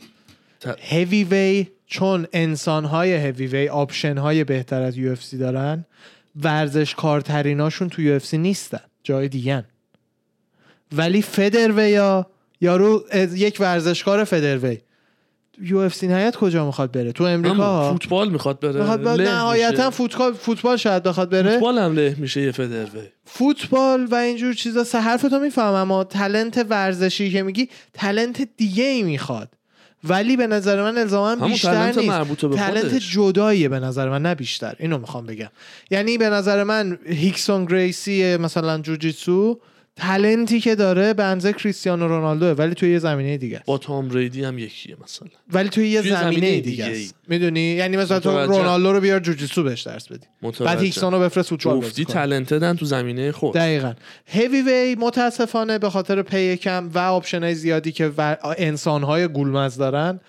هیوی 0.80 1.24
وی 1.24 1.68
چون 1.88 2.28
انسان 2.34 2.86
های 2.86 3.14
هیوی 3.14 3.48
وی 3.48 3.70
آپشن 3.70 4.18
های 4.18 4.44
بهتر 4.44 4.82
از 4.82 4.98
UFC 4.98 5.16
دارن 5.40 5.86
ورزشکارتریناشون 6.44 7.90
تو 7.90 8.02
UFC 8.02 8.20
نیستن 8.34 8.82
جای 9.04 9.28
دیگن 9.28 9.64
ولی 10.92 11.22
featherweight 11.22 11.90
یا 11.90 12.28
یارو 12.62 13.04
یک 13.36 13.58
ورزشکار 13.60 14.24
featherweight 14.24 14.58
UFC 14.58 16.08
نهایت 16.08 16.36
کجا 16.36 16.66
می‌خواد 16.66 16.92
بره؟ 16.92 17.12
تو 17.12 17.24
امریکا؟ 17.24 17.92
فوتبال 17.94 18.30
می‌خواد 18.30 18.60
بره. 18.60 18.80
می‌خواد 18.80 19.04
بره. 19.04 19.30
نهایتا. 19.30 19.90
فوتبال 19.90 20.34
فوتبال 20.34 20.78
شاید 20.78 21.04
بخواد 21.04 21.30
بره. 21.30 21.52
فوتبال 21.52 21.78
هم 21.78 21.94
له 21.94 22.16
میشه 22.18 22.42
یه 22.42 22.52
featherweight. 22.52 23.08
فوتبال 23.26 24.06
و 24.06 24.16
اینجور 24.16 24.54
چیزا 24.54 24.84
سه 24.84 25.00
حرفتو 25.00 25.40
می‌فهمم 25.40 25.76
اما 25.76 26.04
talent 26.04 26.66
ورزشی 26.70 27.32
که 27.32 27.44
میگی 27.44 27.70
talent 27.94 28.48
دیگه 28.58 28.84
ای 28.84 29.04
می‌خواد. 29.04 29.57
ولی 30.08 30.38
به 30.38 30.48
نظر 30.48 30.84
من 30.84 30.98
الزاما 30.98 31.48
بیشتر 31.48 31.86
نیست. 31.86 32.36
talent. 32.36 32.96
جداییه 32.96 33.70
به 33.70 33.80
نظر 33.80 34.10
من 34.10 34.22
نه 34.22 34.36
بیشتر. 34.36 34.76
اینو 34.80 34.98
می‌خوام 34.98 35.26
بگم. 35.26 35.50
یعنی 35.92 36.18
به 36.18 36.30
نظر 36.30 36.64
من 36.64 37.00
هیکسون 37.06 37.66
گریسی 37.66 38.38
مثلا 38.38 38.78
جوجیتسو 38.78 39.60
talent 39.98 40.51
ی 40.51 40.60
که 40.60 40.76
داره 40.76 41.14
به 41.14 41.24
اندازه 41.24 41.54
کریستیانو 41.54 42.08
رونالدوه 42.08 42.52
ولی 42.52 42.76
توی 42.76 42.92
یه 42.92 43.00
زمینه 43.00 43.38
دیگه 43.38 43.62
با 43.66 43.78
تام 43.78 44.10
ریدی 44.10 44.44
هم 44.44 44.60
یکیه 44.60 44.98
مثلا. 45.04 45.28
ولی 45.54 45.70
توی 45.70 45.90
یه 45.90 46.02
توی 46.02 46.12
زمینه, 46.12 46.32
زمینه 46.32 46.60
دیگه. 46.62 46.86
است. 46.86 47.16
می‌دونی؟ 47.28 47.62
یعنی 47.62 47.98
مثلا 47.98 48.20
تو 48.20 48.32
متوجه. 48.32 48.58
رونالدو 48.58 48.94
رو 48.94 49.00
بیار 49.00 49.20
جوجیتسو 49.20 49.64
بهش 49.64 49.82
درس 49.82 50.08
بدی. 50.08 50.28
بعد 50.60 50.82
هیکسون 50.82 51.14
رو 51.14 51.20
بفرست 51.20 51.50
فوتبال 51.50 51.82
کنه. 51.82 52.06
talented 52.06 52.68
ن 52.68 52.76
تو 52.76 52.86
زمینه 52.86 53.32
خود. 53.32 53.54
دقیقا. 53.54 53.94
هیوی 54.26 54.62
وی 54.62 54.96
متاسفانه 55.00 55.80
به 55.80 55.90
خاطر 55.90 56.22
pay 56.22 56.58
کم 56.58 56.90
و 56.94 57.00
option 57.00 57.44
های 57.44 57.56
زیادی 57.56 57.92
که 57.92 58.12
انسان 58.58 59.04
های 59.04 59.28
گولمز 59.28 59.78
دارن 59.78 60.20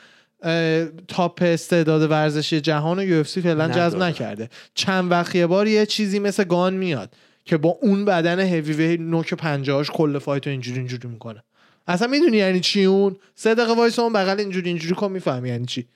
تاپ 1.08 1.42
استعداد 1.42 2.10
ورزشی 2.10 2.60
جهان 2.60 2.98
و 2.98 3.02
یو 3.02 3.22
فعلا 3.22 3.68
جذب. 3.68 4.02
نکرده. 4.02 4.48
چند 4.74 5.10
وقت 5.10 5.34
یه 5.34 5.46
بار 5.46 5.66
یه 5.66 5.86
چیزی 5.86 6.18
مثل 6.18 6.44
گان 6.44 6.74
میاد. 6.74 7.10
که 7.48 7.56
با 7.56 7.78
اون 7.82 8.04
بدن 8.04 8.40
هیوی 8.40 8.72
وی 8.72 8.96
نوک 8.96 9.34
پنجاهاش 9.34 9.90
کل 9.90 10.18
فایت 10.18 10.46
رو 10.46 10.50
اینجوری 10.50 10.78
اینجوری 10.78 11.08
می‌کنه. 11.08 11.42
اصلا 11.86 12.08
می‌دونی 12.08 12.36
یعنی 12.36 12.60
چی 12.60 12.84
اون؟ 12.84 13.16
سه 13.34 13.54
دقیقه 13.54 13.74
وایس 13.74 13.98
اون 13.98 14.12
بغل 14.12 14.40
اینجوری 14.40 14.68
اینجوری 14.68 14.94
کن 14.94 15.12
می‌فهمی 15.12 15.48
یعنی 15.48 15.66
چی. 15.66 15.86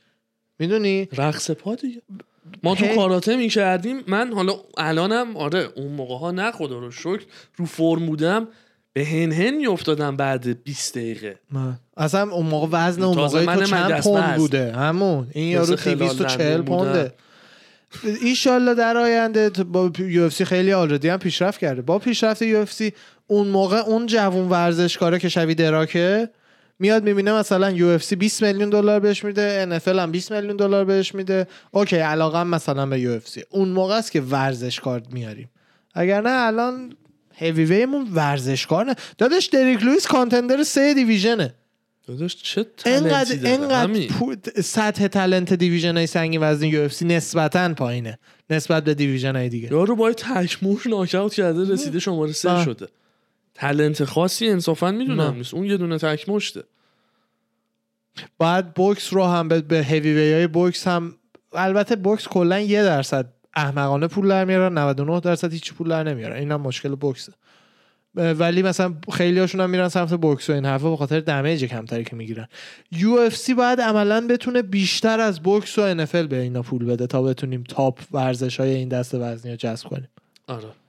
می‌دونی؟ 0.59 1.09
رقص 1.17 1.51
پا 1.51 1.75
دیگه. 1.75 2.03
ما 2.63 2.75
تو. 2.75 2.87
کاراته 2.87 3.37
می‌کردیم. 3.37 4.01
من 4.07 4.33
حالا 4.33 4.55
الانم 4.79 5.37
آره 5.37 5.69
اون 5.77 5.93
موقع 5.93 6.17
ها 6.17 6.31
نه 6.31 6.53
خدا 6.53 6.79
رو 6.79 6.91
شکر. 6.91 7.23
رو 7.57 7.67
فرم 7.67 8.07
بودم 8.07 8.49
به 8.93 9.05
هن 9.05 9.33
هن 9.33 9.51
میافتادم 9.51 10.17
بعد 10.17 10.63
20 10.65 10.95
دقیقه. 10.99 11.39
من. 11.51 11.79
اصلا 11.97 12.31
اون 12.31 12.47
موقع 12.47 12.69
وزن 12.71 13.03
اون 13.03 13.17
موقع 13.17 13.55
تو 13.55 13.65
چند 13.65 14.01
پوند. 14.01 14.37
بوده؟ 14.37 14.73
همون. 14.73 15.27
این 15.33 15.49
یارو 15.49 15.73
مثل 15.73 15.77
خلال 15.77 15.97
240 15.97 16.49
دندون 16.49 16.65
بودن. 16.65 16.93
پونده. 16.93 17.13
ایشالله 18.23 18.75
در 18.75 18.97
آینده 18.97 19.51
با 19.51 19.93
سی 20.31 20.45
خیلی 20.45 20.73
already 20.73 21.09
هم 21.09 21.19
پیشرفت 21.19 21.61
کرده. 21.61 21.83
با 21.83 21.99
پیشرفت 21.99 22.73
سی 22.73 22.93
اون 23.27 23.49
موقع 23.49 23.77
اون 23.77 24.07
جوون 24.07 24.49
ورزشکاره 24.49 25.19
که 25.19 25.29
شبیه 25.29 25.55
دراکه 25.55 26.29
میاد 26.79 27.05
می‌بینه 27.05 27.33
مثلا 27.33 27.99
سی 27.99 28.17
20 28.17 28.43
میلیون 28.43 28.71
دلار 28.71 29.01
بهش 29.01 29.25
میده 29.25 29.69
ان 29.87 29.99
هم 29.99 30.13
20 30.13 30.33
میلیون 30.33 30.57
دلار 30.57 30.85
بهش 30.85 31.15
میده. 31.15 31.47
okay 31.71 31.97
علاقه 31.97 32.45
مثلا 32.45 32.87
به 32.87 33.23
سی. 33.25 33.43
اون 33.51 33.69
موقع 33.69 33.95
است 33.95 34.13
که 34.13 34.21
ورزشکار 34.21 35.03
میاریم. 35.11 35.51
اگر 35.95 36.21
نه 36.21 36.47
الان 36.47 36.97
هیوی 37.35 37.65
ویمون 37.65 38.09
ورزشکار 38.15 38.85
نه 38.85 38.95
دادش 39.19 39.47
دریک 39.47 39.83
لوئیس 39.83 40.07
contender 40.07 40.63
سه 40.63 40.95
division 40.95 41.43
ه. 41.43 41.55
داداش 42.07 42.37
چه 42.37 42.67
انقدر 42.87 43.39
انقدر. 43.45 44.07
پو- 44.07 44.35
سطح 44.63 45.07
talent 45.07 45.53
division 45.53 45.97
های 45.97 46.07
سنگین 46.07 46.41
وزنی 46.43 46.69
UFC 46.69 47.05
نسبتا 47.05 47.75
پایینه. 47.75 48.19
نسبت 48.51 48.85
به 48.85 48.95
division 48.95 49.37
های 49.37 49.49
دیگه. 49.49 49.73
یارو 49.73 49.97
با 49.97 50.09
یه 50.09 50.15
تک 50.15 50.46
مشت 50.46 50.87
ناکاوت 50.87 51.35
کرده 51.35 51.73
رسیده 51.73 51.99
شماره 51.99 52.33
سه. 52.33 52.65
شده. 52.65 52.89
talent 53.55 54.05
خاصی 54.05 54.49
انصافا 54.49 54.91
می‌دونم. 54.91 55.35
نیست. 55.35 55.55
اون 55.55 55.65
یه 55.65 55.77
دونه 55.77 55.99
تک 55.99 56.23
مشته 56.23 56.63
بعد 58.39 58.75
بوکس 58.75 59.13
رو 59.13 59.25
هم 59.25 59.49
به, 59.49 59.61
به 59.61 59.85
هیوی 59.85 60.13
وی 60.15 60.33
های 60.33 60.47
بوکس 60.47 60.87
هم 60.89 61.15
البته 61.53 61.97
بوکس 61.97 62.29
کلا 62.29 62.61
یه 62.61 62.83
درصد 62.83 63.27
احمقانه 63.55 64.07
پول 64.07 64.29
در 64.29 64.45
میارن 64.45 64.79
99 64.79 65.21
درصد 65.21 65.53
هیچ 65.53 65.73
پول 65.73 65.89
در 65.89 66.03
نمیارن. 66.03 66.37
این 66.37 66.53
هم 66.53 66.61
مشکل 66.61 66.95
بوکسه. 66.95 67.33
ولی 68.15 68.63
مثلا 68.63 68.95
خیلی 69.13 69.41
هاشون 69.41 69.61
هم 69.61 69.71
میرن 69.71 69.89
سمت 69.89 70.15
بوکس 70.15 70.51
و 70.51 70.53
این 70.53 70.65
حرفا 70.65 70.91
به 70.91 70.97
خاطر 70.97 71.21
damage 71.21 71.65
کمتری 71.65 72.05
که 72.05 72.17
می‌گیرن. 72.17 72.49
UFC 72.93 73.55
باید 73.55 73.81
عملا 73.81 74.27
بتونه 74.31 74.63
بیشتر 74.63 75.21
از 75.21 75.41
بوکس 75.41 75.79
و 75.79 75.95
NFL 76.05 76.27
به 76.29 76.41
اینا 76.41 76.63
پول 76.63 76.85
بده 76.85 77.07
تا 77.07 77.23
بتونیم 77.23 77.65
top 77.69 78.01
ورزش 78.13 78.61
های 78.61 78.75
این 78.75 78.89
دست 78.89 79.15
وزنی 79.15 79.51
رو 79.51 79.57
جذب 79.57 79.87
کنیم. 79.89 80.09
آره. 80.49 80.82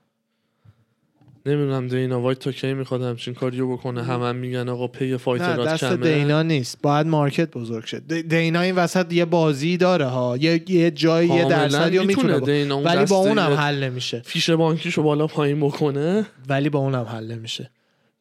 نمی‌دونم 1.45 1.87
دینا 1.87 2.21
وایت 2.21 2.39
تا 2.39 2.51
کی 2.51 2.73
می‌خواد 2.73 3.01
همچین 3.01 3.33
کاریو 3.33 3.71
بکنه 3.73 4.03
همه 4.03 4.25
هم 4.27 4.35
میگن 4.35 4.69
آقا 4.69 4.87
pay 4.87 5.17
fighter 5.17 5.61
ات 5.61 5.67
دست 5.67 5.83
کمه. 5.83 5.95
دینا 6.15 6.41
نیست. 6.41 6.77
باید 6.81 7.07
market 7.07 7.51
بزرگ 7.51 7.85
شه. 7.85 7.97
د- 8.09 8.13
دینا 8.13 8.61
این 8.61 8.75
وسط 8.75 9.13
یه 9.13 9.25
بازی 9.25 9.77
داره 9.77 10.05
ها. 10.05 10.37
یه, 10.37 10.63
یه 10.67 10.91
جایی 10.91 11.29
یه 11.29 11.45
درصدی 11.45 11.99
می‌تونه 11.99 12.39
می‌تونه 12.39 12.65
با... 12.65 12.81
ولی 12.81 13.05
با 13.05 13.15
اونم 13.15 13.51
حل 13.53 13.83
نمیشه. 13.83 14.21
فیش 14.25 14.49
بانکیشو 14.49 15.03
بالا 15.03 15.27
پایین 15.27 15.59
بکنه. 15.59 16.25
ولی 16.49 16.69
با 16.69 16.79
اونم 16.79 17.03
حل 17.03 17.31
نمیشه. 17.31 17.69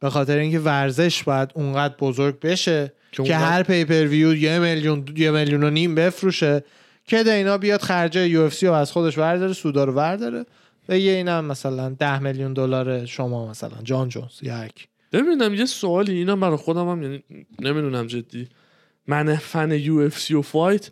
به 0.00 0.10
خاطر 0.10 0.38
اینکه 0.38 0.58
ورزش 0.58 1.22
باید 1.22 1.48
اونقدر 1.54 1.94
بزرگ 2.00 2.40
بشه 2.40 2.92
که 3.12 3.22
که 3.22 3.32
اونقدر- 3.34 3.52
هر 3.52 3.62
pay-per-view 3.62 4.34
یه 4.34 4.58
میلیون 4.58 5.04
یه 5.16 5.30
میلیون 5.30 5.64
و 5.64 5.70
نیم 5.70 5.94
بفروشه 5.94 6.64
که 7.04 7.24
دینا 7.24 7.58
بیاد 7.58 7.80
خرجه 7.82 8.28
UFC 8.28 8.66
رو 8.66 8.72
از 8.72 8.92
خودش 8.92 9.18
ورداره 9.18 9.52
سودا 9.52 9.84
رو 9.84 9.92
ورداره 9.92 10.44
و 10.88 10.98
یه 10.98 11.12
اینم 11.12 11.44
مثلا 11.44 11.88
ده 11.88 12.18
میلیون 12.18 12.52
دلار 12.52 13.06
شما 13.06 13.50
مثلا 13.50 13.82
جان 13.82 14.08
جونز 14.08 14.40
کی. 14.40 14.86
ببینم 15.12 15.54
یه 15.54 15.64
سوالی 15.64 16.12
اینا 16.12 16.36
برای 16.36 16.56
خودم 16.56 16.88
هم 16.88 17.02
یعنی 17.02 17.22
نمی‌دونم 17.60 18.06
جدی 18.06 18.48
من 19.06 19.36
fan 19.36 19.70
UFC 19.70 20.34
و 20.34 20.42
fight 20.42 20.90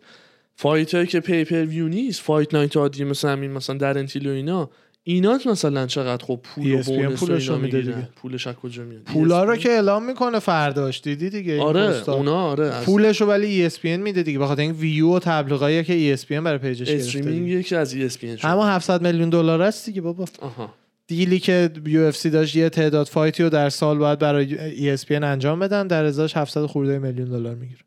fight 0.55 0.95
هایی 0.95 1.07
که 1.07 1.19
pay-per-view 1.19 1.87
نیست 1.87 2.21
fight 2.21 2.53
night 2.53 2.77
عادی 2.77 3.03
مثل 3.03 3.29
همین 3.29 3.51
مثلا 3.51 3.77
در 3.77 3.97
و 4.27 4.29
اینا 4.29 4.69
اینا 5.03 5.39
مثلا 5.45 5.87
چقدر 5.87 6.25
خب 6.25 6.39
پول 6.43 6.71
و 6.71 6.83
ESPN 6.83 7.19
bonus 7.19 7.49
و 7.49 7.57
میده 7.57 7.81
دیگه. 7.81 8.09
پولش 8.15 8.47
از 8.47 8.55
کجا 8.55 8.83
میاد 8.83 9.01
پولا 9.01 9.43
رو 9.43 9.55
ESPN؟ 9.55 9.59
که 9.59 9.69
اعلام 9.69 10.05
می‌کنه 10.05 10.39
فرداش 10.39 11.01
دیدی 11.01 11.29
دیگه 11.29 11.61
آره. 11.61 12.09
اونا 12.09 12.41
آره 12.41 12.81
پولش 12.85 13.21
رو 13.21 13.27
ولی 13.27 13.69
ESPN 13.69 13.85
میده 13.85 14.23
دیگه 14.23 14.39
بخاطر 14.39 14.61
این 14.61 14.71
ویو 14.71 15.15
و 15.15 15.19
تبلیغایی 15.19 15.83
که 15.83 16.17
ESPN 16.17 16.31
برای 16.31 16.57
page 16.57 16.77
ش 16.77 16.87
گرفته 16.87 17.05
streaming. 17.05 17.47
یکی 17.47 17.75
از 17.75 17.95
ESPN 17.95 18.19
شد 18.19 18.45
همون 18.45 18.67
700 18.67 19.01
میلیون 19.01 19.29
دلار 19.29 19.61
است 19.61 19.85
دیگه 19.85 20.01
بابا 20.01 20.25
آها 20.41 20.73
deal 21.07 21.33
ی 21.33 21.39
که 21.39 21.69
UFC 21.85 22.29
داشت 22.29 22.55
یه 22.55 22.69
تعداد 22.69 23.07
fight 23.07 23.37
ی 23.37 23.43
رو 23.43 23.49
در 23.49 23.69
سال 23.69 23.97
باید 23.97 24.19
برای 24.19 24.97
ESPN 24.97 25.11
انجام 25.11 25.59
بدن 25.59 25.87
در 25.87 26.05
ازاش 26.05 26.37
700 26.37 26.65
خورده 26.65 26.99
میلیون 26.99 27.29
دلار 27.29 27.55
می‌گیره 27.55 27.81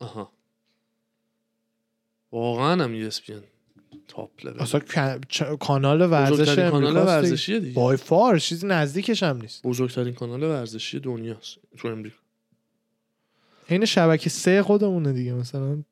آها 0.00 0.32
واقعا 2.32 2.84
هم 2.84 3.10
ESPN 3.10 3.57
top 4.08 4.30
level. 4.44 4.60
اصلا 4.60 4.80
کانال 5.60 6.02
ورزش 6.02 6.58
کانال. 6.58 6.96
ورزشی 6.96 7.60
دیگه. 7.60 7.74
by 7.74 7.96
far 7.96 8.38
چیزی 8.38 8.66
نزدیکش 8.66 9.22
هم 9.22 9.36
نیست. 9.40 9.62
بزرگترین 9.62 10.14
کانال 10.14 10.42
ورزشی 10.42 11.00
دنیاست 11.00 11.58
تو 11.76 11.88
امریکا. 11.88 12.16
این 13.68 13.84
شبکه 13.84 14.30
سه 14.30 14.62
خودمونه 14.62 15.12
دیگه 15.12 15.32
مثلا 15.32 15.82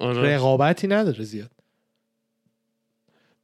آره. 0.00 0.34
رقابتی 0.34 0.86
نداره 0.86 1.24
زیاد. 1.24 1.50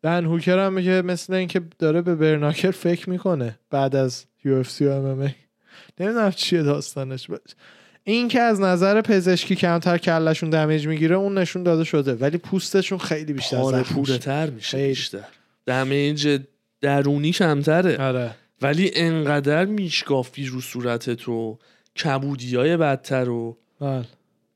دن 0.03 0.25
هوکر 0.25 0.59
هم 0.59 0.73
میگه 0.73 1.03
مثل 1.03 1.33
اینکه 1.33 1.63
داره 1.79 2.03
به 2.03 2.15
برناکر 2.15 2.71
فکر 2.71 3.11
می‌کنه 3.11 3.59
بعد 3.71 3.97
از 3.97 4.25
یو 4.45 4.55
اف 4.55 4.71
سی 4.71 4.87
و 4.87 4.91
ام 4.91 5.05
ام 5.05 5.35
نمی‌دونم 6.01 6.31
چیه 6.31 6.63
داستانش. 6.63 7.31
این 8.05 8.29
که 8.29 8.41
از 8.41 8.61
نظر 8.61 9.01
پزشکی 9.01 9.57
کمتر 9.57 9.99
کلشون 9.99 10.51
دمیج 10.51 10.87
می‌گیره 10.87 11.17
اون 11.17 11.39
نشون 11.39 11.63
داده 11.63 11.85
شده 11.85 12.15
ولی 12.15 12.39
پوستشون 12.39 12.99
خیلی 12.99 13.33
بیشتر 13.33 13.63
زخم 13.63 13.83
پوره 13.83 14.01
میشه. 14.01 14.19
تر 14.19 14.51
میشه 14.51 14.71
خیلی. 14.71 14.89
بیشتر 14.89 15.25
دمیج 15.67 16.41
درونی 16.81 17.33
کمتره 17.33 17.99
آره 17.99 18.35
ولی 18.63 18.91
انقدر 18.95 19.65
میشکافی 19.65 20.47
رو 20.47 20.61
صورت 20.61 21.11
تو 21.11 21.59
کبودی 22.05 22.57
های 22.57 22.77
بدتر 22.77 23.29
و 23.29 23.57
بله. 23.81 24.05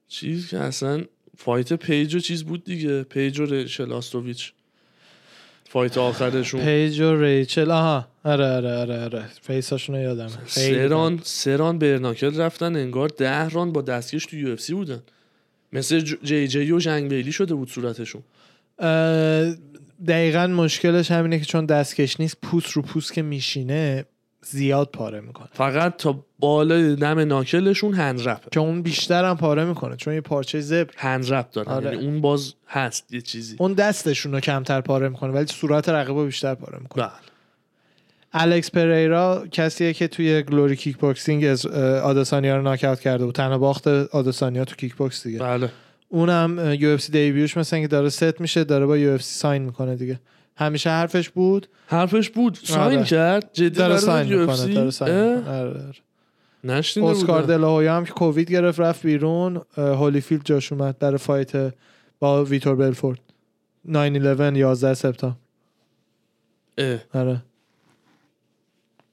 چیز 0.09 0.49
که 0.49 0.59
اصلا 0.59 1.05
fight 1.36 1.73
پیج 1.73 2.15
و 2.15 2.19
چیز 2.19 2.45
بود 2.45 2.65
دیگه 2.65 3.03
پیج 3.03 3.41
و 3.41 3.45
ریچل 3.45 3.93
آستوویچ 3.93 4.53
fight 5.69 5.99
آخرشون. 5.99 6.65
پیج 6.65 7.01
و 7.01 7.23
ریچل. 7.23 7.70
آها. 7.70 8.09
آره 8.24 8.47
آره 8.47 8.77
آره 8.77 9.05
آره. 9.05 9.24
face 9.43 9.70
اشون 9.70 9.97
رو 9.97 10.28
خیلی 10.47 10.89
سه 10.89 11.01
راند 11.01 11.20
سه 11.23 11.45
راند 11.45 11.78
bare 11.78 12.01
knuckle 12.01 12.40
رفتن 12.40 12.77
انگار 12.77 13.09
ده 13.09 13.49
راند 13.49 13.73
با 13.73 13.82
دستکش 13.82 14.27
تو 14.27 14.36
UFC 14.36 14.74
بودن. 14.74 15.03
مثل 15.73 16.01
JJ 16.01 16.73
و 16.73 16.78
ژانگ 16.78 17.11
ویلی 17.11 17.32
شده 17.32 17.55
بود 17.55 17.70
صورتشون. 17.70 18.23
دقیقا 20.09 20.47
مشکلش 20.47 21.11
همینه 21.11 21.39
که 21.39 21.45
چون 21.45 21.66
دستکش 21.66 22.20
نیست 22.20 22.36
پوست 22.43 22.70
رو 22.70 22.82
پوست 22.82 23.12
که 23.12 23.23
میشینه 23.23 24.05
زیاد 24.43 24.90
پاره 24.93 25.20
می‌کنه. 25.20 25.48
فقط 25.52 25.97
تا 25.97 26.24
بالای 26.39 26.97
دم 26.97 27.19
knuckle 27.19 27.67
شون 27.67 27.95
hand 27.95 28.28
wrap 28.28 28.45
ه 28.45 28.49
که 28.51 28.60
اون 28.60 28.82
بیشتر 28.82 29.24
هم 29.24 29.36
پاره 29.36 29.65
می‌کنه 29.65 29.97
چون 29.97 30.15
یه 30.15 30.20
پارچه 30.20 30.60
زبر. 30.60 30.90
hand 30.97 31.35
wrap 31.35 31.51
دارن 31.51 31.69
آره. 31.69 31.93
یعنی 31.93 32.06
اون 32.06 32.20
باز 32.20 32.55
هست 32.69 33.12
یه 33.12 33.20
چیزی. 33.20 33.56
اون 33.59 33.73
دستشون 33.73 34.32
رو 34.32 34.40
کمتر 34.40 34.81
پاره 34.81 35.09
می‌کنه 35.09 35.32
ولی 35.32 35.47
صورت 35.47 35.89
رقیب 35.89 36.24
بیشتر 36.24 36.55
پاره 36.55 36.78
می‌کنه. 36.78 37.05
بله. 37.05 37.12
الکس 38.32 38.70
پریرا 38.70 39.47
کسیه 39.52 39.93
که 39.93 40.09
توی 40.09 40.43
Glory 40.43 40.77
kickboxing 40.77 41.45
از 41.44 41.66
آدسانیا 41.66 42.56
رو 42.56 42.62
ناکاوت 42.62 43.01
کرده 43.01 43.24
بود. 43.24 43.35
تنها 43.35 43.59
باخت 43.59 43.86
آدسانیا 43.89 44.65
تو 44.65 44.77
kickbox 44.77 45.27
دیگه. 45.27 45.39
بله. 45.39 45.70
اونم 46.09 46.77
UFC 46.81 47.12
debut 47.12 47.44
ش 47.44 47.57
مثلا 47.56 47.81
که 47.81 47.89
داره 47.89 48.09
ست 48.09 48.40
میشه 48.40 48.65
داره 48.65 48.86
با 48.86 48.97
UFC 48.97 49.23
sign 49.23 49.62
می‌کنه 49.62 49.97
دیگه. 49.97 50.20
همیشه 50.59 50.90
حرفش 50.90 51.28
بود 51.30 51.66
حرفش 51.86 52.30
بود 52.30 52.59
sign 52.62 52.99
آره. 52.98 53.05
کرد 53.05 53.51
جدی 53.52 53.70
داره 53.70 53.97
sign 53.97 54.40
می‌کنه؟ 54.40 54.74
داره 54.74 54.90
sign. 54.90 55.15
آره، 55.14 55.68
آره. 55.70 55.93
نشنیده 56.64 57.09
اسکار 57.10 57.43
دلاهویا 57.43 57.97
هم 57.97 58.05
که 58.05 58.12
کووید 58.12 58.51
گرفت 58.51 58.80
رفت 58.80 59.02
بیرون 59.06 59.56
اه، 59.56 59.85
هولیفیلد 59.98 60.44
جاش 60.44 60.72
اومد 60.72 60.98
برای 60.98 61.18
fight 61.19 61.74
با 62.18 62.44
ویتور 62.44 62.76
بلفورد 62.76 63.18
9-11 63.89 64.56
11 64.56 64.94
سپتامبر. 64.94 65.36
آره 67.14 67.43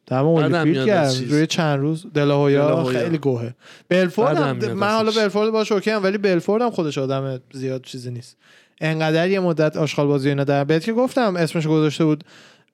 دم 0.08 0.26
هولیفیلد 0.26 0.68
میاد 0.68 0.86
کرد. 0.88 1.32
روی 1.32 1.48
چند 1.48 1.80
روز 1.80 2.06
دلاهویا. 2.14 2.84
خیلی 2.84 3.18
گوهه 3.18 3.56
بلفورد 3.90 4.38
هم 4.38 4.74
من. 4.74 4.90
حالا 4.90 5.12
بلفورد 5.12 5.52
باش 5.52 5.72
اوکی 5.72 5.90
هم 5.92 6.04
ولی 6.04 6.18
بلفورد 6.18 6.62
هم 6.62 6.70
خودش 6.70 6.98
آدم 6.98 7.40
زیاد 7.54 7.82
چیزی 7.82 8.12
نیست 8.12 8.38
انقدر 8.82 9.30
یه 9.30 9.40
مدت 9.40 9.78
آشغال 9.78 10.08
بازی 10.08 10.30
اینا 10.30 10.44
در 10.44 10.64
بهت 10.64 10.84
که 10.84 10.94
گفتم 10.94 11.36
اسمش 11.36 11.68
گذاشته 11.68 12.06
بود 12.06 12.24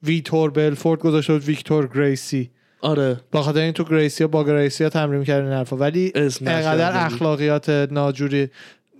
ویتور 0.02 0.50
بلفورد 0.50 1.00
گذاشته 1.00 1.32
بود 1.32 1.44
ویکتور 1.44 1.90
گریسی 1.94 2.50
آره 2.80 3.20
با 3.32 3.42
خاطر 3.42 3.60
این 3.60 3.72
تو 3.72 3.84
گریسیا 3.84 4.28
با 4.28 4.44
گریسیا 4.44 4.88
تمرین 4.88 5.20
می‌کردن 5.20 5.44
این 5.44 5.54
حرفا 5.54 5.76
ولی 5.76 6.12
انقدر. 6.14 7.06
اخلاقیات 7.06 7.68
ناجوری 7.68 8.48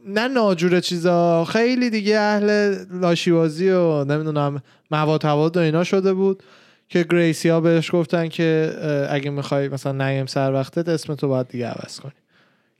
نه 0.07 0.29
ناجور 0.29 0.81
چیزا 0.81 1.45
خیلی 1.45 1.91
دیگه 1.91 2.19
اهل 2.19 2.77
لاشیبازی 2.91 3.71
و 3.71 4.05
نمی‌دونم 4.05 4.63
مواد 4.91 5.25
هواد 5.25 5.57
و 5.57 5.61
اینا 5.61 5.85
شده 5.85 6.15
بود 6.15 6.43
که 6.89 7.07
گریسیا 7.11 7.61
بهش 7.61 7.95
گفتن 7.95 8.29
که 8.29 8.73
اگه 9.11 9.31
می‌خوای 9.31 9.69
مثلا 9.69 10.09
نیم 10.09 10.27
سر 10.27 10.53
وقتت 10.53 10.89
اسم 10.89 11.15
تو 11.15 11.29
باید 11.29 11.49
دیگه 11.49 11.67
عوض 11.67 12.01
کنی 12.01 12.13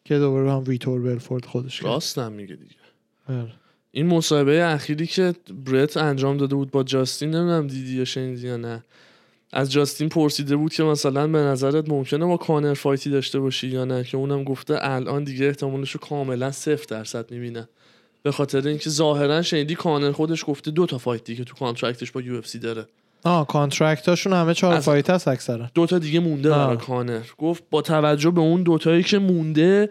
که 0.05 0.19
دوباره 0.19 0.53
هم 0.53 0.65
ویتور 0.67 1.03
بلفورد 1.03 1.45
خودش 1.45 1.81
کرد. 1.81 1.91
راستم 1.91 2.33
میگه 2.33 2.55
دیگه 2.55 2.75
آره. 3.29 3.53
این 3.93 4.07
مصاحبه 4.07 4.65
اخیری 4.65 5.07
که 5.07 5.35
برت 5.67 5.97
انجام 5.97 6.37
داده 6.37 6.55
بود 6.55 6.71
با 6.71 6.83
جاستین 6.83 7.31
نمی‌دونم 7.31 7.67
دیدی 7.67 7.97
یا 7.99 8.05
شنیدی 8.05 8.47
یا 8.47 8.57
نه. 8.57 8.85
از 9.53 9.73
جاستین 9.73 10.09
پرسیده 10.09 10.57
بود 10.57 10.73
که 10.73 10.83
مثلا 10.83 11.27
به 11.27 11.39
نظرت 11.39 11.89
ممکنه 11.89 12.27
با 12.27 12.37
کانر 12.37 12.75
فایتی 12.75 13.11
داشته 13.11 13.41
باشی 13.41 13.69
یا 13.69 13.85
نه؟ 13.85 14.05
که 14.05 14.17
اونم 14.17 14.45
گفته 14.45 14.79
الان 14.81 15.25
دیگه 15.25 15.47
احتمالش 15.47 15.91
رو 15.91 16.01
کاملا 16.01 16.51
صفر 16.51 16.85
درصد 16.89 17.31
می‌بینه. 17.31 17.69
به 18.23 18.33
خاطر 18.33 18.69
اینکه 18.69 18.91
ظاهرا 18.91 19.43
شنیدی 19.43 19.75
کانر 19.75 20.13
خودش 20.13 20.45
گفته 20.47 20.71
دو 20.71 20.87
تا 20.87 20.99
fight 20.99 21.25
دیگه 21.25 21.45
تو 21.45 21.55
contract 21.55 22.00
ش 22.00 22.11
با 22.11 22.21
UFC 22.21 22.59
داره. 22.59 22.87
آه 23.25 23.47
contract 23.47 24.04
اشون 24.04 24.33
همه 24.33 24.55
چهار 24.55 24.81
fight 24.81 25.11
هست 25.11 25.29
اکثرا. 25.29 25.71
دو 25.75 25.87
تا 25.87 25.99
دیگه 25.99 26.21
مونده. 26.21 26.51
برای 26.51 26.77
کانر. 26.77 27.21
گفت 27.39 27.63
با 27.71 27.83
توجه 27.83 28.31
به 28.31 28.41
اون 28.41 28.63
دوتایی 28.63 29.03
که 29.03 29.19
مونده 29.19 29.91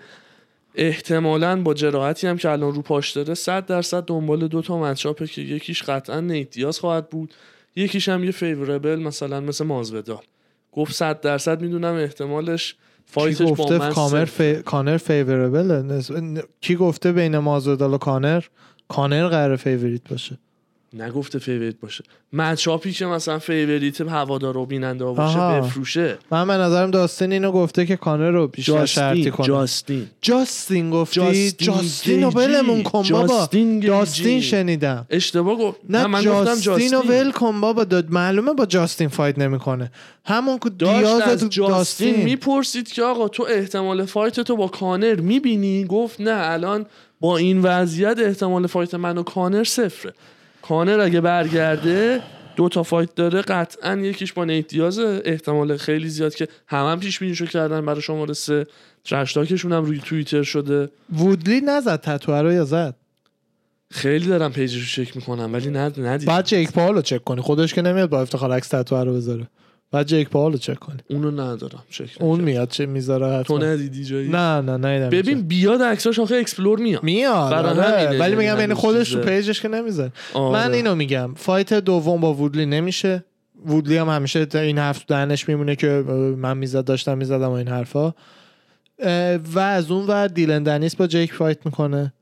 احتمالا 0.75 1.61
با 1.61 1.73
جراحتی 1.73 2.27
هم 2.27 2.37
که 2.37 2.49
الان 2.49 2.73
رو 2.73 2.81
پاش 2.81 3.11
داره 3.11 3.33
100 3.33 3.65
درصد 3.65 4.05
دنبال 4.05 4.47
دو 4.47 4.61
تا 4.61 4.79
matchup 4.79 5.21
ه 5.21 5.27
که 5.27 5.41
یکیش 5.41 5.83
قطعا 5.83 6.19
نیت 6.19 6.49
دیاز 6.49 6.79
خواهد 6.79 7.09
بود. 7.09 7.33
یکیش 7.75 8.09
هم 8.09 8.23
یه 8.23 8.31
favorable 8.31 8.95
مثلا 8.95 9.39
مثل 9.39 9.65
مازودال 9.65 10.21
گفت 10.71 10.93
100 10.93 11.21
درصد 11.21 11.61
می‌دونم 11.61 11.95
احتمالش 11.95 12.73
کی 12.73 12.79
fight 13.05 13.31
ش 13.31 13.41
با 13.41 13.51
گفته 13.51 13.77
من 13.77 13.89
کامر. 13.89 14.25
فی... 14.25 14.55
کانر 14.55 14.97
favorable 14.97 16.01
کی 16.61 16.75
گفته 16.75 17.11
بین 17.11 17.37
مازودال 17.37 17.93
و 17.93 17.97
کانر؟ 17.97 18.43
کانر 18.87 19.27
قرار 19.27 19.55
favorite 19.55 20.09
باشه. 20.09 20.37
نگفته 20.93 21.39
favorite 21.39 21.79
باشه. 21.79 22.03
matchup 22.33 22.84
ی 22.84 22.91
که 22.91 23.05
مثلا 23.05 23.39
favorite 23.39 24.01
هوادار 24.01 24.57
و 24.57 24.65
بیننده 24.65 25.05
ها 25.05 25.13
باشه 25.13 25.39
آها. 25.39 25.61
بفروشه. 25.61 26.17
من 26.31 26.47
به 26.47 26.53
نظرم 26.53 26.91
داستین 26.91 27.31
اینو 27.31 27.51
گفته 27.51 27.85
که 27.85 27.95
کانر 27.95 28.29
رو 28.29 28.47
بیشتر 28.47 28.85
شرطی 28.85 29.23
جاستین 29.23 29.31
کنه. 29.31 29.47
جاستین. 29.47 30.07
جاستین 30.21 30.91
گفتی؟ 30.91 31.19
جاستین 31.19 31.67
جاستین 31.67 32.23
رو. 32.23 32.29
ولمون 32.29 32.83
کن 32.83 33.03
بابا. 33.09 33.27
جاستین. 33.27 33.79
جاستین 33.79 34.41
شنیدم. 34.41 35.05
اشتباه 35.09 35.57
گفت. 35.57 35.79
نه 35.89 36.07
من 36.07 36.25
گفتم 36.25 36.59
جاستین 36.59 36.93
رو 36.93 37.01
ول 37.01 37.31
کن 37.31 37.61
بابا. 37.61 37.83
داد 37.83 38.11
معلومه 38.11 38.53
با 38.53 38.65
جاستین 38.65 39.07
fight 39.07 39.39
نمی‌کنه. 39.39 39.91
همون 40.25 40.59
که 40.59 40.69
دیاز 40.69 41.21
از 41.21 41.39
تو 41.39 41.47
جاستین 41.47 41.67
جاستین. 41.67 42.23
می‌پرسید 42.23 42.87
که 42.91 43.03
آقا 43.03 43.27
تو 43.27 43.47
احتمال 43.49 44.05
fight 44.05 44.39
تو 44.39 44.55
با 44.55 44.67
کانر 44.67 45.15
می‌بینی؟ 45.15 45.85
گفت 45.85 46.21
نه 46.21 46.51
الان 46.51 46.85
با 47.19 47.37
این 47.37 47.61
وضعیت 47.61 48.19
احتمال 48.19 48.67
fight 48.67 48.93
من 48.93 49.17
و 49.17 49.23
کانر 49.23 49.63
صفره. 49.63 50.13
کانر 50.71 50.99
اگه 50.99 51.21
برگرده 51.21 52.21
دو 52.55 52.69
تا 52.69 52.83
fight 52.83 53.15
داره 53.15 53.41
قطعا 53.41 53.97
یکیش 53.97 54.33
با 54.33 54.45
نیت 54.45 54.73
احتمال 55.25 55.77
خیلی 55.77 56.09
زیاد 56.09 56.35
که 56.35 56.47
همه 56.67 56.89
هم 56.89 56.99
پیش 56.99 57.19
بینیشو 57.19 57.45
کردن 57.45 57.85
برای 57.85 58.01
شماره 58.01 58.33
سه. 58.33 58.67
trash 59.05 59.32
talk 59.32 59.52
شون 59.52 59.73
هم 59.73 59.83
روی 59.83 59.99
توییتر 59.99 60.43
شده. 60.43 60.89
وودلی 61.17 61.61
نزد 61.61 61.99
تتوه 61.99 62.41
رو 62.41 62.53
یا 62.53 62.65
زد؟ 62.65 62.95
خیلی 63.91 64.27
دارم 64.27 64.51
پیجش 64.51 64.97
رو 64.97 65.05
چک 65.05 65.15
می‌کنم 65.15 65.53
ولی 65.53 65.69
ند 65.69 65.99
ندید 65.99 66.27
بعد 66.27 66.45
جیک 66.45 66.71
پال 66.71 66.95
رو 66.95 67.01
چک 67.01 67.23
کنی. 67.23 67.41
خودش 67.41 67.73
که 67.73 67.81
نمیاد 67.81 68.09
با 68.09 68.21
افتخار 68.21 68.51
عکس 68.51 68.67
تتوه 68.67 69.03
رو 69.03 69.13
بذاره. 69.13 69.47
بعد 69.91 70.07
جیک 70.07 70.29
پال 70.29 70.51
رو 70.51 70.57
چک 70.57 70.79
کنی. 70.79 70.97
اونو 71.09 71.31
ندارم 71.31 71.83
چک 71.89 72.09
اون. 72.19 72.41
میاد 72.41 72.69
چه 72.69 72.85
می‌ذاره 72.85 73.43
تو 73.43 73.57
ندیدی 73.57 74.03
جایی؟ 74.03 74.29
نه 74.29 74.61
نه 74.61 74.77
نه 74.77 75.09
ببین 75.09 75.41
بیاد 75.41 75.81
عکساش 75.81 76.19
آخه 76.19 76.35
explore 76.35 76.79
میاد. 76.79 77.03
میاد 77.03 77.51
برای 77.51 77.79
آره. 77.79 78.19
ولی 78.19 78.19
یعنی 78.19 78.35
میگم 78.35 78.59
یعنی 78.59 78.73
خودش 78.73 79.11
تو. 79.11 79.21
page 79.21 79.48
ش 79.48 79.61
که 79.61 79.67
نمیزن 79.67 80.11
آره. 80.33 80.53
من 80.53 80.73
اینو 80.73 80.95
میگم 80.95 81.33
fight 81.35 81.73
دوم 81.73 82.21
با 82.21 82.33
وودلی 82.33 82.65
نمیشه. 82.65 83.23
وودلی 83.65 83.97
هم 83.97 84.09
همیشه 84.09 84.45
تا 84.45 84.59
این 84.59 84.77
حرف 84.77 84.99
تو 84.99 85.05
دهنش 85.07 85.49
میمونه 85.49 85.75
که 85.75 85.87
من 86.37 86.57
می‌زد 86.57 86.85
داشتم 86.85 87.17
می‌زدم 87.17 87.49
و 87.49 87.51
این 87.51 87.67
حرفا. 87.67 88.13
و 89.53 89.59
از 89.59 89.91
اون 89.91 90.07
ور 90.07 90.27
دیلن 90.27 90.63
دنیس 90.63 90.95
با 90.95 91.07
جیک 91.07 91.33
fight 91.33 91.65
می‌کنه 91.65 92.13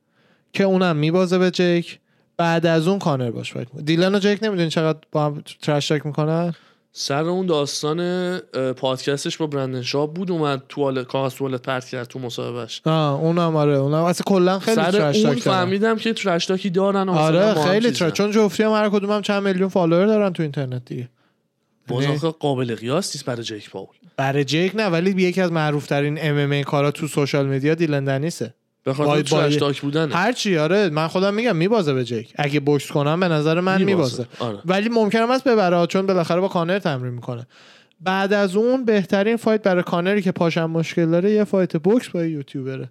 که 0.54 0.64
اونم 0.64 0.96
میبازه 0.96 1.38
به 1.38 1.52
جیک. 1.52 2.00
بعد 2.38 2.66
از 2.66 2.88
اون 2.88 3.00
کانر 3.00 3.32
باش 3.32 3.54
fight 3.54 3.68
می‌کنه. 3.68 3.84
دیلن 3.84 4.16
و 4.16 4.20
جیک 4.20 4.40
نمی‌دونی 4.44 4.70
چقدر 4.70 5.00
با 5.12 5.26
هم 5.26 5.44
trash 5.62 5.86
talk 5.86 6.06
می‌کنن؟ 6.06 6.54
سر 6.92 7.24
اون 7.24 7.46
داستان 7.46 8.40
پادکستش 8.74 9.38
با 9.38 9.48
برندن 9.48 9.82
شاب 9.82 10.14
بود 10.14 10.32
اومد 10.32 10.64
توالت 10.70 11.08
کاغذ 11.08 11.34
توالت 11.34 11.62
پرت 11.62 11.86
کرد 11.86 12.08
تو 12.08 12.20
مصاحبهش. 12.20 12.82
آه 12.86 13.20
اونم 13.22 13.56
آره. 13.56 13.78
اونم 13.78 14.04
اصلا 14.04 14.24
کلا 14.26 14.60
خیلی 14.60 14.76
سر 14.76 15.28
اون 15.28 15.36
فهمیدم 15.36 15.96
که 15.96 16.14
trash 16.14 16.42
talk 16.42 16.64
ی 16.64 16.70
دارن 16.70 17.10
آره 17.10 17.54
خیلی 17.54 17.92
چیزن. 17.92 18.10
تر... 18.10 18.10
چون 18.10 18.32
جفتی 18.32 18.64
هم 18.64 18.72
هر 18.72 18.90
کدوم 18.90 19.12
هم 19.12 19.22
چند 19.22 19.44
میلیون 19.44 19.70
فالوور 19.70 20.06
دارن 20.06 20.34
تو 20.34 20.44
اینترنت 20.44 20.86
دیگه. 20.86 21.10
باز 21.88 22.26
قابل 22.26 22.76
قیاس 22.76 23.16
نیست 23.16 23.26
برای 23.26 23.44
جیک 23.44 23.70
پاول. 23.70 23.88
برای 24.18 24.44
جیک 24.44 24.76
نه 24.76 24.86
ولی 24.88 25.22
یکی 25.22 25.42
از 25.42 25.52
معروف 25.52 25.88
ترین 25.88 26.18
MMA 26.22 26.64
کارا 26.64 26.92
تو 26.92 27.08
social 27.08 27.46
media 27.48 27.76
دیلن 27.76 28.04
دنیسه. 28.04 28.54
به 28.84 28.94
خاطر 28.94 29.74
بودن 29.82 30.12
هر 30.12 30.32
چی 30.32 30.58
آره 30.58 30.90
من 30.90 31.08
خودم 31.08 31.34
میگم 31.34 31.56
میبازه 31.56 31.94
به 31.94 32.04
جیک. 32.04 32.34
اگه 32.36 32.60
بوکس 32.60 32.92
کنم 32.92 33.20
به 33.20 33.28
نظر 33.28 33.60
من 33.60 33.84
میبازه. 33.84 34.26
آره. 34.40 34.60
ولی 34.66 34.90
ممکنه 34.90 35.32
است 35.32 35.44
ببره 35.44 35.88
چون 35.88 36.06
بالاخره 36.06 36.42
با 36.42 36.48
کانر 36.48 36.80
تمرین 36.80 37.14
می‌کنه. 37.14 37.48
بعد 38.02 38.34
از 38.34 38.56
اون 38.56 38.86
بهترین 38.86 39.38
fight 39.38 39.64
برای 39.64 39.84
کانری 39.84 40.22
که 40.22 40.32
پاشم 40.32 40.66
مشکل 40.66 41.06
داره 41.06 41.32
یه 41.32 41.44
fight 41.44 41.78
بوکس 41.78 42.10
با 42.10 42.24
یوتیوبره. 42.24 42.90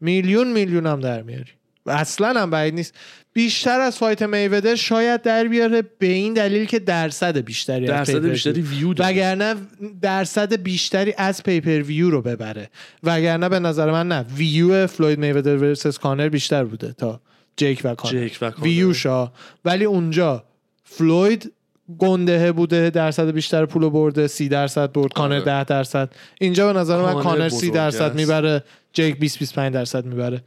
میلیون 0.00 0.52
میلیون 0.52 0.86
هم 0.86 1.00
در 1.00 1.22
میاری. 1.22 1.52
اصلا 1.86 2.40
هم 2.40 2.50
بعید 2.50 2.74
نیست 2.74 2.94
بیشتر 3.32 3.80
از 3.80 3.98
fight 3.98 4.22
میودر 4.22 4.74
شاید 4.74 5.22
در 5.22 5.44
بیاره 5.44 5.82
به 5.98 6.06
این 6.06 6.34
دلیل 6.34 6.64
که 6.64 6.78
درصد 6.78 7.38
بیشتری 7.38 7.88
از 7.88 7.90
درصد 7.90 8.12
pay-per 8.12 8.28
بیشتری 8.28 8.62
view 8.62 8.94
داره. 8.94 9.10
وگرنه 9.10 9.54
درصد 10.02 10.62
بیشتری 10.62 11.14
از 11.16 11.42
pay-per-view 11.42 12.10
رو 12.10 12.22
ببره 12.22 12.70
وگرنه 13.02 13.48
به 13.48 13.58
نظر 13.58 13.90
من 13.90 14.08
نه 14.08 14.24
ویو 14.36 14.86
فلوید 14.86 15.18
میودر 15.18 15.56
ورسس 15.56 15.98
کانر 15.98 16.28
بیشتر 16.28 16.64
بوده 16.64 16.92
تا 16.92 17.20
جیک 17.56 17.80
و 17.84 17.94
کانر 17.94 18.12
جیک 18.12 18.38
و 18.40 18.50
کانر. 18.50 18.64
ویوشا 18.64 19.32
ولی 19.64 19.84
اونجا 19.84 20.44
فلوید 20.84 21.52
گندهه 21.98 22.52
بوده 22.52 22.90
درصد 22.90 23.30
بیشتر 23.30 23.66
پول 23.66 23.88
برده 23.88 24.26
سی 24.26 24.48
درصد 24.48 24.92
برد 24.92 25.12
کانر 25.12 25.34
آره. 25.34 25.44
ده 25.44 25.64
درصد 25.64 26.14
اینجا 26.40 26.72
به 26.72 26.78
نظر 26.78 27.02
من 27.02 27.22
کانر 27.22 27.48
سی 27.48 27.70
درصد. 27.70 28.14
می‌بره 28.14 28.64
جیک 28.92 29.18
20 29.18 29.38
25 29.38 29.74
درصد 29.74 30.04
می‌بره 30.04 30.42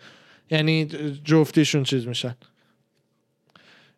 یعنی 0.52 0.86
جفتیشون 1.24 1.84
چیز 1.84 2.08
میشن. 2.08 2.36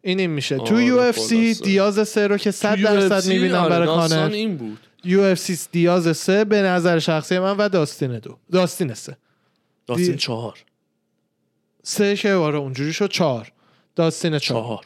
این 0.01 0.19
این 0.19 0.29
میشه. 0.29 0.57
تو 0.57 0.75
آره، 0.75 0.83
یو 0.85 0.97
اف 0.97 1.19
سی. 1.19 1.53
دیاز 1.53 2.07
سه 2.09 2.27
رو 2.27 2.37
که 2.37 2.51
100 2.51 2.75
تو 2.75 2.81
درصد 2.83 3.27
می‌بینم 3.29 3.55
آره، 3.55 3.69
برای 3.69 3.87
کانر 3.87 4.29
این 4.31 4.57
بود. 4.57 4.77
یو 5.03 5.21
اف 5.21 5.39
سی 5.39 5.57
دیاز 5.71 6.17
سه 6.17 6.45
به 6.45 6.61
نظر 6.61 6.99
شخصی 6.99 7.39
من 7.39 7.57
و 7.57 7.69
داستین 7.69 8.19
دو. 8.19 8.37
داستین 8.51 8.93
سه. 8.93 9.17
داستین 9.87 10.11
دی- 10.11 10.17
چهار. 10.17 10.57
سه 11.83 12.15
که 12.15 12.33
آره 12.33 12.57
اونجوری 12.57 12.93
شد. 12.93 13.09
چهار. 13.09 13.51
داستین 13.95 14.39
چهار. 14.39 14.63
چهار. 14.63 14.85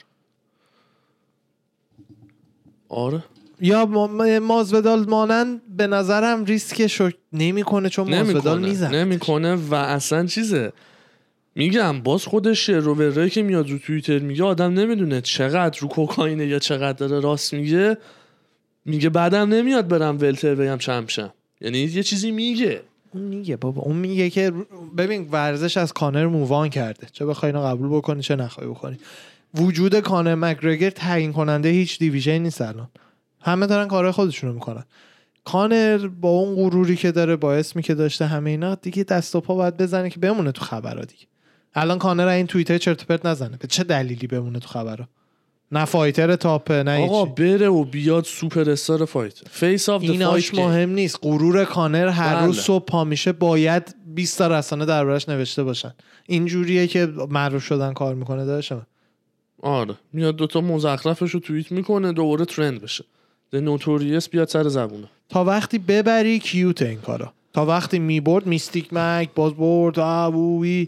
آره. 2.89 3.23
یا 3.61 3.85
ما- 3.85 4.39
مازودال 4.39 5.05
مانند 5.09 5.75
به 5.77 5.87
نظرم 5.87 6.45
ریسکش 6.45 7.01
رو 7.01 7.11
نمی‌کنه 7.33 7.89
چون 7.89 8.09
مازودال 8.15 8.53
نمی‌کنه. 8.57 8.69
می‌زنه 8.69 9.03
نمی‌کنه 9.05 9.55
و 9.55 9.73
اصلا 9.75 10.25
چیزه؟ 10.25 10.73
میگم 11.55 12.01
باز 12.01 12.25
خودش 12.25 12.69
روبرایی 12.69 13.29
که 13.29 13.43
میاد 13.43 13.69
رو 13.69 13.77
توییتر 13.77 14.19
میگه 14.19 14.43
آدم 14.43 14.73
نمی‌دونه 14.73 15.21
چقدر 15.21 15.79
رو 15.79 15.87
کوکائینه 15.87 16.47
یا 16.47 16.59
چقدر 16.59 16.97
داره 17.07 17.19
راست 17.19 17.53
میگه. 17.53 17.97
میگه 18.85 19.09
بعدم 19.09 19.53
نمیاد 19.53 19.87
برم 19.87 20.17
ولتر 20.19 20.55
بگم 20.55 20.77
چمشم 20.77 21.33
یعنی 21.61 21.77
یه 21.77 22.03
چیزی 22.03 22.31
میگه. 22.31 22.81
اون 23.13 23.23
میگه 23.23 23.57
بابا 23.57 23.81
اون 23.81 23.95
میگه 23.95 24.29
که 24.29 24.51
ببین 24.97 25.29
ورزش 25.31 25.77
از 25.77 25.93
کانر 25.93 26.27
مووان 26.27 26.69
کرده. 26.69 27.07
چه 27.11 27.25
بخوای 27.25 27.51
اینو 27.51 27.65
قبول 27.65 27.89
بکنی 27.89 28.21
چه 28.21 28.35
نخوای 28.35 28.67
بکنی. 28.67 28.97
وجود 29.55 29.99
کانر 29.99 30.35
مکگرگر 30.35 30.89
تعیین 30.89 31.33
کننده 31.33 31.69
هیچ 31.69 31.99
دیویژن 31.99 32.37
نیست 32.37 32.61
الان. 32.61 32.89
همه 33.41 33.67
دارن 33.67 33.87
کارهای 33.87 34.11
خودشونو 34.11 34.53
می‌کنن. 34.53 34.83
کانر 35.43 36.07
با 36.07 36.29
اون 36.29 36.55
غروری 36.55 36.95
که 36.95 37.11
داره 37.11 37.35
با 37.35 37.53
اسمی 37.53 37.81
داشته 37.81 38.25
همه 38.25 38.49
اینا 38.49 38.75
دیگه 38.75 39.03
دست 39.03 39.35
و 39.35 39.41
پا 39.41 39.55
باید 39.55 39.77
بزنه 39.77 40.09
که 40.09 40.19
بمونه 40.19 40.51
تو 40.51 40.65
خبرها 40.65 41.05
دیگه. 41.05 41.25
الان 41.75 41.99
کانر 41.99 42.27
این 42.27 42.47
توییتر 42.47 42.77
چرت 42.77 43.05
پرت 43.05 43.25
نزنه. 43.25 43.57
به 43.57 43.67
چه 43.67 43.83
دلیلی 43.83 44.27
بمونه 44.27 44.59
تو 44.59 44.67
خبرها 44.67 45.07
نه 45.71 45.85
fighter 45.85 46.35
top 46.35 46.71
ه 46.71 46.83
نه 46.83 47.03
آقا. 47.03 47.25
بره 47.25 47.67
و 47.67 47.83
بیاد 47.83 48.23
superstar 48.23 49.05
fight. 49.05 49.33
face 49.49 49.89
off 49.89 50.01
ایناش 50.01 50.53
مهم 50.53 50.89
نیست. 50.89 51.19
غرور 51.21 51.65
کانر 51.65 52.07
هر 52.07 52.35
بله. 52.35 52.45
روز 52.45 52.59
صبح 52.59 52.85
پا 52.85 53.03
میشه 53.03 53.31
باید 53.31 53.95
20 54.15 54.37
تا 54.37 54.47
رسانه 54.47 54.85
دربارش 54.85 55.29
نوشته 55.29 55.63
باشن. 55.63 55.93
این 56.25 56.45
جوریه 56.45 56.87
که 56.87 57.05
معروف 57.29 57.63
شدن 57.63 57.93
کار 57.93 58.15
می‌کنه 58.15 58.45
داشتم 58.45 58.87
آره. 59.61 59.95
میاد 60.13 60.35
دوتا 60.35 60.61
مزخرفش 60.61 61.31
رو 61.31 61.39
توییت 61.39 61.71
می‌کنه 61.71 62.11
دوباره 62.11 62.45
trend 62.45 62.81
بشه. 62.81 63.03
The 63.51 63.55
Notorious 63.55 64.29
بیاد 64.29 64.47
سر 64.47 64.67
زبونه. 64.67 65.07
تا 65.29 65.43
وقتی 65.43 65.77
ببری 65.77 66.39
cute 66.39 66.81
این 66.81 67.01
کارا 67.01 67.33
تا 67.53 67.65
وقتی 67.65 67.99
می‌برد 67.99 68.45
Mystic 68.45 68.93
Mac 68.93 69.29
باز 69.35 69.53
برد 69.53 69.99
آبوی 69.99 70.87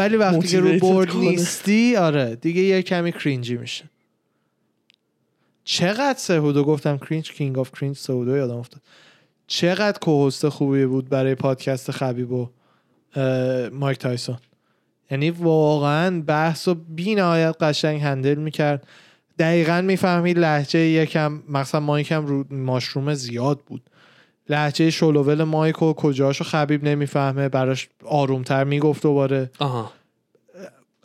ولی 0.00 0.16
وقتی 0.16 0.48
که 0.48 0.60
رو 0.60 0.78
برد 0.78 1.08
کنه. 1.08 1.20
نیستی 1.20 1.96
آره 1.96 2.36
دیگه 2.36 2.62
یه 2.62 2.82
کمی 2.82 3.12
cringe 3.12 3.50
ی 3.50 3.56
میشه. 3.56 3.84
چقدر 5.64 6.18
سهودو 6.18 6.64
گفتم 6.64 6.98
cringe 6.98 7.32
King 7.32 7.58
of 7.58 7.72
Cringe 7.72 7.96
سهودو 7.96 8.36
یادم 8.36 8.56
افتاد. 8.56 8.82
چقدر 9.46 9.98
co-host 9.98 10.48
خوبی 10.48 10.86
بود 10.86 11.08
برای 11.08 11.34
پادکست 11.34 11.90
خبیب 11.90 12.32
و 12.32 12.48
مایک 13.72 13.98
تایسون. 13.98 14.38
یعنی 15.10 15.30
واقعا 15.30 16.20
بحث 16.20 16.68
و 16.68 16.74
بی 16.74 17.14
نهایت 17.14 17.56
قشنگ 17.60 18.00
handle 18.00 18.34
می‌کرد. 18.34 18.86
دقیقا 19.38 19.80
می‌فهمید 19.80 20.38
لحجه 20.38 20.78
یکم 20.78 21.42
مثلا 21.48 21.80
مایکم 21.80 22.26
رو 22.26 22.44
mushroom 22.50 23.14
زیاد 23.14 23.60
بود. 23.66 23.82
لحجه 24.50 24.90
شلوول 24.90 25.44
مایک 25.44 25.82
و 25.82 25.92
کجاشو 25.92 26.44
خبیب 26.44 26.84
نمی‌فهمه 26.84 27.48
براش 27.48 27.88
آرومتر 28.04 28.64
می‌گفت 28.64 29.02
دوباره. 29.02 29.50
آها. 29.58 29.92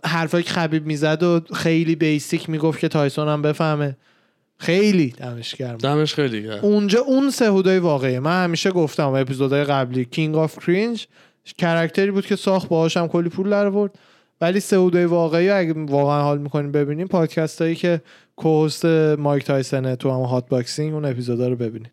حرفایی 0.03 0.43
که 0.43 0.49
خبیب 0.49 0.85
می‌زد 0.85 1.23
و 1.23 1.41
خیلی 1.53 1.95
basic 1.95 2.49
می‌گفت 2.49 2.79
که 2.79 2.87
تایسون 2.87 3.27
هم 3.27 3.41
بفهمه. 3.41 3.97
خیلی 4.57 5.09
دمش 5.17 5.55
گرم. 5.55 5.77
دمش 5.77 6.13
خیلی 6.13 6.43
کرد 6.43 6.65
اونجا 6.65 6.99
اون 6.99 7.29
سهودای 7.29 7.79
واقعیه. 7.79 8.19
من 8.19 8.43
همیشه 8.43 8.71
گفتم 8.71 9.09
اپیزودهای 9.09 9.63
قبلی 9.63 10.05
King 10.05 10.35
of 10.35 10.59
Cringe 10.59 11.07
character 11.57 12.06
ی 12.06 12.11
بود 12.11 12.25
که 12.25 12.35
ساخت 12.35 12.69
باهاش 12.69 12.97
هم 12.97 13.07
کلی 13.07 13.29
پول 13.29 13.49
در 13.49 13.65
آورد. 13.65 13.91
ولی 14.41 14.59
سهودای 14.59 15.05
واقعی 15.05 15.49
اگه 15.49 15.73
واقعا 15.73 16.21
حال 16.21 16.37
می‌کنیم 16.37 16.71
ببینیم 16.71 17.07
پادکست 17.07 17.61
هایی 17.61 17.75
که 17.75 18.01
co-host 18.35 18.85
مایک 19.17 19.43
تایسنه 19.43 19.95
تو 19.95 20.11
هم 20.11 20.21
Hotboxin' 20.21 20.93
اون 20.93 21.05
اپیزودا 21.05 21.47
رو 21.47 21.55
ببینید. 21.55 21.91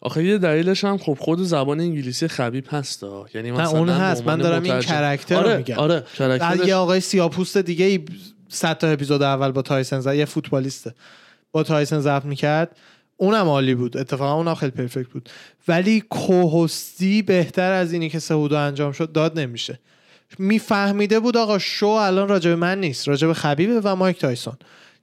آخه 0.00 0.24
یه 0.24 0.38
دلیلش 0.38 0.84
هم 0.84 0.98
خب 0.98 1.16
خود 1.20 1.42
زبان 1.42 1.80
انگلیسی 1.80 2.28
خبیب 2.28 2.64
هستا 2.70 3.26
یعنی 3.34 3.52
مثلا 3.52 3.78
اون 3.78 3.88
هست. 3.88 4.26
من 4.26 4.38
دارم 4.38 4.62
این. 4.62 4.80
character 4.80 5.36
آره 5.36 5.52
رو 5.52 5.58
میگم. 5.58 5.76
آره 5.76 6.04
character 6.18 6.59
ش 6.59 6.68
یه 6.68 6.74
آقای 6.74 7.00
سیاپوست 7.00 7.56
دیگه 7.56 7.84
ای 7.84 8.04
100 8.48 8.78
تا 8.78 8.86
اپیزود 8.86 9.22
اول 9.22 9.50
با 9.50 9.62
تایسن 9.62 10.00
زد 10.00 10.14
یه 10.14 10.24
فوتبالیسته 10.24 10.94
با 11.52 11.62
تایسن 11.62 12.00
ضبط 12.00 12.24
می‌کرد. 12.24 12.76
اونم 13.16 13.48
عالی 13.48 13.74
بود. 13.74 13.96
اتفاقا 13.96 14.34
اونم 14.34 14.54
خیلی 14.54 14.72
perfect 14.72 15.08
بود. 15.08 15.28
ولی 15.68 16.00
co-host 16.00 17.07
ی 17.07 17.22
بهتر 17.22 17.72
از 17.72 17.92
اینی 17.92 18.08
که 18.08 18.18
سهودو 18.18 18.56
انجام 18.56 18.92
شد 18.92 19.12
داد 19.12 19.38
نمیشه. 19.38 19.78
میفهمیده 20.38 21.20
بود 21.20 21.36
آقا 21.36 21.58
شو 21.58 21.86
الان 21.86 22.28
راجع 22.28 22.50
به 22.50 22.56
من 22.56 22.80
نیست. 22.80 23.08
راجع 23.08 23.26
به 23.26 23.34
خبیبه 23.34 23.80
و 23.80 23.96
مایک 23.96 24.18
تایسون. 24.18 24.56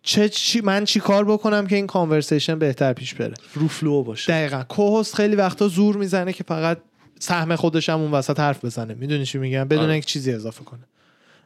چه 0.04 0.30
چی 0.30 0.62
من 0.62 0.86
چی 0.86 1.00
کار 1.00 1.26
بکنم 1.26 1.68
که 1.68 1.76
این 1.76 1.88
conversation 1.88 2.60
بهتر 2.60 2.94
پیش 2.94 3.14
بره؟ 3.14 3.34
رو 3.54 3.68
flow 3.68 4.04
باشه. 4.04 4.34
دقیقا. 4.34 4.64
co-host 4.64 5.16
خیلی 5.16 5.36
وقتا 5.36 5.68
زور 5.68 5.98
می‌زنه 5.98 6.34
که 6.34 6.44
فقط 6.44 6.78
سهم 7.20 7.56
خودش 7.56 7.90
هم 7.90 8.00
اون 8.00 8.12
وسط 8.12 8.40
حرف 8.40 8.66
بزنه. 8.66 8.94
می‌دونی 8.94 9.26
چی 9.26 9.38
میگم؟ 9.38 9.64
بدون 9.64 9.84
آره. 9.84 9.92
اینکه 9.92 10.08
چیزی 10.08 10.32
اضافه 10.34 10.64
کنه. 10.64 10.84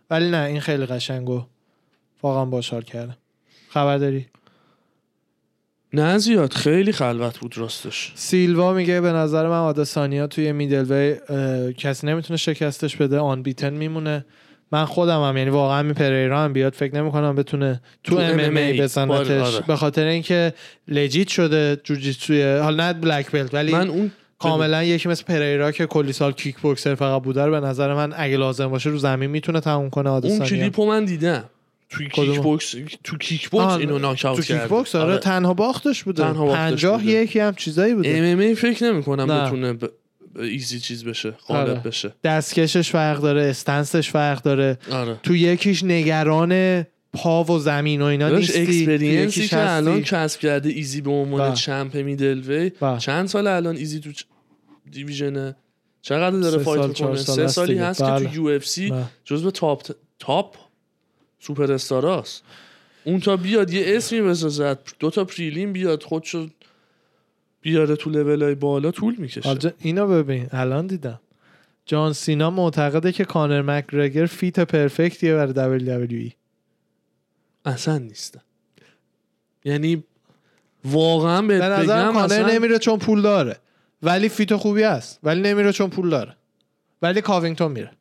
ولی 0.09 0.31
نه 0.31 0.37
این 0.37 0.59
خیلی 0.59 0.85
قشنگ 0.85 1.29
و 1.29 1.45
واقعا 2.23 2.45
باشار 2.45 2.83
کرده. 2.83 3.17
خبر 3.69 3.97
داری؟ 3.97 4.27
نه 5.93 6.17
زیاد. 6.17 6.53
خیلی 6.53 6.91
خلوت 6.91 7.39
بود 7.39 7.57
راستش. 7.57 8.11
سیلوا 8.15 8.73
میگه 8.73 9.01
به 9.01 9.11
نظر 9.11 9.47
من 9.47 9.57
آدسانیا 9.57 10.27
توی 10.27 10.51
میدلوی 10.51 11.15
اه، 11.29 11.73
کسی 11.73 12.07
نمی‌تونه 12.07 12.37
شکستش 12.37 12.95
بده. 12.95 13.19
آن 13.19 13.41
بیتن 13.41 13.73
میمونه. 13.73 14.25
من 14.71 14.85
خودم 14.85 15.23
هم 15.23 15.37
یعنی 15.37 15.49
واقعا 15.49 15.83
می 15.83 15.93
پریرا 15.93 16.39
هم 16.43 16.53
بیاد 16.53 16.73
فکر 16.73 16.95
نمی‌کنم 16.95 17.35
بتونه 17.35 17.81
تو 18.03 18.15
تو 18.15 18.21
ام 18.21 18.39
ام 18.39 18.57
ای 18.57 18.77
MMA 18.77 18.81
بزنتش 18.81 19.55
آره. 19.55 19.65
به 19.67 19.75
خاطر 19.75 20.05
اینکه 20.05 20.53
legit 20.87 21.27
شده 21.27 21.81
جوجیتسوی 21.83 22.43
حالا 22.43 22.87
نه 22.87 22.93
black 22.93 23.31
belt 23.31 23.53
ولی 23.53 23.71
من 23.71 23.89
اون 23.89 24.11
کاملا 24.39 24.83
یکی 24.83 25.09
مثل 25.09 25.23
پریرا 25.23 25.71
که 25.71 25.85
کلی 25.85 26.13
سال 26.13 26.31
کیک 26.31 26.59
بوکسر 26.59 26.95
فقط 26.95 27.21
بوده 27.21 27.45
رو 27.45 27.51
به 27.51 27.59
نظر 27.59 27.93
من 27.93 28.13
اگه 28.17 28.37
لازم 28.37 28.67
باشه 28.67 28.89
رو 28.89 28.97
زمین 28.97 29.29
می‌تونه 29.29 29.59
تموم 29.59 29.89
کنه 29.89 30.09
اون 30.09 30.39
کلیپو 30.39 30.85
من 30.85 31.05
دیدم 31.05 31.43
کدوم؟ 31.89 32.09
کیک 32.09 32.41
بوکس 32.41 32.75
تو 33.03 33.17
کیک 33.17 33.49
بوکس 33.49 33.73
اینو 33.73 33.99
knock 33.99 34.21
تو 34.21 34.27
out 34.27 34.37
kick 34.37 34.47
کرد 34.47 34.69
بوکس 34.69 34.95
آره, 34.95 35.17
تنها 35.17 35.53
باختش 35.53 36.03
بوده 36.03 36.23
تنها 36.23 36.45
باختش 36.45 36.59
پنجاه 36.59 36.97
بوده. 37.01 37.11
یکی 37.11 37.39
هم 37.39 37.55
چیزایی 37.55 37.93
بوده 37.93 38.09
MMA 38.09 38.55
فکر 38.55 38.83
نمی 38.83 39.03
کنم 39.03 39.31
نه. 39.31 39.45
بتونه 39.45 39.73
ب... 39.73 39.85
ایزی 40.37 40.79
چیز 40.79 41.03
بشه 41.05 41.29
آره. 41.29 41.37
غالب 41.47 41.87
بشه 41.87 42.13
دستکشش 42.23 42.91
فرق 42.91 43.21
داره 43.21 43.41
stance 43.41 43.92
ش 43.92 44.09
فرق 44.09 44.41
داره 44.41 44.77
آره 44.91 45.19
تو 45.23 45.35
یکیش 45.35 45.83
نگران 45.83 46.83
پا 47.13 47.43
و 47.43 47.59
زمین 47.59 48.01
و 48.01 48.05
اینا 48.05 48.29
نیستی 48.29 48.61
experience 48.61 49.39
ی 49.39 49.47
که 49.47 49.75
الان. 49.75 50.01
کسب 50.01 50.39
کرده 50.39 50.69
ایزی 50.69 51.01
به 51.01 51.11
عنوان 51.11 51.47
بله. 51.47 51.55
champ 51.55 51.95
middleweight 51.97 52.69
بله. 52.69 52.99
چند 52.99 53.27
سال 53.27 53.47
الان 53.47 53.75
ایزی 53.75 53.99
تو 53.99 54.11
division 54.91 55.48
ه 55.48 55.55
چقدر 56.01 56.39
داره 56.39 56.63
fight 56.63 56.85
می‌کنه 56.85 57.15
سال 57.15 57.35
سه 57.35 57.47
سالی. 57.47 57.77
هست 57.77 58.03
بله. 58.03 58.25
که 58.25 58.29
تو 58.29 58.35
UFC. 58.35 58.93
جزو 59.25 59.51
top 59.51 59.91
top 60.19 60.55
superstar 61.39 61.71
است 61.71 62.43
اون 63.03 63.19
تا 63.19 63.37
بیاد 63.37 63.73
یه 63.73 63.83
اسمی 63.87 64.21
بسازد 64.21 64.79
دو 64.99 65.09
تا 65.09 65.23
prelim 65.25 65.73
بیاد 65.73 66.03
خودشو 66.03 66.47
بیاره 67.67 67.95
تو 67.95 68.09
لول 68.09 68.43
های 68.43 68.55
بالا 68.55 68.91
طول 68.91 69.15
می‌کشه. 69.17 69.41
حالا 69.43 69.71
اینو 69.79 70.07
ببین 70.07 70.47
الان 70.51 70.87
دیدم. 70.87 71.19
جان 71.85 72.13
سینا 72.13 72.49
معتقده 72.49 73.11
که 73.11 73.25
کانر 73.25 73.61
مکگرگر 73.61 74.25
fit 74.25 74.59
perfect 74.59 75.18
یه 75.18 75.35
برای 75.35 76.29
WWE 76.29 76.31
اصلا 77.65 77.97
نیستم 77.97 78.41
یعنی 79.65 80.03
واقعا 80.85 81.41
به 81.41 81.53
نظر 81.53 81.83
بگم 81.83 82.13
کانر 82.13 82.25
اصلا 82.25 82.47
نمیره 82.47 82.79
چون 82.79 82.99
پول 82.99 83.21
داره. 83.21 83.55
ولی 84.03 84.29
fit 84.29 84.55
خوبی 84.55 84.83
هست. 84.83 85.19
ولی 85.23 85.41
نمیره 85.41 85.71
چون 85.71 85.89
پول 85.89 86.09
داره. 86.09 86.35
ولی 87.01 87.21
کاوینگتون 87.21 87.71
میره. 87.71 87.91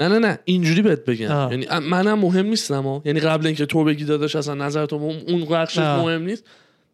نه 0.00 0.08
نه 0.08 0.18
نه. 0.18 0.38
اینجوری 0.44 0.82
بهت 0.82 1.04
بگم. 1.04 1.30
آه. 1.30 1.50
یعنی 1.50 1.66
منم 1.88 2.18
مهم 2.18 2.46
نیستم 2.46 2.82
ها. 2.82 3.02
یعنی 3.04 3.20
قبل 3.20 3.46
اینکه 3.46 3.66
تو 3.66 3.84
بگی 3.84 4.04
داداش 4.04 4.36
اصلا 4.36 4.54
نظر 4.54 4.86
تو 4.86 4.96
اون- 4.96 5.52
آه. 5.78 6.02
مهم 6.02 6.22
نیست. 6.22 6.44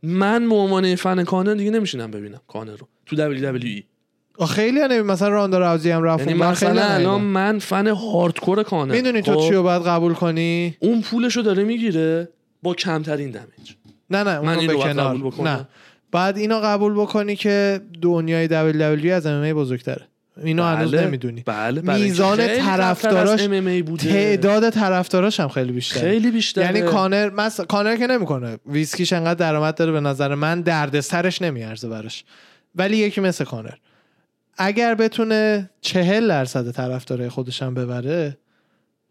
من 0.02 0.48
به 0.48 0.54
عنوان 0.54 0.94
فن 0.94 1.24
کانر 1.24 1.54
دیگه 1.54 1.70
نمیشینم 1.70 2.10
ببینم 2.10 2.40
کانر 2.48 2.76
رو 2.76 2.88
تو 3.06 3.16
WWE 3.16 3.82
خیلی 4.48 4.80
ها 4.80 4.86
نمی 4.86 5.02
مثلا 5.02 5.28
راندا 5.28 5.58
راوزی 5.58 5.90
هم 5.90 6.02
رفت 6.02 6.26
یعنی 6.26 6.38
مثلا 6.38 6.84
الان. 6.84 7.20
من 7.20 7.58
فن 7.58 7.86
هاردکور 7.86 8.62
کانر 8.62 8.92
می‌دونی 8.92 9.22
تو 9.22 9.34
خب؟ 9.34 9.48
چی 9.48 9.54
رو 9.54 9.62
باید 9.62 9.82
قبول 9.82 10.14
کنی؟ 10.14 10.76
اون 10.80 11.00
پولشو 11.00 11.42
داره 11.42 11.64
می‌گیره 11.64 12.28
با 12.62 12.74
کمترین 12.74 13.30
دمیج. 13.30 13.72
نه 14.10 14.22
نه 14.22 14.40
من 14.40 14.58
اینو 14.58 14.78
قبول 14.78 15.22
بکنم. 15.22 15.48
نه. 15.48 15.68
بعد 16.12 16.36
اینو 16.36 16.60
قبول 16.60 16.92
بکنی 16.92 17.36
که 17.36 17.80
دنیای 18.02 18.48
WWE 18.48 19.06
از 19.06 19.26
MMA 19.26 19.54
بزرگتره. 19.56 20.08
اینو 20.44 20.62
هنوز 20.62 20.94
نمی‌دونی. 20.94 21.42
بله 21.46 21.80
برای 21.80 22.02
میزان 22.02 22.36
طرفداراش 22.36 23.40
تعداد 23.98 24.70
طرفداراش 24.70 25.40
هم 25.40 25.48
خیلی 25.48 25.72
بیشتره. 25.72 26.00
خیلی 26.00 26.30
بیشتر 26.30 26.60
یعنی 26.60 26.82
کانر 26.82 27.30
مس... 27.30 27.60
کانر 27.60 27.96
که 27.96 28.06
نمی‌کنه. 28.06 28.58
ویسکیش 28.66 29.12
انقدر 29.12 29.34
درآمد 29.34 29.74
داره 29.74 29.92
به 29.92 30.00
نظر 30.00 30.34
من 30.34 30.60
درد 30.60 31.00
سرش 31.00 31.42
نمیارزه 31.42 31.88
براش. 31.88 32.24
ولی 32.74 32.96
یکی 32.96 33.20
مثل 33.20 33.44
کانر. 33.44 33.74
اگر 34.58 34.94
بتونه 34.94 35.70
چهل 35.80 36.28
درصد 36.28 36.70
طرفدارای 36.70 37.28
خودش 37.28 37.62
هم 37.62 37.74
ببره 37.74 38.38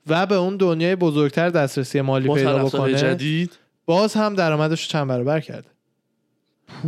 و 0.07 0.25
به 0.25 0.35
اون 0.35 0.57
دنیای 0.57 0.95
بزرگتر 0.95 1.49
دسترسی 1.49 2.01
مالی 2.01 2.33
پیدا 2.33 2.65
بکنه 2.65 2.93
جدید؟ 2.93 3.51
باز 3.85 4.13
هم 4.13 4.35
درآمدش 4.35 4.83
رو 4.83 4.89
چند 4.89 5.07
برابر 5.07 5.39
کرده. 5.39 5.67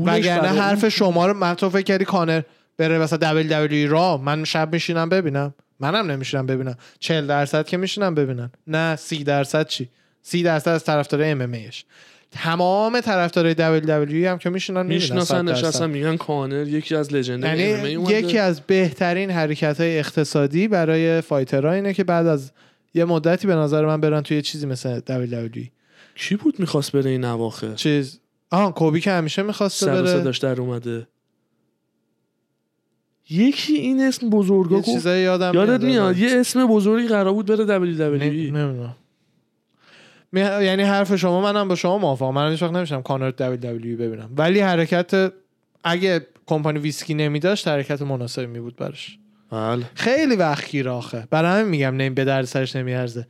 وگرنه 0.05 0.47
حرف 0.47 0.89
شما 0.89 1.27
رو 1.27 1.33
من 1.33 1.53
تو 1.53 1.69
فکر 1.69 1.81
کردی 1.81 2.05
کانر 2.05 2.41
بره 2.77 2.99
مثلا 2.99 3.17
دبل 3.17 3.47
دبلی 3.47 3.87
را 3.87 4.17
من 4.17 4.43
شب 4.43 4.73
میشینم 4.73 5.09
ببینم. 5.09 5.53
منم 5.79 6.11
نمیشینم 6.11 6.45
ببینم. 6.45 6.75
40 6.99 7.27
درصد 7.27 7.67
که 7.67 7.77
میشینم 7.77 8.15
ببینن. 8.15 8.51
نه 8.67 8.95
30 8.95 9.23
درصد 9.23 9.67
چی؟ 9.67 9.89
30 10.21 10.43
درصد 10.43 10.71
از 10.71 10.83
طرفدارای 10.83 11.31
ام 11.31 11.41
ام 11.41 11.53
ایش 11.53 11.85
تمام 12.31 13.01
طرفدارای 13.01 13.53
دبل 13.53 13.79
دبلیو 13.79 14.29
هم 14.29 14.37
که 14.37 14.49
میشینن 14.49 14.85
می‌شناسن 14.85 15.45
100 15.45 15.47
درصد. 15.47 15.65
نشستن 15.65 15.89
میگن 15.89 16.17
کانر 16.17 16.67
یکی 16.67 16.95
از 16.95 17.13
لژند 17.13 17.43
یعنی 17.43 17.91
یکی 18.09 18.37
از 18.37 18.61
بهترین 18.61 19.31
حرکت 19.31 19.81
های 19.81 19.99
اقتصادی 19.99 20.67
برای 20.67 21.21
فایترها 21.21 21.71
اینه 21.71 21.93
که 21.93 22.03
بعد 22.03 22.27
از 22.27 22.51
یه 22.93 23.05
مدتی 23.05 23.47
به 23.47 23.55
نظر 23.55 23.85
من 23.85 24.01
برن 24.01 24.21
توی 24.21 24.41
چیزی 24.41 24.65
مثل 24.65 24.99
دبل 24.99 25.25
دبلیو 25.25 25.65
کی 26.15 26.35
بود 26.35 26.59
می‌خواست 26.59 26.91
بره 26.91 27.09
این 27.09 27.25
اواخر؟ 27.25 27.73
چیز. 27.73 28.19
آها 28.51 28.71
کوبی 28.71 29.01
که 29.01 29.11
همیشه 29.11 29.43
می‌خواسته 29.43 29.85
سر 29.85 29.93
و 29.93 30.03
بره 30.03 30.07
صداش 30.07 30.37
در 30.37 30.61
اومده. 30.61 31.07
یکی 33.29 33.73
این 33.73 34.01
اسم 34.01 34.29
بزرگا 34.29 34.75
یه 34.75 34.81
چیزایی 34.81 35.23
یادم 35.23 35.53
یادت 35.53 35.83
میاد 35.83 36.17
یه 36.17 36.39
اسم 36.39 36.67
بزرگی 36.67 37.07
قرار 37.07 37.33
بود 37.33 37.45
بره 37.45 37.65
WWE 37.65 38.23
نمی‌دونم. 38.23 38.95
می- 40.31 40.41
یعنی 40.41 40.83
حرف 40.83 41.15
شما 41.15 41.41
منم 41.41 41.67
با 41.67 41.75
شما 41.75 41.97
موافقم. 41.97 42.33
من 42.33 42.51
هیچ 42.51 42.63
وقت 42.63 42.71
نمیشم 42.73 43.01
کانر 43.01 43.29
WW 43.31 43.97
ببینم. 43.97 44.29
ولی 44.37 44.59
حرکت 44.59 45.33
اگه 45.83 46.27
کمپانی 46.45 46.79
ویسکی 46.79 47.13
نمیداشت 47.13 47.67
حرکت 47.67 48.01
مناسبی 48.01 48.45
می 48.45 48.59
بود 48.59 48.75
براش. 48.75 49.17
بله. 49.51 49.85
خیلی 49.95 50.35
وقت 50.35 50.69
گیر 50.69 50.89
آخه. 50.89 51.27
برای 51.29 51.59
همین 51.59 51.71
میگم 51.71 51.95
نمی 51.95 52.09
به 52.09 52.25
درد 52.25 52.45
سرش 52.45 52.75
نمیارزه. 52.75 53.27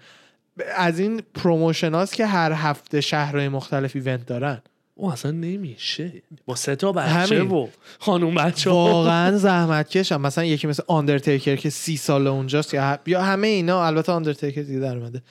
از 0.75 0.99
این 0.99 1.21
promotion 1.33 2.05
که 2.05 2.25
هر 2.25 2.51
هفته 2.51 3.01
شهرهای 3.01 3.49
مختلف 3.49 3.95
event 3.95 4.25
دارن. 4.25 4.61
او 4.95 5.11
اصلا 5.11 5.31
نمیشه. 5.31 6.23
با 6.45 6.55
سه 6.55 6.75
تا 6.75 6.91
بچه 6.91 7.35
همین. 7.35 7.51
و 7.51 7.67
خانوم 7.99 8.35
بچه 8.35 8.69
واقعا 8.69 9.37
زحمت 9.37 9.89
کشم 9.89 10.21
مثلا 10.21 10.43
یکی 10.43 10.67
مثل 10.67 10.83
آندرتیکر 10.87 11.55
که 11.55 11.69
سی 11.69 11.97
سال 11.97 12.27
اونجاست 12.27 12.73
یا, 12.73 12.99
یا 13.05 13.21
همه 13.21 13.47
اینا 13.47 13.85
البته 13.85 14.11
آندرتیکر 14.11 14.61
دیگه 14.61 14.79
در 14.79 14.97
اومده. 14.97 15.23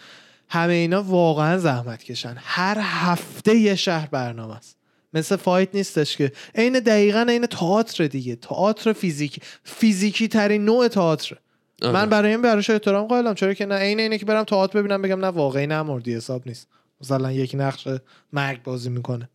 همه 0.49 0.73
اینا 0.73 1.03
واقعا 1.03 1.59
زحمت 1.59 2.03
کشن 2.03 2.37
هر 2.39 2.79
هفته 2.81 3.57
یه 3.57 3.75
شهر 3.75 4.09
برنامه 4.11 4.57
است. 4.57 4.77
مثل 5.15 5.37
فایت 5.37 5.69
نیستش 5.75 6.17
که. 6.17 6.33
عین 6.55 6.81
دقیقا 6.81 7.27
عین 7.29 7.47
تئاتر 7.47 8.07
دیگه. 8.07 8.37
تئاتر 8.37 8.93
فیزیکی 8.93 9.41
فیزیکی 9.65 10.29
ترین 10.29 10.65
نوع 10.65 10.89
تئاتر. 10.89 11.37
آره. 11.83 11.93
من 11.93 12.09
برای 12.09 12.31
این 12.31 12.43
براش 12.43 12.71
احترام 12.71 13.07
قائلم. 13.07 13.35
چرا 13.35 13.55
که 13.55 13.67
نه 13.67 13.75
عین 13.75 14.01
اینه 14.01 14.19
که 14.19 14.27
برم 14.27 14.45
تئاتر 14.45 14.79
ببینم 14.79 15.03
بگم 15.03 15.21
نه 15.21 15.27
واقعی 15.27 15.67
نمردی 15.67 16.15
حساب 16.15 16.43
نیست. 16.47 16.69
مثلا 17.01 17.33
یکی 17.33 17.57
نقش 17.57 17.89
مرگ 18.33 18.63
بازی 18.63 18.91
می‌کنه. 18.91 19.29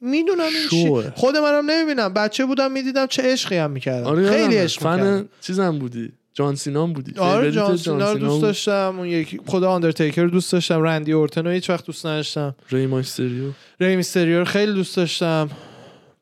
می‌دونم 0.00 0.40
این 0.40 0.68
چی. 0.70 1.10
خود 1.14 1.36
منم 1.36 1.70
نمی‌بینم. 1.70 2.14
بچه 2.14 2.46
بودم 2.46 2.72
می‌دیدم 2.72 3.06
چه 3.06 3.22
عشقی 3.22 3.56
هم 3.56 3.70
می‌کردم. 3.70 4.06
آره 4.06 4.30
خیلی. 4.30 4.56
عشق. 4.56 4.80
فن 4.82 5.28
چیزم 5.40 5.78
بودی. 5.78 6.12
جان 6.34 6.54
سینام 6.54 6.92
بودی. 6.92 7.18
آره 7.18 7.52
جان 7.52 7.76
سینا 7.76 8.12
رو 8.12 8.18
دوست. 8.18 8.42
داشتم. 8.42 8.94
اون 8.98 9.06
یکی 9.06 9.40
خود 9.46 9.64
آندرتیکر 9.64 10.22
رو 10.22 10.30
دوست 10.30 10.52
داشتم. 10.52 10.82
رندی 10.82 11.12
اورتن 11.12 11.44
رو 11.44 11.50
هیچ 11.50 11.70
وقت 11.70 11.86
دوست 11.86 12.06
نداشتم. 12.06 12.54
ری 12.70 12.86
مایستریو 12.86 13.50
ری 13.80 13.96
میستریو 13.96 14.38
رو 14.38 14.44
خیلی 14.44 14.72
دوست 14.72 14.96
داشتم. 14.96 15.50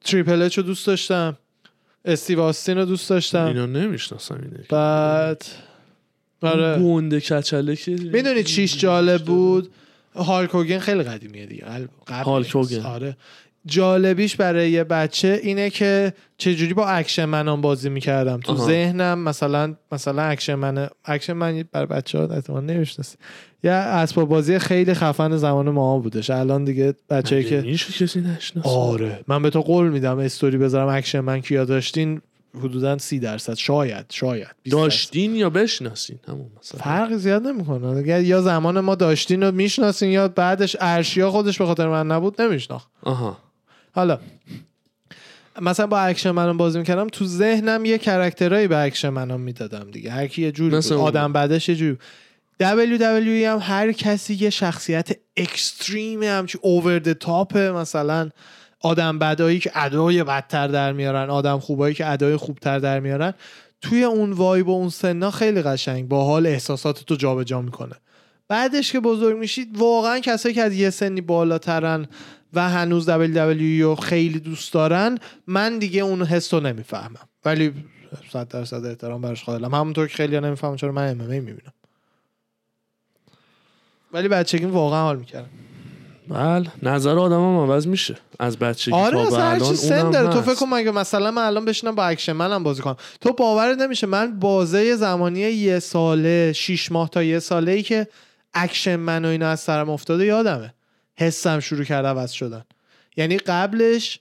تریپل 0.05 0.43
اچ 0.43 0.59
رو 0.59 0.63
دوست 0.63 0.87
داشتم. 0.87 1.37
استیو 2.05 2.41
آستین 2.41 2.79
رو 2.79 2.85
دوست 2.85 3.11
داشتم. 3.11 3.45
اینا 3.45 3.67
نمی‌شناسم 3.67 4.35
اینه 4.35 4.65
بعد 4.71 5.45
آره. 6.43 6.79
گنده 6.79 7.21
کچله 7.21 7.77
که 7.77 7.91
می‌دونی 7.91 8.43
چیش 8.43 8.79
جالب 8.79 9.25
بود؟ 9.25 9.71
هالک 10.17 10.51
هوگن 10.51 10.79
خیلی 10.79 11.03
قدیمیه 11.03 11.47
دیگه. 11.47 11.65
قبل- 11.65 11.87
قبل 12.07 12.25
هالک 12.25 12.55
هوگن. 12.55 12.81
آره. 12.81 13.17
جالبیش 13.67 14.37
برای 14.37 14.71
یه 14.71 14.85
بچه 14.85 15.41
اینه 15.43 15.71
که 15.71 16.13
چجوری 16.39 16.75
با 16.75 16.87
Action 16.87 17.25
Man 17.25 17.52
ام 17.52 17.61
بازی 17.61 17.89
می‌کردم. 17.89 18.41
تو. 18.41 18.57
ذهنم 18.57 19.19
مثلا 19.19 19.75
مثلا 19.93 20.23
Action 20.23 20.55
Man 20.55 20.89
Action 21.05 21.33
Man 21.33 21.65
برای 21.73 21.87
بچه 21.87 22.19
ها 22.19 22.27
احتمال 22.27 22.65
نمی‌شناسی 22.65 23.17
یه 23.65 23.71
اسباب 23.73 24.29
بازی 24.29 24.59
خیلی 24.59 24.95
خفن 24.95 25.37
زمان 25.37 25.71
ما 25.71 25.99
بودش. 25.99 26.31
الان 26.31 26.65
دیگه 26.65 26.95
بچه 27.11 27.45
که 27.45 27.63
کسی 27.73 28.21
نشناسه؟ 28.21 28.69
آره. 28.69 29.21
من 29.29 29.43
به 29.43 29.51
تو 29.51 29.61
قول 29.61 29.89
میدم 29.89 30.19
استوری 30.19 30.59
بذارم 30.59 30.89
Action 30.89 31.21
Man 31.21 31.41
کیا 31.41 31.65
داشتین 31.65 32.21
حدودا 32.59 32.99
سی 32.99 33.19
درصد. 33.19 33.55
شاید 33.55 34.07
شاید. 34.11 34.47
20 34.63 34.77
درصد. 34.77 34.85
داشتین 34.85 35.37
یا 35.37 35.51
بشناسین؟ 35.51 36.19
همون 36.29 36.47
مثلا. 36.61 36.81
فرق 36.81 37.17
زیاد 37.17 37.47
نمی‌کنه. 37.47 38.23
یا 38.25 38.43
زمان 38.43 38.81
ما 38.81 38.95
داشتین 38.95 39.43
و 39.43 39.53
می‌شناسین 39.53 40.11
یا 40.11 40.29
بعدش 40.29 40.77
ارشیا 40.81 41.31
خودش 41.31 41.59
به 41.59 41.67
خاطر 41.67 41.89
من 41.89 42.07
نبود 42.07 42.41
نمیشناخت. 42.43 42.89
آها. 43.03 43.39
حالا 43.97 44.19
مثلا 45.61 45.87
با 45.87 45.99
Action 46.01 46.31
Man 46.31 46.50
م 46.50 46.57
بازی 46.57 46.79
می‌کردم 46.79 47.07
تو 47.07 47.25
ذهنم 47.25 47.85
یه 47.85 47.99
character 47.99 48.56
ایی 48.56 48.69
به 48.69 48.79
Action 48.79 49.09
Man 49.09 49.33
م 49.33 49.41
می‌دادم 49.41 49.91
دیگه. 49.91 50.11
هر 50.11 50.27
کی 50.27 50.43
یه 50.43 50.53
جوری 50.53 50.77
بود. 50.77 50.93
آدم 50.93 51.33
بعدش 51.33 51.69
یه 51.69 51.75
جوری 51.77 51.99
WWE 52.63 53.47
هم 53.47 53.59
هر 53.63 53.93
کسی 53.93 54.35
یه 54.35 54.51
شخصیت 54.51 55.09
اکستریم 55.37 56.23
همچی 56.23 56.59
اوور 56.63 56.99
د 56.99 57.13
تاپ 57.13 57.57
مثلا 57.57 58.31
آدم 58.81 59.19
بدایی 59.19 59.59
که 59.59 59.71
ادای 59.75 60.25
بدتر 60.25 60.69
در 60.69 60.93
میارن 60.93 61.31
آدم 61.31 61.59
خوبایی 61.59 61.95
که 61.95 62.11
ادای 62.11 62.37
خوبتر 62.37 62.79
در 62.79 63.01
میارن 63.01 63.35
توی 63.81 64.05
اون 64.05 64.33
وایب 64.33 64.69
و 64.69 64.73
اون 64.73 64.89
سنا 64.89 65.31
خیلی 65.31 65.63
قشنگ. 65.63 66.09
با 66.09 66.25
حال 66.25 66.47
احساسات 66.47 67.05
تو 67.05 67.15
جابجا 67.15 67.63
می‌کنه. 67.63 67.95
بعدش 68.49 68.93
که 68.93 69.01
بزرگ 69.01 69.39
میشید 69.39 69.79
واقعا 69.79 70.19
کسایی 70.19 70.55
که 70.55 70.63
از 70.63 70.75
یه 70.75 70.91
سنی 70.91 71.21
بالاترن 71.21 72.07
و 72.57 72.69
هنوز 72.69 73.11
WWE 73.11 73.83
رو 73.83 73.95
خیلی 73.95 74.41
دوست 74.41 74.73
دارن 74.73 75.19
من 75.47 75.79
دیگه 75.79 76.03
اون 76.03 76.23
حس 76.23 76.55
رو 76.55 76.61
نمی‌فهمم. 76.61 77.29
ولی 77.45 77.73
صد 78.33 78.49
درصد 78.49 78.85
احترام 78.85 79.21
براش 79.21 79.45
قائلم. 79.45 79.75
همونطور 79.75 80.07
که 80.07 80.15
خیلی 80.15 80.41
نمی‌فهمم 80.41 80.77
چرا 80.77 80.93
من 80.93 81.09
ام 81.09 81.17
می‌بینم. 81.17 81.73
ولی 84.13 84.29
بچگی 84.29 84.65
واقعا 84.65 85.03
حال 85.03 85.17
می‌کردم 85.17 85.49
بله 86.29 86.71
نظر 86.83 87.19
آدم 87.19 87.41
هم 87.41 87.71
عوض 87.71 87.87
میشه. 87.87 88.17
از 88.39 88.59
بچگی 88.59 88.95
آره 88.95 89.25
تا 89.25 89.31
به 89.31 89.37
هر 89.37 89.55
الان 89.55 89.75
سن 89.75 90.11
داره. 90.11 90.35
تو. 90.35 90.43
فکر 90.43 90.55
کن 90.55 90.67
مگه 90.67 90.91
مثلا 90.91 91.31
من 91.31 91.43
الان 91.43 91.65
بشینم 91.65 91.95
با 91.95 92.05
Action 92.05 92.33
Man 92.33 92.55
م 92.55 92.63
بازی 92.63 92.83
کنم. 92.83 92.97
تو 93.21 93.33
باورت 93.33 93.79
نمیشه 93.79 94.07
من 94.07 94.39
بازه 94.41 94.97
زمانی 94.97 95.41
یه 95.41 95.79
ساله 95.79 96.53
شیش 96.53 96.93
ماه 96.93 97.11
تا 97.11 97.23
یه 97.23 97.39
ساله 97.39 97.73
ای 97.73 97.83
که 97.83 98.09
Action 98.55 98.97
Man 98.97 99.25
و 99.25 99.29
اینا 99.29 99.49
از 99.49 99.61
سرم 99.61 99.91
افتاده 99.91 100.25
یادمه. 100.25 100.75
حسم 101.19 101.61
شروع 101.61 101.85
کرده 101.85 102.09
عوض 102.09 102.31
شدن. 102.31 102.65
یعنی 103.17 103.37
قبلش 103.37 104.21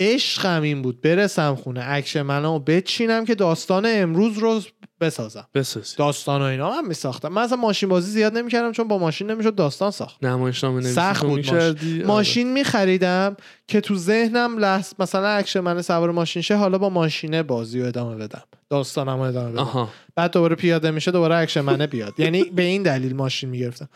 عشقم 0.00 0.62
این 0.62 0.82
بود 0.82 1.00
برسم 1.00 1.54
خونه 1.54 1.84
Action 1.86 2.22
Man 2.22 2.49
و 2.49 2.58
بچینم 2.58 3.24
که 3.24 3.34
داستان 3.34 3.86
امروز 3.88 4.38
رو 4.38 4.60
بسازم. 5.00 5.48
بسازی. 5.54 5.96
داستان 5.96 6.42
و 6.42 6.44
اینا 6.44 6.70
من 6.70 6.88
میساختم. 6.88 7.28
من 7.28 7.42
اصلا 7.42 7.56
ماشین 7.56 7.88
بازی 7.88 8.10
زیاد 8.10 8.38
نمی‌کردم 8.38 8.72
چون 8.72 8.88
با 8.88 8.98
ماشین 8.98 9.30
نمی‌شد 9.30 9.54
داستان 9.54 9.90
ساخت. 9.90 10.24
نمایشنامه 10.24 10.80
نویسی 10.80 10.94
سخت 10.94 11.24
بود 11.24 11.36
می‌کردی؟ 11.36 11.98
آره. 11.98 12.06
ماشین 12.06 12.52
میخریدم 12.52 13.36
که 13.68 13.80
تو 13.80 13.96
ذهنم 13.96 14.58
لحظ 14.58 14.92
مثلا 14.98 15.28
Action 15.28 15.60
Man 15.60 15.82
سوار 15.82 16.10
ماشین 16.10 16.42
شه 16.42 16.56
حالا 16.56 16.78
با 16.78 16.90
ماشینه 16.90 17.42
بازی 17.42 17.80
رو 17.80 17.86
ادامه 17.86 18.16
بدم. 18.16 18.42
داستانم 18.70 19.16
رو 19.16 19.20
ادامه 19.20 19.52
بدم. 19.52 19.60
آها. 19.60 19.88
بعد 20.14 20.32
دوباره 20.32 20.56
پیاده 20.56 20.90
میشه 20.90 21.10
دوباره 21.10 21.36
Action 21.36 21.60
Man 21.60 21.80
ه 21.80 21.86
بیاد. 21.86 22.20
یعنی 22.20 22.44
به 22.44 22.62
این 22.62 22.82
دلیل 22.82 23.16
ماشین 23.16 23.50
می‌گرفتم. 23.50 23.88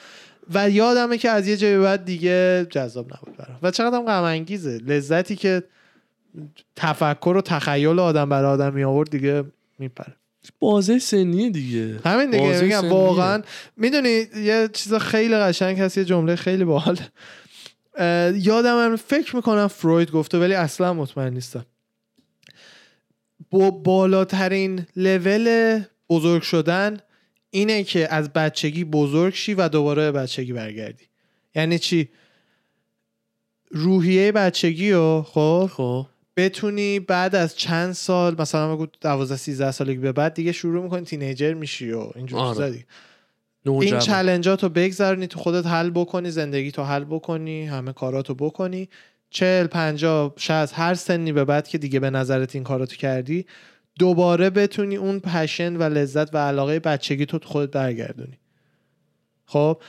و 0.54 0.70
یادمه 0.70 1.18
که 1.18 1.30
از 1.30 1.48
یه 1.48 1.56
جای 1.56 1.78
بعد 1.78 2.04
دیگه 2.04 2.66
جذاب 2.70 3.06
نبود 3.06 3.36
برام. 3.36 3.58
و 3.62 3.70
چقدر 3.70 3.98
غم 4.00 4.22
انگیزه. 4.22 4.78
لذتی 4.78 5.36
که 5.36 5.62
تفکر 6.76 7.34
و 7.36 7.40
تخیل 7.40 7.98
آدم 7.98 8.28
برای 8.28 8.50
آدم 8.50 8.74
می 8.74 8.84
آورد 8.84 9.10
دیگه 9.10 9.44
میپره. 9.78 10.16
بازه 10.58 10.98
سنیه 10.98 11.50
دیگه. 11.50 12.00
همین 12.04 12.30
دیگه. 12.30 12.62
میگم. 12.62 12.88
واقعا 12.88 13.42
می‌دونی 13.76 14.26
یه 14.36 14.68
چیز 14.72 14.94
خیلی 14.94 15.36
قشنگ 15.36 15.80
هست 15.80 15.98
یه 15.98 16.04
جمله 16.04 16.36
خیلی 16.36 16.64
باحال. 16.64 16.98
یادم 18.34 18.84
هم 18.84 18.96
فکر 18.96 19.36
می‌کنم 19.36 19.66
فروید 19.66 20.10
گفته 20.10 20.38
ولی 20.38 20.54
اصلا 20.54 20.94
مطمئن 20.94 21.34
نیستم. 21.34 21.66
با 23.50 23.70
بالاترین 23.70 24.86
لول 24.96 25.80
بزرگ 26.10 26.42
شدن 26.42 26.98
اینه 27.50 27.84
که 27.84 28.14
از 28.14 28.32
بچگی 28.32 28.84
بزرگ 28.84 29.34
شی 29.34 29.54
و 29.54 29.68
دوباره 29.68 30.12
به 30.12 30.18
بچگی 30.18 30.52
برگردی. 30.52 31.04
یعنی 31.54 31.78
چی؟ 31.78 32.08
روحیه 33.70 34.32
بچگی 34.32 34.92
رو 34.92 35.24
خب 35.28 35.70
خب. 35.72 36.06
بتونی 36.36 37.00
بعد 37.00 37.34
از 37.34 37.56
چند 37.56 37.92
سال 37.92 38.36
مثلا 38.38 38.76
بگو 38.76 38.86
12 39.00 39.36
13 39.36 39.70
سالگی 39.70 39.98
به 39.98 40.12
بعد 40.12 40.34
دیگه 40.34 40.52
شروع 40.52 40.82
می‌کنی 40.82 41.04
تینیجر 41.04 41.54
میشی 41.54 41.92
و 41.92 42.10
اینجور 42.14 42.38
آره. 42.38 42.84
این 43.66 43.98
چلنجات 43.98 44.62
رو 44.62 44.68
بگذرونی 44.68 45.26
تو 45.26 45.40
خودت 45.40 45.66
حل 45.66 45.90
بکنی 45.90 46.30
زندگی 46.30 46.70
تو 46.70 46.82
حل 46.82 47.04
بکنی 47.04 47.66
همه 47.66 47.92
کاراتو 47.92 48.34
بکنی. 48.34 48.88
چل 49.30 49.66
پنجا 49.66 50.34
شاید 50.36 50.70
هر 50.74 50.94
سنی 50.94 51.32
به 51.32 51.44
بعد 51.44 51.68
که 51.68 51.78
دیگه 51.78 52.00
به 52.00 52.10
نظرت 52.10 52.54
این 52.54 52.64
کاراتو 52.64 52.96
کردی 52.96 53.46
دوباره 53.98 54.50
بتونی 54.50 54.96
اون 54.96 55.20
پشن 55.20 55.76
و 55.76 55.82
لذت 55.82 56.34
و 56.34 56.38
علاقه 56.38 56.78
بچگی 56.78 57.26
تو 57.26 57.38
خودت 57.44 57.72
برگردونی. 57.72 58.38
خب 59.46 59.80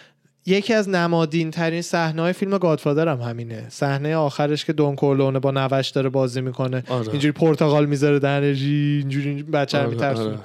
یکی 0.45 0.73
از 0.73 0.89
نمادین 0.89 1.51
ترین 1.51 1.81
صحنه 1.81 2.21
های 2.21 2.33
فیلم 2.33 2.57
گادفادر 2.57 3.07
هم 3.07 3.21
همینه. 3.21 3.65
صحنه 3.69 4.15
آخرش 4.15 4.65
که 4.65 4.73
دون 4.73 4.95
کورلونه 4.95 5.39
با 5.39 5.51
نوش 5.51 5.89
داره 5.89 6.09
بازی 6.09 6.41
می‌کنه. 6.41 6.83
آره. 6.87 7.09
اینجوری 7.09 7.31
پرتغال 7.31 7.85
می‌ذاره 7.85 8.19
دهنش 8.19 8.61
اینجوری 8.61 9.27
اینجوری 9.27 9.51
بچه 9.51 9.77
آره، 9.77 10.05
آره. 10.05 10.37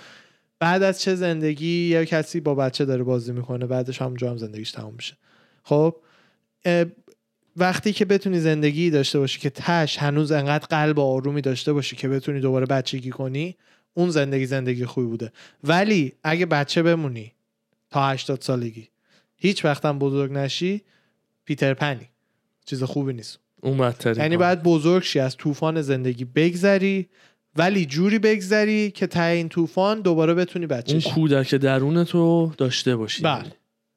بعد 0.60 0.82
از 0.82 1.00
چه 1.00 1.14
زندگی 1.14 1.88
یه 1.88 2.06
کسی 2.06 2.40
با 2.40 2.54
بچه 2.54 2.84
داره 2.84 3.02
بازی 3.02 3.32
می‌کنه 3.32 3.66
بعدش 3.66 4.02
همونجا 4.02 4.30
هم 4.30 4.36
زندگیش 4.36 4.72
تموم 4.72 4.94
میشه. 4.94 5.14
خب 5.62 5.96
وقتی 7.56 7.92
که 7.92 8.04
بتونی 8.04 8.40
زندگی 8.40 8.90
داشته 8.90 9.18
باشی 9.18 9.40
که 9.40 9.50
تش 9.50 9.98
هنوز 9.98 10.32
انقدر 10.32 10.66
قلب 10.66 11.00
آرومی 11.00 11.40
داشته 11.40 11.72
باشی 11.72 11.96
که 11.96 12.08
بتونی 12.08 12.40
دوباره 12.40 12.66
بچگی 12.66 13.10
کنی 13.10 13.56
اون 13.94 14.10
زندگی 14.10 14.46
زندگی 14.46 14.86
خوبی 14.86 15.06
بوده. 15.06 15.32
ولی 15.64 16.12
اگه 16.24 16.46
بچه 16.46 16.82
بمونی 16.82 17.32
تا 17.90 18.08
80 18.08 18.40
سالگی 18.40 18.88
هیچ 19.36 19.64
وقتم 19.64 19.98
بزرگ 19.98 20.32
نشی 20.32 20.82
پیتر 21.44 21.74
پنی. 21.74 22.08
چیز 22.64 22.82
خوبی 22.82 23.12
نیست. 23.12 23.38
اون 23.62 23.94
یعنی. 24.16 24.36
باید 24.36 24.62
بزرگ 24.62 25.02
شی 25.02 25.20
از 25.20 25.36
طوفان 25.36 25.82
زندگی 25.82 26.24
بگذری 26.24 27.08
ولی 27.56 27.86
جوری 27.86 28.18
بگذری 28.18 28.90
که 28.90 29.06
ته 29.06 29.22
این 29.22 29.48
طوفان 29.48 30.00
دوباره 30.00 30.34
بتونی 30.34 30.66
بچه 30.66 30.92
اون 30.92 31.14
کودک 31.14 31.54
درون 31.54 32.04
تو 32.04 32.52
داشته 32.58 32.96
باشی. 32.96 33.22
بله. 33.22 33.52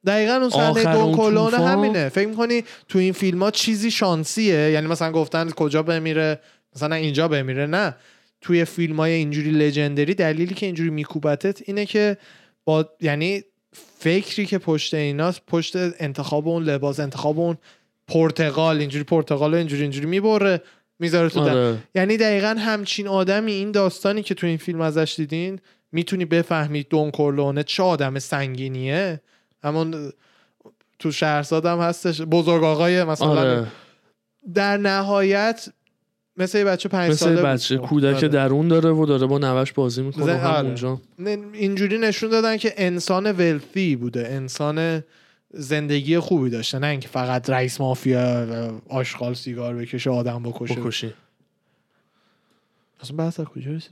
دقیقا 0.06 0.34
اون 0.34 0.50
صحنه 0.50 0.84
دون 0.94 1.16
طوفان- 1.16 1.54
همینه. 1.68 2.10
فکر 2.10 2.28
می‌کنی 2.28 2.64
تو 2.90 3.00
این 3.00 3.14
فیلم 3.14 3.44
ها 3.44 3.52
چیزی 3.52 3.92
شانسیه؟ 3.92 4.72
یعنی 4.72 4.88
مثلا 4.88 5.12
گفتن 5.12 5.50
کجا 5.50 5.84
بمیره؟ 5.84 6.40
مثلا 6.76 6.96
اینجا 6.96 7.28
بمیره. 7.28 7.66
نه. 7.66 7.96
توی 8.42 8.66
فیلم 8.66 8.96
های 8.96 9.12
اینجوری 9.12 9.52
لژندری 9.52 10.14
دلیلی 10.14 10.54
که 10.54 10.66
اینجوری 10.66 10.90
میکوبتت 10.90 11.62
اینه 11.66 11.86
که 11.86 12.18
با 12.66 12.90
یعنی 13.02 13.44
فکری 14.00 14.46
که 14.46 14.58
پشت 14.58 14.94
ایناست 14.94 15.42
پشت 15.48 15.76
انتخاب 15.76 16.48
اون 16.48 16.64
لباس 16.64 17.00
انتخاب 17.00 17.40
اون 17.40 17.58
پرتغال 18.08 18.80
اینجوری 18.80 19.04
پرتغال 19.04 19.52
رو 19.52 19.58
اینجوری 19.58 19.82
اینجوری 19.82 20.06
می‌بره 20.06 20.62
می‌ذاره 21.00 21.30
تو. 21.30 21.40
آره. 21.42 21.78
یعنی 21.96 22.18
دقیقا 22.18 22.56
همچین 22.60 23.08
آدمی 23.08 23.52
این 23.52 23.72
داستانی 23.72 24.24
که 24.24 24.34
تو 24.34 24.48
این 24.48 24.58
فیلم 24.58 24.82
ازش 24.82 25.14
دیدین 25.18 25.60
می‌تونی 25.92 26.26
بفهمی 26.26 26.84
دون 26.84 27.12
کورلونه 27.12 27.64
چه 27.64 27.84
آدم 27.84 28.20
سنگینیه. 28.20 29.22
همون 29.66 30.12
تو 31.00 31.12
شهرزاد 31.12 31.66
هم 31.66 31.80
هستش 31.80 32.22
بزرگ 32.22 32.64
آقای 32.64 33.04
مثلا 33.04 33.28
آره. 33.28 33.68
در 34.54 34.78
نهایت 34.78 35.70
مثل 36.38 36.58
یه 36.58 36.64
بچه 36.64 36.90
پنج 36.90 37.12
مثل 37.12 37.26
ساله. 37.26 37.42
بچه 37.42 37.78
کودک 37.78 38.16
آره. 38.16 38.28
درون 38.28 38.68
داره 38.68 38.90
و 38.90 39.06
داره 39.06 39.28
با 39.28 39.38
نوش 39.38 39.74
بازی 39.74 40.02
می‌کنه 40.02 40.24
آره. 40.24 40.38
همونجا 40.38 41.02
اینجوری 41.54 41.98
نشون 41.98 42.30
دادن 42.30 42.58
که 42.58 42.74
انسان 42.78 43.32
ولثی 43.32 43.96
بوده 43.96 44.28
انسان 44.28 45.04
زندگی 45.54 46.20
خوبی 46.20 46.50
داشته 46.50 46.80
نه 46.80 46.88
اینکه 46.88 47.08
فقط 47.08 47.50
رئیس 47.50 47.82
مافیا 47.82 48.48
و 48.52 48.72
آشغال 48.94 49.34
سیگار 49.34 49.76
بکشه 49.76 50.10
آدم 50.10 50.44
بکشه 50.44 50.76
بکشی 50.76 51.14
اصلا 53.02 53.18
بحث 53.18 53.40
کجا 53.40 53.72
رسید؟ 53.72 53.92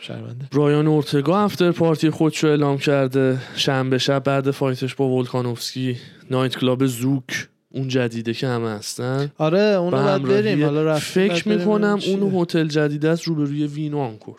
شرمنده 0.00 0.46
برایان 0.52 0.86
اورتگا 0.86 1.38
افتر 1.44 1.72
پارتی 1.72 2.10
خودشو 2.10 2.46
اعلام 2.46 2.78
کرده 2.78 3.38
شنبه 3.56 3.98
شب 3.98 4.22
بعد 4.24 4.50
فایتش 4.50 4.94
با 4.94 5.08
ولکانوفسکی 5.08 5.96
نایت 6.30 6.56
کلاب 6.58 6.86
زوک 6.86 7.48
اون 7.70 7.88
جدیده 7.88 8.34
که 8.34 8.46
همه 8.48 8.70
هستن 8.70 9.30
آره 9.38 9.58
اونو 9.60 9.90
به 9.96 10.02
باید 10.02 10.20
همراهی- 10.22 10.42
بریم 10.42 10.64
حالا 10.64 10.94
فکر 10.98 11.48
می‌کنم 11.48 11.98
اون. 12.06 12.34
هتل 12.42 12.66
جدید 12.66 13.06
است 13.06 13.22
روبروی 13.24 13.66
وینو 13.66 13.98
آنکور 13.98 14.36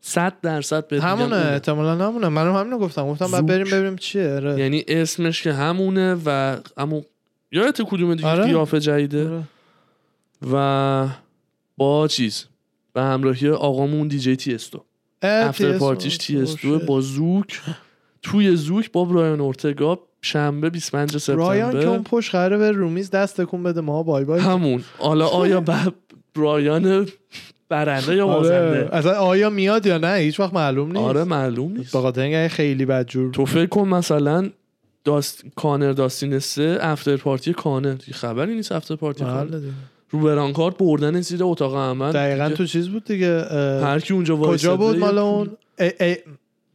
صد 0.00 0.32
درصد 0.42 0.88
بهت 0.88 1.04
میگم 1.04 1.16
همونه. 1.16 1.36
احتمالا 1.36 2.06
همونه 2.06 2.28
منم 2.28 2.54
همینو 2.56 2.78
گفتم 2.78 3.06
گفتم 3.08 3.30
بعد. 3.32 3.46
بریم 3.46 3.66
ببینیم 3.70 3.96
چیه 3.96 4.30
آره. 4.34 4.58
یعنی 4.60 4.84
اسمش 4.88 5.42
که 5.42 5.52
همونه 5.52 6.16
و 6.26 6.56
اما 6.76 7.02
یادت 7.52 7.82
کدوم 7.82 8.14
دیگه 8.14 8.28
آره. 8.28 8.44
قیافه 8.44 8.80
جدیده 8.80 9.28
آره. 9.28 9.42
و 10.52 11.08
با 11.76 12.08
چیز 12.08 12.44
به 12.96 13.02
همراهی 13.02 13.48
آقامون 13.48 14.08
دیجی 14.08 14.36
تی 14.36 14.54
استو 14.54 14.84
اه، 15.22 15.30
افتر 15.48 15.78
پارتیش 15.78 16.16
تی 16.18 16.34
اوه، 16.34 16.42
استو 16.42 16.78
شت. 16.78 16.86
با 16.86 17.00
زوک 17.00 17.60
توی 18.22 18.56
زوک 18.56 18.92
با 18.92 19.04
برایان 19.04 19.40
اورتگا 19.40 19.98
شنبه 20.22 20.70
25 20.70 21.30
رایان 21.30 21.70
که 21.70 21.76
اون 21.76 21.84
سپتامبر 21.84 22.10
پشت 22.10 22.30
قراره 22.30 22.58
به 22.58 22.70
رومیز 22.70 23.10
دست 23.10 23.40
تکون 23.40 23.62
بده 23.62 23.80
ما 23.80 24.02
بای 24.02 24.24
بای. 24.24 24.40
همون. 24.40 24.84
حالا 24.98 25.26
آیا 25.26 25.64
برایان 26.34 27.06
برنده 27.68 28.14
یا 28.14 28.26
آره. 28.26 28.36
بازنده 28.36 28.96
اصلا 28.96 29.12
آیا 29.12 29.50
میاد 29.50 29.86
یا 29.86 29.98
نه؟ 29.98 30.14
هیچ 30.14 30.40
وقت 30.40 30.54
معلوم 30.54 30.88
نیست. 30.88 31.00
آره 31.00 31.24
معلوم 31.24 31.72
نیست. 31.72 31.92
به 31.92 32.00
خاطر 32.00 32.20
اینکه 32.20 32.54
خیلی 32.54 32.84
بدجور 32.84 33.32
تو 33.32 33.46
فکر 33.46 33.66
کن 33.66 33.88
مثلا 33.88 34.50
داست... 35.04 35.44
کانر 35.56 35.92
داستین 35.92 36.38
سه 36.38 36.78
افتر 36.80 37.16
پارتی 37.16 37.52
کانر. 37.52 37.96
خبری 38.12 38.54
نیست 38.54 38.72
افتر 38.72 38.96
پارتی 38.96 39.24
کانر. 39.24 39.44
بله. 39.44 39.62
رو 40.10 40.20
برانکارد 40.20 40.78
بردن 40.78 41.20
زیر 41.20 41.44
اتاق 41.44 41.76
عمل. 41.76 42.12
دقیقا 42.12 42.48
تو 42.48 42.66
چیز 42.66 42.88
بود 42.88 43.04
دیگه 43.04 43.40
هر 43.82 44.00
کی 44.00 44.14
اونجا 44.14 44.36
کجا 44.36 44.76
بود 44.76 44.96
مال 44.98 45.18
اون؟ 45.18 45.56
ای- 45.78 45.92
ای- 46.00 46.16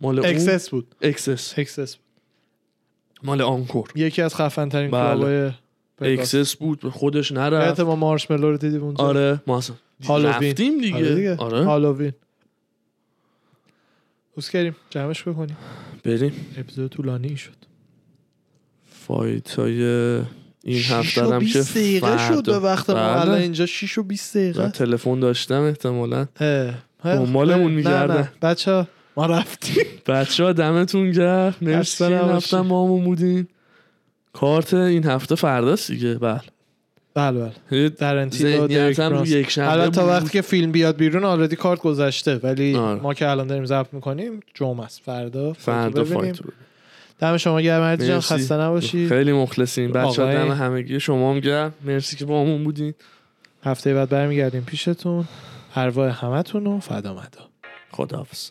مال 0.01 0.19
اون؟ 0.19 0.29
اکسس 0.29 0.69
بود. 0.69 0.95
اکسس 1.01 1.59
اکسس 1.59 1.95
بود. 1.95 2.05
مال 3.23 3.41
Encore. 3.41 3.89
یکی 3.95 4.21
از 4.21 4.35
خفن 4.35 4.69
ترین 4.69 4.91
بله. 4.91 5.53
XS 6.01 6.55
بود 6.55 6.89
خودش 6.89 7.31
نرفت. 7.31 7.79
ما 7.79 7.95
Marshmello 7.95 8.51
رو 8.51 8.57
دیدیم 8.57 8.83
اونجا؟ 8.83 9.03
آره 9.03 9.41
ما 9.47 9.57
اصلا 9.57 9.75
هالووین. 10.03 10.49
رفتیم 10.49 10.81
دیگه. 10.81 10.95
آره 10.97 11.15
دیگه. 11.15 11.35
آره. 11.35 11.63
هالووین 11.65 12.11
کریم 14.53 14.75
جمعش 14.89 15.27
بکنیم. 15.27 15.57
بریم. 16.03 16.33
اپیزود 16.57 16.91
طولانی 16.91 17.37
شد. 17.37 17.51
fight 19.07 19.59
های 19.59 20.21
این 20.63 20.83
هفته 20.83 21.21
هم 21.21 21.39
که 21.39 21.45
20 21.45 21.77
دقیقه 21.77 22.17
شد 22.27 22.45
به 22.45 22.59
وقت 22.59 22.89
ما 22.89 22.95
بله. 22.95 23.21
الان 23.21 23.37
اینجا 23.37 23.65
6 23.65 23.97
و 23.97 24.03
20 24.03 24.35
من 24.35 24.41
دقیقه 24.41 24.69
تلفن 24.69 25.19
داشتم 25.19 25.61
احتمالا. 25.61 26.27
دنبالمون 27.03 27.71
می‌گردن. 27.71 28.31
بچه 28.41 28.87
ما 29.17 29.25
رفتیم 29.25 29.85
بچه 30.07 30.43
ها 30.43 30.53
دمتون 30.53 31.11
گرم 31.11 31.55
مرسی. 31.61 32.03
هفته 32.03 32.61
ما 32.61 32.85
همون 32.85 33.03
بودین 33.03 33.47
کارت 34.33 34.73
این 34.73 35.03
هفته 35.03 35.35
فرداست 35.35 35.91
دیگه 35.91 36.13
بله 36.13 36.41
بله 37.13 37.39
بله 37.39 37.51
رو 37.77 37.89
برانس. 37.99 38.41
یک 39.31 39.49
شنبه 39.49 39.71
الان 39.71 39.91
تا. 39.91 40.07
وقتی 40.07 40.29
که 40.29 40.41
فیلم 40.41 40.71
بیاد 40.71 40.97
بیرون 40.97 41.23
آلردی 41.23 41.55
کارت 41.55 41.79
گذشته 41.79 42.35
ولی 42.35 42.75
آره. 42.75 43.01
ما 43.01 43.13
که 43.13 43.29
الان 43.29 43.47
داریم 43.47 43.65
ضبط 43.65 43.93
می‌کنیم 43.93 44.39
جمعه 44.53 44.85
است 44.85 45.01
فردا 45.05 45.53
فردا. 45.53 46.03
فایت 46.03 46.39
دم 47.21 47.37
شما 47.37 47.61
گرم 47.61 47.81
مهدی 47.83 48.07
جان. 48.07 48.19
خسته 48.19 48.55
نباشی. 48.57 49.07
خیلی 49.09 49.31
مخلصیم. 49.33 49.91
بچه 49.91 50.21
آقای- 50.21 50.35
دم 50.35 50.51
همگی 50.51 50.99
شما 50.99 51.33
هم 51.33 51.39
گرم. 51.39 51.73
مرسی 51.85 52.15
که 52.15 52.25
با 52.25 52.41
همون 52.41 52.63
بودین. 52.63 52.93
هفته 53.63 53.93
بعد 53.93 54.09
برمیگردیم 54.09 54.61
پیشتون. 54.61 55.25
ارواح 55.75 56.25
همتون 56.25 56.65
رو 56.65 56.79
فدا 56.79 57.13
مدا. 57.13 57.49
خداحافظ. 57.91 58.49